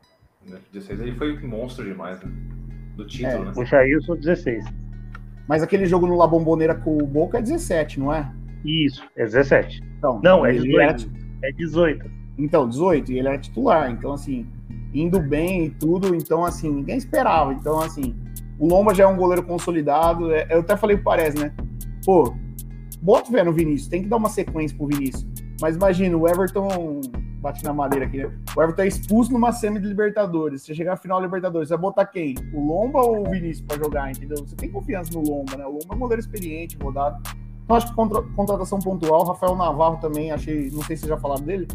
16 0.72 1.00
ele 1.00 1.14
foi 1.16 1.38
monstro 1.40 1.84
demais, 1.84 2.20
né? 2.22 2.30
Do 2.96 3.06
título, 3.06 3.42
é. 3.42 3.44
né? 3.46 3.52
O 3.56 3.64
Jailson, 3.64 4.16
16. 4.16 4.64
Mas 5.48 5.62
aquele 5.62 5.84
jogo 5.84 6.06
no 6.06 6.16
La 6.16 6.26
Bombonera 6.26 6.74
com 6.74 6.96
o 6.96 7.06
Boca 7.06 7.38
é 7.38 7.42
17, 7.42 7.98
não 7.98 8.14
é? 8.14 8.32
Isso, 8.64 9.04
é 9.16 9.24
17. 9.24 9.82
Então, 9.98 10.20
não, 10.22 10.46
é 10.46 10.52
18. 10.52 11.10
É 11.42 11.52
18. 11.52 12.19
Então, 12.44 12.68
18, 12.68 13.12
e 13.12 13.18
ele 13.18 13.28
era 13.28 13.38
titular. 13.38 13.90
Então, 13.90 14.12
assim, 14.12 14.46
indo 14.94 15.20
bem 15.20 15.66
e 15.66 15.70
tudo. 15.70 16.14
Então, 16.14 16.44
assim, 16.44 16.70
ninguém 16.70 16.96
esperava. 16.96 17.52
Então, 17.52 17.80
assim, 17.80 18.14
o 18.58 18.66
Lomba 18.66 18.94
já 18.94 19.04
é 19.04 19.06
um 19.06 19.16
goleiro 19.16 19.42
consolidado. 19.42 20.32
É, 20.32 20.46
eu 20.50 20.60
até 20.60 20.76
falei 20.76 20.96
pro 20.96 21.04
Parece, 21.04 21.38
né? 21.38 21.52
Pô, 22.04 22.34
bota 23.00 23.30
fé 23.30 23.42
no 23.44 23.52
Vinícius, 23.52 23.88
tem 23.88 24.02
que 24.02 24.08
dar 24.08 24.16
uma 24.16 24.28
sequência 24.28 24.76
pro 24.76 24.86
Vinícius. 24.86 25.26
Mas 25.60 25.76
imagina, 25.76 26.16
o 26.16 26.28
Everton. 26.28 27.00
Bate 27.40 27.64
na 27.64 27.72
madeira 27.72 28.04
aqui, 28.04 28.18
né? 28.18 28.30
O 28.54 28.62
Everton 28.62 28.82
é 28.82 28.88
expulso 28.88 29.32
numa 29.32 29.50
semi 29.50 29.80
de 29.80 29.88
Libertadores. 29.88 30.60
Você 30.60 30.74
chegar 30.74 30.90
na 30.90 30.96
final 30.98 31.18
da 31.18 31.24
Libertadores, 31.24 31.68
você 31.68 31.74
vai 31.74 31.80
botar 31.80 32.04
quem? 32.04 32.34
O 32.52 32.66
Lomba 32.66 33.00
ou 33.00 33.26
o 33.26 33.30
Vinícius 33.30 33.62
pra 33.62 33.78
jogar, 33.78 34.10
entendeu? 34.10 34.36
Você 34.46 34.54
tem 34.54 34.70
confiança 34.70 35.10
no 35.14 35.22
Lomba, 35.26 35.56
né? 35.56 35.64
O 35.64 35.70
Lomba 35.70 35.86
é 35.90 35.94
um 35.94 35.98
goleiro 35.98 36.20
experiente, 36.20 36.76
rodado. 36.82 37.22
Então, 37.64 37.76
acho 37.76 37.86
que 37.86 37.94
contra, 37.94 38.20
contratação 38.20 38.78
pontual. 38.78 39.24
Rafael 39.24 39.56
Navarro 39.56 39.96
também, 39.98 40.30
achei. 40.30 40.70
Não 40.70 40.82
sei 40.82 40.98
se 40.98 41.08
já 41.08 41.16
falaram 41.16 41.42
dele. 41.42 41.66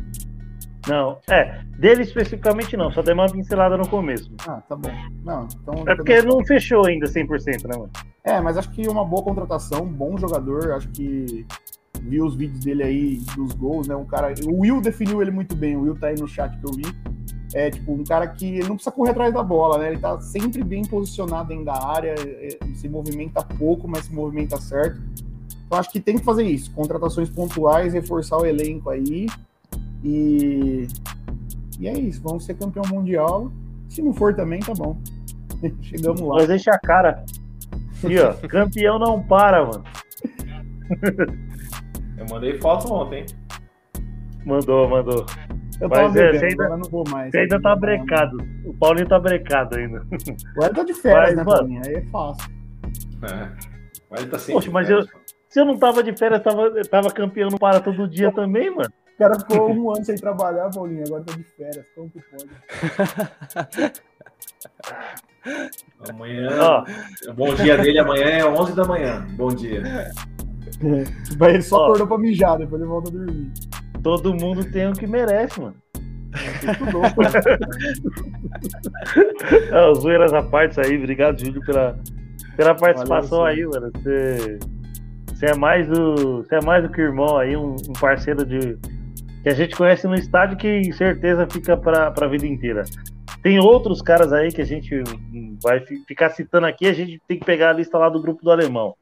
Não, 0.88 1.18
é, 1.28 1.62
dele 1.80 2.04
especificamente 2.04 2.78
não, 2.78 2.92
só 2.92 3.02
dei 3.02 3.14
uma 3.14 3.26
pincelada 3.26 3.76
no 3.76 3.88
começo. 3.88 4.32
Ah, 4.48 4.62
tá 4.68 4.76
bom. 4.76 4.92
Não, 5.24 5.48
então, 5.62 5.84
é 5.88 5.96
porque 5.96 6.22
não 6.22 6.46
fechou 6.46 6.86
ainda 6.86 7.08
100%, 7.08 7.68
né, 7.68 7.78
mano? 7.78 7.90
É, 8.24 8.40
mas 8.40 8.58
acho 8.58 8.70
que 8.72 8.88
uma 8.88 9.04
boa 9.04 9.24
contratação, 9.24 9.86
bom 9.86 10.18
jogador, 10.18 10.74
acho 10.74 10.88
que 10.90 11.46
vi 12.02 12.22
os 12.22 12.36
vídeos 12.36 12.64
dele 12.64 12.84
aí 12.84 13.18
dos 13.36 13.54
gols, 13.54 13.88
né? 13.88 13.96
Um 13.96 14.06
cara, 14.06 14.34
o 14.46 14.62
Will 14.62 14.80
definiu 14.80 15.22
ele 15.22 15.32
muito 15.32 15.56
bem, 15.56 15.76
o 15.76 15.82
Will 15.82 16.00
tá 16.00 16.08
aí 16.08 16.16
no 16.20 16.28
chat 16.28 16.56
que 16.58 16.66
eu 16.66 16.72
vi. 16.72 16.84
É 17.54 17.72
tipo 17.72 17.94
um 17.94 18.04
cara 18.04 18.28
que 18.28 18.60
não 18.60 18.76
precisa 18.76 18.92
correr 18.92 19.12
atrás 19.12 19.34
da 19.34 19.42
bola, 19.42 19.78
né? 19.78 19.92
Ele 19.92 20.00
tá 20.00 20.20
sempre 20.20 20.64
bem 20.64 20.84
posicionado 20.84 21.50
dentro 21.50 21.66
da 21.66 21.88
área, 21.88 22.14
é, 22.18 22.50
se 22.76 22.88
movimenta 22.90 23.42
pouco, 23.44 23.88
mas 23.88 24.06
se 24.06 24.14
movimenta 24.14 24.60
certo. 24.60 25.02
Então 25.66 25.80
acho 25.80 25.92
que 25.92 26.00
tem 26.00 26.18
que 26.18 26.24
fazer 26.24 26.44
isso, 26.44 26.72
contratações 26.74 27.30
pontuais, 27.30 27.94
reforçar 27.94 28.38
o 28.38 28.46
elenco 28.46 28.90
aí 28.90 29.28
e, 30.06 30.88
e 31.80 31.88
é 31.88 31.93
isso, 31.97 32.22
vamos 32.22 32.45
ser 32.45 32.53
campeão 32.53 32.84
mundial. 32.88 33.51
Se 33.89 34.03
não 34.03 34.14
for 34.14 34.36
também, 34.36 34.60
tá 34.60 34.74
bom. 34.78 34.97
Chegamos 35.82 36.22
lá. 36.22 36.36
Mas 36.36 36.47
deixa 36.47 36.72
a 36.72 36.80
cara. 36.80 37.26
E, 38.08 38.20
ó, 38.20 38.34
campeão 38.47 38.99
não 38.99 39.24
para, 39.24 39.66
mano. 39.66 39.84
Eu 42.18 42.26
mandei 42.30 42.60
foto 42.60 42.93
ontem. 42.93 43.26
Mandou, 44.45 44.88
mandou. 44.88 45.26
Eu 45.82 45.89
Mas 45.89 46.14
bebendo, 46.14 46.45
é, 46.45 46.47
ainda, 46.49 46.78
não 46.78 46.89
vou 46.89 47.03
mais. 47.10 47.32
Você 47.32 47.39
ainda 47.39 47.60
tá 47.60 47.76
brecado. 47.76 48.38
O 48.64 48.74
Paulinho 48.76 49.08
tá 49.08 49.20
brecado 49.20 49.78
ainda. 49.78 50.06
Agora 50.56 50.74
tá 50.74 50.84
de 50.84 50.93
férias, 50.93 51.36
mas, 51.36 51.38
né, 51.38 51.43
Paulinho? 51.43 51.82
Aí 51.86 51.95
é 51.95 52.01
fácil. 52.03 52.51
É. 53.24 53.51
Mas 54.10 54.22
ele 54.22 54.30
tá 54.30 54.38
sempre 54.38 54.53
Poxa, 54.53 54.72
mas 54.72 54.89
eu, 54.89 55.01
se 55.49 55.60
eu 55.60 55.66
não 55.66 55.78
tava 55.78 56.03
de 56.03 56.16
férias, 56.16 56.43
tava, 56.43 56.70
tava 56.84 57.12
campeão 57.12 57.49
não 57.49 57.58
para 57.58 57.80
todo 57.82 58.08
dia 58.08 58.32
também, 58.32 58.70
mano. 58.70 58.93
O 59.16 59.18
cara 59.18 59.39
ficou 59.39 59.72
um 59.72 59.95
ano 59.95 60.03
sem 60.03 60.16
trabalhar, 60.18 60.70
Paulinho, 60.70 61.03
agora 61.07 61.24
tá 61.24 61.34
de 61.38 61.43
férias. 61.43 61.86
Como 61.95 62.09
que 62.09 62.20
pode? 62.20 62.49
Amanhã. 66.09 66.49
Oh. 66.59 67.34
Bom 67.34 67.55
dia 67.55 67.78
dele 67.78 67.99
amanhã 67.99 68.26
é 68.26 68.45
11 68.45 68.76
da 68.76 68.84
manhã. 68.84 69.26
Bom 69.38 69.47
dia. 69.47 69.82
Mas 71.39 71.53
ele 71.53 71.61
só 71.61 71.78
oh. 71.78 71.84
acordou 71.86 72.07
pra 72.07 72.18
mijar, 72.18 72.57
depois 72.57 72.82
ele 72.82 72.89
volta 72.89 73.09
a 73.09 73.13
dormir. 73.13 73.53
Todo 74.03 74.36
mundo 74.36 74.70
tem 74.70 74.89
o 74.89 74.93
que 74.93 75.07
merece, 75.07 75.61
mano. 75.61 75.76
oh, 79.72 79.93
zoeiras 79.95 80.34
à 80.34 80.43
parte 80.43 80.82
aí, 80.82 80.97
obrigado, 80.97 81.39
Júlio, 81.39 81.61
pela, 81.66 81.97
pela 82.57 82.76
participação 82.76 83.39
Valeu, 83.39 83.45
aí, 83.45 83.66
mano. 83.66 83.89
Você, 83.95 84.59
você, 85.28 85.45
é 85.45 85.55
mais 85.55 85.88
do, 85.88 86.43
você 86.43 86.55
é 86.55 86.61
mais 86.61 86.84
do 86.84 86.89
que 86.89 86.99
irmão 86.99 87.38
aí, 87.38 87.55
um, 87.55 87.76
um 87.88 87.93
parceiro 87.93 88.45
de, 88.45 88.78
que 89.46 89.50
a 89.50 89.54
gente 89.54 89.76
conhece 89.76 90.08
no 90.08 90.16
estádio 90.16 90.58
que 90.58 90.91
certeza 90.93 91.48
fica 91.48 91.78
para 91.78 92.08
a 92.08 92.28
vida 92.28 92.48
inteira. 92.48 92.84
Tem 93.43 93.60
outros 93.60 94.02
caras 94.02 94.34
aí 94.34 94.52
que 94.52 94.60
a 94.60 94.66
gente 94.66 95.04
vai 95.62 95.82
ficar 96.08 96.32
citando 96.32 96.66
aqui, 96.66 96.88
a 96.88 96.93
gente 96.93 97.22
tem 97.28 97.38
que 97.38 97.46
pegar 97.46 97.70
a 97.70 97.74
lista 97.74 97.96
lá 97.96 98.10
do 98.10 98.20
grupo 98.20 98.43
do 98.43 98.50
Alemão. 98.50 98.96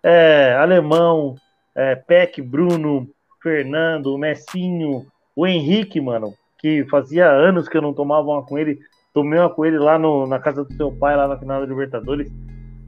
É, 0.00 0.54
Alemão, 0.56 1.34
é, 1.74 1.96
Peck, 1.96 2.40
Bruno, 2.40 3.08
Fernando, 3.42 4.16
Messinho, 4.16 5.04
o 5.34 5.44
Henrique, 5.44 6.00
mano, 6.00 6.32
que 6.60 6.86
fazia 6.88 7.28
anos 7.28 7.68
que 7.68 7.76
eu 7.76 7.82
não 7.82 7.92
tomava 7.92 8.28
uma 8.28 8.46
com 8.46 8.56
ele, 8.56 8.78
tomei 9.12 9.40
uma 9.40 9.50
com 9.50 9.66
ele 9.66 9.80
lá 9.80 9.98
no, 9.98 10.28
na 10.28 10.38
casa 10.38 10.62
do 10.62 10.72
seu 10.74 10.92
pai, 10.92 11.16
lá 11.16 11.26
na 11.26 11.36
final 11.36 11.60
da 11.60 11.66
Libertadores. 11.66 12.30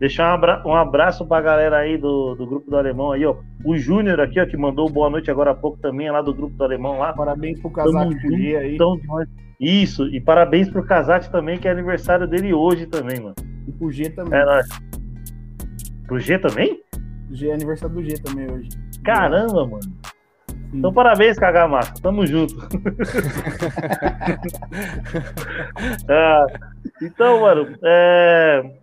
Deixar 0.00 0.30
um, 0.30 0.34
abra 0.34 0.62
abraço 0.80 1.26
pra 1.26 1.42
galera 1.42 1.76
aí 1.76 1.98
do, 1.98 2.34
do 2.34 2.46
grupo 2.46 2.70
do 2.70 2.76
Alemão 2.76 3.12
aí, 3.12 3.26
ó. 3.26 3.36
O 3.62 3.76
Júnior 3.76 4.18
aqui, 4.18 4.40
ó, 4.40 4.46
que 4.46 4.56
mandou 4.56 4.88
boa 4.88 5.10
noite 5.10 5.30
agora 5.30 5.50
há 5.50 5.54
pouco 5.54 5.76
também, 5.76 6.06
é 6.06 6.12
lá 6.12 6.22
do 6.22 6.32
grupo 6.32 6.56
do 6.56 6.64
Alemão 6.64 6.98
lá. 6.98 7.12
Parabéns 7.12 7.60
pro 7.60 7.70
Casate 7.70 8.56
aí. 8.56 8.76
Então, 8.76 8.98
isso, 9.60 10.08
e 10.08 10.18
parabéns 10.18 10.70
pro 10.70 10.86
Casate 10.86 11.30
também, 11.30 11.58
que 11.58 11.68
é 11.68 11.70
aniversário 11.70 12.26
dele 12.26 12.54
hoje 12.54 12.86
também, 12.86 13.20
mano. 13.20 13.34
E 13.68 13.72
pro 13.72 13.92
G 13.92 14.08
também. 14.08 14.40
É 14.40 14.44
nóis. 14.46 14.66
Pro 16.06 16.18
G 16.18 16.38
também? 16.38 16.80
G 17.30 17.50
é 17.50 17.52
aniversário 17.52 17.94
do 17.94 18.02
G 18.02 18.14
também 18.22 18.50
hoje. 18.50 18.70
Caramba, 19.04 19.66
mano. 19.66 19.82
Sim. 19.82 20.78
Então, 20.78 20.94
parabéns, 20.94 21.38
Caga 21.38 21.68
Massa. 21.68 21.92
Tamo 22.00 22.26
junto. 22.26 22.54
ah, 26.08 26.46
então, 27.02 27.42
mano, 27.42 27.76
é, 27.84 28.79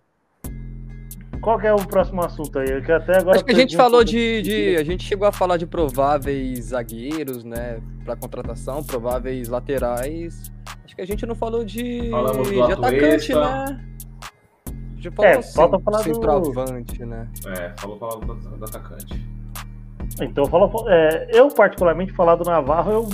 qual 1.40 1.60
é 1.60 1.72
o 1.72 1.86
próximo 1.86 2.22
assunto 2.22 2.58
aí? 2.58 2.82
Que 2.82 2.92
até 2.92 3.18
agora 3.18 3.36
Acho 3.36 3.44
que 3.44 3.52
a 3.52 3.54
gente 3.54 3.76
falou 3.76 4.04
de, 4.04 4.42
de, 4.42 4.76
A 4.76 4.84
gente 4.84 5.04
chegou 5.04 5.26
a 5.26 5.32
falar 5.32 5.56
de 5.56 5.66
prováveis 5.66 6.66
zagueiros, 6.66 7.44
né? 7.44 7.80
Para 8.04 8.16
contratação, 8.16 8.82
prováveis 8.82 9.48
laterais. 9.48 10.52
Acho 10.84 10.96
que 10.96 11.02
a 11.02 11.06
gente 11.06 11.24
não 11.26 11.34
falou 11.34 11.64
de, 11.64 12.10
de 12.10 12.72
atacante, 12.72 13.34
né? 13.34 13.80
Já 14.98 15.12
falou 15.12 15.30
é, 15.30 15.42
falta 15.42 15.78
falar 15.78 15.98
centroavante, 15.98 16.98
do... 16.98 17.06
né? 17.06 17.28
É, 17.46 17.72
falou 17.78 17.98
falar 17.98 18.16
do, 18.16 18.34
do 18.34 18.64
atacante. 18.64 19.28
Então, 20.20 20.44
fala, 20.46 20.70
é, 20.88 21.38
eu 21.38 21.48
particularmente 21.48 22.12
falar 22.12 22.34
do 22.34 22.44
Navarro, 22.44 22.92
eu 22.92 23.08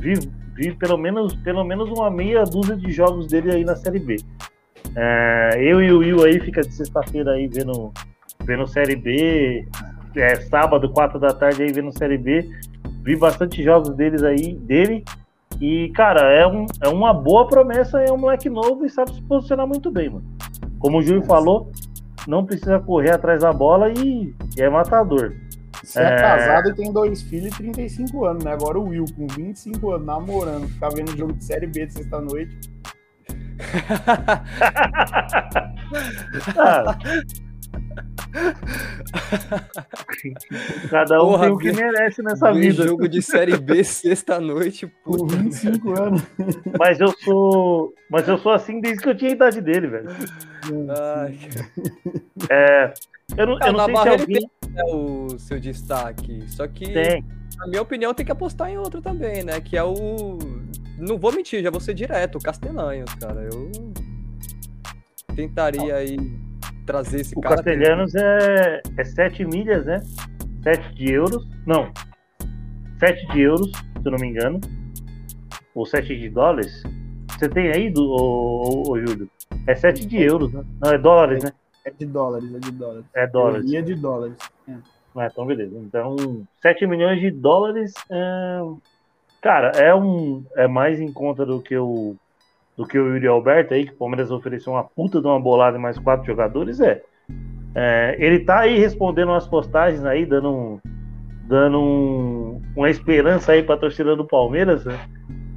vi, 0.00 0.14
vi 0.54 0.74
pelo 0.76 0.96
menos 0.96 1.34
pelo 1.36 1.64
menos 1.64 1.90
uma 1.90 2.10
meia 2.10 2.44
dúzia 2.44 2.76
de 2.76 2.92
jogos 2.92 3.26
dele 3.26 3.52
aí 3.52 3.64
na 3.64 3.74
Série 3.74 3.98
B. 3.98 4.16
É, 4.96 5.50
eu 5.58 5.82
e 5.82 5.92
o 5.92 5.98
Will 5.98 6.24
aí 6.24 6.40
fica 6.40 6.60
de 6.60 6.72
sexta-feira 6.72 7.32
aí 7.32 7.48
vendo, 7.48 7.92
vendo 8.44 8.66
Série 8.66 8.96
B, 8.96 9.66
é, 10.16 10.36
sábado, 10.36 10.90
quatro 10.90 11.18
da 11.18 11.32
tarde 11.32 11.62
aí 11.62 11.72
vendo 11.72 11.96
Série 11.96 12.18
B. 12.18 12.48
Vi 13.02 13.16
bastante 13.16 13.62
jogos 13.62 13.90
deles 13.94 14.22
aí, 14.22 14.54
dele. 14.54 15.04
E, 15.60 15.90
cara, 15.90 16.32
é, 16.32 16.46
um, 16.46 16.66
é 16.82 16.88
uma 16.88 17.12
boa 17.12 17.46
promessa, 17.46 18.00
é 18.00 18.10
um 18.10 18.16
moleque 18.16 18.48
novo 18.48 18.84
e 18.84 18.90
sabe 18.90 19.14
se 19.14 19.22
posicionar 19.22 19.66
muito 19.66 19.90
bem, 19.90 20.10
mano. 20.10 20.24
Como 20.78 20.98
o 20.98 21.02
Júlio 21.02 21.24
falou, 21.24 21.70
não 22.26 22.44
precisa 22.44 22.78
correr 22.80 23.12
atrás 23.12 23.42
da 23.42 23.52
bola 23.52 23.90
e, 23.90 24.34
e 24.56 24.62
é 24.62 24.68
matador. 24.68 25.34
Você 25.82 26.00
é... 26.00 26.14
é 26.14 26.16
casado 26.16 26.70
e 26.70 26.74
tem 26.74 26.92
dois 26.92 27.22
filhos 27.22 27.54
e 27.54 27.58
35 27.58 28.24
anos, 28.24 28.44
né? 28.44 28.52
Agora 28.52 28.78
o 28.78 28.88
Will, 28.88 29.04
com 29.16 29.26
25 29.26 29.92
anos, 29.92 30.06
namorando, 30.06 30.68
ficar 30.68 30.88
vendo 30.90 31.16
jogo 31.16 31.32
de 31.34 31.44
Série 31.44 31.66
B 31.66 31.86
de 31.86 31.92
sexta-noite. 31.92 32.58
Ah. 36.56 36.98
Cada 40.90 41.22
um 41.22 41.26
Porra, 41.26 41.46
tem 41.46 41.52
o 41.52 41.58
que 41.58 41.72
merece 41.72 42.22
nessa 42.22 42.52
vida. 42.52 42.86
jogo 42.86 43.08
de 43.08 43.22
Série 43.22 43.56
B 43.56 43.82
sexta-noite, 43.84 44.86
por 45.04 45.28
25 45.28 46.02
anos. 46.02 46.22
Mas 46.78 47.00
eu 47.00 47.12
sou. 47.24 47.94
Mas 48.10 48.26
eu 48.28 48.38
sou 48.38 48.52
assim 48.52 48.80
desde 48.80 49.02
que 49.02 49.08
eu 49.08 49.16
tinha 49.16 49.30
a 49.30 49.34
idade 49.34 49.60
dele, 49.60 49.86
velho. 49.86 50.08
Ai. 51.26 51.38
É. 52.50 52.92
Eu 53.36 53.46
não, 53.46 53.58
eu 53.58 53.72
não 53.72 53.84
sei 53.86 53.94
se 53.96 54.08
alguém... 54.08 54.26
tem 54.26 54.50
né, 54.70 54.82
o 54.92 55.38
seu 55.38 55.60
destaque. 55.60 56.44
Só 56.48 56.66
que, 56.66 56.92
tem. 56.92 57.24
na 57.58 57.66
minha 57.66 57.82
opinião, 57.82 58.12
tem 58.12 58.26
que 58.26 58.32
apostar 58.32 58.70
em 58.70 58.78
outro 58.78 59.00
também, 59.00 59.44
né? 59.44 59.60
Que 59.60 59.76
é 59.76 59.84
o. 59.84 60.38
Não 60.98 61.18
vou 61.18 61.32
mentir, 61.32 61.62
já 61.62 61.70
vou 61.70 61.80
ser 61.80 61.94
direto, 61.94 62.36
o 62.36 62.42
Castelanhos, 62.42 63.12
cara. 63.14 63.48
Eu 63.52 63.70
tentaria 65.34 65.96
aí 65.96 66.16
trazer 66.86 67.20
esse 67.20 67.36
o 67.36 67.40
cara. 67.40 67.54
O 67.54 67.56
Castelhanos 67.56 68.14
é, 68.14 68.82
é 68.96 69.04
7 69.04 69.44
milhas, 69.44 69.84
né? 69.84 70.00
7 70.62 70.94
de 70.94 71.12
euros. 71.12 71.46
Não. 71.66 71.92
7 73.00 73.26
de 73.32 73.40
euros, 73.40 73.70
se 73.70 74.06
eu 74.06 74.12
não 74.12 74.18
me 74.18 74.28
engano. 74.28 74.60
Ou 75.74 75.84
7 75.84 76.16
de 76.16 76.28
dólares. 76.30 76.82
Você 77.30 77.48
tem 77.48 77.72
aí, 77.72 77.90
do, 77.90 78.04
ô, 78.04 78.82
ô, 78.86 78.92
ô 78.92 79.00
Júlio? 79.00 79.28
É 79.66 79.74
7 79.74 80.06
de 80.06 80.22
euros, 80.22 80.52
né? 80.52 80.64
Não, 80.80 80.92
é 80.92 80.98
dólares, 80.98 81.42
né? 81.42 81.50
É 81.84 81.90
de 81.90 82.06
dólares, 82.06 82.54
é 82.54 82.58
de 82.58 82.70
dólares. 82.70 83.04
É 83.14 83.26
dólares. 83.26 83.70
E 83.70 83.76
é 83.76 83.82
de 83.82 83.94
dólares. 83.94 84.36
É. 84.68 84.74
Ah, 85.16 85.28
então 85.30 85.46
beleza. 85.46 85.76
Então, 85.76 86.16
7 86.62 86.86
milhões 86.86 87.20
de 87.20 87.30
dólares, 87.30 87.92
é... 88.10 88.60
cara, 89.44 89.72
é 89.76 89.94
um 89.94 90.42
é 90.56 90.66
mais 90.66 90.98
em 90.98 91.12
conta 91.12 91.44
do 91.44 91.60
que 91.60 91.76
o 91.76 92.16
do 92.74 92.86
que 92.86 92.98
o 92.98 93.08
Yuri 93.12 93.26
Alberto 93.28 93.74
aí, 93.74 93.84
que 93.84 93.92
o 93.92 93.96
Palmeiras 93.96 94.30
ofereceu 94.30 94.72
uma 94.72 94.82
puta 94.82 95.20
de 95.20 95.26
uma 95.26 95.38
bolada 95.38 95.76
e 95.76 95.80
mais 95.80 95.98
quatro 95.98 96.26
jogadores, 96.26 96.80
é. 96.80 97.02
é 97.74 98.16
ele 98.18 98.40
tá 98.40 98.60
aí 98.60 98.78
respondendo 98.78 99.28
umas 99.28 99.46
postagens 99.46 100.02
aí, 100.04 100.24
dando 100.24 100.50
um, 100.50 100.78
dando 101.46 101.78
um, 101.78 102.62
uma 102.74 102.88
esperança 102.88 103.52
aí 103.52 103.62
pra 103.62 103.76
torcida 103.76 104.16
do 104.16 104.24
Palmeiras, 104.24 104.86
né? 104.86 104.98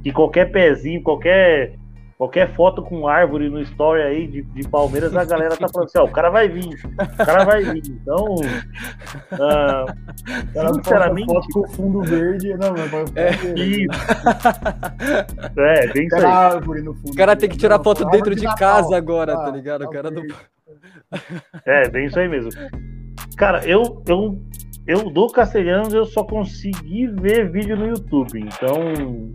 Que 0.02 0.12
qualquer 0.12 0.52
pezinho, 0.52 1.02
qualquer 1.02 1.72
Qualquer 2.18 2.52
foto 2.56 2.82
com 2.82 3.06
árvore 3.06 3.48
no 3.48 3.60
story 3.60 4.02
aí 4.02 4.26
de, 4.26 4.42
de 4.42 4.68
Palmeiras, 4.68 5.14
a 5.14 5.24
galera 5.24 5.56
tá 5.56 5.68
falando 5.68 5.86
assim, 5.86 5.98
ó, 5.98 6.04
o 6.04 6.10
cara 6.10 6.30
vai 6.30 6.48
vir, 6.48 6.76
o 6.84 7.16
cara 7.24 7.44
vai 7.44 7.62
vir. 7.62 7.82
Então, 7.86 8.24
uh, 9.38 9.86
sinceramente... 10.74 11.32
Foto 11.32 11.46
com 11.52 11.68
fundo 11.68 12.02
verde, 12.02 12.56
não, 12.56 12.72
mas 12.72 13.14
é, 13.14 13.30
isso. 13.54 13.86
é, 15.60 15.92
bem 15.92 16.06
isso 16.06 16.16
aí. 16.16 16.24
árvore 16.24 16.82
no 16.82 16.92
fundo. 16.92 17.12
O 17.12 17.16
cara 17.16 17.36
tem 17.36 17.48
que 17.48 17.56
tirar 17.56 17.76
não, 17.76 17.84
foto 17.84 18.04
dentro 18.06 18.34
de, 18.34 18.40
de 18.40 18.54
casa 18.56 18.96
agora, 18.96 19.36
tá 19.36 19.42
ah, 19.42 19.44
tá 19.44 19.50
ligado? 19.52 19.84
O 19.84 19.90
cara 19.90 20.10
não... 20.10 20.22
É, 21.64 21.88
bem 21.88 22.06
isso 22.06 22.18
aí 22.18 22.28
mesmo. 22.28 22.50
Cara, 23.36 23.64
eu, 23.64 24.02
eu, 24.08 24.42
eu 24.88 25.08
do 25.08 25.28
Castelhanos 25.28 25.94
eu 25.94 26.04
só 26.04 26.24
consegui 26.24 27.06
ver 27.06 27.48
vídeo 27.48 27.76
no 27.76 27.86
YouTube, 27.86 28.40
então 28.40 29.30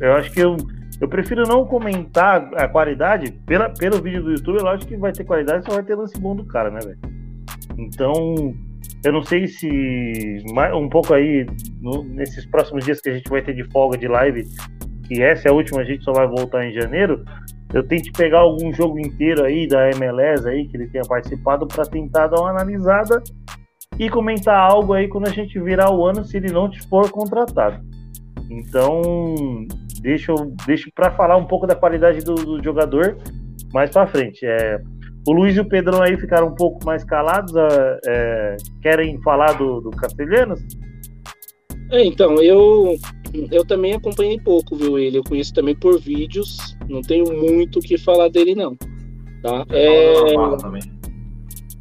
eu 0.00 0.12
acho 0.14 0.32
que 0.32 0.40
eu 0.40 0.56
eu 1.00 1.08
prefiro 1.08 1.42
não 1.46 1.66
comentar 1.66 2.48
a 2.54 2.68
qualidade. 2.68 3.32
Pela, 3.46 3.68
pelo 3.68 4.00
vídeo 4.00 4.22
do 4.22 4.30
YouTube, 4.32 4.60
eu 4.60 4.68
acho 4.68 4.86
que 4.86 4.96
vai 4.96 5.12
ter 5.12 5.24
qualidade, 5.24 5.64
só 5.66 5.74
vai 5.74 5.82
ter 5.82 5.94
lance 5.94 6.18
bom 6.18 6.34
do 6.34 6.44
cara, 6.44 6.70
né, 6.70 6.80
velho? 6.80 6.98
Então, 7.78 8.54
eu 9.04 9.12
não 9.12 9.22
sei 9.22 9.46
se 9.46 10.42
um 10.74 10.88
pouco 10.88 11.12
aí, 11.12 11.46
no, 11.80 12.02
nesses 12.04 12.46
próximos 12.46 12.84
dias 12.84 13.00
que 13.00 13.10
a 13.10 13.14
gente 13.14 13.28
vai 13.28 13.42
ter 13.42 13.54
de 13.54 13.64
folga 13.70 13.98
de 13.98 14.08
live, 14.08 14.44
que 15.06 15.22
essa 15.22 15.48
é 15.48 15.50
a 15.50 15.54
última, 15.54 15.82
a 15.82 15.84
gente 15.84 16.02
só 16.02 16.12
vai 16.12 16.26
voltar 16.26 16.66
em 16.66 16.72
janeiro. 16.72 17.24
Eu 17.74 17.86
tente 17.86 18.10
pegar 18.12 18.38
algum 18.38 18.72
jogo 18.72 18.98
inteiro 18.98 19.44
aí 19.44 19.66
da 19.68 19.90
MLS 19.90 20.48
aí 20.48 20.66
que 20.66 20.76
ele 20.76 20.88
tenha 20.88 21.04
participado 21.04 21.66
para 21.66 21.84
tentar 21.84 22.28
dar 22.28 22.40
uma 22.40 22.50
analisada 22.50 23.22
e 23.98 24.08
comentar 24.08 24.58
algo 24.58 24.92
aí 24.92 25.08
quando 25.08 25.26
a 25.26 25.32
gente 25.32 25.58
virar 25.60 25.90
o 25.90 26.04
ano 26.06 26.24
se 26.24 26.36
ele 26.36 26.52
não 26.52 26.70
for 26.88 27.10
contratado. 27.10 27.84
Então, 28.50 29.66
deixo, 30.00 30.34
deixo 30.66 30.90
para 30.94 31.10
falar 31.12 31.36
um 31.36 31.46
pouco 31.46 31.66
da 31.66 31.74
qualidade 31.74 32.24
do, 32.24 32.34
do 32.34 32.62
jogador 32.62 33.16
mais 33.72 33.90
para 33.90 34.06
frente. 34.06 34.44
É, 34.44 34.80
o 35.26 35.32
Luiz 35.32 35.56
e 35.56 35.60
o 35.60 35.68
Pedrão 35.68 36.02
aí 36.02 36.16
ficaram 36.16 36.48
um 36.48 36.54
pouco 36.54 36.84
mais 36.86 37.04
calados. 37.04 37.52
É, 37.56 38.00
é 38.06 38.56
querem 38.80 39.20
falar 39.22 39.52
do, 39.54 39.80
do 39.80 39.90
Castelhanos? 39.90 40.60
É, 41.90 42.04
então, 42.04 42.40
eu, 42.42 42.96
eu 43.50 43.66
também 43.66 43.94
acompanhei 43.94 44.40
pouco, 44.40 44.76
viu, 44.76 44.98
ele. 44.98 45.18
Eu 45.18 45.24
conheço 45.24 45.52
também 45.52 45.74
por 45.74 46.00
vídeos. 46.00 46.76
Não 46.88 47.02
tenho 47.02 47.24
muito 47.32 47.78
o 47.78 47.82
que 47.82 47.98
falar 47.98 48.28
dele, 48.28 48.54
não. 48.54 48.76
Tá? 49.42 49.66
É... 49.70 50.12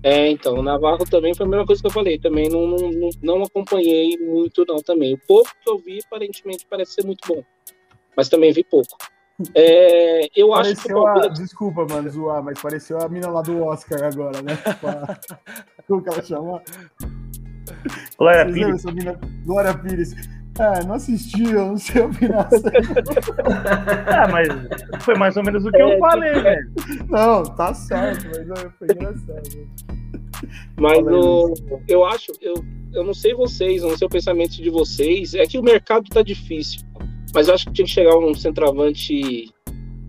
É, 0.04 0.30
então, 0.30 0.54
o 0.54 0.62
Navarro 0.62 1.04
também 1.10 1.34
foi 1.34 1.48
a 1.48 1.50
mesma 1.50 1.66
coisa 1.66 1.82
que 1.82 1.88
eu 1.88 1.92
falei, 1.92 2.20
também 2.20 2.48
não, 2.48 2.68
não, 2.68 3.10
não 3.24 3.42
acompanhei 3.42 4.16
muito 4.20 4.64
não 4.68 4.76
também. 4.76 5.16
O 5.16 5.20
pouco 5.28 5.50
que 5.64 5.68
eu 5.68 5.80
vi, 5.80 5.98
aparentemente, 6.06 6.68
parece 6.70 6.94
ser 6.94 7.06
muito 7.08 7.28
bom 7.28 7.44
mas 8.16 8.30
também 8.30 8.52
vi 8.52 8.64
pouco. 8.64 8.98
É, 9.54 10.28
eu 10.34 10.50
pareceu 10.50 11.06
acho 11.06 11.22
que 11.22 11.28
a... 11.28 11.30
Desculpa, 11.30 11.86
mano, 11.86 12.10
zoar, 12.10 12.42
mas 12.42 12.60
pareceu 12.62 12.98
a 13.02 13.10
mina 13.10 13.30
lá 13.30 13.42
do 13.42 13.64
Oscar 13.64 14.04
agora, 14.04 14.42
né? 14.42 14.58
Como 15.88 16.02
que 16.02 16.10
ela 16.10 16.24
chama? 16.24 16.62
Glória 18.18 18.46
Pires. 18.52 18.86
Mina... 18.86 19.20
Glória 19.46 19.78
Pires. 19.78 20.16
É, 20.58 20.86
não 20.86 20.96
assisti, 20.96 21.44
eu 21.44 21.68
não 21.68 21.78
sei 21.78 22.02
opinar. 22.02 22.48
ah, 24.08 24.28
mas 24.32 24.48
foi 25.04 25.16
mais 25.16 25.36
ou 25.36 25.44
menos 25.44 25.66
o 25.66 25.72
que 25.72 25.82
é, 25.82 25.96
eu 25.96 26.00
falei, 26.00 26.30
tipo, 26.30 26.44
velho. 26.44 26.72
Não, 27.10 27.44
tá 27.44 27.74
certo, 27.74 28.26
mas 28.48 28.74
foi 28.80 28.88
engraçado. 28.90 29.70
Mas 30.78 31.00
o, 31.00 31.54
eu 31.90 32.06
acho, 32.06 32.32
eu, 32.42 32.54
eu 32.94 33.04
não 33.04 33.14
sei 33.14 33.34
vocês, 33.34 33.84
eu 33.84 33.90
não 33.90 33.98
sei 33.98 34.06
o 34.06 34.10
pensamento 34.10 34.52
de 34.52 34.70
vocês, 34.70 35.34
é 35.34 35.46
que 35.46 35.58
o 35.58 35.64
mercado 35.64 36.10
tá 36.10 36.22
difícil. 36.22 36.82
Mas 37.36 37.50
eu 37.50 37.54
acho 37.54 37.66
que 37.66 37.74
tinha 37.74 37.86
que 37.86 37.92
chegar 37.92 38.18
um 38.18 38.34
centroavante 38.34 39.54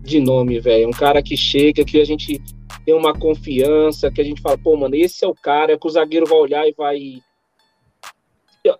de 0.01 0.19
nome, 0.21 0.61
velho. 0.61 0.87
Um 0.87 0.91
cara 0.91 1.21
que 1.21 1.35
chega, 1.35 1.83
que 1.83 1.99
a 1.99 2.05
gente 2.05 2.41
tem 2.85 2.95
uma 2.95 3.13
confiança, 3.13 4.09
que 4.09 4.21
a 4.21 4.23
gente 4.23 4.41
fala, 4.41 4.57
pô, 4.57 4.77
mano, 4.77 4.95
esse 4.95 5.25
é 5.25 5.27
o 5.27 5.35
cara, 5.35 5.73
é 5.73 5.77
que 5.77 5.85
o 5.85 5.89
zagueiro 5.89 6.25
vai 6.25 6.37
olhar 6.37 6.65
e 6.65 6.71
vai. 6.71 7.21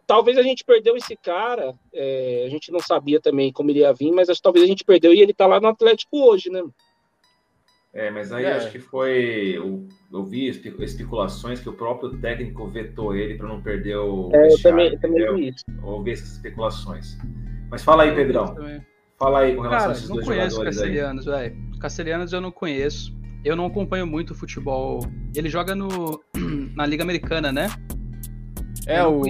Talvez 0.05 0.37
a 0.37 0.43
gente 0.43 0.63
perdeu 0.63 0.95
esse 0.95 1.15
cara, 1.17 1.73
é, 1.93 2.45
a 2.47 2.49
gente 2.49 2.71
não 2.71 2.79
sabia 2.79 3.19
também 3.19 3.51
como 3.51 3.69
ele 3.69 3.79
ia 3.79 3.93
vir, 3.93 4.13
mas 4.13 4.29
acho 4.29 4.39
que 4.39 4.43
talvez 4.43 4.63
a 4.63 4.67
gente 4.67 4.85
perdeu 4.85 5.13
e 5.13 5.19
ele 5.19 5.33
tá 5.33 5.45
lá 5.45 5.59
no 5.59 5.67
Atlético 5.67 6.17
hoje, 6.17 6.49
né? 6.49 6.63
É, 7.93 8.09
mas 8.09 8.31
aí 8.31 8.45
é. 8.45 8.53
acho 8.53 8.71
que 8.71 8.79
foi. 8.79 9.57
Eu, 9.57 9.85
eu 10.11 10.23
vi 10.23 10.47
especulações 10.47 11.59
que 11.59 11.67
o 11.67 11.73
próprio 11.73 12.17
técnico 12.17 12.65
vetou 12.67 13.13
ele 13.13 13.35
para 13.35 13.47
não 13.47 13.61
perder 13.61 13.97
o. 13.97 14.29
É, 14.33 14.53
eu 14.53 14.61
também, 14.61 14.97
também 14.99 15.35
vi 15.35 15.49
isso. 15.49 15.65
Ouvi 15.83 16.11
essas 16.11 16.31
especulações. 16.31 17.17
Mas 17.69 17.83
fala 17.83 18.03
aí, 18.03 18.15
Pedrão. 18.15 18.55
Fala 19.17 19.39
aí 19.39 19.55
com 19.55 19.61
relação 19.61 19.79
Cara, 19.79 19.91
a 19.91 19.95
esses 19.95 20.07
dois 20.07 20.25
jogadores 20.25 20.47
aí. 20.47 20.59
Não 20.59 20.65
conheço 20.65 20.79
Castelhanos, 20.79 21.25
velho. 21.25 21.55
Castelhanos 21.79 22.33
eu 22.33 22.41
não 22.41 22.51
conheço. 22.51 23.17
Eu 23.43 23.55
não 23.55 23.65
acompanho 23.65 24.05
muito 24.05 24.35
futebol. 24.35 24.99
Ele 25.35 25.49
joga 25.49 25.75
no 25.75 26.21
na 26.75 26.85
Liga 26.85 27.03
Americana, 27.03 27.51
né? 27.51 27.69
É 28.85 29.03
o 29.05 29.21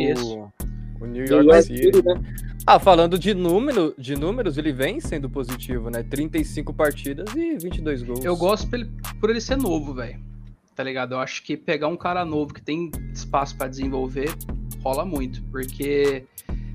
o 1.00 1.06
New 1.06 1.26
York 1.26 1.64
City. 1.64 2.04
Né? 2.04 2.16
Ah, 2.66 2.80
falando 2.80 3.18
de 3.18 3.34
número, 3.34 3.94
de 3.98 4.16
números, 4.16 4.58
ele 4.58 4.74
vem 4.74 5.00
sendo 5.00 5.30
positivo, 5.30 5.90
né? 5.90 6.04
35 6.04 6.74
partidas 6.74 7.34
e 7.36 7.58
22 7.58 8.04
gols. 8.04 8.26
Eu 8.26 8.36
gosto 8.36 8.70
por 8.70 8.80
ele, 8.80 8.92
por 9.20 9.30
ele 9.30 9.42
ser 9.42 9.58
novo, 9.58 9.94
velho. 9.94 10.20
Tá 10.76 10.84
ligado? 10.84 11.14
Eu 11.14 11.20
acho 11.20 11.44
que 11.44 11.56
pegar 11.56 11.88
um 11.88 11.98
cara 11.98 12.26
novo 12.26 12.54
que 12.54 12.62
tem 12.62 12.92
espaço 13.14 13.56
para 13.58 13.68
desenvolver 13.68 14.30
rola 14.84 15.04
muito, 15.04 15.44
porque 15.52 16.24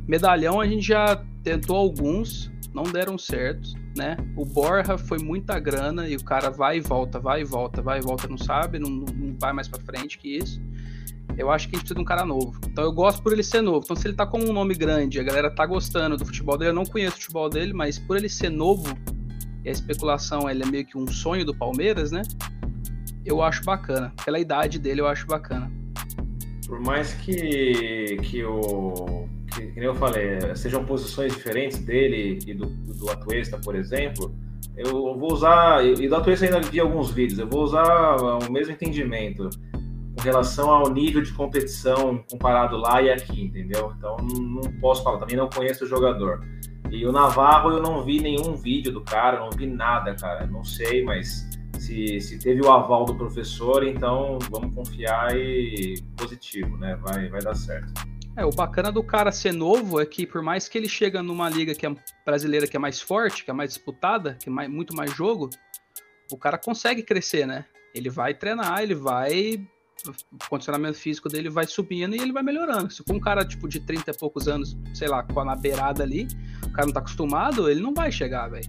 medalhão 0.06 0.60
a 0.60 0.66
gente 0.66 0.86
já 0.86 1.24
tentou 1.43 1.76
alguns, 1.76 2.51
não 2.74 2.84
deram 2.84 3.18
certo, 3.18 3.70
né? 3.97 4.16
O 4.36 4.45
Borja 4.45 4.97
foi 4.97 5.18
muita 5.18 5.59
grana 5.59 6.09
e 6.09 6.16
o 6.16 6.24
cara 6.24 6.51
vai 6.51 6.78
e 6.78 6.80
volta, 6.80 7.18
vai 7.18 7.43
e 7.43 7.45
volta, 7.45 7.82
vai 7.82 7.99
e 7.99 8.03
volta, 8.03 8.28
não 8.28 8.38
sabe, 8.38 8.78
não, 8.78 8.88
não 8.88 9.36
vai 9.38 9.53
mais 9.53 9.68
para 9.68 9.82
frente 9.82 10.18
que 10.18 10.36
isso. 10.36 10.61
Eu 11.36 11.51
acho 11.51 11.68
que 11.68 11.74
a 11.74 11.78
gente 11.78 11.84
precisa 11.84 11.95
de 11.95 12.01
um 12.01 12.05
cara 12.05 12.24
novo. 12.24 12.59
Então 12.66 12.84
eu 12.84 12.93
gosto 12.93 13.22
por 13.22 13.32
ele 13.32 13.43
ser 13.43 13.62
novo. 13.62 13.80
Então 13.84 13.97
se 13.97 14.07
ele 14.07 14.14
tá 14.14 14.26
com 14.26 14.38
um 14.38 14.53
nome 14.53 14.74
grande, 14.74 15.18
a 15.18 15.22
galera 15.22 15.51
tá 15.51 15.64
gostando 15.66 16.16
do 16.16 16.24
futebol 16.24 16.57
dele, 16.57 16.70
eu 16.70 16.74
não 16.74 16.84
conheço 16.84 17.16
o 17.16 17.20
futebol 17.20 17.49
dele, 17.49 17.72
mas 17.72 17.99
por 17.99 18.16
ele 18.16 18.28
ser 18.28 18.51
novo, 18.51 18.97
e 19.64 19.68
a 19.68 19.72
especulação 19.72 20.49
ele 20.49 20.62
é 20.62 20.66
meio 20.66 20.84
que 20.84 20.97
um 20.97 21.07
sonho 21.07 21.45
do 21.45 21.55
Palmeiras, 21.55 22.11
né? 22.11 22.22
Eu 23.24 23.40
acho 23.43 23.62
bacana. 23.64 24.12
Pela 24.24 24.38
idade 24.38 24.78
dele, 24.78 25.01
eu 25.01 25.07
acho 25.07 25.26
bacana. 25.26 25.70
Por 26.66 26.80
mais 26.80 27.14
que, 27.14 28.16
que 28.22 28.45
o 28.45 29.28
que, 29.55 29.66
que 29.68 29.80
eu 29.80 29.94
falei, 29.94 30.38
sejam 30.55 30.84
posições 30.84 31.34
diferentes 31.34 31.78
dele 31.78 32.38
e 32.46 32.55
do, 32.55 32.66
do 32.66 33.11
Atuesta, 33.11 33.59
por 33.59 33.74
exemplo, 33.74 34.34
eu 34.76 35.18
vou 35.18 35.32
usar, 35.32 35.84
e 35.84 36.09
do 36.09 36.16
Atuesta 36.16 36.46
ainda 36.46 36.61
vi 36.61 36.80
alguns 36.80 37.11
vídeos, 37.11 37.38
eu 37.38 37.48
vou 37.48 37.62
usar 37.62 38.16
o 38.16 38.50
mesmo 38.50 38.72
entendimento. 38.72 39.48
com 40.16 40.22
relação 40.22 40.70
ao 40.70 40.90
nível 40.90 41.22
de 41.22 41.32
competição 41.32 42.22
comparado 42.30 42.76
lá 42.76 43.00
e 43.03 43.11
aqui, 43.11 43.44
entendeu? 43.44 43.92
Então 43.96 44.16
não 44.18 44.72
posso 44.80 45.03
falar, 45.03 45.18
também 45.18 45.36
não 45.36 45.48
conheço 45.48 45.84
o 45.84 45.88
jogador. 45.88 46.40
E 46.90 47.07
o 47.07 47.12
Navarro 47.12 47.70
eu 47.70 47.82
não 47.82 48.05
vi 48.05 48.20
nenhum 48.20 48.55
vídeo 48.55 48.92
do 48.92 49.00
cara, 49.00 49.40
não 49.40 49.50
vi 49.50 49.66
nada, 49.66 50.14
cara. 50.14 50.46
Não 50.46 50.62
sei, 50.62 51.03
mas 51.03 51.48
se, 51.78 52.20
se 52.20 52.38
teve 52.38 52.61
o 52.61 52.70
aval 52.70 53.07
do 53.07 53.14
professor, 53.14 53.82
então 53.82 54.38
vamos 54.50 54.74
confiar 54.74 55.34
e 55.34 55.94
positivo, 56.16 56.76
né? 56.76 56.96
Vai, 57.03 57.28
vai 57.30 57.40
dar 57.40 57.55
certo. 57.55 58.11
É, 58.37 58.47
o 58.47 58.51
bacana 58.51 58.91
do 58.91 59.03
cara 59.03 59.30
ser 59.30 59.53
novo 59.53 60.01
é 60.01 60.07
que 60.07 60.26
por 60.26 60.41
mais 60.41 60.66
que 60.68 60.78
ele 60.78 60.89
chega 60.89 61.22
numa 61.22 61.51
liga 61.51 61.74
que 61.74 61.87
é 61.87 61.95
brasileira 62.24 62.66
que 62.66 62.76
é 62.76 62.80
mais 62.80 63.01
forte, 63.01 63.45
que 63.45 63.51
é 63.51 63.55
mais 63.55 63.74
disputada, 63.74 64.39
que 64.41 64.49
é 64.49 64.53
mais, 64.53 64.70
muito 64.70 64.97
mais 64.97 65.14
jogo, 65.14 65.51
o 66.30 66.39
cara 66.39 66.57
consegue 66.57 67.03
crescer, 67.03 67.47
né? 67.47 67.66
Ele 67.95 68.09
vai 68.09 68.33
treinar, 68.33 68.83
ele 68.83 68.95
vai 68.95 69.62
o 70.09 70.49
condicionamento 70.49 70.99
físico 70.99 71.28
dele 71.28 71.49
vai 71.49 71.66
subindo 71.66 72.16
e 72.16 72.18
ele 72.18 72.33
vai 72.33 72.43
melhorando. 72.43 72.91
Se 72.91 73.05
for 73.05 73.14
um 73.14 73.20
cara 73.20 73.45
tipo 73.45 73.68
de 73.68 73.78
30 73.78 74.11
e 74.11 74.18
poucos 74.18 74.49
anos, 74.49 74.76
sei 74.95 75.07
lá, 75.07 75.22
com 75.22 75.39
a 75.39 75.45
na 75.45 75.55
beirada 75.55 76.03
ali, 76.03 76.26
o 76.64 76.72
cara 76.72 76.87
não 76.87 76.93
tá 76.93 77.01
acostumado, 77.01 77.70
ele 77.70 77.80
não 77.80 77.95
vai 77.95 78.11
chegar, 78.11 78.49
velho. 78.49 78.68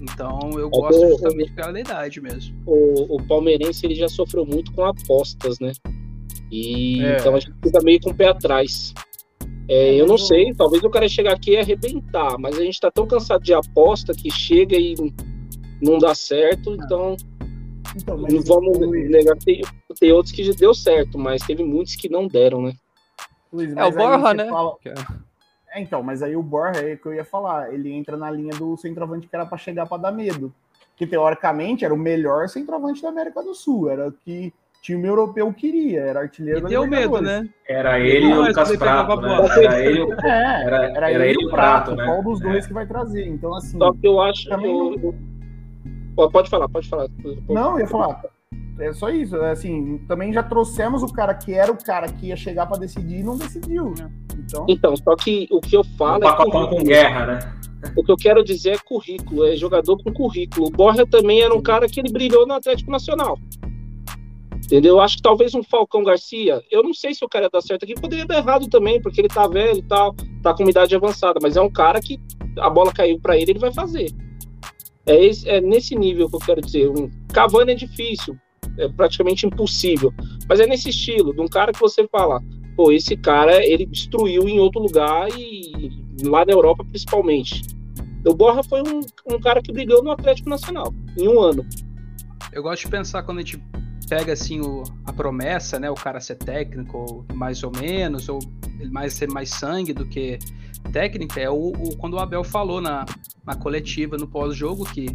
Então 0.00 0.50
eu 0.52 0.68
é 0.68 0.70
gosto 0.70 1.04
o, 1.04 1.08
justamente 1.10 1.52
pela 1.52 1.78
idade 1.78 2.20
mesmo. 2.20 2.56
O, 2.64 3.16
o 3.16 3.26
palmeirense 3.26 3.84
ele 3.84 3.94
já 3.94 4.08
sofreu 4.08 4.46
muito 4.46 4.72
com 4.72 4.84
apostas, 4.84 5.58
né? 5.58 5.72
E 6.50 7.04
é. 7.04 7.18
então 7.18 7.34
a 7.34 7.40
gente 7.40 7.54
fica 7.62 7.80
meio 7.82 8.00
com 8.00 8.10
o 8.10 8.14
pé 8.14 8.28
atrás. 8.28 8.92
É, 9.68 9.94
eu 9.94 10.06
não 10.06 10.18
sei, 10.18 10.52
talvez 10.52 10.82
o 10.82 10.90
cara 10.90 11.08
chegar 11.08 11.34
aqui 11.34 11.52
e 11.52 11.56
arrebentar, 11.56 12.36
mas 12.38 12.58
a 12.58 12.64
gente 12.64 12.80
tá 12.80 12.90
tão 12.90 13.06
cansado 13.06 13.42
de 13.44 13.54
aposta 13.54 14.12
que 14.12 14.28
chega 14.28 14.76
e 14.76 14.94
não 15.80 15.98
dá 15.98 16.14
certo, 16.14 16.74
então. 16.74 17.16
então 17.96 18.16
não 18.16 18.42
vamos 18.42 18.78
negar. 18.78 19.36
Tem, 19.38 19.62
tem 19.98 20.12
outros 20.12 20.34
que 20.34 20.42
já 20.42 20.52
deu 20.52 20.74
certo, 20.74 21.16
mas 21.16 21.42
teve 21.42 21.62
muitos 21.62 21.94
que 21.94 22.08
não 22.08 22.26
deram, 22.26 22.62
né? 22.62 22.72
Luiz, 23.52 23.76
é 23.76 23.84
o 23.84 23.92
Borja, 23.92 24.34
né? 24.34 24.48
Fala... 24.48 24.76
É, 25.72 25.80
então, 25.80 26.02
mas 26.02 26.22
aí 26.22 26.34
o 26.34 26.42
Borja 26.42 26.80
é 26.80 26.94
o 26.94 26.98
que 26.98 27.06
eu 27.06 27.14
ia 27.14 27.24
falar. 27.24 27.72
Ele 27.72 27.92
entra 27.92 28.16
na 28.16 28.30
linha 28.30 28.52
do 28.56 28.76
centroavante 28.76 29.28
que 29.28 29.34
era 29.36 29.46
para 29.46 29.58
chegar 29.58 29.86
para 29.86 30.02
dar 30.02 30.12
medo. 30.12 30.52
Que 30.96 31.06
teoricamente 31.06 31.84
era 31.84 31.94
o 31.94 31.98
melhor 31.98 32.48
centroavante 32.48 33.00
da 33.00 33.08
América 33.08 33.42
do 33.42 33.54
Sul. 33.54 33.88
Era 33.88 34.08
o 34.08 34.12
que 34.12 34.52
time 34.80 35.06
europeu 35.06 35.52
queria, 35.52 36.00
era 36.00 36.20
artilheiro 36.20 36.66
e 36.66 36.70
deu 36.70 36.86
medo, 36.86 37.20
né? 37.20 37.48
Era 37.68 38.00
ele 38.00 38.26
e 38.26 38.32
o 38.32 38.46
Lucas 38.46 38.74
Prato, 38.78 39.20
né? 39.20 39.36
Era 39.62 39.80
ele, 39.84 40.00
é, 40.00 40.64
era, 40.64 40.84
era, 40.84 41.10
era 41.10 41.26
ele 41.26 41.42
e 41.42 41.46
o 41.46 41.50
Prato, 41.50 41.94
né? 41.94 42.04
Qual 42.04 42.22
dos 42.22 42.40
dois 42.40 42.64
é. 42.64 42.68
que 42.68 42.74
vai 42.74 42.86
trazer? 42.86 43.26
Então, 43.26 43.54
assim... 43.54 43.78
Só 43.78 43.92
que 43.92 44.06
eu 44.06 44.20
acho... 44.20 44.48
Também 44.48 44.70
eu... 45.02 45.14
Pode 46.14 46.50
falar, 46.50 46.68
pode 46.68 46.88
falar. 46.88 47.08
Não, 47.48 47.72
eu 47.74 47.80
ia 47.80 47.86
falar. 47.86 48.22
É 48.78 48.92
só 48.92 49.10
isso, 49.10 49.36
é 49.36 49.50
assim, 49.50 49.98
também 50.08 50.32
já 50.32 50.42
trouxemos 50.42 51.02
o 51.02 51.12
cara 51.12 51.34
que 51.34 51.52
era 51.52 51.70
o 51.70 51.76
cara 51.76 52.08
que 52.08 52.28
ia 52.28 52.36
chegar 52.36 52.66
para 52.66 52.78
decidir 52.78 53.20
e 53.20 53.22
não 53.22 53.36
decidiu, 53.36 53.92
né? 53.98 54.10
Então... 54.38 54.64
então, 54.68 54.96
só 54.96 55.14
que 55.14 55.46
o 55.50 55.60
que 55.60 55.76
eu 55.76 55.84
falo 55.84 56.24
o 56.24 56.28
é. 56.28 56.68
com 56.68 56.82
guerra, 56.82 57.26
né? 57.26 57.38
O 57.96 58.02
que 58.02 58.10
eu 58.10 58.16
quero 58.16 58.42
dizer 58.42 58.74
é 58.74 58.78
currículo, 58.78 59.46
é 59.46 59.56
jogador 59.56 60.02
com 60.02 60.12
currículo. 60.12 60.66
O 60.66 60.70
Borja 60.70 61.06
também 61.06 61.40
era 61.42 61.54
um 61.54 61.62
cara 61.62 61.86
que 61.86 62.00
ele 62.00 62.12
brilhou 62.12 62.46
no 62.46 62.54
Atlético 62.54 62.90
Nacional. 62.90 63.38
Entendeu? 64.70 64.94
Eu 64.94 65.00
acho 65.00 65.16
que 65.16 65.22
talvez 65.22 65.52
um 65.52 65.64
Falcão 65.64 66.04
Garcia, 66.04 66.62
eu 66.70 66.80
não 66.80 66.94
sei 66.94 67.12
se 67.12 67.24
o 67.24 67.28
cara 67.28 67.46
ia 67.46 67.50
dar 67.50 67.60
certo 67.60 67.82
aqui, 67.82 67.92
poderia 67.92 68.24
dar 68.24 68.38
errado 68.38 68.68
também, 68.68 69.02
porque 69.02 69.20
ele 69.20 69.26
tá 69.26 69.48
velho 69.48 69.78
e 69.78 69.82
tal, 69.82 70.14
tá 70.44 70.54
com 70.54 70.68
idade 70.68 70.94
avançada, 70.94 71.40
mas 71.42 71.56
é 71.56 71.60
um 71.60 71.68
cara 71.68 72.00
que 72.00 72.20
a 72.56 72.70
bola 72.70 72.92
caiu 72.92 73.18
para 73.18 73.36
ele, 73.36 73.50
ele 73.50 73.58
vai 73.58 73.74
fazer. 73.74 74.14
É, 75.04 75.24
esse, 75.24 75.48
é, 75.48 75.60
nesse 75.60 75.96
nível 75.96 76.30
que 76.30 76.36
eu 76.36 76.40
quero 76.40 76.60
dizer. 76.60 76.88
Um 76.88 77.10
Cavani 77.34 77.72
é 77.72 77.74
difícil, 77.74 78.38
é 78.78 78.88
praticamente 78.88 79.44
impossível, 79.44 80.14
mas 80.48 80.60
é 80.60 80.66
nesse 80.68 80.90
estilo, 80.90 81.34
de 81.34 81.40
um 81.40 81.48
cara 81.48 81.72
que 81.72 81.80
você 81.80 82.06
fala, 82.06 82.40
pô, 82.76 82.92
esse 82.92 83.16
cara 83.16 83.66
ele 83.66 83.84
destruiu 83.84 84.48
em 84.48 84.60
outro 84.60 84.80
lugar 84.80 85.26
e 85.36 85.90
lá 86.22 86.44
na 86.44 86.52
Europa 86.52 86.84
principalmente. 86.84 87.62
O 88.24 88.34
Borja 88.34 88.62
foi 88.62 88.82
um, 88.82 89.00
um 89.34 89.40
cara 89.40 89.60
que 89.60 89.72
brilhou 89.72 90.00
no 90.00 90.12
Atlético 90.12 90.48
Nacional 90.48 90.94
em 91.18 91.26
um 91.26 91.40
ano. 91.40 91.66
Eu 92.52 92.62
gosto 92.62 92.84
de 92.84 92.90
pensar 92.90 93.24
quando 93.24 93.38
a 93.38 93.40
gente 93.40 93.60
pega 94.10 94.32
assim 94.32 94.60
o, 94.60 94.82
a 95.06 95.12
promessa, 95.12 95.78
né, 95.78 95.88
o 95.88 95.94
cara 95.94 96.18
ser 96.18 96.34
técnico 96.34 97.24
mais 97.32 97.62
ou 97.62 97.70
menos, 97.70 98.28
ou 98.28 98.40
mais 98.90 99.14
ser 99.14 99.28
mais 99.28 99.50
sangue 99.50 99.92
do 99.92 100.04
que 100.04 100.36
técnica, 100.92 101.40
é 101.40 101.48
o, 101.48 101.68
o 101.68 101.96
quando 101.96 102.14
o 102.14 102.18
Abel 102.18 102.42
falou 102.42 102.80
na, 102.80 103.06
na 103.46 103.54
coletiva 103.54 104.16
no 104.16 104.26
pós-jogo 104.26 104.84
que 104.84 105.06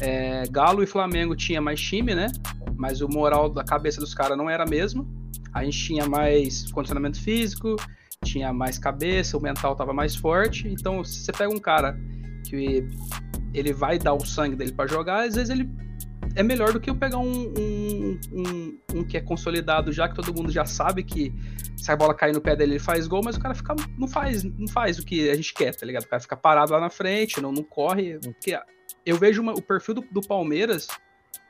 é, 0.00 0.44
Galo 0.48 0.80
e 0.84 0.86
Flamengo 0.86 1.34
tinha 1.34 1.60
mais 1.60 1.80
time, 1.80 2.14
né? 2.14 2.30
Mas 2.76 3.00
o 3.00 3.08
moral 3.08 3.48
da 3.48 3.64
cabeça 3.64 4.00
dos 4.00 4.14
caras 4.14 4.38
não 4.38 4.48
era 4.48 4.64
mesmo. 4.64 5.08
A 5.52 5.64
gente 5.64 5.78
tinha 5.78 6.06
mais 6.06 6.70
condicionamento 6.70 7.20
físico, 7.20 7.74
tinha 8.24 8.52
mais 8.52 8.78
cabeça, 8.78 9.36
o 9.36 9.42
mental 9.42 9.74
tava 9.74 9.92
mais 9.92 10.14
forte. 10.14 10.68
Então, 10.68 11.02
se 11.04 11.20
você 11.20 11.32
pega 11.32 11.52
um 11.52 11.60
cara 11.60 11.98
que 12.48 12.86
ele 13.52 13.72
vai 13.72 13.98
dar 13.98 14.14
o 14.14 14.24
sangue 14.24 14.56
dele 14.56 14.72
para 14.72 14.88
jogar, 14.88 15.26
às 15.26 15.34
vezes 15.34 15.50
ele 15.50 15.68
é 16.34 16.42
melhor 16.42 16.72
do 16.72 16.80
que 16.80 16.90
eu 16.90 16.96
pegar 16.96 17.18
um, 17.18 17.52
um, 17.58 18.20
um, 18.32 18.78
um, 18.94 19.04
que 19.04 19.16
é 19.16 19.20
consolidado 19.20 19.92
já, 19.92 20.08
que 20.08 20.14
todo 20.14 20.34
mundo 20.34 20.50
já 20.50 20.64
sabe 20.64 21.02
que 21.02 21.32
se 21.76 21.90
a 21.90 21.96
bola 21.96 22.14
cair 22.14 22.32
no 22.32 22.40
pé 22.40 22.56
dele, 22.56 22.72
ele 22.72 22.78
faz 22.78 23.06
gol, 23.06 23.22
mas 23.22 23.36
o 23.36 23.40
cara 23.40 23.54
fica, 23.54 23.74
não, 23.98 24.08
faz, 24.08 24.42
não 24.42 24.66
faz 24.66 24.98
o 24.98 25.04
que 25.04 25.28
a 25.28 25.34
gente 25.34 25.52
quer, 25.52 25.74
tá 25.74 25.84
ligado? 25.84 26.04
O 26.04 26.08
cara 26.08 26.20
fica 26.20 26.36
parado 26.36 26.72
lá 26.72 26.80
na 26.80 26.90
frente, 26.90 27.40
não, 27.40 27.52
não 27.52 27.62
corre. 27.62 28.18
Porque 28.18 28.58
eu 29.04 29.16
vejo 29.16 29.42
uma, 29.42 29.52
o 29.52 29.62
perfil 29.62 29.94
do, 29.94 30.04
do, 30.10 30.20
Palmeiras, 30.20 30.88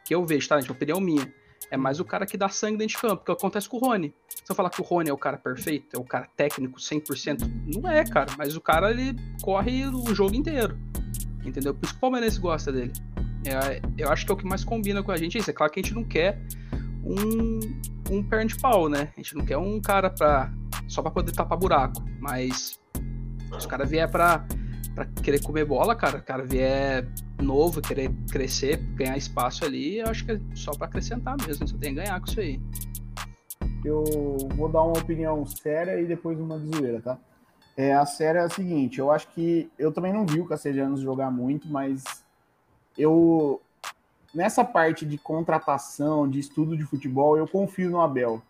que 0.05 0.14
eu 0.14 0.25
vejo, 0.27 0.49
tá? 0.49 0.61
Gente, 0.61 0.72
opinião 0.72 1.01
minha. 1.01 1.33
É 1.70 1.77
mais 1.77 1.99
o 1.99 2.05
cara 2.05 2.27
que 2.27 2.37
dá 2.37 2.49
sangue 2.49 2.77
dentro 2.77 2.97
de 2.97 3.01
campo, 3.01 3.25
que 3.25 3.33
acontece 3.33 3.68
com 3.68 3.79
o 3.79 3.81
Rony. 3.81 4.14
Se 4.29 4.51
eu 4.51 4.55
falar 4.55 4.70
que 4.70 4.81
o 4.81 4.85
Rony 4.85 5.09
é 5.09 5.12
o 5.12 5.18
cara 5.18 5.39
perfeito, 5.39 5.97
é 5.97 5.99
o 5.99 6.05
cara 6.05 6.29
técnico 6.37 6.79
100%, 6.79 7.51
não 7.75 7.91
é, 7.91 8.05
cara. 8.05 8.33
Mas 8.37 8.55
o 8.55 8.61
cara, 8.61 8.91
ele 8.91 9.16
corre 9.43 9.87
o 9.87 10.14
jogo 10.14 10.35
inteiro. 10.35 10.79
Entendeu? 11.45 11.75
Por 11.75 11.85
isso 11.85 11.95
que 11.95 11.99
o 11.99 12.01
Palmeirense 12.01 12.39
gosta 12.39 12.70
dele. 12.70 12.93
É, 13.47 13.80
eu 13.99 14.11
acho 14.11 14.24
que 14.24 14.32
é 14.32 14.34
o 14.34 14.36
que 14.36 14.47
mais 14.47 14.64
combina 14.64 15.03
com 15.03 15.12
a 15.12 15.16
gente 15.16 15.36
é 15.36 15.40
isso. 15.40 15.51
É 15.51 15.53
claro 15.53 15.72
que 15.72 15.80
a 15.80 15.82
gente 15.82 15.95
não 15.95 16.05
quer 16.05 16.40
um, 17.05 17.61
um 18.11 18.22
perna 18.22 18.47
de 18.47 18.57
pau, 18.57 18.88
né? 18.88 19.12
A 19.16 19.20
gente 19.20 19.36
não 19.36 19.45
quer 19.45 19.59
um 19.59 19.80
cara 19.80 20.11
pra, 20.11 20.53
só 20.88 21.03
para 21.03 21.11
poder 21.11 21.32
tapar 21.32 21.59
buraco. 21.59 22.03
Mas 22.18 22.80
se 23.51 23.59
os 23.59 23.66
caras 23.66 23.90
vier 23.90 24.11
pra, 24.11 24.47
pra 24.95 25.05
querer 25.22 25.42
comer 25.42 25.64
bola, 25.64 25.95
cara, 25.95 26.18
o 26.18 26.22
cara 26.22 26.45
vier 26.45 27.07
novo, 27.40 27.82
querer 27.82 28.11
crescer, 28.30 28.78
ganhar 28.95 29.16
espaço 29.16 29.64
ali, 29.64 29.99
eu 29.99 30.07
acho 30.07 30.24
que 30.24 30.32
é 30.32 30.40
só 30.55 30.72
para 30.72 30.86
acrescentar 30.86 31.36
mesmo. 31.47 31.68
Só 31.68 31.76
tem 31.76 31.95
que 31.95 32.01
ganhar 32.01 32.18
com 32.20 32.26
isso 32.26 32.40
aí. 32.40 32.60
Eu 33.85 34.02
vou 34.55 34.70
dar 34.70 34.82
uma 34.82 34.98
opinião 34.98 35.44
séria 35.44 36.01
e 36.01 36.06
depois 36.06 36.40
uma 36.40 36.59
de 36.59 36.74
zoeira, 36.74 37.02
tá? 37.02 37.19
É, 37.77 37.93
a 37.93 38.06
séria 38.06 38.39
é 38.39 38.44
a 38.44 38.48
seguinte, 38.48 39.01
eu 39.01 39.10
acho 39.10 39.28
que 39.32 39.69
eu 39.77 39.93
também 39.93 40.12
não 40.12 40.24
vi 40.24 40.40
o 40.40 40.47
Castellanos 40.47 41.01
jogar 41.01 41.28
muito, 41.28 41.69
mas 41.69 42.23
eu 42.97 43.61
nessa 44.35 44.65
parte 44.65 45.07
de 45.07 45.16
contratação, 45.16 46.29
de 46.29 46.41
estudo 46.41 46.77
de 46.77 46.85
futebol, 46.85 47.37
eu 47.39 47.47
confio 47.47 47.91
no 47.91 48.01
Abel, 48.01 48.43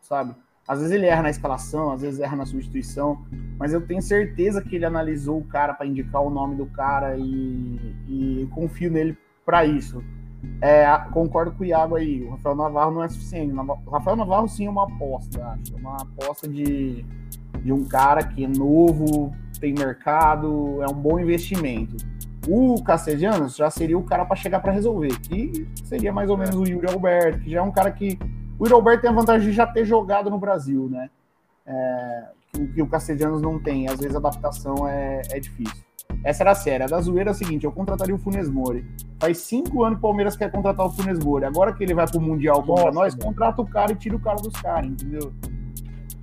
sabe? 0.00 0.34
Às 0.66 0.80
vezes 0.80 0.92
ele 0.92 1.06
erra 1.06 1.22
na 1.22 1.30
escalação, 1.30 1.92
às 1.92 2.02
vezes 2.02 2.20
erra 2.20 2.36
na 2.36 2.44
substituição, 2.44 3.24
mas 3.58 3.72
eu 3.72 3.80
tenho 3.80 4.02
certeza 4.02 4.60
que 4.60 4.76
ele 4.76 4.84
analisou 4.84 5.38
o 5.38 5.44
cara 5.44 5.72
para 5.72 5.86
indicar 5.86 6.20
o 6.22 6.28
nome 6.28 6.56
do 6.56 6.66
cara 6.66 7.16
e, 7.16 7.94
e 8.06 8.48
confio 8.52 8.90
nele 8.90 9.16
para 9.46 9.64
isso. 9.64 10.04
É, 10.60 10.86
concordo 11.10 11.52
com 11.52 11.62
o 11.62 11.66
Iago 11.66 11.96
aí, 11.96 12.22
o 12.22 12.30
Rafael 12.30 12.54
Navarro 12.54 12.92
não 12.92 13.02
é 13.02 13.08
suficiente. 13.08 13.54
O 13.54 13.90
Rafael 13.90 14.16
Navarro 14.16 14.46
sim 14.46 14.66
é 14.66 14.70
uma 14.70 14.84
aposta, 14.84 15.42
acho. 15.46 15.74
É 15.74 15.78
uma 15.78 15.96
aposta 15.96 16.46
de, 16.46 17.04
de 17.62 17.72
um 17.72 17.84
cara 17.84 18.22
que 18.22 18.44
é 18.44 18.48
novo, 18.48 19.34
tem 19.58 19.72
mercado, 19.72 20.82
é 20.82 20.86
um 20.86 20.94
bom 20.94 21.18
investimento 21.18 21.96
o 22.48 22.82
Castellanos 22.82 23.56
já 23.56 23.70
seria 23.70 23.98
o 23.98 24.02
cara 24.02 24.24
para 24.24 24.34
chegar 24.34 24.60
para 24.60 24.72
resolver, 24.72 25.18
que 25.20 25.68
seria 25.84 26.10
mais 26.10 26.30
ou 26.30 26.36
menos 26.36 26.56
o 26.56 26.64
Yuri 26.64 26.86
Alberto, 26.90 27.40
que 27.40 27.50
já 27.50 27.58
é 27.58 27.62
um 27.62 27.70
cara 27.70 27.90
que. 27.90 28.18
O 28.58 28.64
Yuri 28.64 28.72
Alberto 28.72 29.02
tem 29.02 29.10
a 29.10 29.12
vantagem 29.12 29.50
de 29.50 29.54
já 29.54 29.66
ter 29.66 29.84
jogado 29.84 30.30
no 30.30 30.38
Brasil, 30.38 30.88
né? 30.90 31.10
É, 31.66 32.24
que, 32.52 32.66
que, 32.68 32.82
o 32.82 32.86
Castellanos 32.86 33.42
não 33.42 33.58
tem, 33.62 33.86
às 33.86 33.98
vezes 33.98 34.14
a 34.14 34.18
adaptação 34.18 34.88
é, 34.88 35.20
é 35.30 35.38
difícil. 35.38 35.84
Essa 36.24 36.42
era 36.42 36.52
a 36.52 36.54
série. 36.54 36.84
A 36.84 36.86
da 36.86 37.00
zoeira 37.00 37.30
é 37.30 37.32
a 37.32 37.34
seguinte: 37.34 37.64
eu 37.64 37.72
contrataria 37.72 38.14
o 38.14 38.18
Funes 38.18 38.48
Mori. 38.48 38.84
Faz 39.20 39.38
cinco 39.38 39.84
anos 39.84 39.98
que 39.98 40.04
o 40.04 40.08
Palmeiras 40.08 40.36
quer 40.36 40.50
contratar 40.50 40.86
o 40.86 40.90
Funes 40.90 41.22
Mori. 41.22 41.44
Agora 41.44 41.74
que 41.74 41.84
ele 41.84 41.94
vai 41.94 42.08
pro 42.08 42.20
Mundial 42.20 42.62
contra 42.62 42.86
Nossa, 42.86 42.94
nós, 42.94 43.14
contrata 43.14 43.60
o 43.60 43.66
cara 43.66 43.92
e 43.92 43.96
tira 43.96 44.16
o 44.16 44.20
cara 44.20 44.36
dos 44.36 44.54
caras, 44.54 44.88
entendeu? 44.88 45.32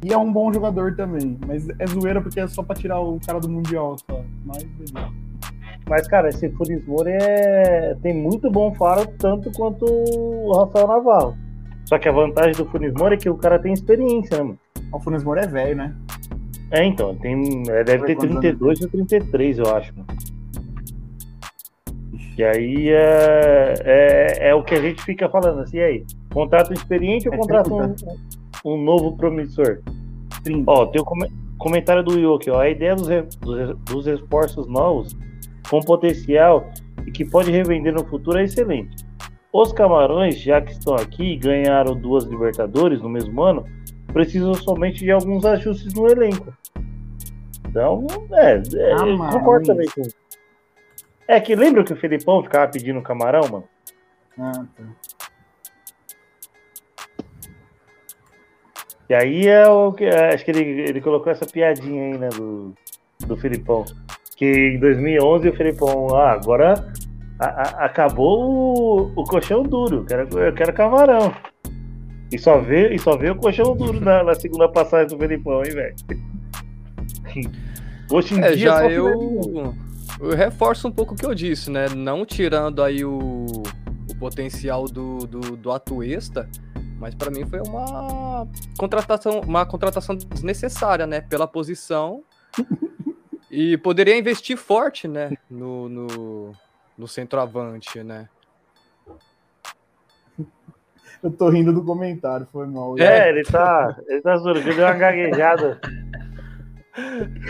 E 0.03 0.11
é 0.11 0.17
um 0.17 0.33
bom 0.33 0.51
jogador 0.51 0.95
também. 0.95 1.37
Mas 1.45 1.69
é 1.69 1.87
zoeira 1.87 2.19
porque 2.19 2.39
é 2.39 2.47
só 2.47 2.63
pra 2.63 2.75
tirar 2.75 2.99
o 2.99 3.19
cara 3.19 3.39
do 3.39 3.47
Mundial 3.47 3.95
só. 3.99 4.23
Mas 4.43 4.63
beleza. 4.63 5.24
Mas, 5.87 6.07
cara, 6.07 6.29
esse 6.29 6.49
Funes 6.49 6.85
Mori 6.87 7.11
é... 7.11 7.95
tem 8.01 8.13
muito 8.13 8.49
bom 8.49 8.73
faro, 8.73 9.07
tanto 9.19 9.51
quanto 9.51 9.85
o 9.85 10.51
Rafael 10.57 10.87
Navarro. 10.87 11.37
Só 11.85 11.99
que 11.99 12.09
a 12.09 12.11
vantagem 12.11 12.53
do 12.53 12.65
Funes 12.65 12.93
Mori 12.93 13.15
é 13.15 13.17
que 13.17 13.29
o 13.29 13.37
cara 13.37 13.59
tem 13.59 13.71
experiência, 13.71 14.37
né, 14.37 14.43
mano? 14.43 14.59
O 14.91 14.99
Funes 14.99 15.23
Mori 15.23 15.41
é 15.41 15.47
velho, 15.47 15.75
né? 15.75 15.95
É, 16.71 16.83
então, 16.83 17.15
tem, 17.15 17.63
é, 17.69 17.83
deve 17.83 18.05
ter 18.05 18.17
32 18.17 18.81
ou 18.81 18.89
33, 18.89 19.59
eu 19.59 19.75
acho, 19.75 19.93
mano. 19.95 20.07
E 22.37 22.43
aí 22.43 22.89
é, 22.89 23.73
é, 23.79 24.49
é, 24.49 24.55
o 24.55 24.63
que 24.63 24.75
a 24.75 24.81
gente 24.81 25.01
fica 25.03 25.29
falando 25.29 25.61
assim, 25.61 25.77
e 25.77 25.81
aí? 25.81 26.05
Contrato 26.33 26.73
experiente 26.73 27.29
ou 27.29 27.35
é 27.35 27.37
contrato 27.37 27.73
um, 27.73 28.73
um, 28.73 28.83
novo 28.83 29.15
promissor? 29.15 29.79
30. 30.43 30.69
Ó, 30.69 30.85
tem 30.87 31.01
o 31.01 31.05
um 31.05 31.57
comentário 31.57 32.03
do 32.03 32.15
Will 32.15 32.33
aqui, 32.33 32.49
ó. 32.49 32.59
A 32.59 32.69
ideia 32.69 32.93
dos, 32.93 33.07
dos, 33.39 33.77
dos 33.85 34.07
esforços 34.07 34.67
novos 34.67 35.15
com 35.69 35.79
potencial 35.81 36.69
e 37.05 37.11
que 37.11 37.25
pode 37.25 37.51
revender 37.51 37.93
no 37.93 38.05
futuro 38.05 38.37
é 38.37 38.43
excelente. 38.43 39.05
Os 39.51 39.71
Camarões, 39.71 40.39
já 40.39 40.61
que 40.61 40.71
estão 40.71 40.95
aqui 40.95 41.33
e 41.33 41.37
ganharam 41.37 41.95
duas 41.95 42.25
Libertadores 42.25 43.01
no 43.01 43.09
mesmo 43.09 43.41
ano, 43.41 43.65
precisam 44.11 44.53
somente 44.53 44.99
de 44.99 45.11
alguns 45.11 45.45
ajustes 45.45 45.93
no 45.93 46.07
elenco. 46.07 46.53
Então, 47.67 48.05
é, 48.31 48.55
é 48.55 49.17
concordo 49.31 49.65
também 49.65 49.87
com 49.93 50.01
É 51.27 51.39
que 51.39 51.55
lembra 51.55 51.83
que 51.83 51.93
o 51.93 51.97
Felipão 51.97 52.43
ficava 52.43 52.71
pedindo 52.71 53.01
camarão, 53.01 53.41
mano? 53.49 53.67
Ah, 54.37 54.65
tá. 54.75 54.83
E 59.09 59.13
aí 59.13 59.47
é 59.47 59.67
o 59.67 59.93
que. 59.93 60.05
É, 60.05 60.33
acho 60.33 60.43
que 60.43 60.51
ele, 60.51 60.81
ele 60.81 61.01
colocou 61.01 61.31
essa 61.31 61.45
piadinha 61.45 62.05
aí, 62.05 62.17
né, 62.17 62.29
do, 62.29 62.73
do 63.27 63.37
Felipão. 63.37 63.85
Que 64.35 64.75
em 64.75 64.79
2011 64.79 65.49
o 65.49 65.55
Felipão, 65.55 66.15
ah, 66.15 66.33
agora 66.33 66.73
a, 67.39 67.45
a, 67.45 67.85
acabou 67.85 69.11
o, 69.15 69.21
o, 69.21 69.23
colchão 69.23 69.63
duro, 69.63 69.97
eu 69.97 70.05
quero, 70.05 70.39
eu 70.39 70.53
quero 70.53 70.73
camarão. 70.73 71.33
E 72.31 72.37
só 72.37 72.59
vê, 72.59 72.93
e 72.93 72.99
só 72.99 73.13
o 73.13 73.35
colchão 73.35 73.75
duro 73.75 74.01
na, 74.01 74.23
na 74.23 74.35
segunda 74.35 74.67
passagem 74.67 75.07
do 75.07 75.17
Felipão, 75.17 75.63
hein, 75.63 75.71
velho? 75.73 75.95
Hoje 78.11 78.35
em 78.35 78.41
é, 78.41 78.51
dia 78.51 78.69
já 78.69 78.89
eu, 78.89 79.73
eu 80.19 80.35
reforço 80.35 80.87
um 80.87 80.91
pouco 80.91 81.13
o 81.13 81.17
que 81.17 81.25
eu 81.25 81.33
disse, 81.33 81.71
né? 81.71 81.87
Não 81.89 82.25
tirando 82.25 82.83
aí 82.83 83.03
o, 83.03 83.45
o 84.09 84.15
potencial 84.19 84.85
do, 84.85 85.19
do, 85.19 85.39
do 85.57 85.71
Atuesta, 85.71 86.47
mas 86.99 87.15
para 87.15 87.31
mim 87.31 87.45
foi 87.45 87.59
uma 87.61 88.47
contratação, 88.77 89.41
uma 89.41 89.65
contratação 89.65 90.15
desnecessária, 90.15 91.07
né? 91.07 91.21
Pela 91.21 91.47
posição. 91.47 92.23
E 93.55 93.77
poderia 93.77 94.17
investir 94.17 94.57
forte, 94.57 95.07
né? 95.07 95.31
No, 95.49 95.87
no, 95.87 96.51
no 96.97 97.07
centroavante, 97.07 98.03
né? 98.03 98.27
Eu 101.23 101.31
tô 101.31 101.49
rindo 101.49 101.71
do 101.71 101.83
comentário, 101.83 102.45
foi 102.51 102.67
mal. 102.67 102.99
É, 102.99 103.29
ele 103.29 103.43
tá. 103.43 103.95
Ele 104.07 104.21
tá 104.21 104.37
surgindo, 104.37 104.75
deu 104.75 104.85
uma 104.85 104.93
gaguejada. 104.93 105.79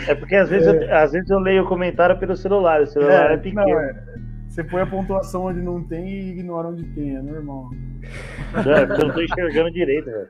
É 0.08 0.14
porque 0.14 0.36
às 0.36 0.48
vezes, 0.48 0.68
é. 0.68 0.70
eu, 0.70 0.96
às 0.96 1.12
vezes 1.12 1.28
eu 1.28 1.38
leio 1.38 1.64
o 1.64 1.68
comentário 1.68 2.18
pelo 2.18 2.36
celular, 2.36 2.82
o 2.82 2.86
celular 2.86 3.32
é, 3.32 3.34
é 3.34 3.36
pequeno. 3.36 3.66
Não, 3.66 3.80
é. 3.80 4.04
Você 4.48 4.64
põe 4.64 4.82
a 4.82 4.86
pontuação 4.86 5.44
onde 5.44 5.60
não 5.60 5.82
tem 5.82 6.08
e 6.08 6.30
ignora 6.30 6.68
onde 6.68 6.84
tem, 6.94 7.16
é 7.16 7.20
normal. 7.20 7.68
É, 8.54 8.82
eu 8.84 9.06
não 9.06 9.14
tô 9.14 9.20
enxergando 9.20 9.70
direito, 9.70 10.06
velho. 10.06 10.28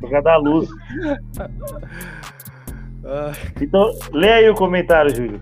Por 0.00 0.10
causa 0.10 0.22
da 0.22 0.36
luz. 0.38 0.68
Então, 3.60 3.90
lê 4.12 4.32
aí 4.32 4.48
o 4.48 4.54
comentário, 4.54 5.14
Júlio. 5.14 5.40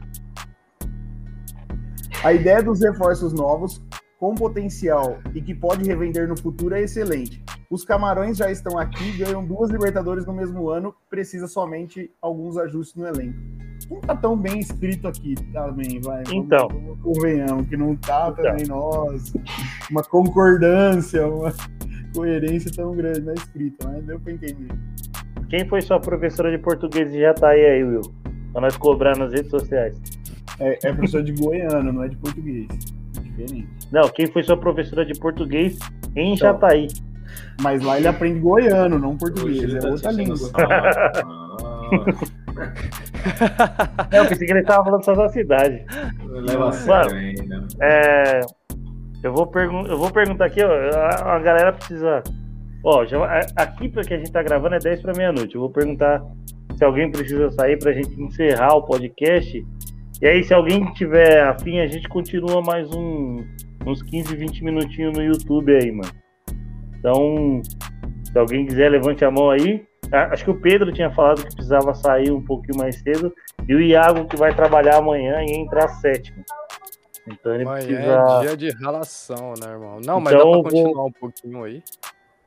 A 2.24 2.32
ideia 2.32 2.62
dos 2.62 2.80
reforços 2.80 3.32
novos, 3.32 3.80
com 4.18 4.34
potencial 4.34 5.18
e 5.34 5.40
que 5.40 5.54
pode 5.54 5.84
revender 5.84 6.26
no 6.28 6.36
futuro, 6.36 6.74
é 6.74 6.82
excelente. 6.82 7.42
Os 7.70 7.84
Camarões 7.84 8.36
já 8.36 8.50
estão 8.50 8.78
aqui, 8.78 9.12
ganham 9.18 9.44
duas 9.44 9.70
Libertadores 9.70 10.26
no 10.26 10.32
mesmo 10.32 10.68
ano, 10.68 10.94
precisa 11.08 11.46
somente 11.46 12.10
alguns 12.20 12.56
ajustes 12.56 12.96
no 12.96 13.06
elenco. 13.06 13.38
Não 13.88 14.00
tá 14.00 14.16
tão 14.16 14.36
bem 14.36 14.58
escrito 14.58 15.06
aqui 15.06 15.34
também, 15.52 16.00
vai. 16.00 16.24
Então. 16.32 16.68
Vamos, 16.68 17.00
convenhamos 17.00 17.68
que 17.68 17.76
não 17.76 17.94
tá 17.94 18.30
então. 18.32 18.44
também, 18.44 18.66
nossa. 18.66 19.40
Uma 19.90 20.02
concordância, 20.02 21.26
uma 21.28 21.52
coerência 22.14 22.70
tão 22.74 22.96
grande 22.96 23.20
na 23.20 23.34
escrita, 23.34 23.86
mas 23.86 24.04
deu 24.04 24.18
pra 24.18 24.32
entender. 24.32 24.68
Quem 25.48 25.66
foi 25.66 25.80
sua 25.80 25.98
professora 25.98 26.50
de 26.50 26.58
português 26.58 27.14
e 27.14 27.20
já 27.20 27.32
tá 27.32 27.48
aí, 27.48 27.64
aí 27.64 27.84
Will? 27.84 28.02
Pra 28.52 28.60
nós 28.60 28.76
cobrar 28.76 29.16
nas 29.16 29.32
redes 29.32 29.50
sociais. 29.50 29.96
É, 30.60 30.78
é 30.84 30.92
professor 30.92 31.22
de 31.22 31.32
goiano, 31.32 31.92
não 31.92 32.02
é 32.02 32.08
de 32.08 32.16
português. 32.16 32.66
Diferente. 33.22 33.68
Não, 33.90 34.08
quem 34.08 34.26
foi 34.26 34.42
sua 34.42 34.56
professora 34.56 35.06
de 35.06 35.18
português 35.18 35.78
em 36.14 36.34
então, 36.34 36.52
Jataí? 36.52 36.88
Mas 37.60 37.82
lá 37.82 37.98
ele 37.98 38.08
aprende 38.08 38.40
goiano, 38.40 38.98
não 38.98 39.16
português. 39.16 39.74
É 39.74 39.88
outra 39.88 40.10
língua. 40.10 40.36
é, 44.10 44.18
eu 44.18 44.26
pensei 44.26 44.46
que 44.46 44.52
ele 44.52 44.60
estava 44.60 44.84
falando 44.84 45.04
só 45.04 45.14
da 45.14 45.28
cidade. 45.28 45.84
Leva 46.26 46.70
Mano, 46.86 47.14
ainda. 47.14 47.66
É, 47.80 48.40
eu, 49.22 49.32
vou 49.32 49.50
eu 49.54 49.98
vou 49.98 50.10
perguntar 50.10 50.46
aqui, 50.46 50.62
ó. 50.62 50.70
A, 50.70 51.36
a 51.36 51.38
galera 51.38 51.72
precisa. 51.72 52.22
Ó, 52.84 53.04
já, 53.04 53.18
aqui 53.56 53.88
que 53.88 54.14
a 54.14 54.18
gente 54.18 54.32
tá 54.32 54.42
gravando 54.42 54.76
é 54.76 54.78
10 54.78 55.02
para 55.02 55.16
meia-noite. 55.16 55.54
Eu 55.54 55.62
vou 55.62 55.70
perguntar 55.70 56.22
se 56.76 56.84
alguém 56.84 57.10
precisa 57.10 57.50
sair 57.50 57.78
para 57.78 57.90
a 57.90 57.94
gente 57.94 58.20
encerrar 58.20 58.74
o 58.74 58.82
podcast 58.82 59.64
e 60.20 60.26
aí, 60.26 60.42
se 60.42 60.52
alguém 60.52 60.84
tiver 60.94 61.44
afim, 61.44 61.78
a 61.78 61.86
gente 61.86 62.08
continua 62.08 62.60
mais 62.60 62.92
um, 62.92 63.44
uns 63.86 64.02
15, 64.02 64.34
20 64.34 64.64
minutinhos 64.64 65.16
no 65.16 65.22
YouTube 65.22 65.72
aí, 65.72 65.92
mano. 65.92 66.10
Então, 66.98 67.62
se 68.24 68.36
alguém 68.36 68.66
quiser, 68.66 68.88
levante 68.88 69.24
a 69.24 69.30
mão 69.30 69.48
aí. 69.48 69.86
Ah, 70.12 70.30
acho 70.32 70.42
que 70.42 70.50
o 70.50 70.60
Pedro 70.60 70.92
tinha 70.92 71.08
falado 71.12 71.44
que 71.44 71.54
precisava 71.54 71.94
sair 71.94 72.32
um 72.32 72.44
pouquinho 72.44 72.78
mais 72.78 72.98
cedo. 73.00 73.32
E 73.68 73.74
o 73.76 73.80
Iago 73.80 74.26
que 74.26 74.36
vai 74.36 74.52
trabalhar 74.52 74.96
amanhã 74.96 75.40
e 75.40 75.52
entrar 75.52 75.86
sétimo. 75.86 76.42
Então 77.28 77.54
ele 77.54 77.62
amanhã 77.62 77.86
precisa. 77.86 78.12
É 78.12 78.40
dia 78.40 78.56
de 78.56 78.70
relação, 78.76 79.54
né, 79.62 79.70
irmão? 79.70 80.00
Não, 80.04 80.18
mas 80.18 80.34
então, 80.34 80.50
dá 80.50 80.62
pra 80.62 80.70
continuar 80.70 80.94
vou... 80.94 81.06
um 81.06 81.12
pouquinho 81.12 81.62
aí. 81.62 81.82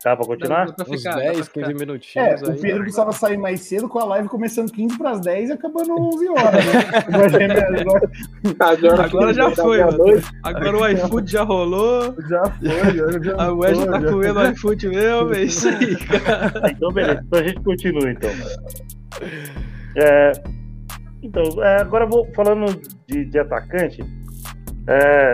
Dá 0.03 0.15
pra 0.15 0.26
continuar? 0.26 0.65
Dá, 0.65 0.73
dá 0.78 0.86
pra 0.86 0.98
ficar, 0.98 1.18
Uns 1.18 1.23
10, 1.23 1.48
15 1.49 1.73
minutinhos. 1.76 2.41
É, 2.41 2.45
aí, 2.45 2.57
o 2.57 2.61
Pedro 2.61 2.82
precisava 2.82 3.11
sair 3.11 3.38
mais 3.38 3.61
cedo 3.61 3.88
com 3.88 3.99
a 3.99 4.06
live 4.06 4.28
começando 4.28 4.72
15 4.72 4.98
para 4.98 5.11
as 5.11 5.22
10 5.22 5.49
e 5.49 5.53
acabando 5.53 5.94
11 5.94 6.30
horas. 6.30 6.65
Né? 6.65 6.82
agora, 8.60 9.03
agora 9.03 9.34
já 9.34 9.52
foi, 9.52 9.84
mano. 9.84 10.22
Agora 10.44 10.78
o 10.78 10.88
iFood 10.88 11.32
já 11.32 11.44
rolou. 11.44 12.15
Já 12.28 12.44
foi, 12.45 13.23
já, 13.23 13.36
A 13.38 13.53
Wed 13.53 13.86
tá 13.86 14.02
comendo 14.02 14.40
o 14.40 14.48
iFood 14.48 14.88
mesmo, 14.90 15.34
é 15.34 15.44
isso 15.44 15.69
aí, 15.69 15.95
cara. 16.07 16.72
Então, 16.72 16.91
beleza. 16.91 17.23
Então 17.28 17.40
a 17.40 17.44
gente 17.44 17.60
continua, 17.61 18.11
então. 18.11 18.30
É, 19.98 20.32
então, 21.22 21.44
é, 21.64 21.82
agora 21.82 22.07
vou 22.07 22.28
falando 22.34 22.65
de, 23.07 23.26
de 23.26 23.40
atacante. 23.40 24.03
É, 24.88 25.34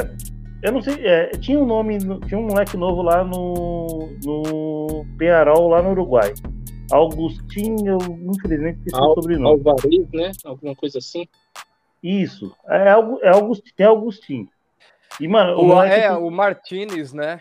eu 0.67 0.71
não 0.73 0.81
sei, 0.81 0.95
é, 1.07 1.29
tinha 1.31 1.57
um 1.57 1.65
nome, 1.65 1.97
tinha 2.27 2.37
um 2.37 2.47
moleque 2.47 2.75
novo 2.75 3.01
lá 3.01 3.23
no, 3.23 4.09
no 4.25 5.05
Penarol, 5.17 5.69
lá 5.69 5.81
no 5.81 5.91
Uruguai. 5.91 6.33
Augustinho, 6.91 7.97
infelizmente 8.35 8.79
esqueci 8.79 9.01
Al, 9.01 9.11
o 9.11 9.15
sobrenome. 9.15 9.55
Alvarez, 9.55 10.11
né? 10.11 10.31
Alguma 10.43 10.75
coisa 10.75 10.97
assim. 10.97 11.25
Isso, 12.03 12.53
é, 12.67 12.89
é 13.23 13.29
Augustinho. 13.29 13.73
É 13.77 13.83
Augustinho. 13.85 14.49
E, 15.21 15.27
mano, 15.27 15.57
o, 15.57 15.73
o 15.73 15.83
é, 15.83 16.11
o 16.11 16.29
Martinez, 16.29 17.13
né? 17.13 17.39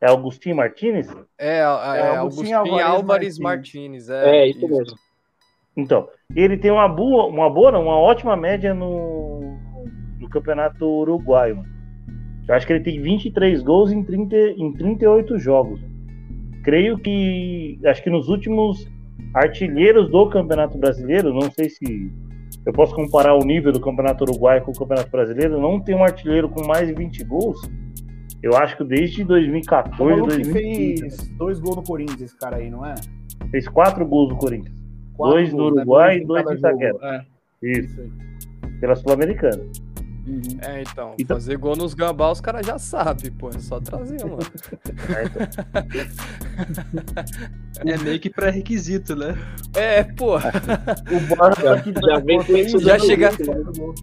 É 0.00 0.08
Augustinho 0.08 0.56
Martinez? 0.56 1.08
É, 1.36 1.58
é, 1.58 1.60
é 1.60 2.16
Augustinho 2.16 2.56
Álvares, 2.56 2.86
Álvares 2.86 3.38
Martinez. 3.38 4.08
É, 4.08 4.36
é, 4.36 4.48
isso 4.48 4.66
mesmo. 4.66 4.96
Então, 5.76 6.08
ele 6.34 6.56
tem 6.56 6.70
uma 6.70 6.88
boa, 6.88 7.26
uma 7.26 7.50
boa, 7.50 7.78
uma 7.78 7.98
ótima 7.98 8.34
média 8.34 8.72
no, 8.72 9.58
no 10.18 10.28
campeonato 10.30 10.86
uruguaio. 10.86 11.62
Eu 12.48 12.54
acho 12.54 12.66
que 12.66 12.72
ele 12.72 12.82
tem 12.82 13.00
23 13.00 13.62
gols 13.62 13.92
em, 13.92 14.02
30, 14.02 14.36
em 14.36 14.72
38 14.72 15.38
jogos. 15.38 15.80
Creio 16.64 16.98
que. 16.98 17.78
Acho 17.84 18.02
que 18.02 18.10
nos 18.10 18.28
últimos 18.28 18.88
artilheiros 19.34 20.10
do 20.10 20.28
Campeonato 20.30 20.78
Brasileiro, 20.78 21.32
não 21.32 21.50
sei 21.50 21.68
se 21.68 22.10
eu 22.64 22.72
posso 22.72 22.94
comparar 22.94 23.34
o 23.34 23.44
nível 23.44 23.70
do 23.70 23.80
Campeonato 23.80 24.24
Uruguai 24.24 24.60
com 24.62 24.70
o 24.70 24.74
Campeonato 24.74 25.10
Brasileiro, 25.10 25.60
não 25.60 25.78
tem 25.78 25.94
um 25.94 26.02
artilheiro 26.02 26.48
com 26.48 26.66
mais 26.66 26.88
de 26.88 26.94
20 26.94 27.24
gols. 27.24 27.60
Eu 28.42 28.56
acho 28.56 28.76
que 28.76 28.84
desde 28.84 29.24
2014, 29.24 30.20
2015. 30.22 30.52
fez 30.52 31.28
dois 31.36 31.58
gols 31.58 31.76
no 31.76 31.82
Corinthians, 31.82 32.20
esse 32.20 32.36
cara 32.36 32.56
aí, 32.56 32.70
não 32.70 32.86
é? 32.86 32.94
Fez 33.50 33.68
quatro 33.68 34.06
gols 34.06 34.30
no 34.30 34.38
Corinthians. 34.38 34.74
Quatro 35.14 35.36
dois 35.36 35.50
gols, 35.50 35.70
no 35.70 35.76
né? 35.76 35.82
Uruguai 35.82 36.16
né? 36.16 36.22
e 36.22 36.26
dois 36.26 36.44
no 36.44 36.54
Itaquera. 36.54 36.98
É. 37.02 37.24
Isso. 37.62 38.00
Isso 38.00 38.12
Pela 38.80 38.94
Sul-Americana. 38.94 39.64
Uhum. 40.28 40.42
É, 40.60 40.82
então, 40.82 41.14
então, 41.18 41.36
fazer 41.38 41.56
gol 41.56 41.74
nos 41.74 41.94
gambá 41.94 42.30
os 42.30 42.38
caras 42.40 42.66
já 42.66 42.78
sabem, 42.78 43.32
pô, 43.32 43.48
é 43.48 43.58
só 43.58 43.80
trazer, 43.80 44.22
mano. 44.24 44.38
É, 47.86 47.96
meio 47.96 48.20
que 48.20 48.28
pré-requisito, 48.28 49.16
né? 49.16 49.34
É, 49.74 50.02
pô. 50.04 50.36
O 50.36 51.36
Bora 51.36 51.54
já, 51.54 51.76
já 51.76 52.18
vem 52.18 52.38
com. 52.42 52.78
Já 52.78 52.98
chega, 52.98 53.30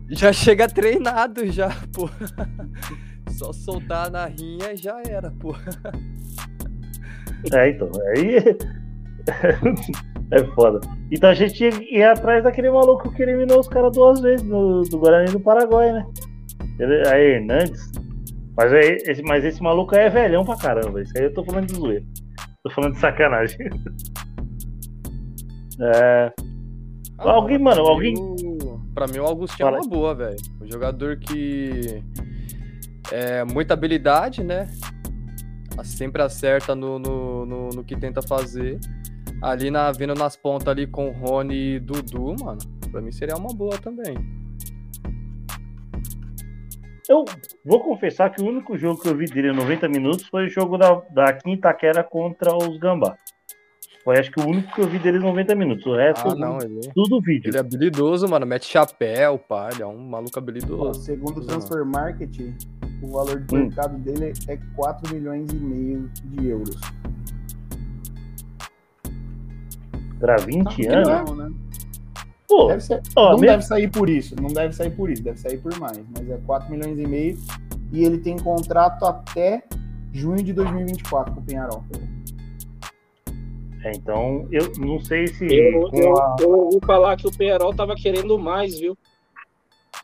já 0.09 0.33
chega 0.33 0.67
treinado 0.67 1.45
já, 1.51 1.69
pô. 1.93 2.09
Só 3.29 3.53
soltar 3.53 4.09
na 4.09 4.25
rinha 4.25 4.75
já 4.75 5.01
era, 5.07 5.29
pô. 5.29 5.55
É, 7.53 7.69
então, 7.69 7.91
aí 8.07 8.57
é 10.31 10.43
foda. 10.53 10.79
Então 11.11 11.29
a 11.29 11.33
gente 11.33 11.63
ia, 11.63 11.99
ir 11.99 12.03
atrás 12.03 12.43
daquele 12.43 12.69
maluco 12.69 13.11
que 13.11 13.21
eliminou 13.21 13.59
os 13.59 13.67
caras 13.67 13.91
duas 13.91 14.19
vezes 14.19 14.45
no, 14.45 14.81
do 14.81 14.97
Guarani 14.97 15.31
do 15.31 15.39
Paraguai, 15.39 15.91
né? 15.91 16.05
Ele, 16.79 17.07
aí, 17.07 17.35
Hernandes. 17.35 17.91
Mas, 18.57 18.73
aí, 18.73 18.97
esse, 19.05 19.21
mas 19.21 19.43
esse 19.43 19.61
maluco 19.61 19.95
aí 19.95 20.05
é 20.05 20.09
velhão 20.09 20.43
pra 20.43 20.57
caramba. 20.57 21.01
Isso 21.01 21.13
aí 21.17 21.25
eu 21.25 21.33
tô 21.33 21.43
falando 21.43 21.67
de 21.67 21.75
zoeira. 21.75 22.03
Tô 22.63 22.69
falando 22.71 22.93
de 22.93 22.99
sacanagem. 22.99 23.57
é. 25.79 26.31
Ah, 27.17 27.31
alguém, 27.31 27.59
mano, 27.59 27.81
alguém. 27.81 28.15
O... 28.17 28.79
Pra 28.93 29.07
mim, 29.07 29.19
o 29.19 29.25
Augustinho 29.25 29.67
Fala. 29.67 29.77
é 29.77 29.81
uma 29.81 29.89
boa, 29.89 30.15
velho. 30.15 30.37
Um 30.61 30.71
jogador 30.71 31.17
que. 31.17 32.03
É 33.11 33.43
muita 33.43 33.73
habilidade, 33.73 34.43
né? 34.43 34.67
Sempre 35.83 36.21
acerta 36.21 36.73
no, 36.73 36.97
no, 36.97 37.45
no, 37.45 37.69
no 37.69 37.83
que 37.83 37.95
tenta 37.95 38.21
fazer. 38.21 38.79
Ali 39.45 39.69
na, 39.69 39.91
vindo 39.91 40.15
nas 40.15 40.35
pontas 40.35 40.69
ali 40.69 40.87
com 40.87 41.09
o 41.09 41.11
Rony 41.11 41.75
e 41.75 41.79
Dudu, 41.79 42.33
mano. 42.43 42.57
Pra 42.91 42.99
mim 42.99 43.11
seria 43.11 43.35
uma 43.35 43.53
boa 43.53 43.77
também. 43.77 44.15
Eu 47.07 47.23
vou 47.63 47.79
confessar 47.79 48.31
que 48.31 48.41
o 48.41 48.47
único 48.47 48.75
jogo 48.75 48.99
que 48.99 49.07
eu 49.07 49.15
vi 49.15 49.25
dele 49.25 49.49
em 49.49 49.55
90 49.55 49.87
minutos 49.87 50.25
foi 50.29 50.47
o 50.47 50.49
jogo 50.49 50.79
da, 50.79 50.95
da 51.11 51.33
Quintaquera 51.33 52.03
contra 52.03 52.55
os 52.55 52.79
Gambá. 52.79 53.15
Foi 54.03 54.17
acho 54.17 54.31
que 54.31 54.39
o 54.39 54.47
único 54.47 54.73
que 54.73 54.81
eu 54.81 54.87
vi 54.87 54.97
dele 54.97 55.19
em 55.19 55.21
90 55.21 55.53
minutos. 55.53 55.85
O 55.85 55.95
resto, 55.95 56.27
ah, 56.27 56.35
não, 56.35 56.57
ele... 56.57 56.79
tudo 56.95 57.21
vídeo. 57.21 57.49
Ele 57.51 57.57
é 57.57 57.59
habilidoso, 57.59 58.27
mano. 58.27 58.47
Mete 58.47 58.65
chapéu, 58.65 59.37
pá. 59.37 59.69
Ele 59.71 59.83
é 59.83 59.85
um 59.85 60.09
maluco 60.09 60.39
habilidoso. 60.39 61.01
segundo 61.01 61.41
o 61.41 61.45
Transfer 61.45 61.85
Market, 61.85 62.35
o 63.03 63.11
valor 63.11 63.39
de 63.41 63.55
hum. 63.55 63.65
mercado 63.65 63.95
dele 63.99 64.33
é 64.47 64.57
4 64.75 65.13
milhões 65.13 65.51
e 65.51 65.55
meio 65.55 66.09
de 66.23 66.47
euros. 66.47 66.81
Pra 70.19 70.37
20 70.37 70.87
tá 70.87 70.93
anos? 70.93 71.29
Não, 71.29 71.35
né? 71.35 71.51
Pô, 72.47 72.67
deve 72.67 72.81
ser, 72.81 73.01
ó, 73.15 73.31
não 73.31 73.39
mesmo... 73.39 73.47
deve 73.47 73.63
sair 73.63 73.89
por 73.89 74.09
isso, 74.09 74.35
não 74.39 74.49
deve 74.49 74.73
sair 74.73 74.91
por 74.91 75.09
isso, 75.09 75.23
deve 75.23 75.39
sair 75.39 75.57
por 75.57 75.77
mais, 75.79 75.99
mas 76.15 76.29
é 76.29 76.37
4 76.45 76.69
milhões 76.69 76.97
e 76.99 77.07
meio 77.07 77.37
e 77.91 78.03
ele 78.03 78.19
tem 78.19 78.37
contrato 78.37 79.03
até 79.05 79.63
junho 80.13 80.43
de 80.43 80.53
2024 80.53 81.33
com 81.33 81.39
o 81.39 81.43
Penharol. 81.43 81.83
É, 83.83 83.91
então, 83.91 84.47
eu 84.51 84.71
não 84.77 84.99
sei 84.99 85.27
se. 85.27 85.45
Eu, 85.45 85.89
eu, 85.93 86.17
a... 86.17 86.35
eu, 86.39 86.49
ouvi 86.49 86.79
falar 86.85 87.15
que 87.17 87.27
o 87.27 87.31
Penharol 87.31 87.73
tava 87.73 87.95
querendo 87.95 88.37
mais, 88.39 88.79
viu? 88.79 88.97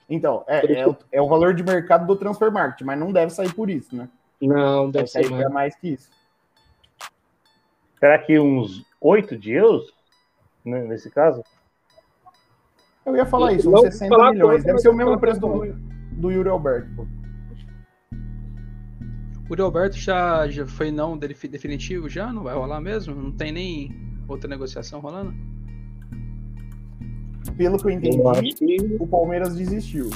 Então, 0.10 0.44
é, 0.48 0.82
é, 0.82 0.88
o, 0.88 0.98
é 1.12 1.22
o 1.22 1.28
valor 1.28 1.54
de 1.54 1.64
mercado 1.64 2.06
do 2.06 2.16
Transfer 2.16 2.52
Market, 2.52 2.86
mas 2.86 3.00
não 3.00 3.12
deve 3.12 3.32
sair 3.32 3.54
por 3.54 3.70
isso, 3.70 3.96
né? 3.96 4.10
Não, 4.42 4.90
deve, 4.90 5.06
deve 5.06 5.08
sair 5.08 5.30
mais. 5.30 5.52
mais 5.52 5.76
que 5.76 5.90
isso. 5.90 6.10
Será 8.00 8.20
que 8.20 8.40
uns 8.40 8.86
8 9.00 9.38
de 9.38 9.52
euros, 9.52 9.94
né, 10.66 10.84
nesse 10.84 11.10
caso? 11.10 11.44
Eu 13.06 13.16
ia 13.16 13.26
falar 13.26 13.54
isso, 13.54 13.74
uns 13.74 13.82
60 13.82 14.32
milhões. 14.32 14.64
Deve 14.64 14.80
ser 14.80 14.90
o 14.90 14.94
mesmo 14.94 15.20
preço 15.20 15.40
do, 15.40 15.74
do 16.12 16.32
Yuri 16.32 16.50
Alberto. 16.50 16.90
Pô. 16.96 17.08
O 19.50 19.54
Yuri 19.54 19.62
Alberto 19.62 19.98
já, 19.98 20.48
já 20.48 20.68
foi 20.68 20.92
não 20.92 21.18
definitivo 21.18 22.08
já? 22.08 22.32
Não 22.32 22.44
vai 22.44 22.56
rolar 22.56 22.80
mesmo? 22.80 23.16
Não 23.16 23.32
tem 23.32 23.52
nem 23.52 24.24
outra 24.28 24.50
negociação 24.50 25.00
rolando? 25.00 25.34
Pelo 27.58 27.78
que 27.78 27.86
eu 27.86 27.90
entendi, 27.90 28.18
que... 28.54 28.98
o 29.00 29.08
Palmeiras 29.08 29.56
desistiu. 29.56 30.10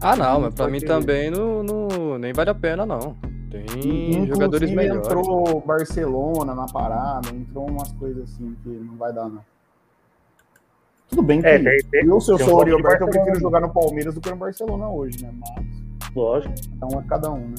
Ah, 0.00 0.14
não, 0.14 0.40
mas 0.42 0.54
pra 0.54 0.68
mim 0.68 0.80
também 0.80 1.30
não, 1.30 1.62
não, 1.62 2.18
nem 2.18 2.32
vale 2.32 2.50
a 2.50 2.54
pena, 2.54 2.84
não. 2.84 3.16
Tem 3.64 4.10
Inclusive, 4.10 4.26
jogadores 4.26 4.70
melhores. 4.70 5.06
entrou 5.06 5.60
Barcelona 5.60 6.54
na 6.54 6.66
parada, 6.66 7.28
entrou 7.30 7.68
umas 7.68 7.92
coisas 7.92 8.24
assim 8.24 8.56
que 8.62 8.68
não 8.68 8.96
vai 8.96 9.12
dar, 9.12 9.28
não. 9.28 9.44
Tudo 11.08 11.22
bem 11.22 11.40
que 11.40 11.46
é, 11.46 11.58
tem, 11.58 11.78
tem, 11.90 12.06
eu, 12.06 12.20
se 12.20 12.32
eu 12.32 12.38
sou 12.38 12.60
o 12.60 12.70
Roberto, 12.70 13.02
eu 13.02 13.08
prefiro 13.08 13.38
jogar 13.38 13.60
no 13.60 13.72
Palmeiras 13.72 14.14
do 14.14 14.20
que 14.20 14.28
no 14.28 14.36
Barcelona 14.36 14.88
hoje, 14.88 15.22
né? 15.22 15.32
Mas. 15.32 16.14
Lógico. 16.14 16.54
Então 16.74 16.88
é 16.98 17.04
cada 17.08 17.30
um, 17.30 17.48
né? 17.48 17.54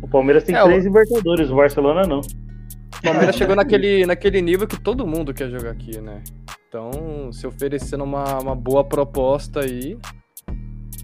O 0.00 0.08
Palmeiras 0.08 0.44
tem 0.44 0.54
é, 0.54 0.62
três 0.62 0.84
o... 0.84 0.88
Libertadores, 0.88 1.50
o 1.50 1.56
Barcelona 1.56 2.02
não. 2.06 2.20
O 2.20 3.02
Palmeiras 3.02 3.36
chegou 3.36 3.54
naquele, 3.54 4.06
naquele 4.06 4.40
nível 4.40 4.66
que 4.66 4.80
todo 4.80 5.06
mundo 5.06 5.34
quer 5.34 5.50
jogar 5.50 5.70
aqui, 5.70 6.00
né? 6.00 6.22
Então, 6.68 7.32
se 7.32 7.46
oferecendo 7.46 8.02
uma, 8.02 8.38
uma 8.38 8.54
boa 8.56 8.82
proposta 8.82 9.60
aí, 9.60 9.98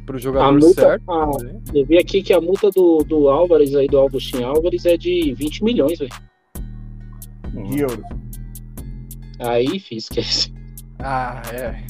pro 0.06 0.18
jogador 0.18 0.58
multa, 0.58 0.82
certo. 0.82 1.10
A, 1.10 1.30
eu 1.74 1.86
vi 1.86 1.98
aqui 1.98 2.22
que 2.22 2.32
a 2.32 2.40
multa 2.40 2.70
do, 2.70 2.98
do 2.98 3.28
Álvares 3.28 3.74
aí, 3.74 3.86
do 3.86 3.98
Augustin 3.98 4.42
Álvares, 4.42 4.84
é 4.86 4.96
de 4.96 5.34
20 5.34 5.64
milhões, 5.64 5.98
velho. 5.98 6.10
De 7.68 7.80
euros. 7.80 8.04
Aí, 9.40 9.78
fiz, 9.78 10.04
esquece. 10.04 10.52
Ah, 10.98 11.42
é. 11.52 11.82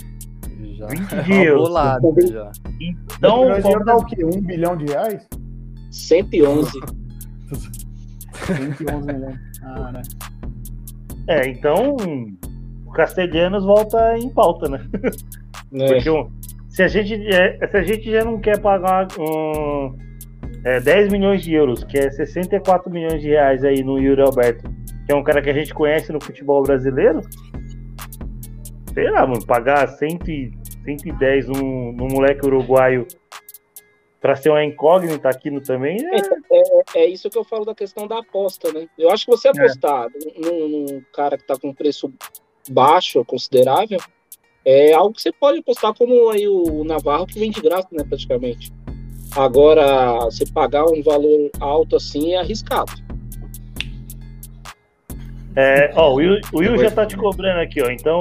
Já. 0.74 0.86
20 0.86 1.24
de 1.24 1.32
euros. 1.32 1.68
Bolado, 1.68 2.14
já. 2.30 2.52
Então, 2.80 3.56
então 3.56 3.84
dá 3.84 3.96
o 3.96 4.04
quê? 4.04 4.24
1 4.24 4.40
bilhão 4.42 4.76
de 4.76 4.86
reais? 4.86 5.26
111. 5.90 6.70
111 8.46 9.06
milhões. 9.12 9.40
Ah, 9.62 9.92
né? 9.92 10.02
É, 11.28 11.48
então 11.48 11.96
o 12.86 12.92
Castelhanos 12.92 13.64
volta 13.64 14.18
em 14.18 14.28
pauta, 14.30 14.68
né? 14.68 14.88
É. 15.72 15.86
Porque 15.86 16.10
um, 16.10 16.30
se 16.80 16.84
a 16.84 16.88
gente, 16.88 17.26
é, 17.28 17.66
se 17.66 17.76
a 17.76 17.82
gente 17.82 18.10
já 18.10 18.24
não 18.24 18.40
quer 18.40 18.58
pagar 18.58 19.06
um, 19.18 19.94
é, 20.64 20.80
10 20.80 21.12
milhões 21.12 21.42
de 21.42 21.52
euros, 21.52 21.84
que 21.84 21.98
é 21.98 22.10
64 22.10 22.90
milhões 22.90 23.20
de 23.20 23.28
reais 23.28 23.62
aí 23.64 23.82
no 23.82 23.98
Yuri 23.98 24.22
Alberto, 24.22 24.64
que 25.04 25.12
é 25.12 25.14
um 25.14 25.22
cara 25.22 25.42
que 25.42 25.50
a 25.50 25.52
gente 25.52 25.74
conhece 25.74 26.10
no 26.10 26.22
futebol 26.22 26.62
brasileiro, 26.62 27.20
sei 28.94 29.10
lá, 29.10 29.26
mano, 29.26 29.44
pagar 29.44 29.86
100, 29.88 30.52
110 30.84 31.48
num, 31.48 31.92
num 31.92 32.08
moleque 32.08 32.46
uruguaio 32.46 33.06
para 34.18 34.36
ser 34.36 34.48
uma 34.48 34.64
incógnita 34.64 35.28
aqui 35.28 35.50
no 35.50 35.62
também. 35.62 35.98
É... 36.02 36.16
É, 36.96 37.04
é... 37.04 37.06
isso 37.06 37.28
que 37.28 37.36
eu 37.36 37.44
falo 37.44 37.66
da 37.66 37.74
questão 37.74 38.06
da 38.06 38.20
aposta, 38.20 38.72
né? 38.72 38.86
Eu 38.98 39.10
acho 39.10 39.26
que 39.26 39.32
você 39.32 39.48
é. 39.48 39.50
apostar 39.50 40.06
é. 40.06 40.40
num, 40.40 40.68
num, 40.68 41.02
cara 41.12 41.36
que 41.36 41.46
tá 41.46 41.58
com 41.58 41.74
preço 41.74 42.10
baixo, 42.70 43.22
considerável, 43.24 43.98
é 44.64 44.92
algo 44.92 45.14
que 45.14 45.22
você 45.22 45.32
pode 45.32 45.60
apostar 45.60 45.94
como 45.94 46.30
aí 46.30 46.46
o 46.46 46.84
Navarro 46.84 47.26
que 47.26 47.38
vem 47.38 47.50
de 47.50 47.60
graça, 47.60 47.88
né, 47.92 48.04
praticamente. 48.04 48.72
Agora, 49.36 50.24
você 50.24 50.44
pagar 50.46 50.84
um 50.84 51.02
valor 51.02 51.50
alto 51.60 51.96
assim 51.96 52.32
é 52.32 52.38
arriscado. 52.38 52.92
É, 55.56 55.92
ó, 55.96 56.12
o 56.12 56.14
Will, 56.16 56.40
o 56.52 56.58
Will 56.58 56.78
já 56.78 56.90
tá 56.90 57.04
te 57.04 57.16
cobrando 57.16 57.60
aqui, 57.60 57.82
ó. 57.82 57.90
Então, 57.90 58.18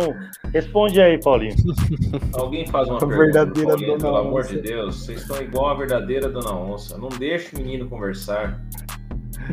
responde 0.51 0.99
aí, 0.99 1.19
Paulinho. 1.19 1.55
Alguém 2.33 2.65
faz 2.67 2.87
uma 2.87 2.97
a 2.97 2.99
pergunta, 2.99 3.23
verdadeira 3.23 3.69
Paulinho, 3.69 3.97
dona 3.97 4.03
pelo 4.03 4.17
amor 4.17 4.43
de 4.43 4.61
Deus. 4.61 4.95
Vocês 4.95 5.21
estão 5.21 5.41
igual 5.41 5.69
a 5.69 5.73
verdadeira 5.75 6.27
dona 6.27 6.55
onça. 6.55 6.97
Não 6.97 7.09
deixa 7.09 7.55
o 7.55 7.59
menino 7.59 7.87
conversar. 7.87 8.59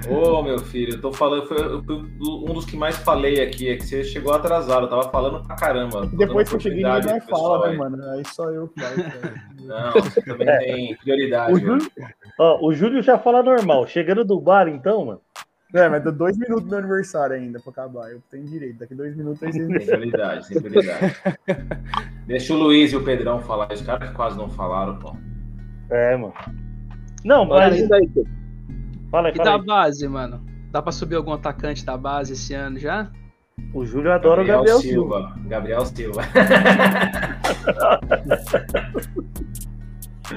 Ô, 0.08 0.38
oh, 0.38 0.42
meu 0.42 0.58
filho, 0.58 0.94
eu 0.94 1.00
tô 1.00 1.12
falando, 1.12 1.46
foi, 1.46 1.56
um 1.66 2.52
dos 2.52 2.66
que 2.66 2.76
mais 2.76 2.96
falei 2.96 3.42
aqui, 3.42 3.68
é 3.68 3.76
que 3.76 3.84
você 3.84 4.04
chegou 4.04 4.34
atrasado, 4.34 4.84
eu 4.84 4.90
tava 4.90 5.10
falando 5.10 5.42
pra 5.46 5.56
caramba. 5.56 6.06
Depois 6.06 6.48
que 6.48 6.56
eu 6.56 6.60
cheguei, 6.60 6.84
ninguém 6.84 7.20
fala, 7.22 7.70
né, 7.70 7.76
mano? 7.76 8.10
Aí 8.10 8.22
só 8.26 8.50
eu 8.50 8.68
que 8.68 8.80
vai. 8.80 8.94
Não, 9.62 9.92
você 9.92 10.20
também 10.22 10.48
é. 10.48 10.58
tem 10.58 10.96
prioridade. 10.96 11.52
O 11.54 11.58
Júlio, 11.58 11.90
ó, 12.38 12.66
o 12.66 12.72
Júlio 12.72 13.02
já 13.02 13.18
fala 13.18 13.42
normal. 13.42 13.86
Chegando 13.86 14.24
do 14.24 14.38
bar, 14.38 14.68
então, 14.68 15.06
mano. 15.06 15.20
É, 15.74 15.88
mas 15.88 16.04
dá 16.04 16.10
dois 16.10 16.38
minutos 16.38 16.64
do 16.64 16.70
meu 16.70 16.78
aniversário 16.78 17.36
ainda 17.36 17.58
pra 17.58 17.70
acabar. 17.70 18.10
Eu 18.10 18.22
tenho 18.30 18.44
direito. 18.44 18.78
Daqui 18.78 18.94
dois 18.94 19.16
minutos 19.16 19.42
aí 19.42 19.52
vocês 19.52 19.66
Tem 19.66 19.86
prioridade, 19.86 20.48
tem 20.48 20.62
prioridade. 20.62 21.16
Deixa 22.26 22.54
o 22.54 22.56
Luiz 22.56 22.92
e 22.92 22.96
o 22.96 23.04
Pedrão 23.04 23.40
falar. 23.40 23.72
Os 23.72 23.82
caras 23.82 24.10
quase 24.10 24.38
não 24.38 24.48
falaram, 24.48 24.98
pô. 24.98 25.16
É, 25.90 26.16
mano. 26.16 26.34
Não, 27.24 27.44
mas. 27.44 27.88
Daí, 27.88 28.08
Fala 29.10 29.28
aí, 29.28 29.34
e 29.34 29.36
fala 29.36 29.50
da 29.50 29.56
aí. 29.56 29.64
base, 29.64 30.08
mano? 30.08 30.40
Dá 30.70 30.80
pra 30.82 30.92
subir 30.92 31.16
algum 31.16 31.32
atacante 31.32 31.84
da 31.84 31.96
base 31.96 32.34
esse 32.34 32.54
ano 32.54 32.78
já? 32.78 33.10
O 33.72 33.84
Júlio 33.84 34.12
adora 34.12 34.44
Gabriel 34.44 34.76
o 34.76 34.78
Gabriel 34.78 34.80
Silva. 34.80 35.16
Silva. 35.16 35.48
Gabriel 35.48 35.86
Silva. 35.86 36.22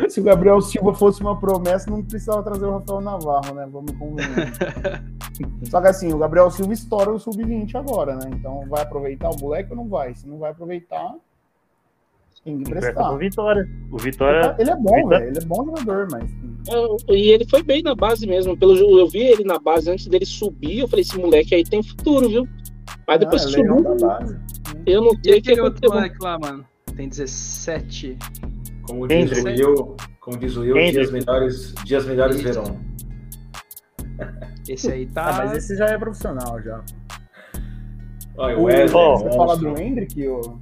Se 0.08 0.20
o 0.20 0.24
Gabriel 0.24 0.62
Silva 0.62 0.94
fosse 0.94 1.20
uma 1.22 1.40
promessa, 1.40 1.90
não 1.90 2.04
precisava 2.04 2.44
trazer 2.44 2.64
o 2.66 2.78
Rafael 2.78 3.02
Navarro, 3.02 3.56
né? 3.56 3.68
Vamos 3.72 3.92
convencer. 3.94 4.54
Só 5.66 5.82
que 5.82 5.88
assim, 5.88 6.14
o 6.14 6.20
Gabriel 6.20 6.52
Silva 6.52 6.74
estoura 6.74 7.12
o 7.12 7.20
sub-20 7.20 7.74
agora, 7.76 8.16
né? 8.16 8.30
Então 8.32 8.68
vai 8.70 8.84
aproveitar 8.84 9.30
o 9.30 9.40
moleque 9.40 9.72
ou 9.72 9.78
não 9.78 9.88
vai? 9.88 10.14
Se 10.14 10.28
não 10.28 10.38
vai 10.38 10.52
aproveitar, 10.52 11.16
tem 12.44 12.58
que 12.58 12.70
emprestar. 12.70 13.14
O 13.14 13.18
Vitória. 13.18 13.68
O 13.92 13.98
Vitória. 13.98 14.56
Ele 14.60 14.70
é 14.70 14.76
bom, 14.76 15.08
velho. 15.08 15.28
Ele 15.28 15.38
é 15.38 15.46
bom 15.46 15.66
jogador, 15.66 16.08
mas. 16.12 16.30
E 17.10 17.32
ele 17.32 17.46
foi 17.46 17.64
bem 17.64 17.82
na 17.82 17.96
base 17.96 18.28
mesmo. 18.28 18.58
Pelo, 18.58 19.00
eu 19.00 19.08
vi 19.08 19.20
ele 19.20 19.44
na 19.44 19.60
base 19.60 19.90
antes 19.90 20.08
dele 20.08 20.26
subir. 20.26 20.80
Eu 20.80 20.88
falei: 20.88 21.02
esse 21.02 21.18
moleque 21.18 21.56
aí 21.56 21.64
tem 21.64 21.82
futuro, 21.82 22.30
viu? 22.30 22.48
Mas 23.08 23.16
ah, 23.16 23.18
depois 23.18 23.44
é 23.44 23.48
subiu. 23.48 23.86
Eu 24.86 25.02
não 25.02 25.12
sei 25.24 25.40
o 25.40 25.42
que 25.42 25.62
outro 25.62 25.90
moleque 25.90 26.18
lá, 26.22 26.38
mano. 26.40 26.66
Tem 26.96 27.08
17. 27.08 28.18
Como 28.84 29.08
diz 29.08 29.32
o 29.32 29.44
Will, 29.46 29.96
como 30.20 30.38
diz 30.38 30.58
o 30.58 30.62
Will, 30.62 30.74
dias 30.74 31.12
melhores, 31.12 31.74
dias 31.86 32.06
melhores 32.06 32.42
verão. 32.42 32.80
Esse 34.68 34.92
aí 34.92 35.06
tá. 35.08 35.30
Ah, 35.30 35.38
mas 35.38 35.58
esse 35.58 35.76
já 35.76 35.86
é 35.86 35.98
profissional 35.98 36.62
já. 36.62 36.84
Olha, 38.38 38.58
o 38.58 38.64
Wesley, 38.64 38.90
você 38.90 39.38
fala 39.38 39.58
do 39.58 39.80
Hendrick? 39.80 40.28
Ou... 40.28 40.60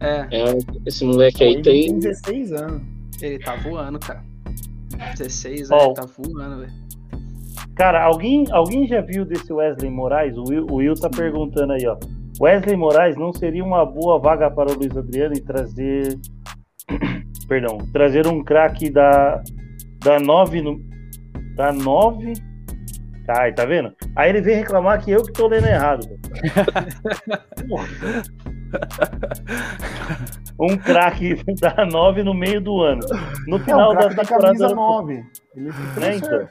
É. 0.00 0.26
é 0.30 0.58
esse 0.86 1.04
moleque 1.04 1.44
aí 1.44 1.62
tem. 1.62 1.86
tem 1.86 1.98
16 1.98 2.52
anos. 2.52 2.82
Ele 3.20 3.38
tá 3.38 3.56
voando, 3.56 3.98
cara. 3.98 4.22
16 5.16 5.70
anos, 5.70 5.84
oh. 5.84 5.94
tá 5.94 6.06
voando, 6.06 6.60
velho. 6.60 6.72
Cara, 7.74 8.04
alguém, 8.04 8.44
alguém 8.50 8.86
já 8.86 9.00
viu 9.00 9.24
desse 9.24 9.52
Wesley 9.52 9.90
Moraes? 9.90 10.36
O 10.36 10.44
Will, 10.48 10.66
o 10.70 10.76
Will 10.76 10.94
tá 10.94 11.08
perguntando 11.08 11.72
aí, 11.72 11.86
ó. 11.86 11.96
Wesley 12.40 12.76
Moraes 12.76 13.16
não 13.16 13.32
seria 13.32 13.64
uma 13.64 13.84
boa 13.84 14.18
vaga 14.18 14.50
para 14.50 14.72
o 14.72 14.74
Luiz 14.74 14.96
Adriano 14.96 15.34
e 15.34 15.40
trazer. 15.40 16.18
Perdão, 17.48 17.78
trazer 17.92 18.26
um 18.26 18.42
craque 18.42 18.90
da, 18.90 19.42
da 20.02 20.20
9 20.20 20.62
no. 20.62 20.80
Da 21.56 21.72
9. 21.72 22.32
Ai, 23.28 23.54
tá 23.54 23.64
vendo? 23.64 23.92
Aí 24.16 24.30
ele 24.30 24.40
vem 24.40 24.56
reclamar 24.56 25.02
que 25.02 25.10
eu 25.10 25.22
que 25.22 25.32
tô 25.32 25.46
lendo 25.46 25.66
errado. 25.66 26.06
um 30.58 30.76
craque 30.76 31.42
da 31.60 31.84
9 31.84 32.22
no 32.22 32.34
meio 32.34 32.60
do 32.60 32.80
ano. 32.80 33.00
No 33.46 33.58
final 33.58 33.92
é, 33.92 33.94
um 33.94 33.98
da, 33.98 34.08
da 34.08 34.24
camisa 34.24 34.68
9. 34.68 35.24
Ele 35.54 35.70
né, 35.70 36.16
então. 36.16 36.48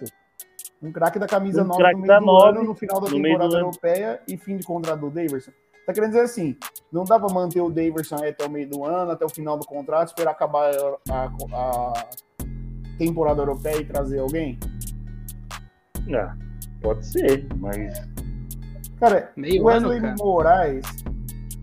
Um 0.82 0.92
craque 0.92 1.20
da 1.20 1.28
camisa 1.28 1.64
um 1.64 1.68
9 1.68 1.94
no 1.94 2.00
meio 2.00 2.20
do 2.20 2.26
9, 2.26 2.50
ano, 2.50 2.64
no 2.64 2.76
final 2.76 3.00
da 3.00 3.08
temporada 3.08 3.58
europeia 3.58 4.22
e 4.28 4.38
fim 4.38 4.58
de 4.58 4.66
contrato 4.66 5.00
do 5.02 5.10
Daverson. 5.10 5.52
Tá 5.86 5.94
querendo 5.94 6.12
dizer 6.12 6.24
assim, 6.24 6.56
não 6.92 7.04
dá 7.04 7.20
para 7.20 7.34
manter 7.34 7.62
o 7.62 7.70
Daverson 7.70 8.16
até 8.16 8.46
o 8.46 8.50
meio 8.50 8.70
do 8.70 8.86
ano, 8.86 9.12
até 9.12 9.26
o 9.26 9.30
final 9.30 9.58
do 9.58 9.66
contrato, 9.66 10.10
esperar 10.10 10.32
acabar 10.32 10.72
a, 11.10 11.32
a 11.54 11.94
temporada 12.98 13.42
europeia 13.42 13.78
e 13.78 13.86
trazer 13.86 14.20
alguém? 14.20 14.60
Ah, 16.14 16.36
pode 16.82 17.06
ser, 17.06 17.48
mas. 17.58 18.08
Cara, 19.00 19.32
Meio 19.36 19.64
Wesley 19.64 19.98
ano, 19.98 20.02
cara. 20.02 20.16
Moraes. 20.20 20.86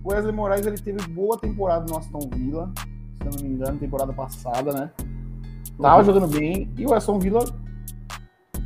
Wesley 0.05 0.33
Moraes 0.33 0.67
ele 0.67 0.79
teve 0.79 1.07
boa 1.09 1.39
temporada 1.39 1.87
no 1.89 1.99
Aston 1.99 2.29
Villa, 2.35 2.73
se 2.77 3.27
eu 3.27 3.33
não 3.33 3.49
me 3.49 3.55
engano, 3.55 3.79
temporada 3.79 4.13
passada, 4.13 4.73
né? 4.73 4.91
Tava 5.81 5.99
uhum. 5.99 6.05
jogando 6.05 6.29
bem 6.29 6.71
e 6.77 6.87
o 6.87 6.95
Aston 6.95 7.19
Villa 7.19 7.45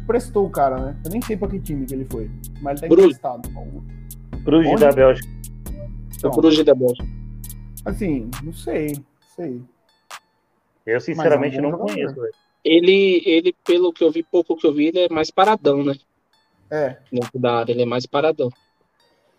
prestou 0.07 0.47
o 0.47 0.51
cara, 0.51 0.79
né? 0.79 1.01
Eu 1.05 1.11
nem 1.11 1.21
sei 1.23 1.37
pra 1.37 1.49
que 1.49 1.61
time 1.61 1.87
que 1.87 1.95
ele 1.95 2.07
foi, 2.11 2.31
mas 2.61 2.83
ele 2.83 2.89
tá 2.89 2.95
Bruges. 2.95 3.19
emprestado. 3.19 3.49
Bruges 4.43 4.81
da 4.81 4.93
Bélgica. 4.93 5.29
Então, 6.17 6.31
o 6.31 6.37
Bruges 6.37 6.65
da 6.65 6.75
Bélgica. 6.75 7.09
Assim, 7.85 8.31
não 8.43 8.53
sei, 8.53 8.97
sei. 9.35 9.61
Eu 10.87 11.01
sinceramente 11.01 11.59
é 11.59 11.61
um 11.61 11.71
não 11.71 11.79
conheço, 11.79 12.15
velho. 12.15 12.35
Ele, 12.65 13.23
ele, 13.27 13.55
pelo 13.65 13.93
que 13.93 14.05
eu 14.05 14.11
vi, 14.11 14.23
pouco 14.23 14.57
que 14.57 14.67
eu 14.67 14.73
vi, 14.73 14.87
ele 14.87 15.01
é 15.01 15.09
mais 15.09 15.31
paradão, 15.31 15.83
né? 15.83 15.95
É. 16.71 16.97
Dentro 17.11 17.39
da 17.39 17.59
área, 17.59 17.73
ele 17.73 17.83
é 17.83 17.87
mais 17.87 18.07
paradão. 18.07 18.51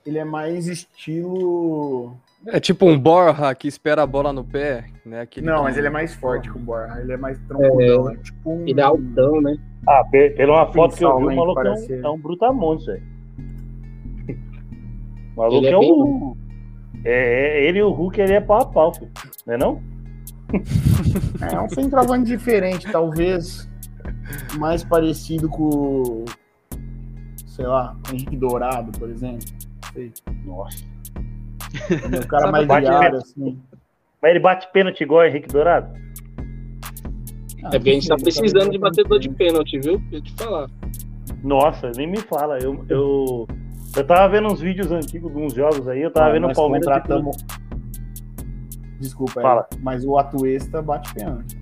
Ele 0.06 0.18
é 0.18 0.26
mais 0.26 0.68
estilo. 0.68 2.18
É 2.46 2.60
tipo 2.60 2.86
um 2.86 3.00
Borja 3.00 3.56
que 3.56 3.68
espera 3.68 4.04
a 4.04 4.08
bola 4.08 4.34
no 4.34 4.44
pé, 4.44 4.86
né? 5.06 5.22
Aquele 5.22 5.46
não, 5.46 5.64
mas 5.64 5.78
ele 5.78 5.88
é 5.88 5.90
mais 5.90 6.14
forte 6.14 6.52
que 6.52 6.58
o 6.58 6.60
Borja. 6.60 7.00
Ele 7.00 7.14
é 7.14 7.18
mais 7.18 7.40
troncudão. 7.48 8.10
É, 8.10 8.14
é 8.14 8.18
tipo 8.18 8.52
um... 8.52 8.68
Ele 8.68 8.80
é 8.82 8.84
altão, 8.84 9.42
né? 9.42 9.58
Ah, 9.88 10.04
pela 10.12 10.54
uma 10.54 10.74
foto 10.74 10.96
que 10.96 11.04
eu 11.06 11.18
vi, 11.18 11.26
o 11.26 11.36
maluco 11.36 11.62
é 11.62 11.72
um, 11.72 12.06
é 12.06 12.10
um 12.10 12.20
brutamontes, 12.20 12.86
velho. 12.86 13.04
O 15.36 15.40
maluco 15.40 15.66
ele 15.66 15.68
é, 15.68 15.72
é 15.72 15.78
um. 15.78 16.38
É, 17.06 17.60
é, 17.60 17.68
ele 17.68 17.80
e 17.80 17.84
o 17.84 17.92
Hulk 17.92 18.22
ele 18.22 18.34
é 18.34 18.42
pau 18.42 18.62
a 18.62 18.66
pau, 18.66 18.94
filho. 18.94 19.12
não 19.46 19.54
é 19.54 19.58
não? 19.58 19.82
É 21.42 21.60
um 21.60 21.68
centroavante 21.70 22.26
diferente, 22.26 22.90
talvez 22.92 23.68
mais 24.58 24.84
parecido 24.84 25.50
com, 25.50 26.26
sei 27.48 27.66
lá, 27.66 27.96
com 28.06 28.14
Henrique 28.14 28.38
Dourado, 28.38 28.98
por 28.98 29.10
exemplo. 29.10 29.46
Sei. 29.94 30.12
Nossa. 30.46 30.84
O 32.24 32.28
cara 32.28 32.52
mais 32.52 32.68
de 32.68 32.88
área, 32.88 33.18
assim. 33.18 33.60
Mas 34.22 34.32
ele 34.32 34.40
bate 34.40 34.72
pênalti 34.72 35.02
igual 35.02 35.22
o 35.22 35.26
Henrique 35.26 35.48
Dourado? 35.48 35.92
Ah, 37.64 37.70
é 37.70 37.72
porque 37.72 37.90
a 37.90 37.94
gente 37.94 38.08
tá 38.08 38.16
precisando 38.16 38.70
de 38.70 38.78
batedor 38.78 39.20
de 39.20 39.30
pênalti, 39.30 39.80
viu? 39.80 39.98
Deixa 39.98 40.16
eu 40.18 40.22
te 40.22 40.34
falar. 40.34 40.70
Nossa, 41.44 41.92
nem 41.96 42.08
me 42.08 42.20
fala. 42.20 42.60
Eu, 42.60 42.86
eu, 42.90 43.48
eu 43.96 44.08
tava 44.08 44.30
vendo 44.30 44.48
uns 44.48 44.62
vídeos 44.62 44.92
antigos 44.92 45.32
de 45.34 45.38
uns 45.40 45.54
jogos 45.54 45.88
aí, 45.88 46.02
eu 46.02 46.12
tava 46.12 46.30
ah, 46.30 46.32
vendo 46.34 46.48
o 46.48 46.54
Palmeiras. 46.54 46.86
Contratamos... 46.86 47.38
Desculpa, 49.00 49.42
Fala. 49.42 49.68
Aí, 49.72 49.80
mas 49.82 50.06
o 50.06 50.18
Atuesta 50.18 50.82
bate 50.82 51.14
pênalti. 51.14 51.58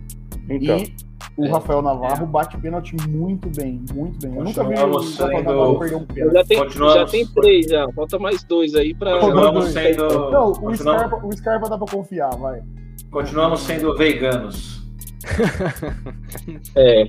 Então. 0.49 0.77
E 0.77 1.10
o 1.37 1.45
é, 1.45 1.49
Rafael 1.49 1.81
Navarro 1.81 2.23
é. 2.23 2.27
bate 2.27 2.57
pênalti 2.57 2.95
muito 3.07 3.49
bem, 3.49 3.81
muito 3.93 4.19
bem. 4.19 4.37
Eu 4.37 4.43
nunca 4.43 4.63
vi 4.63 4.73
o 4.75 4.97
Rafael 4.97 5.43
Navarro 5.43 5.79
perder 5.79 5.95
um 5.95 6.05
pênalti. 6.05 6.33
Já 6.33 6.43
tem, 6.43 6.69
já 6.69 7.05
tem 7.05 7.27
três, 7.27 7.65
já. 7.67 7.91
Falta 7.93 8.19
mais 8.19 8.43
dois 8.43 8.75
aí 8.75 8.93
pra. 8.93 9.19
Continuamos 9.19 9.65
sendo. 9.69 10.31
Não, 10.31 10.51
o, 10.51 10.75
Scarpa, 10.75 11.25
o 11.25 11.31
Scarpa 11.35 11.69
dá 11.69 11.77
pra 11.77 11.87
confiar, 11.87 12.35
vai. 12.37 12.61
Continuamos 13.09 13.61
sendo 13.61 13.95
veganos. 13.95 14.81
é. 16.75 17.05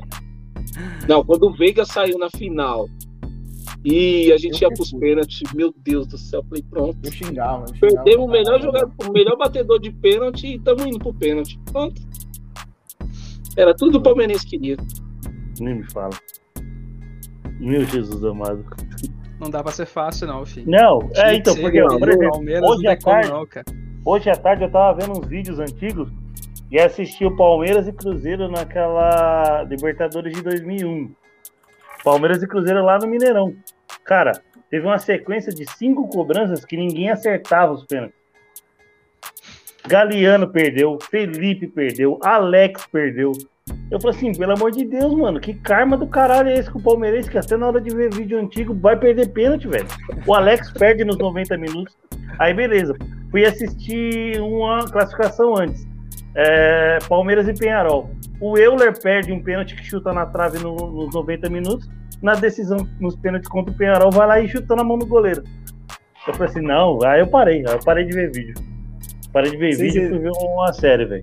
Não, 1.09 1.25
quando 1.25 1.49
o 1.49 1.53
Veiga 1.53 1.85
saiu 1.85 2.19
na 2.19 2.31
final 2.31 2.87
e 3.85 4.33
a 4.33 4.37
gente 4.37 4.63
eu 4.63 4.69
ia 4.69 4.75
pros 4.75 4.93
pênaltis, 4.93 5.53
meu 5.55 5.75
Deus 5.77 6.07
do 6.07 6.17
céu, 6.17 6.45
falei, 6.49 6.65
pronto. 6.71 6.97
Eu 7.03 7.11
xingava. 7.11 7.65
Eu 7.65 7.75
xingava 7.75 8.05
Perdemos 8.05 8.29
o 8.29 8.31
melhor 8.31 8.61
jogador, 8.61 8.93
o 9.09 9.13
melhor 9.13 9.37
batedor 9.37 9.81
de 9.81 9.91
pênalti 9.91 10.47
e 10.47 10.57
estamos 10.57 10.87
indo 10.87 10.99
pro 10.99 11.13
pênalti. 11.13 11.59
Pronto. 11.71 12.01
Era 13.57 13.75
tudo 13.75 13.99
o 13.99 14.03
Palmeirense 14.03 14.47
queria. 14.47 14.77
Nem 15.61 15.77
me 15.77 15.91
fala. 15.91 16.13
Meu 17.61 17.85
Jesus 17.85 18.25
amado. 18.25 18.65
Não 19.39 19.51
dá 19.51 19.63
pra 19.63 19.73
ser 19.73 19.87
fácil, 19.87 20.27
não, 20.27 20.47
filho. 20.47 20.71
Não, 20.71 21.11
é, 21.17 21.35
então, 21.35 21.55
porque, 21.57 21.83
por 21.83 22.09
exemplo, 22.09 22.41
hoje 22.65 22.87
à, 22.87 22.97
tarde, 22.97 23.29
não, 23.29 23.47
hoje 24.05 24.31
à 24.31 24.37
tarde 24.37 24.65
eu 24.65 24.71
tava 24.71 25.01
vendo 25.01 25.19
uns 25.19 25.27
vídeos 25.27 25.59
antigos 25.59 26.09
e 26.71 26.79
assisti 26.79 27.25
o 27.25 27.37
Palmeiras 27.37 27.87
e 27.89 27.93
Cruzeiro 27.93 28.49
naquela 28.49 29.65
Libertadores 29.65 30.33
de 30.33 30.43
2001. 30.43 31.13
Palmeiras 32.05 32.43
e 32.43 32.47
Cruzeiro 32.47 32.85
lá 32.85 32.99
no 32.99 33.07
Mineirão. 33.07 33.55
Cara, 34.05 34.33
teve 34.71 34.87
uma 34.87 34.99
sequência 34.99 35.53
de 35.53 35.71
cinco 35.73 36.09
cobranças 36.09 36.65
que 36.65 36.77
ninguém 36.77 37.11
acertava 37.11 37.73
os 37.73 37.85
pênaltis. 37.85 38.22
Galeano 39.87 40.49
perdeu, 40.49 40.99
Felipe 41.11 41.67
perdeu, 41.67 42.19
Alex 42.23 42.87
perdeu. 42.87 43.33
Eu 43.91 44.01
falei 44.01 44.17
assim, 44.17 44.33
pelo 44.33 44.53
amor 44.53 44.71
de 44.71 44.85
Deus, 44.85 45.15
mano, 45.15 45.41
que 45.41 45.55
karma 45.55 45.97
do 45.97 46.07
caralho 46.07 46.49
é 46.49 46.55
esse 46.55 46.71
com 46.71 46.79
o 46.79 46.83
Palmeirense 46.83 47.31
que 47.31 47.39
até 47.39 47.57
na 47.57 47.67
hora 47.67 47.81
de 47.81 47.95
ver 47.95 48.13
vídeo 48.13 48.39
antigo 48.39 48.75
vai 48.75 48.97
perder 48.97 49.29
pênalti, 49.29 49.69
velho. 49.69 49.87
O 50.27 50.35
Alex 50.35 50.71
perde 50.73 51.05
nos 51.05 51.19
90 51.19 51.57
minutos. 51.59 51.97
Aí 52.39 52.55
beleza, 52.55 52.97
fui 53.31 53.45
assistir 53.45 54.41
uma 54.41 54.85
classificação 54.85 55.57
antes. 55.57 55.87
É, 56.35 56.99
Palmeiras 57.09 57.47
e 57.47 57.55
Penharol. 57.55 58.11
O 58.41 58.57
Euler 58.57 58.99
perde 59.01 59.33
um 59.33 59.43
pênalti 59.43 59.77
que 59.77 59.85
chuta 59.85 60.13
na 60.13 60.27
trave 60.27 60.59
no, 60.59 60.75
nos 60.75 61.15
90 61.15 61.49
minutos. 61.51 61.89
Na 62.23 62.35
decisão, 62.35 62.89
nos 63.01 63.17
pênaltis 63.17 63.49
contra 63.49 63.73
o 63.73 63.77
Penharol, 63.77 64.11
vai 64.11 64.27
lá 64.27 64.41
e 64.41 64.49
chuta 64.49 64.75
na 64.77 64.85
mão 64.85 64.97
do 64.97 65.07
goleiro. 65.07 65.43
Eu 66.27 66.35
falei 66.35 66.49
assim, 66.49 66.63
não, 66.63 67.03
aí 67.05 67.21
eu 67.21 67.27
parei, 67.27 67.67
aí 67.67 67.75
eu 67.75 67.81
parei 67.85 68.05
de 68.05 68.13
ver 68.13 68.31
vídeo. 68.33 68.72
Parei 69.33 69.51
de 69.51 69.57
ver 69.57 69.77
vídeo 69.77 70.05
e 70.05 70.09
fui 70.09 70.19
ver 70.19 70.31
uma 70.31 70.73
série, 70.73 71.07
velho. 71.07 71.23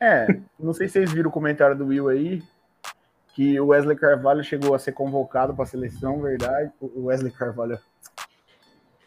É, 0.00 0.26
não 0.58 0.72
sei 0.72 0.88
se 0.88 0.94
vocês 0.94 1.12
viram 1.12 1.30
o 1.30 1.32
comentário 1.32 1.76
do 1.76 1.86
Will 1.86 2.08
aí, 2.08 2.42
que 3.34 3.60
o 3.60 3.68
Wesley 3.68 3.96
Carvalho 3.96 4.42
chegou 4.42 4.74
a 4.74 4.78
ser 4.78 4.92
convocado 4.92 5.54
para 5.54 5.62
a 5.62 5.66
seleção, 5.66 6.20
verdade? 6.20 6.70
O 6.80 7.04
Wesley 7.04 7.30
Carvalho, 7.30 7.78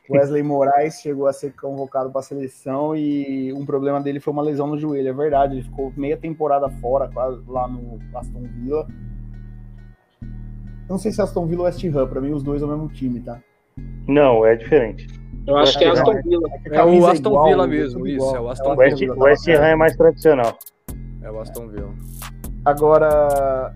Wesley 0.09 0.43
Moraes 0.43 1.01
chegou 1.01 1.27
a 1.27 1.33
ser 1.33 1.53
convocado 1.53 2.09
para 2.09 2.19
a 2.19 2.23
seleção 2.23 2.95
e 2.95 3.53
um 3.53 3.65
problema 3.65 4.01
dele 4.01 4.19
foi 4.19 4.33
uma 4.33 4.41
lesão 4.41 4.67
no 4.67 4.77
joelho, 4.77 5.09
é 5.09 5.13
verdade. 5.13 5.55
Ele 5.55 5.63
ficou 5.63 5.91
meia 5.95 6.17
temporada 6.17 6.69
fora, 6.69 7.09
quase 7.09 7.41
lá 7.47 7.67
no 7.67 7.99
Aston 8.15 8.43
Villa. 8.43 8.87
Eu 10.21 10.89
não 10.89 10.97
sei 10.97 11.11
se 11.11 11.21
Aston 11.21 11.47
Villa 11.47 11.61
ou 11.61 11.65
West 11.65 11.83
Ham, 11.83 12.07
para 12.07 12.21
mim 12.21 12.31
os 12.31 12.43
dois 12.43 12.61
é 12.61 12.65
o 12.65 12.67
mesmo 12.67 12.89
time, 12.89 13.21
tá? 13.21 13.41
Não, 14.07 14.45
é 14.45 14.55
diferente. 14.55 15.20
Eu 15.47 15.57
acho 15.57 15.77
que 15.77 15.83
é 15.83 15.89
Aston 15.89 16.21
Villa. 16.23 16.49
É, 16.65 16.75
é 16.75 16.83
o 16.83 17.07
Aston 17.07 17.29
igual, 17.29 17.45
Villa 17.45 17.67
mesmo, 17.67 18.07
isso, 18.07 18.35
é 18.35 18.39
o 18.39 18.49
Aston 18.49 18.75
West, 18.75 18.99
Villa. 18.99 19.15
O 19.15 19.23
West 19.23 19.47
Ham 19.47 19.65
é 19.65 19.75
mais 19.75 19.95
tradicional. 19.95 20.57
É 21.21 21.31
o 21.31 21.39
Aston 21.39 21.67
Villa. 21.67 21.93
Agora, 22.63 23.73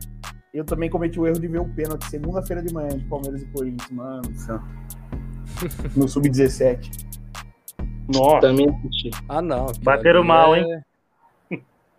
eu 0.53 0.63
também 0.63 0.89
cometi 0.89 1.19
o 1.19 1.25
erro 1.25 1.39
de 1.39 1.47
ver 1.47 1.59
o 1.59 1.65
pênalti 1.65 2.05
segunda-feira 2.05 2.61
de 2.61 2.73
manhã 2.73 2.89
de 2.89 3.03
Palmeiras 3.05 3.41
e 3.41 3.45
Corinthians, 3.47 3.91
mano. 3.91 4.21
no 5.95 6.07
sub-17. 6.07 7.05
Nossa. 8.13 8.41
Também 8.41 8.69
assisti. 8.69 9.09
Ah, 9.27 9.41
não. 9.41 9.67
Bateram 9.81 10.23
mal, 10.23 10.55
é... 10.55 10.59
hein? 10.59 10.81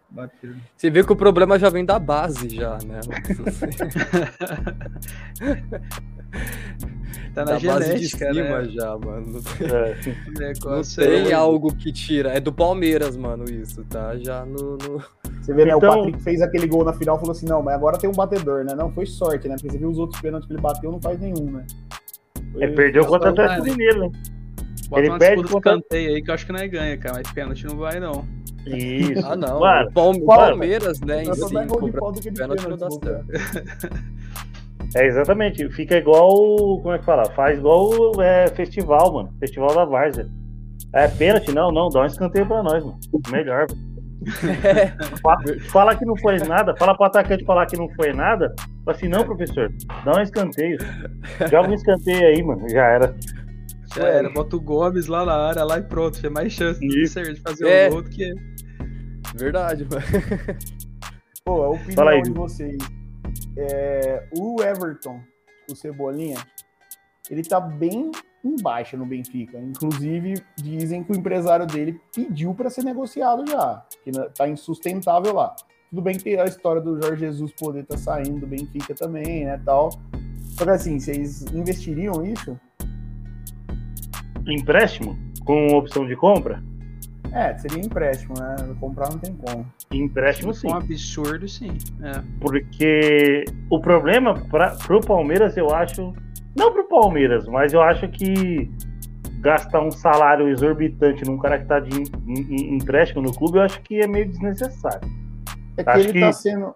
Bateram. 0.09 0.55
Você 0.77 0.89
vê 0.89 1.03
que 1.05 1.13
o 1.13 1.17
problema 1.17 1.59
já 1.59 1.69
vem 1.69 1.85
da 1.85 1.99
base, 1.99 2.49
já, 2.49 2.79
né? 2.87 3.01
tá 7.35 7.45
na 7.45 7.53
da 7.53 7.59
genética, 7.59 7.81
base 7.81 7.99
de 7.99 8.09
cima 8.09 8.63
né? 8.63 8.69
já, 8.71 8.97
mano. 8.97 9.43
É. 9.61 9.97
Não 10.65 10.83
tem 10.83 11.31
é... 11.31 11.35
algo 11.35 11.75
que 11.75 11.93
tira. 11.93 12.31
É 12.31 12.41
do 12.41 12.53
Palmeiras, 12.53 13.17
mano, 13.17 13.45
isso, 13.51 13.85
tá? 13.85 14.17
Já 14.17 14.45
no. 14.45 14.77
no... 14.77 15.03
Você 15.41 15.53
vê, 15.53 15.65
né? 15.65 15.73
Então... 15.77 15.93
O 15.93 15.97
Patrick 15.97 16.23
fez 16.23 16.41
aquele 16.41 16.67
gol 16.69 16.85
na 16.85 16.93
final 16.93 17.17
e 17.17 17.21
falou 17.21 17.33
assim: 17.33 17.47
não, 17.47 17.61
mas 17.63 17.75
agora 17.75 17.99
tem 17.99 18.09
um 18.09 18.15
batedor, 18.15 18.65
né? 18.65 18.75
Não, 18.77 18.93
foi 18.93 19.07
sorte, 19.07 19.49
né? 19.49 19.57
Porque 19.57 19.71
você 19.71 19.79
viu 19.79 19.91
os 19.91 19.99
outros 19.99 20.21
pênaltis 20.21 20.47
que 20.47 20.55
ele 20.55 20.63
bateu, 20.63 20.93
não 20.93 21.01
faz 21.01 21.19
nenhum, 21.19 21.51
né? 21.51 21.67
Ele 22.55 22.73
perdeu 22.73 23.05
contra 23.05 23.29
o 23.29 23.33
Atlético 23.33 23.65
Mineiro, 23.65 24.01
né? 24.01 24.13
Bota 24.89 25.03
ele 25.03 25.19
perde 25.19 25.43
contra... 25.49 25.81
aí 25.91 26.23
que 26.23 26.31
eu 26.31 26.35
acho 26.35 26.47
que 26.47 26.53
não 26.53 26.61
é 26.61 26.69
ganha, 26.69 26.97
cara, 26.97 27.17
mas 27.17 27.33
pênalti 27.33 27.67
não 27.67 27.77
vai, 27.77 27.99
não. 27.99 28.25
Isso. 28.67 29.27
Ah, 29.27 29.37
não. 29.37 29.61
Mano, 29.61 29.91
Palmeiras, 30.27 31.01
né, 31.01 31.23
em 31.23 31.35
si, 31.35 32.33
pênalti 32.33 32.69
não 32.69 32.77
dá 32.77 32.91
certo. 32.91 33.27
É, 34.95 35.07
exatamente. 35.07 35.69
Fica 35.71 35.97
igual. 35.97 36.81
Como 36.81 36.93
é 36.93 36.99
que 36.99 37.05
fala? 37.05 37.25
Faz 37.33 37.59
igual 37.59 38.21
é, 38.23 38.49
festival, 38.49 39.13
mano. 39.13 39.35
Festival 39.39 39.75
da 39.75 39.85
Várzea. 39.85 40.29
É 40.93 41.09
pênalti? 41.09 41.53
Não, 41.53 41.71
não. 41.71 41.89
Dá 41.89 42.03
um 42.03 42.07
escanteio 42.07 42.47
pra 42.47 42.63
nós, 42.63 42.85
mano. 42.85 42.99
Melhor. 43.31 43.67
fala, 45.23 45.39
fala, 45.71 45.97
que 45.97 46.05
não 46.05 46.17
foi 46.17 46.39
nada. 46.39 46.75
Fala 46.77 46.97
pro 46.97 47.07
atacante 47.07 47.45
falar 47.45 47.67
que 47.67 47.77
não 47.77 47.89
foi 47.91 48.13
nada. 48.13 48.55
Fala 48.85 48.97
assim, 48.97 49.09
não, 49.09 49.25
professor. 49.25 49.73
Dá 50.05 50.19
um 50.19 50.23
escanteio. 50.23 50.79
Joga 51.51 51.69
um 51.69 51.75
escanteio 51.75 52.27
aí, 52.27 52.43
mano. 52.43 52.69
Já 52.69 52.85
era. 52.85 53.17
Já 53.95 54.09
era. 54.09 54.31
Bota 54.31 54.57
o 54.57 54.61
Gomes 54.61 55.07
lá 55.07 55.25
na 55.25 55.35
área 55.35 55.65
lá 55.65 55.79
e 55.79 55.83
pronto. 55.83 56.21
Tem 56.21 56.31
mais 56.31 56.53
chance 56.53 56.81
de, 56.81 57.05
de 57.05 57.41
fazer 57.41 57.69
é. 57.69 57.89
o 57.89 57.93
gol 57.93 58.03
do 58.03 58.11
que. 58.11 58.33
Verdade, 59.37 59.87
mano. 59.91 60.03
Pô, 61.45 61.63
a 61.63 61.69
opinião 61.71 62.23
de 62.23 62.31
vocês 62.33 62.79
é, 63.57 64.25
o 64.37 64.63
Everton, 64.63 65.21
o 65.71 65.75
Cebolinha, 65.75 66.37
ele 67.31 67.43
tá 67.43 67.61
bem 67.61 68.11
em 68.45 68.57
baixa 68.63 68.97
no 68.97 69.07
Benfica. 69.07 69.59
Inclusive, 69.59 70.35
dizem 70.57 71.03
que 71.03 71.13
o 71.13 71.17
empresário 71.17 71.67
dele 71.67 72.01
pediu 72.15 72.55
para 72.55 72.71
ser 72.71 72.85
negociado 72.85 73.45
já, 73.49 73.85
que 74.05 74.13
tá 74.35 74.49
insustentável 74.49 75.35
lá. 75.35 75.55
Tudo 75.91 76.03
bem 76.03 76.17
que 76.17 76.25
tem 76.25 76.39
a 76.39 76.45
história 76.45 76.81
do 76.81 77.01
Jorge 77.01 77.21
Jesus 77.21 77.53
poder 77.53 77.81
estar 77.81 77.97
tá 77.97 78.01
saindo 78.01 78.41
do 78.41 78.47
Benfica 78.47 78.95
também, 78.95 79.45
né, 79.45 79.61
tal. 79.65 79.91
Só 80.51 80.65
que 80.65 80.71
assim, 80.71 80.99
vocês 80.99 81.43
investiriam 81.53 82.25
isso? 82.25 82.59
Empréstimo? 84.47 85.19
Com 85.45 85.69
opção 85.77 86.07
de 86.07 86.17
compra? 86.17 86.63
É, 87.33 87.57
seria 87.59 87.85
empréstimo, 87.85 88.35
né? 88.39 88.57
Comprar 88.81 89.11
não 89.11 89.19
tem 89.19 89.35
como. 89.35 89.67
Empréstimo 89.91 90.55
sim. 90.55 90.69
Um 90.69 90.75
absurdo, 90.75 91.49
sim. 91.49 91.77
É. 92.03 92.23
Porque 92.41 93.45
o 93.71 93.81
problema 93.81 94.35
para 94.35 94.97
o 94.97 95.01
Palmeiras, 95.01 95.57
eu 95.57 95.71
acho. 95.75 96.13
Não 96.57 96.73
para 96.73 96.83
o 96.83 96.89
Palmeiras, 96.89 97.47
mas 97.47 97.73
eu 97.73 97.83
acho 97.83 98.09
que 98.09 98.71
gastar 99.41 99.81
um 99.81 99.91
salário 99.91 100.49
exorbitante 100.49 101.25
num 101.25 101.39
cara 101.39 101.59
que 101.59 101.65
está 101.65 101.79
de 101.79 101.91
empréstimo 102.75 103.23
no 103.23 103.33
clube, 103.33 103.59
eu 103.59 103.63
acho 103.63 103.81
que 103.83 104.01
é 104.01 104.07
meio 104.07 104.29
desnecessário. 104.29 105.09
É 105.77 105.85
que 105.85 105.91
acho 105.91 106.09
ele 106.09 106.19
está 106.19 106.33
sendo. 106.33 106.75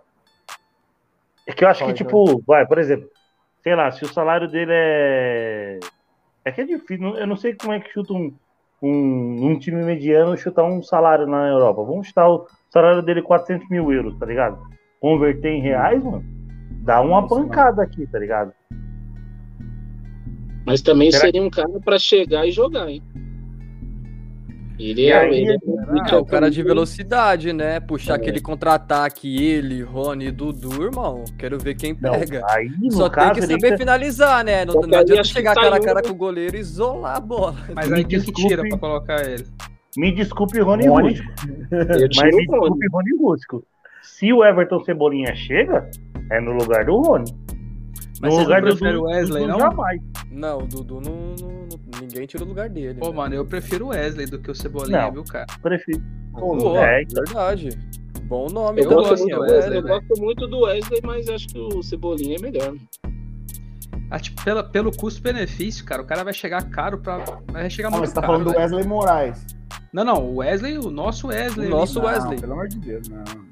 É 1.47 1.53
que 1.53 1.65
eu 1.65 1.69
acho 1.69 1.81
Pode, 1.81 1.93
que, 1.95 2.05
tipo, 2.05 2.43
vai, 2.47 2.67
por 2.67 2.79
exemplo, 2.79 3.09
sei 3.63 3.75
lá, 3.75 3.91
se 3.91 4.05
o 4.05 4.09
salário 4.13 4.49
dele 4.49 4.73
é. 4.73 5.81
É 6.45 6.53
que 6.53 6.61
é 6.61 6.65
difícil, 6.65 7.17
eu 7.17 7.27
não 7.27 7.37
sei 7.37 7.55
como 7.55 7.73
é 7.73 7.81
que 7.81 7.93
chuta 7.93 8.13
um 8.13 8.33
um, 8.83 9.51
um 9.51 9.59
time 9.59 9.85
mediano 9.85 10.37
chutar 10.37 10.65
um 10.65 10.83
salário 10.83 11.27
na 11.27 11.49
Europa. 11.49 11.83
Vamos 11.85 12.09
chutar 12.09 12.29
o 12.29 12.47
salário 12.71 13.03
dele 13.03 13.23
400 13.23 13.69
mil 13.69 13.93
euros, 13.93 14.19
tá 14.19 14.27
ligado? 14.27 14.59
Converter 15.01 15.51
em 15.51 15.61
reais, 15.61 16.03
mano, 16.03 16.25
dá 16.83 17.01
uma 17.01 17.23
Nossa, 17.23 17.35
pancada 17.35 17.83
aqui, 17.83 18.07
tá 18.07 18.19
ligado? 18.19 18.53
Mas 20.67 20.83
também 20.83 21.11
Será 21.11 21.25
seria 21.25 21.41
que... 21.41 21.47
um 21.47 21.51
cara 21.51 21.81
para 21.85 21.99
chegar 21.99 22.47
e 22.47 22.53
jogar, 22.53 22.89
hein? 22.89 23.03
Ele 24.81 25.09
é, 25.09 25.19
aí, 25.19 25.43
ele 25.43 25.53
é, 25.53 26.15
é 26.15 26.17
o 26.17 26.25
cara 26.25 26.51
de 26.51 26.63
velocidade, 26.63 27.53
né? 27.53 27.79
Puxar 27.81 28.15
é. 28.15 28.17
aquele 28.17 28.41
contra-ataque, 28.41 29.45
ele, 29.45 29.83
Rony 29.83 30.29
e 30.29 30.31
Dudu, 30.31 30.85
irmão. 30.85 31.23
Quero 31.39 31.59
ver 31.59 31.75
quem 31.75 31.95
pega. 31.95 32.41
Não, 32.41 32.49
aí, 32.49 32.71
Só 32.91 33.11
caso, 33.11 33.35
tem 33.35 33.43
que 33.43 33.63
saber 33.63 33.77
finalizar, 33.77 34.43
né? 34.43 34.65
Não, 34.65 34.81
não 34.81 34.99
adianta 34.99 35.25
chegar 35.25 35.55
cara 35.55 35.77
a 35.77 35.81
cara 35.81 36.03
com 36.03 36.13
o 36.13 36.15
goleiro 36.15 36.57
e 36.57 36.61
isolar 36.61 37.17
a 37.17 37.21
bola. 37.21 37.57
Mas 37.75 37.93
aí 37.93 38.03
quem 38.05 38.23
que 38.23 38.33
tira 38.33 38.67
pra 38.67 38.79
colocar 38.79 39.21
ele? 39.29 39.45
Me 39.99 40.13
desculpe, 40.13 40.59
Rony, 40.61 40.87
Rony. 40.87 41.09
Rústico. 41.09 41.33
Mas 42.17 42.35
me 42.35 42.47
desculpe, 42.47 42.87
Rony 42.91 43.17
Rústico. 43.21 43.65
Se 44.03 44.33
o 44.33 44.43
Everton 44.43 44.81
Cebolinha 44.81 45.35
chega, 45.35 45.91
é 46.31 46.41
no 46.41 46.53
lugar 46.53 46.87
do 46.87 46.97
Rony. 47.03 47.31
Mas 48.21 48.35
no 48.35 48.41
lugar 48.41 48.63
do 48.63 48.75
Dudu, 48.75 49.05
Wesley, 49.05 49.47
Dudu 49.47 49.53
não? 49.53 49.59
Jamais. 49.59 50.01
Não, 50.31 50.59
o 50.59 50.67
Dudu 50.67 51.01
não, 51.01 51.35
não, 51.41 51.60
Ninguém 52.01 52.27
tira 52.27 52.45
o 52.45 52.47
lugar 52.47 52.69
dele. 52.69 52.99
Pô, 52.99 53.11
né? 53.11 53.17
mano, 53.17 53.35
eu 53.35 53.45
prefiro 53.45 53.87
o 53.87 53.89
Wesley 53.89 54.27
do 54.27 54.39
que 54.39 54.51
o 54.51 54.55
Cebolinha, 54.55 55.03
não, 55.03 55.13
viu, 55.13 55.25
cara? 55.25 55.47
Prefiro. 55.63 56.03
Pô, 56.33 56.77
é, 56.79 57.03
então. 57.03 57.25
verdade. 57.25 57.69
Bom 58.23 58.49
nome. 58.49 58.83
Eu, 58.83 58.89
gosto, 58.89 59.19
muito, 59.19 59.41
Wesley, 59.41 59.79
eu 59.79 59.83
gosto 59.83 60.21
muito 60.21 60.47
do 60.47 60.61
Wesley, 60.61 61.01
mas 61.05 61.29
acho 61.29 61.49
que 61.49 61.59
o 61.59 61.83
Cebolinha 61.83 62.37
é 62.37 62.43
melhor. 62.43 62.75
Ah, 64.11 64.19
tipo, 64.19 64.43
pela, 64.43 64.63
pelo 64.63 64.91
custo-benefício, 64.97 65.85
cara, 65.85 66.03
o 66.03 66.07
cara 66.07 66.25
vai 66.25 66.33
chegar 66.33 66.69
caro 66.71 66.99
pra. 66.99 67.25
Vai 67.51 67.69
chegar 67.69 67.89
ah, 67.89 67.91
muito 67.91 68.09
você 68.09 68.15
tá 68.15 68.21
caro. 68.21 68.33
falando 68.35 68.53
do 68.53 68.59
Wesley 68.59 68.85
Moraes. 68.85 69.47
Não, 69.93 70.05
não, 70.05 70.25
o 70.25 70.37
Wesley, 70.37 70.79
o 70.79 70.91
nosso 70.91 71.29
Wesley. 71.29 71.67
O 71.67 71.71
nosso 71.71 71.99
não, 71.99 72.07
Wesley. 72.07 72.41
Pelo 72.41 72.53
amor 72.53 72.69
de 72.69 72.79
Deus, 72.79 73.09
não. 73.09 73.50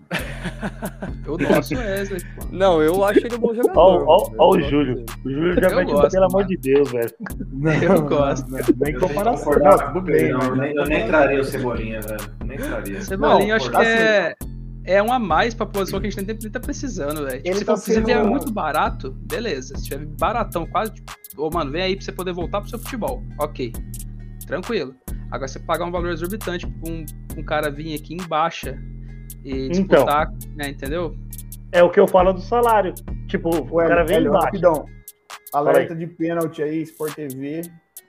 O 1.26 1.39
nosso 1.39 1.74
Wesley. 1.74 2.20
Pô. 2.36 2.47
Não, 2.51 2.82
eu 2.82 3.05
acho 3.05 3.20
ele 3.20 3.36
um 3.36 3.39
bom 3.39 3.55
jogador. 3.55 4.05
Olha 4.39 4.66
o 4.66 4.70
Júlio. 4.70 5.05
O 5.24 5.30
Júlio 5.30 5.60
já 5.60 5.68
vai 5.68 5.86
te 5.86 6.10
pelo 6.10 6.24
amor 6.24 6.44
de 6.47 6.56
Deus, 6.56 6.90
velho. 6.90 7.10
Não, 7.52 7.72
eu 7.72 8.02
gosto. 8.02 8.51
Não, 8.51 8.59
nem 8.80 8.94
comparação. 8.98 9.52
Não, 9.59 9.78
tudo 9.78 10.01
bem. 10.02 10.32
Não, 10.32 10.64
eu 10.64 10.86
nem 10.86 11.06
traria 11.06 11.40
o 11.40 11.44
Cebolinha, 11.44 12.01
velho. 12.01 12.20
Nem 12.44 12.59
traria. 12.59 13.01
Cebolinha, 13.02 13.56
acho 13.56 13.70
que 13.70 13.76
é 13.76 14.35
é 14.89 15.02
um 15.02 15.12
a 15.12 15.18
mais 15.18 15.52
pra 15.52 15.66
posição 15.66 16.01
que 16.01 16.06
a 16.06 16.10
gente 16.10 16.24
nem, 16.24 16.51
tá 16.51 16.59
precisando, 16.59 17.26
velho. 17.26 17.43
Tipo, 17.43 17.59
se 17.59 17.64
tá 17.64 17.76
você 17.76 17.94
sendo... 18.02 18.26
muito 18.26 18.51
barato, 18.51 19.12
beleza. 19.30 19.76
Se 19.76 19.85
tiver 19.85 20.06
baratão, 20.18 20.66
quase, 20.66 20.94
tipo, 20.94 21.12
ô, 21.36 21.51
mano, 21.52 21.70
vem 21.70 21.82
aí 21.82 21.94
pra 21.94 22.05
você 22.06 22.12
poder 22.12 22.32
voltar 22.32 22.62
pro 22.62 22.70
seu 22.70 22.78
futebol. 22.78 23.22
Ok. 23.39 23.70
Tranquilo. 24.47 24.94
Agora, 25.30 25.47
você 25.47 25.59
pagar 25.59 25.85
um 25.85 25.90
valor 25.90 26.09
exorbitante 26.09 26.66
pra 26.66 26.90
um, 26.90 27.05
um 27.36 27.44
cara 27.44 27.70
vir 27.70 27.94
aqui 27.94 28.14
em 28.14 28.26
baixa 28.28 28.78
e 29.44 29.66
então. 29.69 29.98
disputar, 29.98 30.32
então, 30.32 30.56
né, 30.56 30.69
entendeu? 30.70 31.16
É 31.70 31.82
o 31.82 31.90
que 31.90 32.01
eu 32.01 32.09
falo 32.09 32.32
do 32.32 32.40
salário. 32.40 32.94
Tipo, 33.27 33.51
Ué, 33.74 33.85
o 33.85 33.89
cara 33.89 34.05
vem 34.05 34.20
embaixo. 34.20 34.47
Rapidão. 34.47 34.86
Alerta 35.52 35.94
de 35.94 36.06
pênalti 36.06 36.62
aí, 36.62 36.82
Sport 36.82 37.15
TV, 37.15 37.62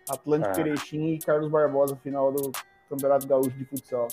Atlântico 0.10 0.56
ah. 0.58 0.62
Erechim 0.62 1.14
e 1.14 1.20
Carlos 1.20 1.50
Barbosa, 1.50 1.96
final 1.98 2.32
do 2.32 2.52
Campeonato 2.90 3.28
Gaúcho 3.28 3.52
de 3.52 3.66
Futsal. 3.66 4.08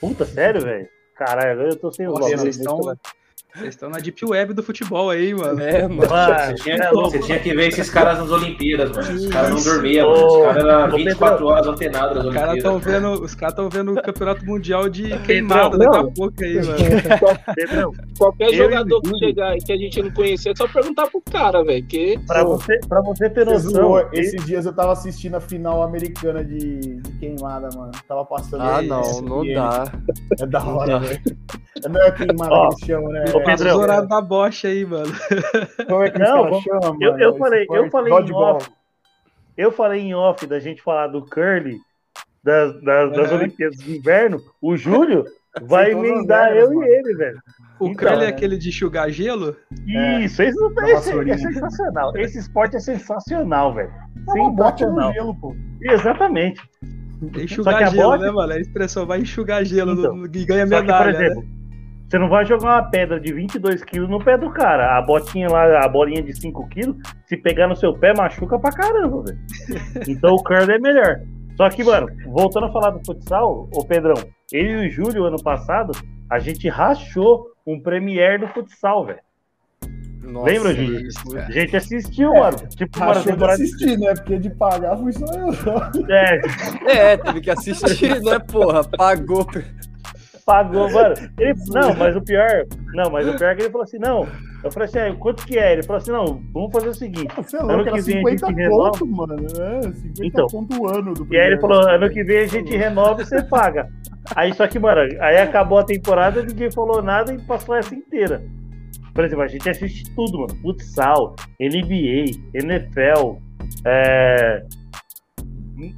Puta, 0.00 0.24
sério, 0.24 0.62
velho? 0.62 0.88
Caralho, 1.14 1.62
eu 1.62 1.76
tô 1.76 1.90
sem 1.90 2.06
o 2.06 2.12
Vocês 2.12 2.56
estão, 2.56 2.78
vocês 3.56 3.74
estão 3.74 3.88
na 3.88 3.98
Deep 3.98 4.24
Web 4.24 4.52
do 4.52 4.62
futebol 4.62 5.10
aí, 5.10 5.34
mano. 5.34 5.60
É, 5.60 5.88
mano. 5.88 6.02
Você, 6.06 6.54
tinha, 6.54 6.76
é 6.76 6.90
você 6.92 7.18
tinha 7.20 7.38
que 7.38 7.54
ver 7.54 7.68
esses 7.68 7.88
caras 7.90 8.18
nas 8.18 8.30
Olimpíadas, 8.30 8.90
mano. 8.90 9.14
Os 9.14 9.26
caras 9.28 9.50
não 9.50 9.62
dormiam, 9.62 10.10
mano. 10.10 10.26
Os 10.26 10.44
caras 10.44 10.64
eram 10.64 10.96
24 10.96 11.46
horas 11.46 11.66
antenados 11.66 12.16
nas 12.16 12.26
Os 12.26 12.34
caras 12.34 12.56
estão 12.56 12.78
vendo, 12.78 13.12
os 13.12 13.34
caras 13.34 13.52
estão 13.52 13.70
vendo 13.70 13.92
o 13.92 14.02
Campeonato 14.02 14.44
Mundial 14.44 14.88
de 14.88 15.18
queimada 15.20 15.78
daqui 15.78 15.96
a 15.96 16.04
pouco 16.04 16.44
aí, 16.44 16.54
mano. 16.56 17.92
Qualquer 18.18 18.52
jogador 18.52 19.00
que 19.02 19.18
chegar 19.18 19.48
aí 19.50 19.58
que 19.58 19.72
a 19.72 19.76
gente 19.76 20.02
não 20.02 20.10
conhecer, 20.10 20.50
é 20.50 20.56
só 20.56 20.68
perguntar 20.68 21.06
pro 21.08 21.22
cara, 21.22 21.64
velho. 21.64 21.86
Que... 21.86 22.18
Pra, 22.26 22.44
você, 22.44 22.78
pra 22.88 23.00
você 23.00 23.30
ter 23.30 23.46
noção. 23.46 24.08
esses 24.12 24.44
dias 24.44 24.66
eu 24.66 24.72
tava 24.72 24.92
assistindo 24.92 25.36
a 25.36 25.40
final 25.40 25.82
americana 25.82 26.44
de, 26.44 26.78
de 26.78 27.12
queimada, 27.18 27.68
mano. 27.74 27.92
Tava 28.06 28.24
passando. 28.24 28.62
Ah, 28.62 28.82
não, 28.82 29.20
não 29.22 29.54
dá. 29.54 29.84
É 30.40 30.46
da 30.46 30.64
hora, 30.64 30.98
velho. 30.98 31.20
Não 31.88 32.02
é 32.02 32.10
queimada 32.10 32.50
que 32.50 32.66
eles 32.66 32.86
chamam, 32.86 33.12
né? 33.12 33.24
Pedrão. 33.46 33.70
Estourado 33.72 34.08
da 34.08 34.20
bocha 34.20 34.68
aí, 34.68 34.84
mano. 34.84 35.12
Como 35.88 36.02
é 36.02 36.10
que 36.10 36.18
não, 36.18 36.60
chama, 36.60 36.96
eu, 37.00 37.18
eu 37.18 37.36
falei, 37.36 37.66
eu 37.70 37.90
falei 37.90 38.12
em 38.12 38.32
off. 38.32 38.70
Eu 39.56 39.72
falei 39.72 40.00
em 40.00 40.14
off 40.14 40.46
da 40.46 40.60
gente 40.60 40.82
falar 40.82 41.08
do 41.08 41.24
Curly 41.24 41.78
das, 42.44 42.80
das, 42.82 43.12
das 43.12 43.32
Olimpíadas 43.32 43.78
de 43.78 43.96
Inverno. 43.96 44.38
O 44.60 44.76
Júlio 44.76 45.24
vai 45.62 45.92
emendar 45.92 46.54
eu 46.54 46.68
mano. 46.68 46.84
e 46.84 46.88
ele, 46.88 47.14
velho. 47.14 47.40
O 47.80 47.88
então, 47.88 48.08
Curly 48.08 48.24
é 48.24 48.28
aquele 48.28 48.56
de 48.58 48.68
enxugar 48.68 49.10
gelo? 49.10 49.56
Isso, 50.22 50.42
esse, 50.42 50.58
não, 50.58 50.70
esse 50.86 51.10
é 51.10 51.36
sensacional. 51.38 52.16
Esse 52.16 52.38
esporte 52.38 52.76
é 52.76 52.80
sensacional, 52.80 53.74
velho. 53.74 53.92
Sensacional. 54.32 55.12
Gelo, 55.12 55.34
pô. 55.40 55.56
Exatamente. 55.80 56.60
Enxugar 57.38 57.90
gelo, 57.90 58.10
bote... 58.10 58.22
né, 58.24 58.30
mano? 58.30 58.52
A 58.52 58.60
expressão 58.60 59.06
vai 59.06 59.20
enxugar 59.20 59.64
gelo 59.64 59.92
então, 59.92 60.24
e 60.24 60.44
ganha 60.44 60.66
medalha. 60.66 61.12
Que, 61.12 61.14
por 61.14 61.22
exemplo, 61.22 61.42
né? 61.42 61.55
Você 62.08 62.18
não 62.18 62.28
vai 62.28 62.44
jogar 62.44 62.66
uma 62.66 62.82
pedra 62.90 63.18
de 63.18 63.32
22 63.32 63.82
quilos 63.82 64.08
no 64.08 64.22
pé 64.22 64.38
do 64.38 64.50
cara. 64.50 64.96
A 64.96 65.02
botinha 65.02 65.48
lá, 65.48 65.84
a 65.84 65.88
bolinha 65.88 66.22
de 66.22 66.32
5 66.38 66.68
quilos, 66.68 66.96
se 67.26 67.36
pegar 67.36 67.66
no 67.66 67.74
seu 67.74 67.92
pé, 67.94 68.14
machuca 68.16 68.58
pra 68.58 68.70
caramba, 68.70 69.24
velho. 69.24 69.38
Então 70.08 70.34
o 70.34 70.42
curl 70.42 70.70
é 70.70 70.78
melhor. 70.78 71.20
Só 71.56 71.68
que, 71.68 71.82
mano, 71.82 72.08
voltando 72.26 72.66
a 72.66 72.72
falar 72.72 72.90
do 72.90 73.04
futsal, 73.04 73.68
ô 73.74 73.84
Pedrão, 73.84 74.14
eu 74.52 74.84
e 74.84 74.86
o 74.86 74.90
Júlio, 74.90 75.24
ano 75.24 75.42
passado, 75.42 75.92
a 76.30 76.38
gente 76.38 76.68
rachou 76.68 77.46
um 77.66 77.80
Premier 77.80 78.38
do 78.38 78.46
futsal, 78.48 79.06
velho. 79.06 79.20
Lembra, 80.22 80.74
Júlio? 80.74 81.08
A 81.38 81.50
gente 81.50 81.76
assistiu, 81.76 82.34
é, 82.34 82.40
mano. 82.40 82.56
Tipo, 82.76 83.00
mano, 83.00 83.24
temporada... 83.24 83.54
assistir, 83.54 83.98
né? 83.98 84.14
Porque 84.14 84.38
de 84.38 84.50
pagar 84.50 84.96
fui 84.96 85.12
só 85.12 85.26
eu. 85.26 86.08
É. 86.08 86.40
é, 86.86 87.16
teve 87.16 87.40
que 87.40 87.50
assistir, 87.50 88.20
né, 88.22 88.38
porra? 88.38 88.84
Pagou. 88.84 89.46
Pagou, 90.46 90.88
mano. 90.94 91.14
Ele, 91.38 91.54
não, 91.68 91.92
mas 91.94 92.16
o 92.16 92.22
pior. 92.22 92.64
Não, 92.94 93.10
mas 93.10 93.28
o 93.28 93.36
pior 93.36 93.50
é 93.50 93.54
que 93.56 93.62
ele 93.62 93.70
falou 93.70 93.82
assim: 93.84 93.98
não. 93.98 94.26
Eu 94.62 94.72
falei 94.72 94.88
assim, 94.88 94.98
ah, 94.98 95.14
quanto 95.16 95.44
que 95.44 95.58
é? 95.58 95.72
Ele 95.72 95.82
falou 95.82 95.98
assim: 95.98 96.12
não, 96.12 96.40
vamos 96.54 96.72
fazer 96.72 96.88
o 96.88 96.94
seguinte. 96.94 97.34
Você 97.36 97.56
é 97.56 97.60
louco, 97.60 97.74
ano 97.74 97.84
que 97.84 98.00
vem 98.00 98.16
50 98.18 98.46
a 98.46 98.48
gente 98.48 98.58
renova. 98.58 99.04
mano. 99.04 99.34
É, 99.60 99.82
50 99.82 100.20
então, 100.22 100.46
ponto 100.46 100.80
o 100.80 100.88
ano 100.88 101.14
do 101.14 101.34
E 101.34 101.36
aí 101.36 101.48
ele 101.48 101.60
falou: 101.60 101.80
ano 101.88 102.08
que 102.08 102.22
vem 102.22 102.38
a 102.38 102.46
gente 102.46 102.76
renova 102.76 103.22
e 103.22 103.26
você 103.26 103.42
paga. 103.42 103.88
Aí 104.36 104.54
só 104.54 104.66
que, 104.68 104.78
mano, 104.78 105.00
aí 105.20 105.38
acabou 105.38 105.78
a 105.78 105.84
temporada, 105.84 106.42
ninguém 106.42 106.70
falou 106.70 107.02
nada 107.02 107.34
e 107.34 107.38
passou 107.42 107.74
essa 107.74 107.94
inteira. 107.94 108.42
Por 109.12 109.24
exemplo, 109.24 109.44
a 109.44 109.48
gente 109.48 109.68
assiste 109.68 110.14
tudo, 110.14 110.40
mano. 110.40 110.54
Futsal, 110.62 111.34
NBA, 111.58 112.38
NFL, 112.54 113.38
é, 113.84 114.62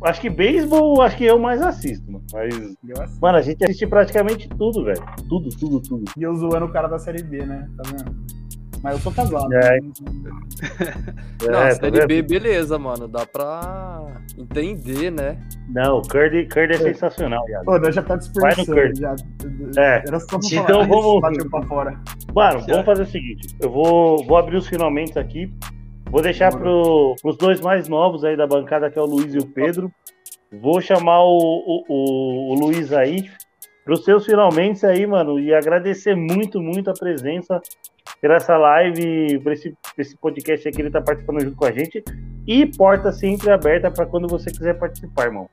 Acho 0.03 0.21
que 0.21 0.31
beisebol, 0.31 1.01
acho 1.03 1.17
que 1.17 1.25
eu 1.25 1.39
mais 1.39 1.63
assisto, 1.63 2.11
mano. 2.11 2.25
Mas, 2.33 3.19
mano, 3.21 3.39
a 3.39 3.43
gente 3.43 3.63
assiste 3.65 3.87
praticamente 3.87 4.49
tudo, 4.49 4.85
velho. 4.85 5.03
Tudo, 5.29 5.49
tudo, 5.51 5.81
tudo. 5.81 6.05
E 6.17 6.23
eu 6.23 6.35
zoando 6.35 6.67
o 6.67 6.73
cara 6.73 6.89
da 6.89 6.99
série 6.99 7.23
B, 7.23 7.45
né? 7.45 7.69
Tá 7.77 7.91
vendo? 7.91 8.17
Mas 8.83 8.95
eu 8.95 8.99
sou 9.01 9.13
casado. 9.13 9.53
É. 9.53 9.81
Né? 9.81 9.91
Não, 11.47 11.63
é, 11.63 11.75
série 11.75 12.01
tá 12.01 12.07
B, 12.07 12.23
beleza, 12.23 12.79
mano. 12.79 13.09
Dá 13.09 13.27
pra 13.27 14.23
entender, 14.37 15.11
né? 15.11 15.39
Não, 15.69 15.99
o 15.99 16.03
Curdy, 16.03 16.47
Curdy 16.47 16.75
é, 16.75 16.77
é. 16.77 16.79
sensacional, 16.79 17.45
Iago. 17.49 17.65
Pô, 17.65 17.79
nós 17.79 17.95
já 17.95 18.03
tá 18.03 18.17
dispersando. 18.17 18.97
Já, 18.97 19.15
é. 19.77 20.03
Era 20.07 20.21
só 20.21 20.39
então 20.53 20.87
vamos. 20.87 21.21
Pra 21.51 21.63
fora. 21.63 22.01
Mano, 22.35 22.61
vamos 22.67 22.87
fazer 22.87 23.03
o 23.03 23.07
seguinte. 23.07 23.57
Eu 23.61 23.71
vou, 23.71 24.25
vou 24.25 24.37
abrir 24.37 24.57
os 24.57 24.69
finalmente 24.69 25.19
aqui. 25.19 25.53
Vou 26.11 26.23
deixar 26.23 26.51
para 26.51 26.71
os 26.71 27.37
dois 27.37 27.61
mais 27.61 27.89
novos 27.89 28.25
aí 28.25 28.37
da 28.37 28.47
bancada, 28.47 28.91
que 28.91 28.99
é 28.99 29.03
o 29.03 29.07
Luiz 29.07 29.35
e 29.35 29.39
o 29.39 29.47
Pedro. 29.47 29.93
Vou 30.51 30.81
chamar 30.81 31.23
o, 31.23 31.37
o, 31.37 31.85
o, 31.89 32.53
o 32.53 32.55
Luiz 32.55 32.93
aí 32.93 33.29
para 33.89 33.95
os 33.95 34.05
seus 34.05 34.27
finalmente 34.27 34.85
aí, 34.85 35.07
mano, 35.07 35.41
e 35.41 35.55
agradecer 35.55 36.15
muito, 36.15 36.61
muito 36.61 36.91
a 36.91 36.93
presença 36.93 37.59
por 38.21 38.31
essa 38.31 38.55
live, 38.57 39.39
por 39.39 39.53
esse, 39.53 39.75
esse 39.97 40.15
podcast 40.19 40.69
aqui, 40.69 40.83
ele 40.83 40.91
tá 40.91 41.01
participando 41.01 41.41
junto 41.41 41.57
com 41.57 41.65
a 41.65 41.73
gente. 41.73 42.05
E 42.47 42.67
porta 42.67 43.11
sempre 43.13 43.51
aberta 43.51 43.91
para 43.91 44.05
quando 44.05 44.29
você 44.29 44.51
quiser 44.51 44.79
participar, 44.79 45.29
irmão. 45.29 45.49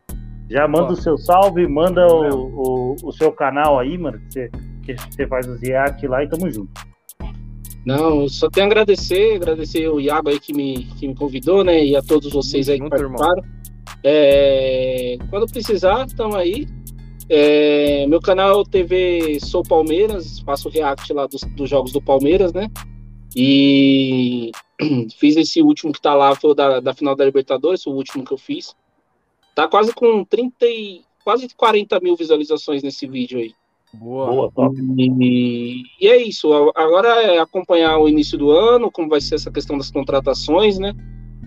Já 0.49 0.67
manda 0.67 0.91
o 0.91 0.95
seu 0.97 1.17
salve, 1.17 1.65
manda 1.65 2.05
o, 2.07 2.93
o, 2.93 2.95
o, 3.05 3.11
seu 3.13 3.31
canal 3.31 3.79
aí, 3.79 3.97
mano, 3.97 4.19
que 4.19 4.33
você, 4.33 4.51
que 4.83 4.95
você 4.95 5.27
faz 5.27 5.47
os 5.47 5.61
react 5.61 6.05
lá 6.05 6.21
e 6.21 6.27
tamo 6.27 6.51
junto. 6.51 6.71
Não, 7.85 8.27
só 8.27 8.49
tenho 8.49 8.65
a 8.65 8.67
agradecer, 8.67 9.35
agradecer 9.35 9.87
o 9.87 9.99
Iago 9.99 10.29
aí 10.29 10.39
que 10.39 10.51
me, 10.51 10.85
que 10.97 11.07
me 11.07 11.13
convidou, 11.13 11.63
né? 11.63 11.85
E 11.85 11.95
a 11.95 12.01
todos 12.01 12.33
vocês 12.33 12.67
aí 12.67 12.79
que 12.79 12.89
participaram. 12.89 13.43
É, 14.03 15.17
quando 15.29 15.45
precisar, 15.45 16.05
estamos 16.07 16.35
aí. 16.35 16.67
É, 17.29 18.05
meu 18.07 18.19
canal 18.19 18.61
é 18.61 18.65
TV 18.65 19.39
Sou 19.39 19.63
Palmeiras, 19.63 20.39
faço 20.39 20.69
react 20.69 21.11
lá 21.13 21.27
dos, 21.27 21.41
dos 21.55 21.69
jogos 21.69 21.91
do 21.91 22.01
Palmeiras, 22.01 22.53
né? 22.53 22.69
E 23.35 24.51
fiz 25.17 25.35
esse 25.35 25.61
último 25.61 25.93
que 25.93 26.01
tá 26.01 26.15
lá, 26.15 26.35
foi 26.35 26.55
da, 26.55 26.79
da 26.79 26.93
final 26.93 27.15
da 27.15 27.25
Libertadores, 27.25 27.85
o 27.85 27.91
último 27.91 28.25
que 28.25 28.33
eu 28.33 28.37
fiz. 28.37 28.75
Tá 29.53 29.67
quase 29.67 29.93
com 29.93 30.23
30 30.23 30.65
e, 30.65 31.01
quase 31.23 31.47
40 31.55 31.99
mil 31.99 32.15
visualizações 32.15 32.81
nesse 32.81 33.07
vídeo 33.07 33.39
aí. 33.39 33.53
Boa. 33.99 34.27
Boa 34.27 34.51
top. 34.51 34.75
E, 34.97 35.83
e, 36.01 36.07
é 36.07 36.21
isso. 36.21 36.51
Agora 36.75 37.07
é 37.21 37.39
acompanhar 37.39 37.97
o 37.97 38.07
início 38.07 38.37
do 38.37 38.51
ano, 38.51 38.91
como 38.91 39.09
vai 39.09 39.21
ser 39.21 39.35
essa 39.35 39.51
questão 39.51 39.77
das 39.77 39.91
contratações, 39.91 40.77
né? 40.77 40.93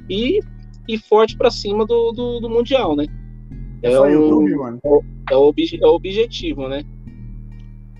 E, 0.08 0.40
e 0.88 0.98
forte 0.98 1.36
para 1.36 1.50
cima 1.50 1.84
do, 1.86 2.12
do, 2.12 2.40
do, 2.40 2.50
Mundial, 2.50 2.96
né? 2.96 3.06
É, 3.82 3.92
é 3.92 4.00
o 4.00 4.06
YouTube, 4.06 4.56
mano. 4.56 4.80
É 4.84 4.88
o, 5.36 5.54
é 5.82 5.86
o 5.86 5.94
objetivo, 5.94 6.68
né? 6.68 6.82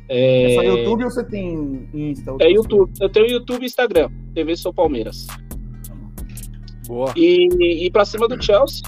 É... 0.09 0.53
é 0.53 0.55
só 0.55 0.63
YouTube 0.63 1.05
ou 1.05 1.11
você 1.11 1.25
tem 1.25 1.89
Insta? 1.93 2.37
É 2.41 2.51
YouTube. 2.51 2.91
Eu 3.01 3.09
tenho 3.11 3.27
YouTube 3.27 3.63
e 3.63 3.67
Instagram. 3.67 4.11
TV 4.35 4.57
Sou 4.57 4.73
Palmeiras. 4.73 5.27
Boa. 6.87 7.13
E, 7.15 7.87
e 7.87 7.91
para 7.91 8.05
cima 8.05 8.27
do 8.27 8.43
Chelsea. 8.43 8.83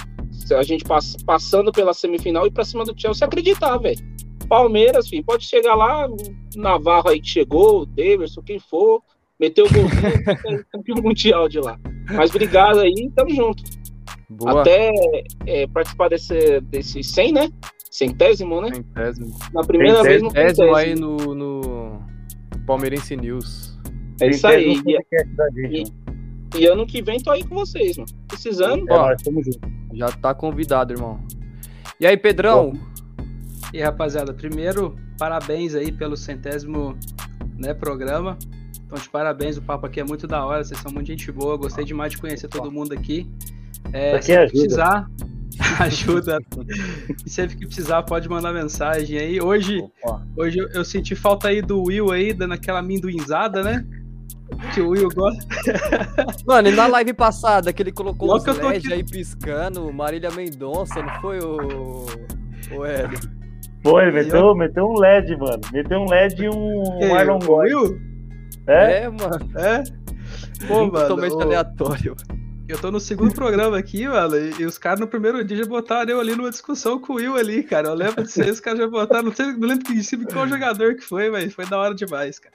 A 0.56 0.62
gente 0.64 0.82
pass, 0.82 1.16
passando 1.24 1.70
pela 1.70 1.94
semifinal 1.94 2.44
e 2.44 2.50
para 2.50 2.64
cima 2.64 2.84
do 2.84 2.98
Chelsea 2.98 3.24
acreditar, 3.24 3.76
velho. 3.78 4.00
Palmeiras, 4.50 5.08
filho, 5.08 5.24
pode 5.24 5.44
chegar 5.44 5.76
lá, 5.76 6.08
Navarro 6.56 7.08
aí 7.08 7.20
que 7.20 7.28
chegou, 7.28 7.86
Davidson, 7.86 8.42
quem 8.42 8.58
for, 8.58 9.00
meteu 9.38 9.64
o 9.64 9.72
golzinho, 9.72 10.64
campeão 10.72 10.96
mundial 11.00 11.48
de 11.48 11.60
lá. 11.60 11.78
Mas 12.10 12.30
obrigado 12.30 12.80
aí, 12.80 13.08
tamo 13.14 13.30
junto. 13.30 13.62
Boa. 14.28 14.60
Até 14.60 14.90
é, 15.46 15.68
participar 15.68 16.08
desse, 16.08 16.60
desse 16.62 17.00
100, 17.04 17.32
né? 17.32 17.48
Centésimo, 17.88 18.60
né? 18.60 18.74
Centésimo. 18.74 19.38
Na 19.54 19.62
primeira 19.62 20.02
vez 20.02 20.20
no 20.20 20.30
Centésimo 20.32 20.74
aí 20.74 20.96
no, 20.96 21.16
no 21.32 22.02
Palmeirense 22.66 23.16
News. 23.16 23.78
É 24.20 24.30
isso 24.30 24.48
aí. 24.48 24.80
E, 24.84 24.96
e, 25.54 25.84
e, 26.58 26.66
ano 26.66 26.84
que 26.86 27.00
vem 27.00 27.20
tô 27.20 27.30
aí 27.30 27.44
com 27.44 27.54
vocês, 27.54 27.96
mano. 27.96 28.10
Precisando. 28.26 28.90
É, 28.90 28.94
ó, 28.94 29.14
já 29.94 30.10
tá 30.10 30.34
convidado, 30.34 30.92
irmão. 30.92 31.20
E 32.00 32.06
aí, 32.06 32.16
Pedrão? 32.16 32.72
E 33.72 33.80
rapaziada, 33.80 34.34
primeiro, 34.34 34.96
parabéns 35.16 35.74
aí 35.74 35.92
pelo 35.92 36.16
centésimo 36.16 36.98
né, 37.56 37.72
programa. 37.72 38.36
Então, 38.86 38.98
de 38.98 39.08
parabéns, 39.08 39.56
o 39.56 39.62
papo 39.62 39.86
aqui 39.86 40.00
é 40.00 40.04
muito 40.04 40.26
da 40.26 40.44
hora, 40.44 40.64
vocês 40.64 40.80
são 40.80 40.90
muito 40.90 41.06
gente 41.06 41.30
boa, 41.30 41.56
gostei 41.56 41.84
demais 41.84 42.10
de 42.12 42.18
conhecer 42.18 42.48
todo 42.48 42.72
mundo 42.72 42.92
aqui. 42.92 43.30
É, 43.92 44.20
se 44.20 44.32
ajuda. 44.32 44.50
precisar, 44.50 45.10
ajuda. 45.78 46.38
e 47.24 47.30
sempre 47.30 47.56
que 47.56 47.66
precisar, 47.66 48.02
pode 48.02 48.28
mandar 48.28 48.52
mensagem 48.52 49.16
aí. 49.16 49.40
Hoje, 49.40 49.80
hoje 50.36 50.58
eu, 50.58 50.68
eu, 50.70 50.84
senti 50.84 51.14
falta 51.14 51.48
aí 51.48 51.62
do 51.62 51.82
Will 51.84 52.10
aí, 52.10 52.32
dando 52.32 52.54
aquela 52.54 52.80
amendoinzada, 52.80 53.62
né? 53.62 53.86
Que 54.74 54.80
o 54.80 54.88
Will 54.88 55.08
gosta. 55.14 55.46
Mano, 56.44 56.68
e 56.68 56.72
na 56.72 56.88
live 56.88 57.12
passada 57.12 57.72
que 57.72 57.80
ele 57.80 57.92
colocou 57.92 58.26
Logo 58.26 58.50
os 58.50 58.58
LED 58.58 58.92
aí 58.92 59.04
piscando, 59.04 59.92
Marília 59.92 60.30
Mendonça, 60.32 61.00
não 61.00 61.20
foi 61.20 61.38
o. 61.38 62.06
O 62.72 62.84
Hélio? 62.84 63.39
Foi, 63.82 64.10
meteu, 64.10 64.54
meteu 64.54 64.86
um 64.86 64.98
LED, 64.98 65.36
mano. 65.36 65.60
Meteu 65.72 66.00
um 66.00 66.06
LED 66.08 66.44
e 66.44 66.48
um 66.48 67.08
Marlon 67.08 67.38
Gold. 67.38 68.00
É? 68.66 69.02
é, 69.02 69.08
mano. 69.08 69.50
É? 69.56 69.82
Pô, 70.66 70.86
mano. 70.86 71.08
Totalmente 71.08 71.42
aleatório. 71.42 72.16
Eu 72.68 72.78
tô 72.78 72.90
no 72.92 73.00
segundo 73.00 73.34
programa 73.34 73.76
aqui, 73.76 74.06
mano, 74.06 74.36
e, 74.36 74.64
os 74.64 74.78
caras 74.78 75.00
no 75.00 75.08
primeiro 75.08 75.42
dia 75.42 75.56
já 75.56 75.66
botaram 75.66 76.08
eu 76.08 76.20
ali 76.20 76.36
numa 76.36 76.50
discussão 76.50 77.00
com 77.00 77.14
o 77.14 77.16
Will 77.16 77.36
ali, 77.36 77.64
cara. 77.64 77.88
Eu 77.88 77.94
lembro 77.94 78.22
disso 78.22 78.42
aí, 78.42 78.50
os 78.50 78.60
caras 78.60 78.78
já 78.78 78.86
botaram, 78.86 79.24
não, 79.24 79.34
sei, 79.34 79.46
não 79.46 79.66
lembro 79.66 79.84
que, 79.84 79.92
em 79.92 80.24
qual 80.24 80.46
jogador 80.46 80.94
que 80.94 81.02
foi, 81.02 81.30
mas 81.30 81.52
foi 81.52 81.66
da 81.66 81.76
hora 81.76 81.94
demais, 81.96 82.38
cara. 82.38 82.54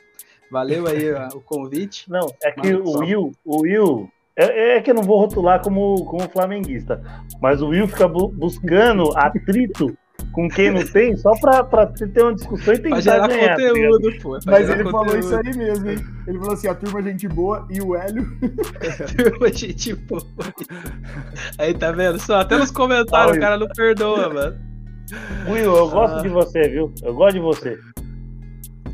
Valeu 0.50 0.88
aí 0.88 1.12
o 1.34 1.42
convite. 1.42 2.10
Não, 2.10 2.28
é 2.42 2.52
que 2.52 2.72
Mano, 2.72 2.86
o 2.86 3.00
Will, 3.00 3.32
o 3.44 3.62
Will, 3.64 4.10
é, 4.38 4.78
é, 4.78 4.82
que 4.82 4.92
eu 4.92 4.96
não 4.96 5.04
vou 5.04 5.20
rotular 5.20 5.62
como, 5.62 6.06
como 6.06 6.30
flamenguista, 6.30 7.02
mas 7.42 7.62
o 7.62 7.68
Will 7.68 7.88
fica 7.88 8.08
bu 8.08 8.30
buscando 8.30 9.12
atrito 9.18 9.98
com 10.36 10.50
quem 10.50 10.70
não 10.70 10.86
tem, 10.86 11.16
só 11.16 11.32
pra, 11.40 11.64
pra 11.64 11.88
ter 11.88 12.22
uma 12.22 12.36
discussão 12.36 12.74
e 12.74 12.78
tentar 12.78 13.00
gerar 13.00 13.28
ganhar. 13.30 13.56
Tá 13.56 13.70
conteúdo, 13.70 14.12
tá 14.12 14.22
pô. 14.22 14.40
Mas 14.46 14.70
ele 14.70 14.84
conteúdo. 14.84 14.92
falou 14.92 15.18
isso 15.18 15.36
aí 15.36 15.58
mesmo, 15.58 15.90
hein? 15.90 15.98
Ele 16.28 16.38
falou 16.40 16.54
assim, 16.54 16.68
a 16.68 16.76
turma 16.76 17.00
é 17.00 17.04
gente 17.04 17.28
boa 17.30 17.66
e 17.72 17.82
o 17.82 17.96
Hélio... 17.96 18.28
turma 19.16 19.48
é 19.48 19.54
gente 19.54 19.96
boa. 19.96 20.22
Aí, 21.58 21.74
tá 21.74 21.94
vendo? 21.94 22.20
Só 22.20 22.42
até 22.42 22.58
nos 22.58 22.70
comentários 22.70 23.38
ah, 23.38 23.38
o 23.38 23.42
cara 23.42 23.58
não 23.58 23.68
perdoa, 23.70 24.34
mano. 24.34 24.58
Will, 25.48 25.74
eu 25.74 25.90
gosto 25.90 26.18
ah. 26.18 26.22
de 26.22 26.28
você, 26.28 26.68
viu? 26.68 26.94
Eu 27.02 27.16
gosto 27.16 27.36
de 27.36 27.40
você. 27.40 27.80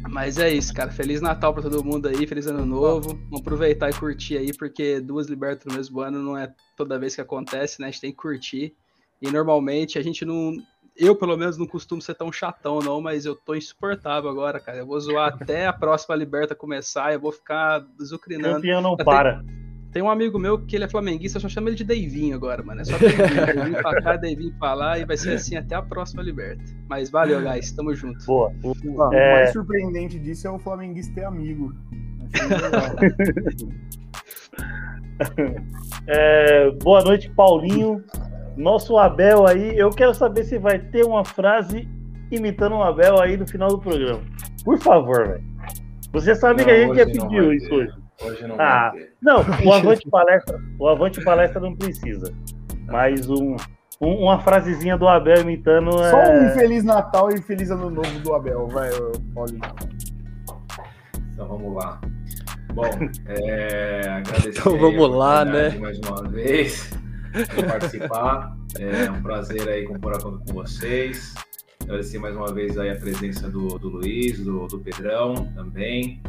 Mas 0.07 0.37
é 0.37 0.53
isso, 0.53 0.71
cara. 0.75 0.91
Feliz 0.91 1.21
Natal 1.21 1.55
pra 1.55 1.63
todo 1.63 1.83
mundo 1.83 2.07
aí, 2.07 2.27
feliz 2.27 2.45
ano 2.45 2.67
novo. 2.67 3.17
Vamos 3.31 3.41
aproveitar 3.41 3.89
e 3.89 3.93
curtir 3.93 4.37
aí, 4.37 4.53
porque 4.55 4.99
duas 4.99 5.27
libertas 5.27 5.65
no 5.65 5.75
mesmo 5.75 5.99
ano 6.01 6.21
não 6.21 6.37
é 6.37 6.53
toda 6.77 6.99
vez 6.99 7.15
que 7.15 7.21
acontece, 7.21 7.81
né? 7.81 7.87
A 7.87 7.91
gente 7.91 8.01
tem 8.01 8.11
que 8.11 8.17
curtir. 8.17 8.75
E 9.19 9.31
normalmente 9.31 9.97
a 9.97 10.03
gente 10.03 10.23
não, 10.23 10.55
eu, 10.95 11.15
pelo 11.15 11.37
menos, 11.37 11.57
não 11.57 11.65
costumo 11.65 12.01
ser 12.01 12.15
tão 12.15 12.31
chatão, 12.31 12.79
não, 12.79 13.01
mas 13.01 13.25
eu 13.25 13.35
tô 13.35 13.55
insuportável 13.55 14.29
agora, 14.29 14.59
cara. 14.59 14.79
Eu 14.79 14.85
vou 14.85 14.99
zoar 14.99 15.33
até 15.33 15.65
a 15.65 15.73
próxima 15.73 16.15
Liberta 16.15 16.53
começar, 16.53 17.13
eu 17.13 17.19
vou 17.19 17.31
ficar 17.31 17.79
desucrinando. 17.97 18.55
Campeão 18.55 18.81
não 18.81 18.97
para. 18.97 19.43
Tem, 19.91 20.01
um 20.01 20.09
amigo 20.09 20.39
meu 20.39 20.65
que 20.65 20.75
ele 20.75 20.85
é 20.85 20.89
flamenguista, 20.89 21.37
eu 21.37 21.41
só 21.41 21.49
chamo 21.49 21.67
ele 21.67 21.75
de 21.75 21.83
Deivinho 21.83 22.35
agora, 22.35 22.63
mano. 22.63 22.81
É 22.81 22.85
só 22.85 22.97
Deivinho, 22.97 23.19
pra 23.81 24.01
cá, 24.01 24.15
Deivinho 24.15 24.55
pra 24.57 24.73
lá, 24.73 24.97
e 24.97 25.05
vai 25.05 25.17
ser 25.17 25.33
assim 25.33 25.57
até 25.57 25.75
a 25.75 25.81
próxima 25.81 26.23
Liberta. 26.23 26.63
Mas 26.87 27.09
valeu, 27.09 27.41
guys, 27.41 27.73
tamo 27.73 27.93
junto. 27.93 28.25
Boa. 28.25 28.53
O, 28.63 28.73
é... 29.13 29.33
mais 29.33 29.51
surpreendente 29.51 30.17
disso 30.17 30.47
é 30.47 30.51
o 30.51 30.59
flamenguista 30.59 31.13
ter 31.13 31.25
amigo. 31.25 31.75
é, 36.07 36.71
boa 36.71 37.03
noite, 37.03 37.29
Paulinho 37.31 38.01
nosso 38.57 38.97
Abel 38.97 39.47
aí, 39.47 39.77
eu 39.77 39.89
quero 39.89 40.13
saber 40.13 40.43
se 40.43 40.57
vai 40.57 40.79
ter 40.79 41.05
uma 41.05 41.23
frase 41.23 41.87
imitando 42.31 42.75
o 42.75 42.83
Abel 42.83 43.19
aí 43.21 43.37
no 43.37 43.47
final 43.47 43.69
do 43.69 43.79
programa. 43.79 44.21
Por 44.63 44.77
favor, 44.79 45.27
velho. 45.27 45.43
Você 46.13 46.35
sabe 46.35 46.59
não, 46.59 46.65
que 46.65 46.71
a 46.71 46.79
gente 46.79 46.95
já 46.97 47.05
pediu 47.05 47.53
isso 47.53 47.73
hoje. 47.73 47.93
Hoje 48.23 48.47
não 48.47 48.55
ah, 48.59 48.91
Não, 49.21 49.37
o 49.65 49.73
Avante 49.73 50.09
Palestra, 50.09 50.59
o 50.77 50.87
Avante 50.87 51.23
Palestra 51.23 51.59
não 51.59 51.75
precisa. 51.75 52.33
Mas 52.87 53.29
um 53.29 53.55
um, 54.01 54.23
uma 54.23 54.39
frasezinha 54.39 54.97
do 54.97 55.07
Abel 55.07 55.41
imitando. 55.41 55.91
Só 55.91 56.17
é... 56.17 56.39
um 56.39 56.49
Feliz 56.49 56.83
Natal 56.83 57.29
e 57.29 57.41
Feliz 57.41 57.69
Ano 57.69 57.89
Novo 57.89 58.19
do 58.19 58.33
Abel, 58.33 58.67
vai, 58.67 58.89
Paulinho. 59.33 59.61
Então 61.33 61.47
vamos 61.47 61.75
lá. 61.75 62.01
Bom, 62.73 62.89
é, 63.27 64.01
agradecer. 64.09 64.59
Então 64.59 64.77
vamos 64.77 65.15
lá, 65.15 65.45
né? 65.45 65.69
Mais 65.77 65.99
uma 65.99 66.23
vez 66.27 66.89
por 67.31 67.65
participar. 67.65 68.57
É 68.79 69.09
um 69.09 69.21
prazer 69.21 69.67
aí 69.67 69.85
compor 69.85 70.15
a 70.15 70.21
conta 70.21 70.43
com 70.45 70.53
vocês. 70.53 71.33
Agradecer 71.83 72.19
mais 72.19 72.35
uma 72.35 72.53
vez 72.53 72.77
aí 72.77 72.89
a 72.89 72.95
presença 72.95 73.49
do, 73.49 73.79
do 73.79 73.89
Luiz, 73.89 74.39
do, 74.39 74.67
do 74.67 74.79
Pedrão 74.79 75.33
também, 75.55 76.21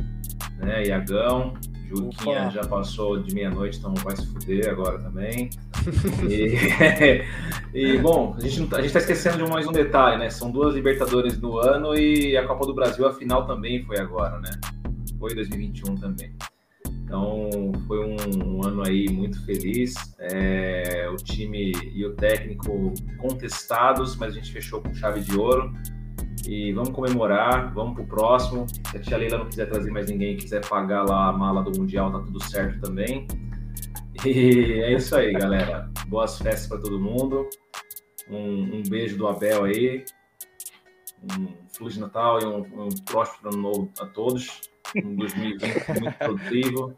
né? 0.59 0.87
Iagão. 0.87 1.55
Juquinha 1.95 2.51
já 2.51 2.63
passou 2.63 3.23
de 3.23 3.35
meia-noite, 3.35 3.79
então 3.79 3.93
vai 3.97 4.17
se 4.17 4.27
fuder 4.27 4.71
agora 4.71 4.99
também. 4.99 5.51
e, 6.29 6.57
e, 7.75 7.99
bom, 7.99 8.35
a 8.37 8.41
gente, 8.41 8.75
a 8.75 8.81
gente 8.81 8.93
tá 8.93 8.99
esquecendo 8.99 9.45
de 9.45 9.51
mais 9.51 9.67
um 9.67 9.73
detalhe, 9.73 10.19
né? 10.19 10.31
São 10.31 10.51
duas 10.51 10.75
Libertadores 10.75 11.39
no 11.39 11.59
ano 11.59 11.95
e 11.95 12.37
a 12.37 12.47
Copa 12.47 12.67
do 12.67 12.75
Brasil, 12.75 13.07
a 13.07 13.13
final 13.13 13.47
também 13.47 13.85
foi 13.85 13.99
agora, 13.99 14.39
né? 14.41 14.51
Foi 15.19 15.35
2021 15.35 15.97
também. 15.97 16.35
Então 17.13 17.73
foi 17.87 17.99
um, 17.99 18.17
um 18.43 18.67
ano 18.67 18.83
aí 18.87 19.07
muito 19.11 19.45
feliz. 19.45 19.93
É, 20.19 21.11
o 21.13 21.17
time 21.17 21.73
e 21.93 22.07
o 22.07 22.15
técnico 22.15 22.95
contestados, 23.19 24.17
mas 24.17 24.33
a 24.33 24.37
gente 24.37 24.51
fechou 24.51 24.81
com 24.81 24.95
chave 24.95 25.21
de 25.21 25.39
ouro. 25.39 25.71
E 26.49 26.73
vamos 26.73 26.89
comemorar, 26.89 27.71
vamos 27.75 27.97
pro 27.97 28.07
próximo. 28.07 28.65
Se 28.91 28.97
a 28.97 29.01
tia 29.01 29.19
Leila 29.19 29.37
não 29.37 29.47
quiser 29.47 29.69
trazer 29.69 29.91
mais 29.91 30.09
ninguém, 30.09 30.39
quiser 30.39 30.67
pagar 30.67 31.03
lá 31.03 31.29
a 31.29 31.33
mala 31.33 31.63
do 31.63 31.79
Mundial, 31.79 32.11
tá 32.11 32.19
tudo 32.21 32.43
certo 32.43 32.81
também. 32.81 33.27
E 34.25 34.81
é 34.81 34.95
isso 34.95 35.15
aí, 35.15 35.35
galera. 35.35 35.91
Boas 36.09 36.39
festas 36.39 36.67
para 36.67 36.79
todo 36.79 36.99
mundo. 36.99 37.47
Um, 38.31 38.79
um, 38.79 38.83
beijo 38.89 39.19
do 39.19 39.29
Abel 39.29 39.65
aí. 39.65 40.03
Um 41.23 41.49
Feliz 41.77 41.99
Natal 41.99 42.41
e 42.41 42.47
um, 42.47 42.87
um 42.87 42.89
próspero 43.05 43.51
ano 43.51 43.63
novo 43.63 43.93
a 44.01 44.07
todos. 44.07 44.72
Um 44.97 45.17
2020 45.17 46.01
muito 46.01 46.19
produtivo. 46.19 46.95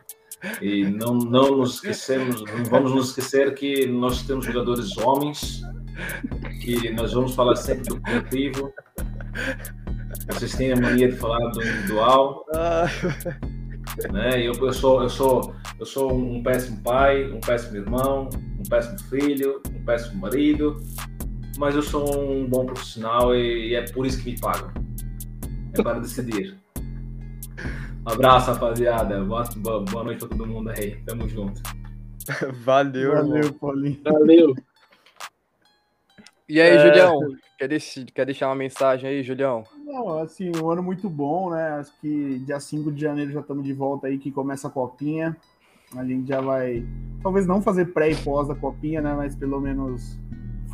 E 0.60 0.84
não, 0.84 1.14
não 1.14 1.58
nos 1.58 1.76
esquecemos, 1.76 2.42
não 2.42 2.64
vamos 2.64 2.94
nos 2.94 3.08
esquecer 3.10 3.54
que 3.54 3.86
nós 3.86 4.22
temos 4.22 4.44
jogadores 4.44 4.96
homens, 4.98 5.62
que 6.60 6.90
nós 6.90 7.12
vamos 7.12 7.34
falar 7.34 7.56
sempre 7.56 7.84
do 7.84 8.00
coletivo. 8.00 8.72
Vocês 10.28 10.54
têm 10.54 10.72
a 10.72 10.76
mania 10.76 11.08
de 11.08 11.16
falar 11.16 11.50
do 11.50 11.62
individual. 11.62 12.44
Né? 14.12 14.40
Eu, 14.44 14.52
eu, 14.54 14.72
sou, 14.72 15.02
eu, 15.02 15.08
sou, 15.08 15.54
eu 15.78 15.86
sou 15.86 16.12
um 16.12 16.42
péssimo 16.42 16.82
pai, 16.82 17.30
um 17.30 17.40
péssimo 17.40 17.76
irmão, 17.76 18.28
um 18.58 18.68
péssimo 18.68 18.98
filho, 19.08 19.62
um 19.70 19.84
péssimo 19.84 20.20
marido, 20.20 20.80
mas 21.58 21.74
eu 21.74 21.82
sou 21.82 22.20
um 22.20 22.46
bom 22.46 22.66
profissional 22.66 23.34
e, 23.34 23.68
e 23.68 23.74
é 23.74 23.82
por 23.92 24.04
isso 24.04 24.22
que 24.22 24.32
me 24.32 24.40
pagam. 24.40 24.72
É 25.72 25.82
para 25.82 26.00
decidir. 26.00 26.56
Um 28.06 28.10
abraço, 28.10 28.52
rapaziada. 28.52 29.24
Boa, 29.24 29.44
boa 29.81 30.05
noite 30.05 30.18
pra 30.18 30.28
todo 30.28 30.47
mundo 30.47 30.70
aí. 30.70 30.97
Tamo 31.06 31.26
junto. 31.26 31.62
Valeu, 32.62 33.12
Valeu, 33.12 33.52
Paulinho. 33.55 33.98
Valeu. 34.05 34.55
E 36.47 36.60
aí, 36.60 36.76
é... 36.76 36.86
Julião? 36.86 37.18
Quer, 37.59 37.68
quer 38.12 38.26
deixar 38.26 38.48
uma 38.48 38.55
mensagem 38.55 39.09
aí, 39.09 39.22
Julião? 39.22 39.64
Não, 39.86 40.18
assim, 40.18 40.52
um 40.55 40.70
ano 40.70 40.82
muito 40.82 41.09
bom, 41.09 41.51
né? 41.51 41.78
Acho 41.78 41.93
que 42.01 42.40
dia 42.40 42.60
5 42.60 42.93
de 42.93 43.01
janeiro 43.01 43.32
já 43.32 43.40
estamos 43.40 43.64
de 43.64 43.72
volta 43.72 44.06
aí, 44.06 44.18
que 44.18 44.31
começa 44.31 44.68
a 44.68 44.70
copinha. 44.70 45.35
A 45.97 46.05
gente 46.05 46.28
já 46.28 46.43
vai, 46.43 46.85
talvez 47.22 47.47
não 47.47 47.62
fazer 47.62 47.86
pré 47.86 48.10
e 48.10 48.16
pós 48.16 48.48
da 48.48 48.55
copinha, 48.55 49.01
né? 49.01 49.14
Mas 49.14 49.35
pelo 49.35 49.60
menos 49.60 50.18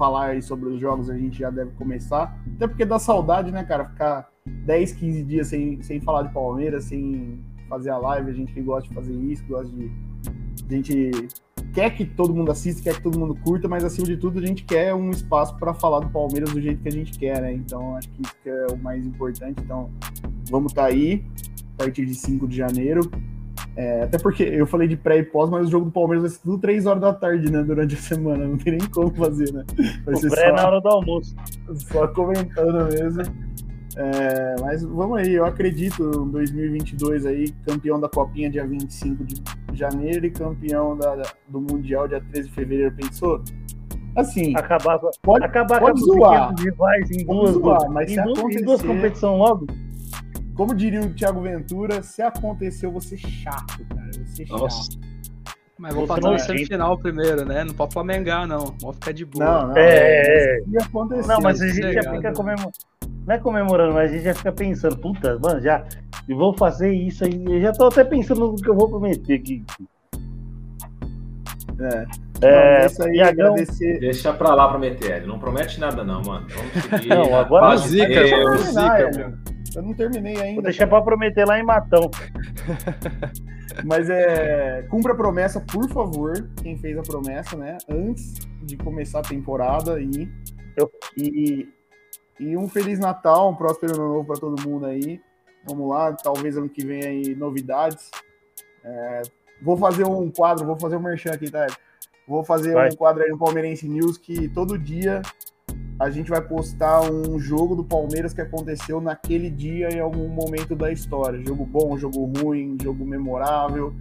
falar 0.01 0.29
aí 0.29 0.41
sobre 0.41 0.71
os 0.71 0.81
jogos 0.81 1.11
a 1.11 1.19
gente 1.19 1.39
já 1.39 1.51
deve 1.51 1.73
começar. 1.73 2.35
Até 2.57 2.67
porque 2.67 2.87
dá 2.87 2.99
saudade, 2.99 3.53
né, 3.53 3.63
cara? 3.65 3.85
Ficar 3.85 4.31
10, 4.47 4.93
15 4.95 5.23
dias 5.25 5.49
sem, 5.49 5.83
sem 5.83 6.01
falar 6.01 6.23
de 6.23 6.33
Palmeiras, 6.33 6.85
sem 6.85 7.45
fazer 7.69 7.91
a 7.91 7.99
live, 7.99 8.31
a 8.31 8.33
gente 8.33 8.51
que 8.51 8.63
gosta 8.63 8.89
de 8.89 8.95
fazer 8.95 9.13
isso, 9.13 9.45
gosta 9.47 9.69
de. 9.77 9.91
A 10.67 10.73
gente 10.73 11.11
quer 11.75 11.91
que 11.91 12.07
todo 12.07 12.35
mundo 12.35 12.51
assista, 12.51 12.83
quer 12.83 12.95
que 12.95 13.03
todo 13.03 13.19
mundo 13.19 13.35
curta, 13.45 13.69
mas 13.69 13.85
acima 13.85 14.07
de 14.07 14.17
tudo 14.17 14.39
a 14.39 14.47
gente 14.47 14.65
quer 14.65 14.95
um 14.95 15.11
espaço 15.11 15.55
para 15.59 15.75
falar 15.75 16.01
do 16.01 16.09
Palmeiras 16.09 16.51
do 16.51 16.63
jeito 16.63 16.81
que 16.81 16.89
a 16.89 16.93
gente 16.93 17.19
quer, 17.19 17.43
né? 17.43 17.53
Então 17.53 17.95
acho 17.97 18.09
que 18.09 18.23
isso 18.23 18.35
que 18.43 18.49
é 18.49 18.67
o 18.73 18.79
mais 18.79 19.07
importante. 19.07 19.61
Então 19.63 19.91
vamos 20.51 20.73
estar 20.73 20.85
tá 20.85 20.89
aí 20.89 21.27
a 21.75 21.85
partir 21.85 22.07
de 22.07 22.15
5 22.15 22.49
de 22.49 22.57
janeiro. 22.57 23.03
É, 23.77 24.03
até 24.03 24.19
porque 24.19 24.43
eu 24.43 24.67
falei 24.67 24.89
de 24.89 24.97
pré 24.97 25.19
e 25.19 25.23
pós, 25.23 25.49
mas 25.49 25.69
o 25.69 25.71
jogo 25.71 25.87
do 25.87 25.93
Palmeiras 25.93 26.23
vai 26.23 26.31
ser 26.31 26.43
tudo 26.43 26.59
3 26.59 26.87
horas 26.87 27.01
da 27.01 27.13
tarde, 27.13 27.51
né? 27.51 27.63
Durante 27.63 27.95
a 27.95 27.99
semana. 27.99 28.47
Não 28.47 28.59
tem 28.59 28.77
nem 28.77 28.89
como 28.89 29.15
fazer, 29.15 29.53
né? 29.53 29.65
Vai 30.05 30.15
o 30.15 30.21
pré 30.21 30.49
só, 30.49 30.55
na 30.55 30.67
hora 30.67 30.81
do 30.81 30.89
almoço. 30.89 31.35
Só 31.75 32.09
comentando 32.09 32.89
mesmo. 32.93 33.23
É, 33.97 34.55
mas 34.61 34.85
vamos 34.85 35.19
aí, 35.19 35.35
eu 35.35 35.45
acredito 35.45 36.25
em 36.25 36.31
2022 36.31 37.27
aí, 37.27 37.51
campeão 37.67 37.99
da 37.99 38.09
Copinha 38.09 38.49
dia 38.49 38.65
25 38.65 39.25
de 39.25 39.43
janeiro 39.73 40.25
e 40.25 40.31
campeão 40.31 40.97
da, 40.97 41.23
do 41.49 41.61
Mundial 41.61 42.07
dia 42.07 42.21
13 42.21 42.49
de 42.49 42.55
fevereiro, 42.55 42.95
pensou? 42.95 43.43
Assim, 44.17 44.57
acabar, 44.57 44.99
pode, 45.23 45.45
acabar 45.45 45.81
pode 45.81 46.01
com 46.01 46.07
zoar, 46.07 46.55
rivais 46.59 47.11
em 47.11 47.25
duas, 47.25 47.53
zoar, 47.53 47.91
mas 47.91 48.11
em, 48.11 48.15
se 48.15 48.23
duas, 48.23 48.39
acontecer, 48.39 48.61
em 48.61 48.65
duas 48.65 48.83
competições 48.83 49.39
logo. 49.39 49.67
Como 50.55 50.75
diria 50.75 51.01
o 51.01 51.15
Thiago 51.15 51.41
Ventura, 51.41 52.03
se 52.03 52.23
acontecer, 52.23 52.87
eu 52.87 52.93
vou 52.93 53.01
ser 53.01 53.19
chato, 53.19 53.85
cara. 53.89 54.11
Eu 54.15 54.25
vou 54.25 54.35
ser 54.35 54.49
Nossa. 54.49 54.93
chato. 54.93 55.11
Mas 55.79 55.95
vou 55.95 56.07
passar 56.07 56.31
no 56.31 56.39
semifinal 56.39 56.99
primeiro, 56.99 57.47
né? 57.47 57.65
Não 57.65 57.73
pode 57.73 57.95
flamengar, 57.95 58.47
não. 58.47 58.75
Vou 58.83 58.93
ficar 58.93 59.13
de 59.13 59.25
boa. 59.25 59.45
Não, 59.45 59.69
não. 59.69 59.77
É, 59.77 59.89
é, 59.89 60.59
é. 60.59 61.27
Não, 61.27 61.41
mas 61.41 61.63
a 61.63 61.67
gente 61.67 61.93
já 61.95 62.03
fica 62.03 62.33
comemorando 62.35 62.73
não 63.27 63.35
é 63.35 63.39
comemorando, 63.39 63.95
mas 63.95 64.11
a 64.11 64.15
gente 64.15 64.25
já 64.25 64.35
fica 64.35 64.53
pensando, 64.53 64.97
puta, 64.97 65.39
mano, 65.39 65.61
já 65.61 65.85
vou 66.29 66.57
fazer 66.57 66.93
isso 66.93 67.25
aí. 67.25 67.45
Eu 67.47 67.61
já 67.61 67.73
tô 67.73 67.87
até 67.87 68.03
pensando 68.03 68.41
no 68.41 68.57
que 68.57 68.69
eu 68.69 68.75
vou 68.75 68.89
prometer 68.89 69.35
aqui. 69.35 69.65
É. 71.81 72.07
É, 72.43 72.89
não, 72.99 73.07
aí, 73.07 73.21
agradecer. 73.21 74.01
Deixa 74.01 74.33
pra 74.33 74.55
lá 74.55 74.69
prometer, 74.69 75.19
ele 75.19 75.27
não 75.27 75.39
promete 75.39 75.79
nada, 75.79 76.03
não, 76.03 76.23
mano. 76.23 76.47
Vamos 76.49 76.73
seguir. 76.73 77.09
não, 77.09 77.37
agora 77.37 77.77
zica, 77.77 78.13
eu, 78.13 78.57
zica, 78.59 79.39
eu 79.75 79.83
não 79.83 79.95
terminei 79.95 80.37
ainda. 80.37 80.55
Vou 80.55 80.63
deixar 80.63 80.87
pra 80.87 81.03
prometer 81.03 81.47
lá 81.47 81.59
em 81.59 81.63
Matão. 81.63 82.11
Mas 83.85 84.11
é. 84.11 84.83
Cumpra 84.91 85.13
a 85.13 85.17
promessa, 85.17 85.61
por 85.61 85.89
favor. 85.91 86.51
Quem 86.63 86.77
fez 86.77 86.99
a 86.99 87.03
promessa, 87.03 87.57
né? 87.57 87.79
Antes 87.89 88.35
de 88.63 88.77
começar 88.77 89.21
a 89.21 89.23
temporada 89.23 90.01
e. 90.01 90.29
Eu... 90.77 90.91
E 91.17 91.69
e 92.41 92.57
um 92.57 92.67
Feliz 92.67 92.99
Natal, 92.99 93.51
um 93.51 93.55
próspero 93.55 93.95
ano 93.95 94.09
novo 94.15 94.27
para 94.27 94.41
todo 94.41 94.67
mundo 94.67 94.87
aí. 94.87 95.21
Vamos 95.67 95.91
lá, 95.91 96.11
talvez 96.15 96.57
ano 96.57 96.71
que 96.71 96.85
vem 96.85 97.05
aí 97.05 97.35
novidades. 97.35 98.11
É, 98.83 99.23
vou 99.61 99.77
fazer 99.77 100.07
um 100.07 100.31
quadro, 100.31 100.65
vou 100.65 100.81
fazer 100.81 100.97
um 100.97 101.03
merchan 101.03 101.33
aqui, 101.33 101.51
tá? 101.51 101.67
Vou 102.27 102.43
fazer 102.43 102.73
vai. 102.73 102.89
um 102.89 102.97
quadro 102.97 103.23
aí 103.23 103.29
no 103.29 103.37
Palmeirense 103.37 103.87
News 103.87 104.17
que 104.17 104.49
todo 104.49 104.79
dia 104.79 105.21
a 106.01 106.09
gente 106.09 106.31
vai 106.31 106.41
postar 106.41 107.03
um 107.03 107.39
jogo 107.39 107.77
do 107.77 107.85
Palmeiras 107.85 108.33
que 108.33 108.41
aconteceu 108.41 109.03
naquele 109.03 109.51
dia 109.51 109.91
em 109.91 110.01
algum 110.01 110.29
momento 110.29 110.75
da 110.75 110.91
história. 110.91 111.39
Jogo 111.45 111.67
bom, 111.67 111.99
jogo 111.99 112.25
ruim, 112.41 112.79
jogo 112.83 113.05
memorável. 113.05 113.95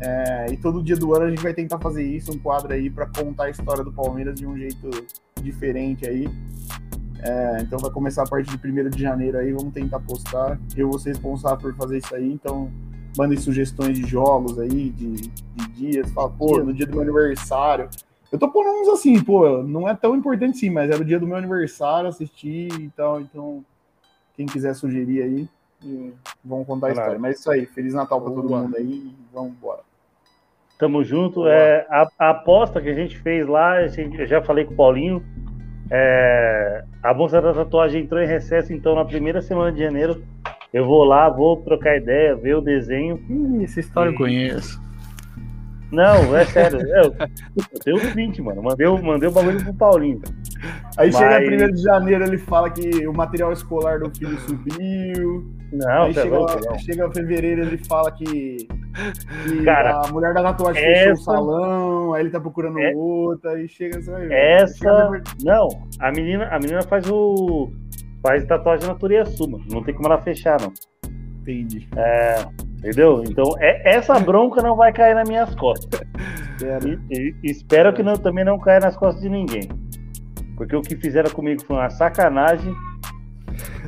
É, 0.00 0.46
e 0.50 0.56
todo 0.56 0.82
dia 0.82 0.96
do 0.96 1.14
ano 1.14 1.26
a 1.26 1.30
gente 1.30 1.40
vai 1.40 1.54
tentar 1.54 1.78
fazer 1.78 2.02
isso, 2.02 2.32
um 2.32 2.38
quadro 2.38 2.72
aí 2.72 2.90
para 2.90 3.06
contar 3.06 3.44
a 3.44 3.50
história 3.50 3.84
do 3.84 3.92
Palmeiras 3.92 4.34
de 4.34 4.44
um 4.44 4.58
jeito 4.58 4.90
diferente 5.40 6.04
aí. 6.08 6.28
É, 7.22 7.58
então 7.62 7.78
vai 7.78 7.92
começar 7.92 8.24
a 8.24 8.26
partir 8.26 8.56
de 8.56 8.68
1 8.68 8.90
de 8.90 9.00
janeiro 9.00 9.38
aí, 9.38 9.52
vamos 9.52 9.72
tentar 9.72 10.00
postar. 10.00 10.58
Eu 10.76 10.90
vou 10.90 10.98
ser 10.98 11.10
responsável 11.10 11.58
por 11.58 11.76
fazer 11.76 11.98
isso 11.98 12.12
aí, 12.12 12.32
então 12.32 12.72
mandem 13.16 13.38
sugestões 13.38 13.96
de 13.96 14.04
jogos 14.04 14.58
aí, 14.58 14.90
de, 14.90 15.12
de 15.12 15.68
dias. 15.76 16.10
Fala, 16.10 16.28
pô, 16.28 16.58
no 16.58 16.74
dia 16.74 16.86
do 16.86 16.92
meu 16.92 17.02
aniversário. 17.02 17.88
Eu 18.36 18.40
tô 18.40 18.50
pondo 18.50 18.68
uns 18.68 18.88
assim, 18.90 19.18
pô, 19.22 19.62
não 19.62 19.88
é 19.88 19.94
tão 19.94 20.14
importante 20.14 20.58
sim, 20.58 20.68
mas 20.68 20.90
era 20.90 21.00
o 21.00 21.04
dia 21.04 21.18
do 21.18 21.26
meu 21.26 21.38
aniversário, 21.38 22.06
assistir 22.06 22.70
e 22.78 22.90
tal, 22.90 23.18
então 23.18 23.64
quem 24.36 24.44
quiser 24.44 24.74
sugerir 24.74 25.22
aí, 25.22 25.48
vamos 26.44 26.66
contar 26.66 26.88
a 26.88 26.90
história. 26.90 27.18
Mas 27.18 27.36
é 27.36 27.38
isso 27.38 27.50
aí, 27.50 27.64
Feliz 27.64 27.94
Natal 27.94 28.20
para 28.20 28.30
todo 28.30 28.50
mundo 28.50 28.76
aí 28.76 29.10
vamos 29.32 29.52
embora. 29.52 29.80
Tamo 30.78 31.02
junto. 31.02 31.48
É, 31.48 31.86
a, 31.88 32.06
a, 32.18 32.30
aposta 32.30 32.78
que 32.78 32.90
a 32.90 32.94
gente 32.94 33.18
fez 33.20 33.46
lá, 33.46 33.80
eu 33.80 34.26
já 34.26 34.42
falei 34.42 34.66
com 34.66 34.74
o 34.74 34.76
Paulinho, 34.76 35.24
é, 35.90 36.84
a 37.02 37.14
Bolsa 37.14 37.40
da 37.40 37.54
Tatuagem 37.54 38.02
entrou 38.02 38.20
em 38.20 38.26
recesso, 38.26 38.70
então 38.70 38.94
na 38.94 39.04
primeira 39.06 39.40
semana 39.40 39.72
de 39.72 39.78
janeiro 39.78 40.22
eu 40.74 40.84
vou 40.84 41.04
lá, 41.04 41.30
vou 41.30 41.56
trocar 41.62 41.96
ideia, 41.96 42.36
ver 42.36 42.54
o 42.54 42.60
desenho. 42.60 43.18
Ih, 43.30 43.64
essa 43.64 43.80
história 43.80 44.10
e... 44.10 44.12
eu 44.12 44.18
conheço. 44.18 44.85
Não, 45.92 46.36
é 46.36 46.44
sério. 46.46 46.80
Eu, 46.80 47.14
eu 47.56 47.80
tenho 47.84 47.96
o 47.96 48.12
print, 48.12 48.42
mano. 48.42 48.62
Mandei, 48.62 48.86
mandei 48.86 49.28
o 49.28 49.32
bagulho 49.32 49.62
pro 49.62 49.74
Paulinho. 49.74 50.20
Aí 50.96 51.10
Mas... 51.12 51.16
chega 51.16 51.66
1 51.66 51.72
de 51.72 51.82
janeiro, 51.82 52.24
ele 52.24 52.38
fala 52.38 52.70
que 52.70 53.06
o 53.06 53.12
material 53.12 53.52
escolar 53.52 54.00
do 54.00 54.10
filho 54.16 54.38
subiu. 54.40 55.46
Não, 55.72 56.04
aí 56.04 56.10
é 56.10 56.14
chega, 56.14 56.36
louco, 56.38 56.60
não. 56.64 56.78
chega 56.78 57.10
fevereiro 57.12 57.62
ele 57.62 57.76
fala 57.78 58.10
que, 58.12 58.56
que 59.48 59.64
Cara, 59.64 60.00
a 60.06 60.12
mulher 60.12 60.32
da 60.32 60.42
tatuagem 60.42 60.82
essa- 60.82 61.00
fechou 61.00 61.12
o 61.12 61.16
salão, 61.16 62.14
aí 62.14 62.22
ele 62.22 62.30
tá 62.30 62.40
procurando 62.40 62.78
É- 62.78 62.92
outra, 62.94 63.50
aí 63.52 63.68
chega 63.68 63.98
essa. 63.98 64.16
Essa. 64.32 65.10
Não, 65.44 65.68
a 66.00 66.10
menina, 66.12 66.46
a 66.50 66.58
menina 66.58 66.82
faz 66.82 67.08
o. 67.10 67.70
Faz 68.22 68.44
tatuagem 68.44 68.88
na 68.88 68.94
Turiaçu, 68.94 69.48
mano. 69.48 69.64
Não 69.70 69.82
tem 69.84 69.94
como 69.94 70.08
ela 70.08 70.20
fechar, 70.22 70.56
não. 70.60 70.72
Entendi. 71.42 71.86
É, 71.96 72.44
entendeu? 72.86 73.22
Então, 73.28 73.44
é, 73.58 73.96
essa 73.96 74.18
bronca 74.20 74.62
não 74.62 74.76
vai 74.76 74.92
cair 74.92 75.14
nas 75.14 75.28
minhas 75.28 75.54
costas. 75.54 76.00
Espero. 76.56 76.88
E, 77.10 77.34
e- 77.42 77.50
espero 77.50 77.92
que 77.92 78.02
não, 78.02 78.14
também 78.14 78.44
não 78.44 78.58
caia 78.58 78.80
nas 78.80 78.96
costas 78.96 79.22
de 79.22 79.28
ninguém. 79.28 79.68
Porque 80.56 80.74
o 80.74 80.80
que 80.80 80.96
fizeram 80.96 81.30
comigo 81.30 81.62
foi 81.64 81.76
uma 81.76 81.90
sacanagem. 81.90 82.72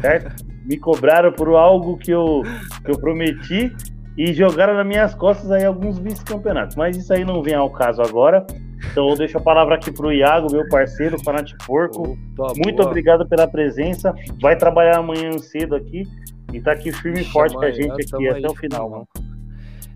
Certo? 0.01 0.45
Me 0.65 0.77
cobraram 0.79 1.33
por 1.33 1.49
algo 1.55 1.97
que 1.97 2.11
eu, 2.11 2.43
que 2.85 2.91
eu 2.91 2.99
prometi 2.99 3.73
e 4.17 4.33
jogaram 4.33 4.75
nas 4.75 4.87
minhas 4.87 5.15
costas 5.15 5.51
aí 5.51 5.65
alguns 5.65 5.99
vice-campeonatos. 5.99 6.77
Mas 6.77 6.97
isso 6.97 7.13
aí 7.13 7.25
não 7.25 7.43
vem 7.43 7.55
ao 7.55 7.71
caso 7.71 8.03
agora. 8.03 8.45
Então 8.93 9.09
eu 9.09 9.17
deixo 9.17 9.39
a 9.39 9.41
palavra 9.41 9.75
aqui 9.75 9.91
pro 9.91 10.13
Iago, 10.13 10.53
meu 10.53 10.69
parceiro, 10.69 11.19
Fanate 11.25 11.57
Porco. 11.67 12.17
Opa, 12.39 12.53
Muito 12.63 12.77
boa. 12.77 12.89
obrigado 12.89 13.27
pela 13.29 13.47
presença. 13.47 14.15
Vai 14.41 14.57
trabalhar 14.57 14.99
amanhã 14.99 15.37
cedo 15.39 15.75
aqui 15.75 16.05
e 16.53 16.61
tá 16.61 16.73
aqui 16.73 16.93
firme 16.93 17.21
e 17.21 17.25
forte 17.25 17.55
com 17.55 17.63
a 17.63 17.71
gente 17.71 17.91
aqui 17.93 18.29
aí, 18.29 18.45
até 18.45 18.49
o 18.51 18.55
final, 18.55 18.91
mano. 18.91 19.09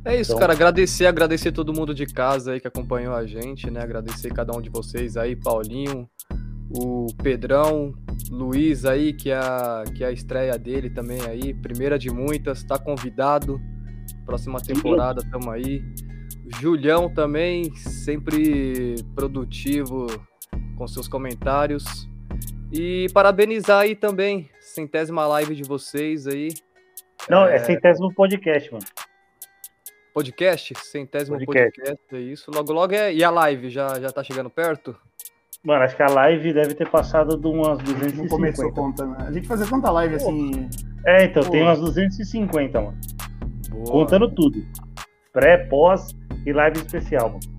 É 0.05 0.17
isso, 0.21 0.33
Então- 0.33 0.41
cara. 0.41 0.53
Agradecer, 0.53 1.07
agradecer 1.07 1.53
todo 1.53 1.73
mundo 1.73 1.95
de 1.95 2.07
casa 2.07 2.53
aí 2.53 2.61
que 2.61 2.67
acompanhou 2.67 3.15
a 3.15 3.25
gente, 3.27 3.71
né? 3.71 3.81
Agradecer 3.81 4.33
cada 4.33 4.57
um 4.57 4.61
de 4.61 4.69
vocês 4.69 5.17
aí, 5.17 5.37
Paulinho, 5.37 6.09
o 6.77 7.07
Pedrão, 7.23 7.95
Luiz 8.31 8.85
aí, 8.85 9.13
que 9.13 9.31
é 9.31 9.37
a, 9.37 9.85
que 9.95 10.03
é 10.03 10.09
a 10.09 10.13
estreia 10.13 10.59
dele 10.59 10.91
também 10.91 11.21
aí. 11.23 11.55
Primeira 11.55 11.99
de 11.99 12.11
muitas, 12.11 12.65
tá 12.65 12.79
convidado. 12.79 13.61
Próxima 14.27 14.61
temporada, 14.61 15.23
tamo 15.31 15.51
aí. 15.51 15.83
Julião 16.61 17.09
também, 17.09 17.73
sempre 17.77 18.97
produtivo 19.15 20.07
com 20.77 20.87
seus 20.89 21.07
comentários. 21.07 22.09
E 22.73 23.07
parabenizar 23.13 23.81
aí 23.81 23.95
também, 23.95 24.49
centésima 24.59 25.27
live 25.27 25.55
de 25.55 25.63
vocês 25.63 26.27
aí. 26.27 26.49
Não, 27.29 27.45
é 27.45 27.59
centésimo 27.59 28.13
podcast, 28.15 28.73
mano. 28.73 28.85
Podcast? 30.15 30.75
Centésimo 30.79 31.37
Podcast. 31.37 31.79
podcast. 31.79 32.15
é 32.15 32.19
isso. 32.19 32.51
Logo, 32.51 32.73
logo 32.73 32.95
é. 32.95 33.13
E 33.13 33.23
a 33.23 33.31
live 33.31 33.69
já, 33.69 34.01
já 34.01 34.11
tá 34.11 34.25
chegando 34.25 34.49
perto? 34.49 34.97
Mano, 35.63 35.85
acho 35.85 35.95
que 35.95 36.03
a 36.03 36.09
live 36.09 36.53
deve 36.53 36.75
ter 36.75 36.89
passado 36.89 37.37
de 37.37 37.47
umas 37.47 37.79
Não 38.17 38.27
começou 38.27 38.71
250. 38.71 38.73
conta, 38.73 39.07
né? 39.07 39.17
A 39.29 39.33
gente 39.33 39.47
fazia 39.47 39.67
tanta 39.67 39.91
live 39.91 40.15
assim. 40.15 40.69
É, 41.07 41.25
então, 41.25 41.43
tem 41.43 41.61
Pô. 41.61 41.67
umas 41.67 41.79
250, 41.79 42.81
mano. 42.81 42.99
Boa. 43.71 43.87
Contando 43.87 44.35
tudo. 44.35 44.67
Pré, 45.33 45.59
pós 45.59 46.15
e 46.47 46.53
live 46.53 46.79
especial, 46.79 47.29
mano. 47.29 47.52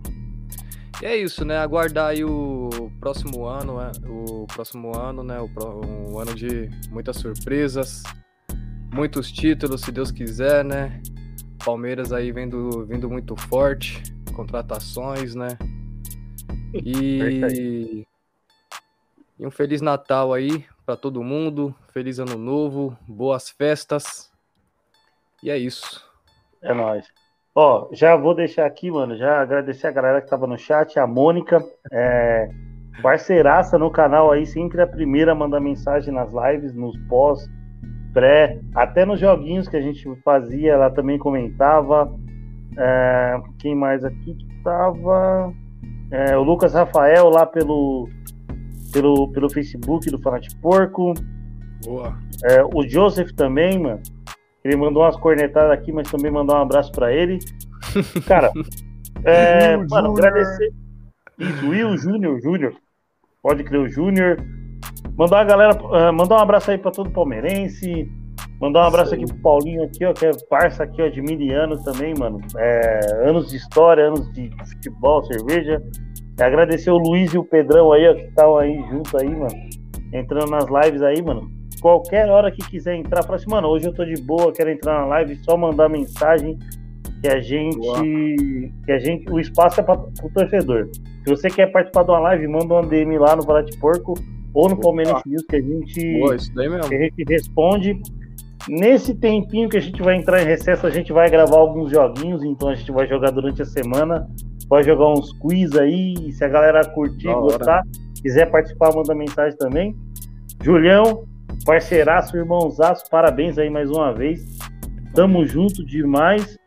E 1.03 1.05
é 1.05 1.17
isso, 1.17 1.43
né? 1.43 1.57
Aguardar 1.57 2.11
aí 2.11 2.23
o 2.23 2.89
próximo 2.97 3.45
ano, 3.45 3.77
né? 3.77 3.91
O 4.07 4.47
próximo 4.47 4.97
ano, 4.97 5.21
né? 5.21 5.37
O 5.37 5.49
pró- 5.49 5.81
um 5.85 6.17
ano 6.17 6.33
de 6.33 6.69
muitas 6.89 7.17
surpresas, 7.17 8.03
muitos 8.89 9.29
títulos, 9.29 9.81
se 9.81 9.91
Deus 9.91 10.11
quiser, 10.11 10.63
né? 10.63 11.01
Palmeiras 11.65 12.13
aí 12.13 12.31
vindo, 12.31 12.85
vindo 12.85 13.09
muito 13.09 13.35
forte, 13.35 14.01
contratações, 14.33 15.35
né? 15.35 15.49
E, 16.73 18.07
e 19.37 19.45
um 19.45 19.51
feliz 19.51 19.81
Natal 19.81 20.31
aí 20.31 20.65
para 20.85 20.95
todo 20.95 21.21
mundo, 21.21 21.75
feliz 21.91 22.17
ano 22.17 22.37
novo, 22.37 22.97
boas 23.05 23.49
festas. 23.49 24.31
E 25.43 25.49
é 25.49 25.57
isso. 25.57 26.01
É 26.61 26.73
nóis. 26.73 27.05
Ó, 27.55 27.87
já 27.91 28.15
vou 28.15 28.33
deixar 28.33 28.65
aqui, 28.65 28.89
mano, 28.89 29.15
já 29.15 29.41
agradecer 29.41 29.85
a 29.85 29.91
galera 29.91 30.21
que 30.21 30.29
tava 30.29 30.47
no 30.47 30.57
chat, 30.57 30.97
a 30.99 31.05
Mônica, 31.05 31.63
é, 31.91 32.49
parceiraça 33.01 33.77
no 33.77 33.91
canal 33.91 34.31
aí, 34.31 34.43
sempre 34.45 34.81
a 34.81 34.87
primeira 34.87 35.33
a 35.33 35.35
mandar 35.35 35.59
mensagem 35.59 36.11
nas 36.11 36.31
lives, 36.33 36.73
nos 36.73 36.97
pós, 37.07 37.47
pré, 38.11 38.59
até 38.73 39.05
nos 39.05 39.19
joguinhos 39.19 39.67
que 39.67 39.77
a 39.77 39.81
gente 39.81 40.03
fazia, 40.23 40.73
ela 40.73 40.89
também 40.89 41.19
comentava. 41.19 42.11
É, 42.75 43.39
quem 43.59 43.75
mais 43.75 44.03
aqui 44.03 44.33
que 44.33 44.63
tava? 44.63 45.53
É, 46.09 46.35
o 46.35 46.41
Lucas 46.41 46.73
Rafael 46.73 47.29
lá 47.29 47.45
pelo, 47.45 48.09
pelo, 48.91 49.31
pelo 49.31 49.49
Facebook 49.49 50.09
do 50.09 50.19
Fanate 50.19 50.55
Porco. 50.57 51.13
Boa. 51.85 52.17
É, 52.45 52.63
o 52.63 52.87
Joseph 52.87 53.31
também, 53.33 53.77
mano. 53.77 54.01
Ele 54.63 54.75
mandou 54.77 55.03
umas 55.03 55.17
cornetadas 55.17 55.71
aqui, 55.71 55.91
mas 55.91 56.09
também 56.09 56.31
mandou 56.31 56.55
um 56.55 56.61
abraço 56.61 56.91
pra 56.91 57.11
ele. 57.11 57.39
Cara, 58.25 58.51
é, 59.25 59.75
Will 59.75 59.87
mano, 59.89 60.11
agradecer. 60.11 60.71
Isso, 61.37 61.69
Will 61.69 61.97
Júnior, 61.97 62.39
Júnior. 62.41 62.73
Pode 63.41 63.63
crer, 63.63 63.81
o 63.81 63.89
Júnior. 63.89 64.37
Mandar 65.17 65.41
a 65.41 65.43
galera, 65.43 65.77
ah, 65.91 66.11
mandar 66.11 66.37
um 66.37 66.41
abraço 66.41 66.71
aí 66.71 66.77
pra 66.77 66.91
todo 66.91 67.11
palmeirense. 67.11 68.09
Mandar 68.59 68.85
um 68.85 68.87
abraço 68.87 69.13
aqui 69.13 69.25
pro 69.25 69.41
Paulinho 69.41 69.83
aqui, 69.83 70.05
ó, 70.05 70.13
que 70.13 70.25
é 70.25 70.31
parça 70.49 70.83
aqui, 70.83 71.01
ó, 71.01 71.09
de 71.09 71.21
mil 71.21 71.59
anos 71.59 71.83
também, 71.83 72.13
mano. 72.17 72.39
É, 72.57 73.27
anos 73.27 73.49
de 73.49 73.57
história, 73.57 74.05
anos 74.05 74.31
de 74.31 74.49
futebol, 74.69 75.23
cerveja. 75.25 75.83
É, 76.39 76.45
agradecer 76.45 76.89
o 76.89 76.97
Luiz 76.97 77.33
e 77.33 77.37
o 77.37 77.43
Pedrão 77.43 77.91
aí, 77.91 78.07
ó, 78.07 78.13
que 78.13 78.21
estão 78.21 78.57
aí 78.57 78.81
junto 78.89 79.17
aí, 79.17 79.29
mano. 79.29 79.55
Entrando 80.13 80.49
nas 80.49 80.65
lives 80.65 81.01
aí, 81.01 81.21
mano. 81.21 81.51
Qualquer 81.83 82.29
hora 82.29 82.49
que 82.49 82.65
quiser 82.69 82.95
entrar, 82.95 83.23
fala 83.23 83.35
assim, 83.35 83.51
mano, 83.51 83.67
hoje 83.67 83.85
eu 83.85 83.93
tô 83.93 84.05
de 84.05 84.15
boa, 84.21 84.53
quero 84.53 84.69
entrar 84.69 85.01
na 85.01 85.05
live, 85.05 85.35
só 85.43 85.57
mandar 85.57 85.89
mensagem 85.89 86.57
que 87.21 87.27
a 87.27 87.41
gente. 87.41 87.77
Que 88.85 88.91
a 88.93 88.99
gente. 88.99 89.29
O 89.29 89.37
espaço 89.37 89.81
é 89.81 89.83
para 89.83 89.99
o 89.99 90.29
torcedor. 90.33 90.87
Se 90.93 91.29
você 91.29 91.49
quer 91.49 91.73
participar 91.73 92.03
de 92.03 92.11
uma 92.11 92.19
live, 92.19 92.47
manda 92.47 92.75
um 92.75 92.87
DM 92.87 93.17
lá 93.17 93.35
no 93.35 93.41
Valete 93.41 93.77
Porco 93.79 94.13
ou 94.53 94.69
no 94.69 94.79
Palmeiras 94.79 95.21
News 95.25 95.43
que 95.45 95.57
a 95.57 95.61
gente, 95.61 96.19
Boa, 96.19 96.37
que 96.87 96.95
a 96.95 96.99
gente 96.99 97.23
responde. 97.27 98.01
Nesse 98.69 99.13
tempinho 99.15 99.67
que 99.67 99.75
a 99.75 99.81
gente 99.81 100.01
vai 100.01 100.15
entrar 100.15 100.41
em 100.41 100.45
recesso, 100.45 100.87
a 100.87 100.89
gente 100.89 101.11
vai 101.11 101.29
gravar 101.29 101.57
alguns 101.57 101.91
joguinhos, 101.91 102.45
então 102.45 102.69
a 102.69 102.75
gente 102.75 102.93
vai 102.93 103.05
jogar 103.09 103.31
durante 103.31 103.61
a 103.61 103.65
semana. 103.65 104.25
Vai 104.69 104.83
jogar 104.83 105.11
uns 105.11 105.33
quiz 105.33 105.75
aí, 105.75 106.31
se 106.31 106.45
a 106.45 106.47
galera 106.47 106.79
curtir, 106.91 107.27
Da 107.27 107.37
hora. 107.37 107.57
gostar, 107.57 107.83
quiser 108.21 108.49
participar, 108.49 108.95
manda 108.95 109.13
mensagem 109.13 109.57
também. 109.57 109.93
Julião, 110.63 111.25
parceiraço, 111.65 112.35
irmãozaço, 112.37 113.03
parabéns 113.09 113.57
aí 113.57 113.69
mais 113.69 113.89
uma 113.89 114.13
vez. 114.13 114.45
Tamo 115.13 115.45
junto 115.45 115.85
demais. 115.85 116.57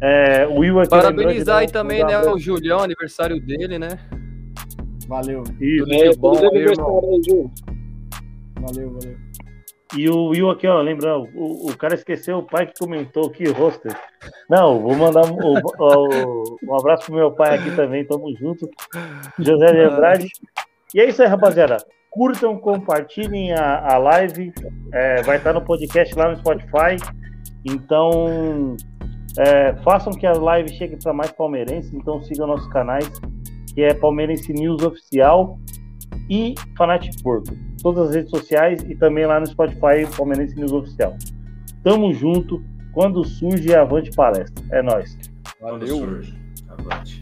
É, 0.00 0.46
o 0.46 0.58
Will 0.60 0.78
aqui 0.80 0.90
Parabenizar 0.90 1.58
aí 1.58 1.66
um- 1.66 1.70
também, 1.70 2.04
um 2.04 2.06
né, 2.06 2.18
o 2.20 2.38
Julião, 2.38 2.78
aniversário 2.80 3.40
dele, 3.40 3.78
né? 3.78 3.88
Valeu, 5.08 5.42
Isso. 5.60 5.84
Tudo 5.84 5.94
É, 5.94 6.08
de 6.10 6.18
bom 6.18 6.34
feliz 6.34 6.52
aí, 6.52 6.58
irmão. 6.72 6.98
aniversário 6.98 7.10
aí, 7.10 7.22
Ju. 7.24 7.50
valeu, 8.60 8.92
valeu. 8.92 9.16
E 9.96 10.08
o 10.10 10.26
Will 10.28 10.50
aqui, 10.50 10.66
ó, 10.66 10.82
lembra, 10.82 11.18
o, 11.18 11.70
o 11.70 11.76
cara 11.76 11.94
esqueceu 11.94 12.38
o 12.38 12.42
pai 12.42 12.66
que 12.66 12.78
comentou 12.78 13.30
que 13.30 13.48
roster. 13.48 13.90
Não, 14.48 14.78
vou 14.80 14.94
mandar 14.94 15.24
um, 15.24 15.34
o- 15.34 16.56
um 16.62 16.76
abraço 16.78 17.06
pro 17.06 17.14
meu 17.14 17.32
pai 17.32 17.56
aqui 17.58 17.74
também, 17.74 18.04
tamo 18.06 18.30
junto. 18.36 18.68
José 19.38 19.66
de 19.72 19.80
Andrade. 19.80 20.28
E 20.94 21.00
é 21.00 21.08
isso 21.08 21.22
aí, 21.22 21.28
rapaziada. 21.28 21.78
Curtam, 22.10 22.58
compartilhem 22.58 23.52
a, 23.52 23.94
a 23.94 23.98
live. 23.98 24.52
É, 24.92 25.22
vai 25.22 25.36
estar 25.36 25.52
no 25.52 25.62
podcast 25.62 26.14
lá 26.14 26.30
no 26.30 26.36
Spotify. 26.36 26.96
Então, 27.64 28.76
é, 29.38 29.74
façam 29.82 30.12
que 30.12 30.26
a 30.26 30.32
live 30.32 30.68
chegue 30.70 30.96
para 31.02 31.12
mais 31.12 31.30
palmeirenses. 31.32 31.92
Então, 31.92 32.22
sigam 32.22 32.46
nossos 32.46 32.68
canais, 32.68 33.08
que 33.74 33.82
é 33.82 33.94
Palmeirense 33.94 34.52
News 34.52 34.82
Oficial 34.82 35.58
e 36.28 36.54
Fanatic 36.76 37.22
Porco. 37.22 37.54
Todas 37.82 38.08
as 38.08 38.14
redes 38.16 38.30
sociais 38.30 38.82
e 38.88 38.94
também 38.96 39.26
lá 39.26 39.38
no 39.38 39.46
Spotify, 39.46 40.06
Palmeirense 40.16 40.56
News 40.56 40.72
Oficial. 40.72 41.16
Tamo 41.84 42.12
junto. 42.12 42.62
Quando 42.92 43.24
surge, 43.24 43.72
avante 43.74 44.10
palestra. 44.10 44.64
É 44.72 44.82
nóis. 44.82 45.16
Quando 45.60 45.86
Valeu. 45.86 45.96
surge. 45.98 46.34
Avante. 46.68 47.20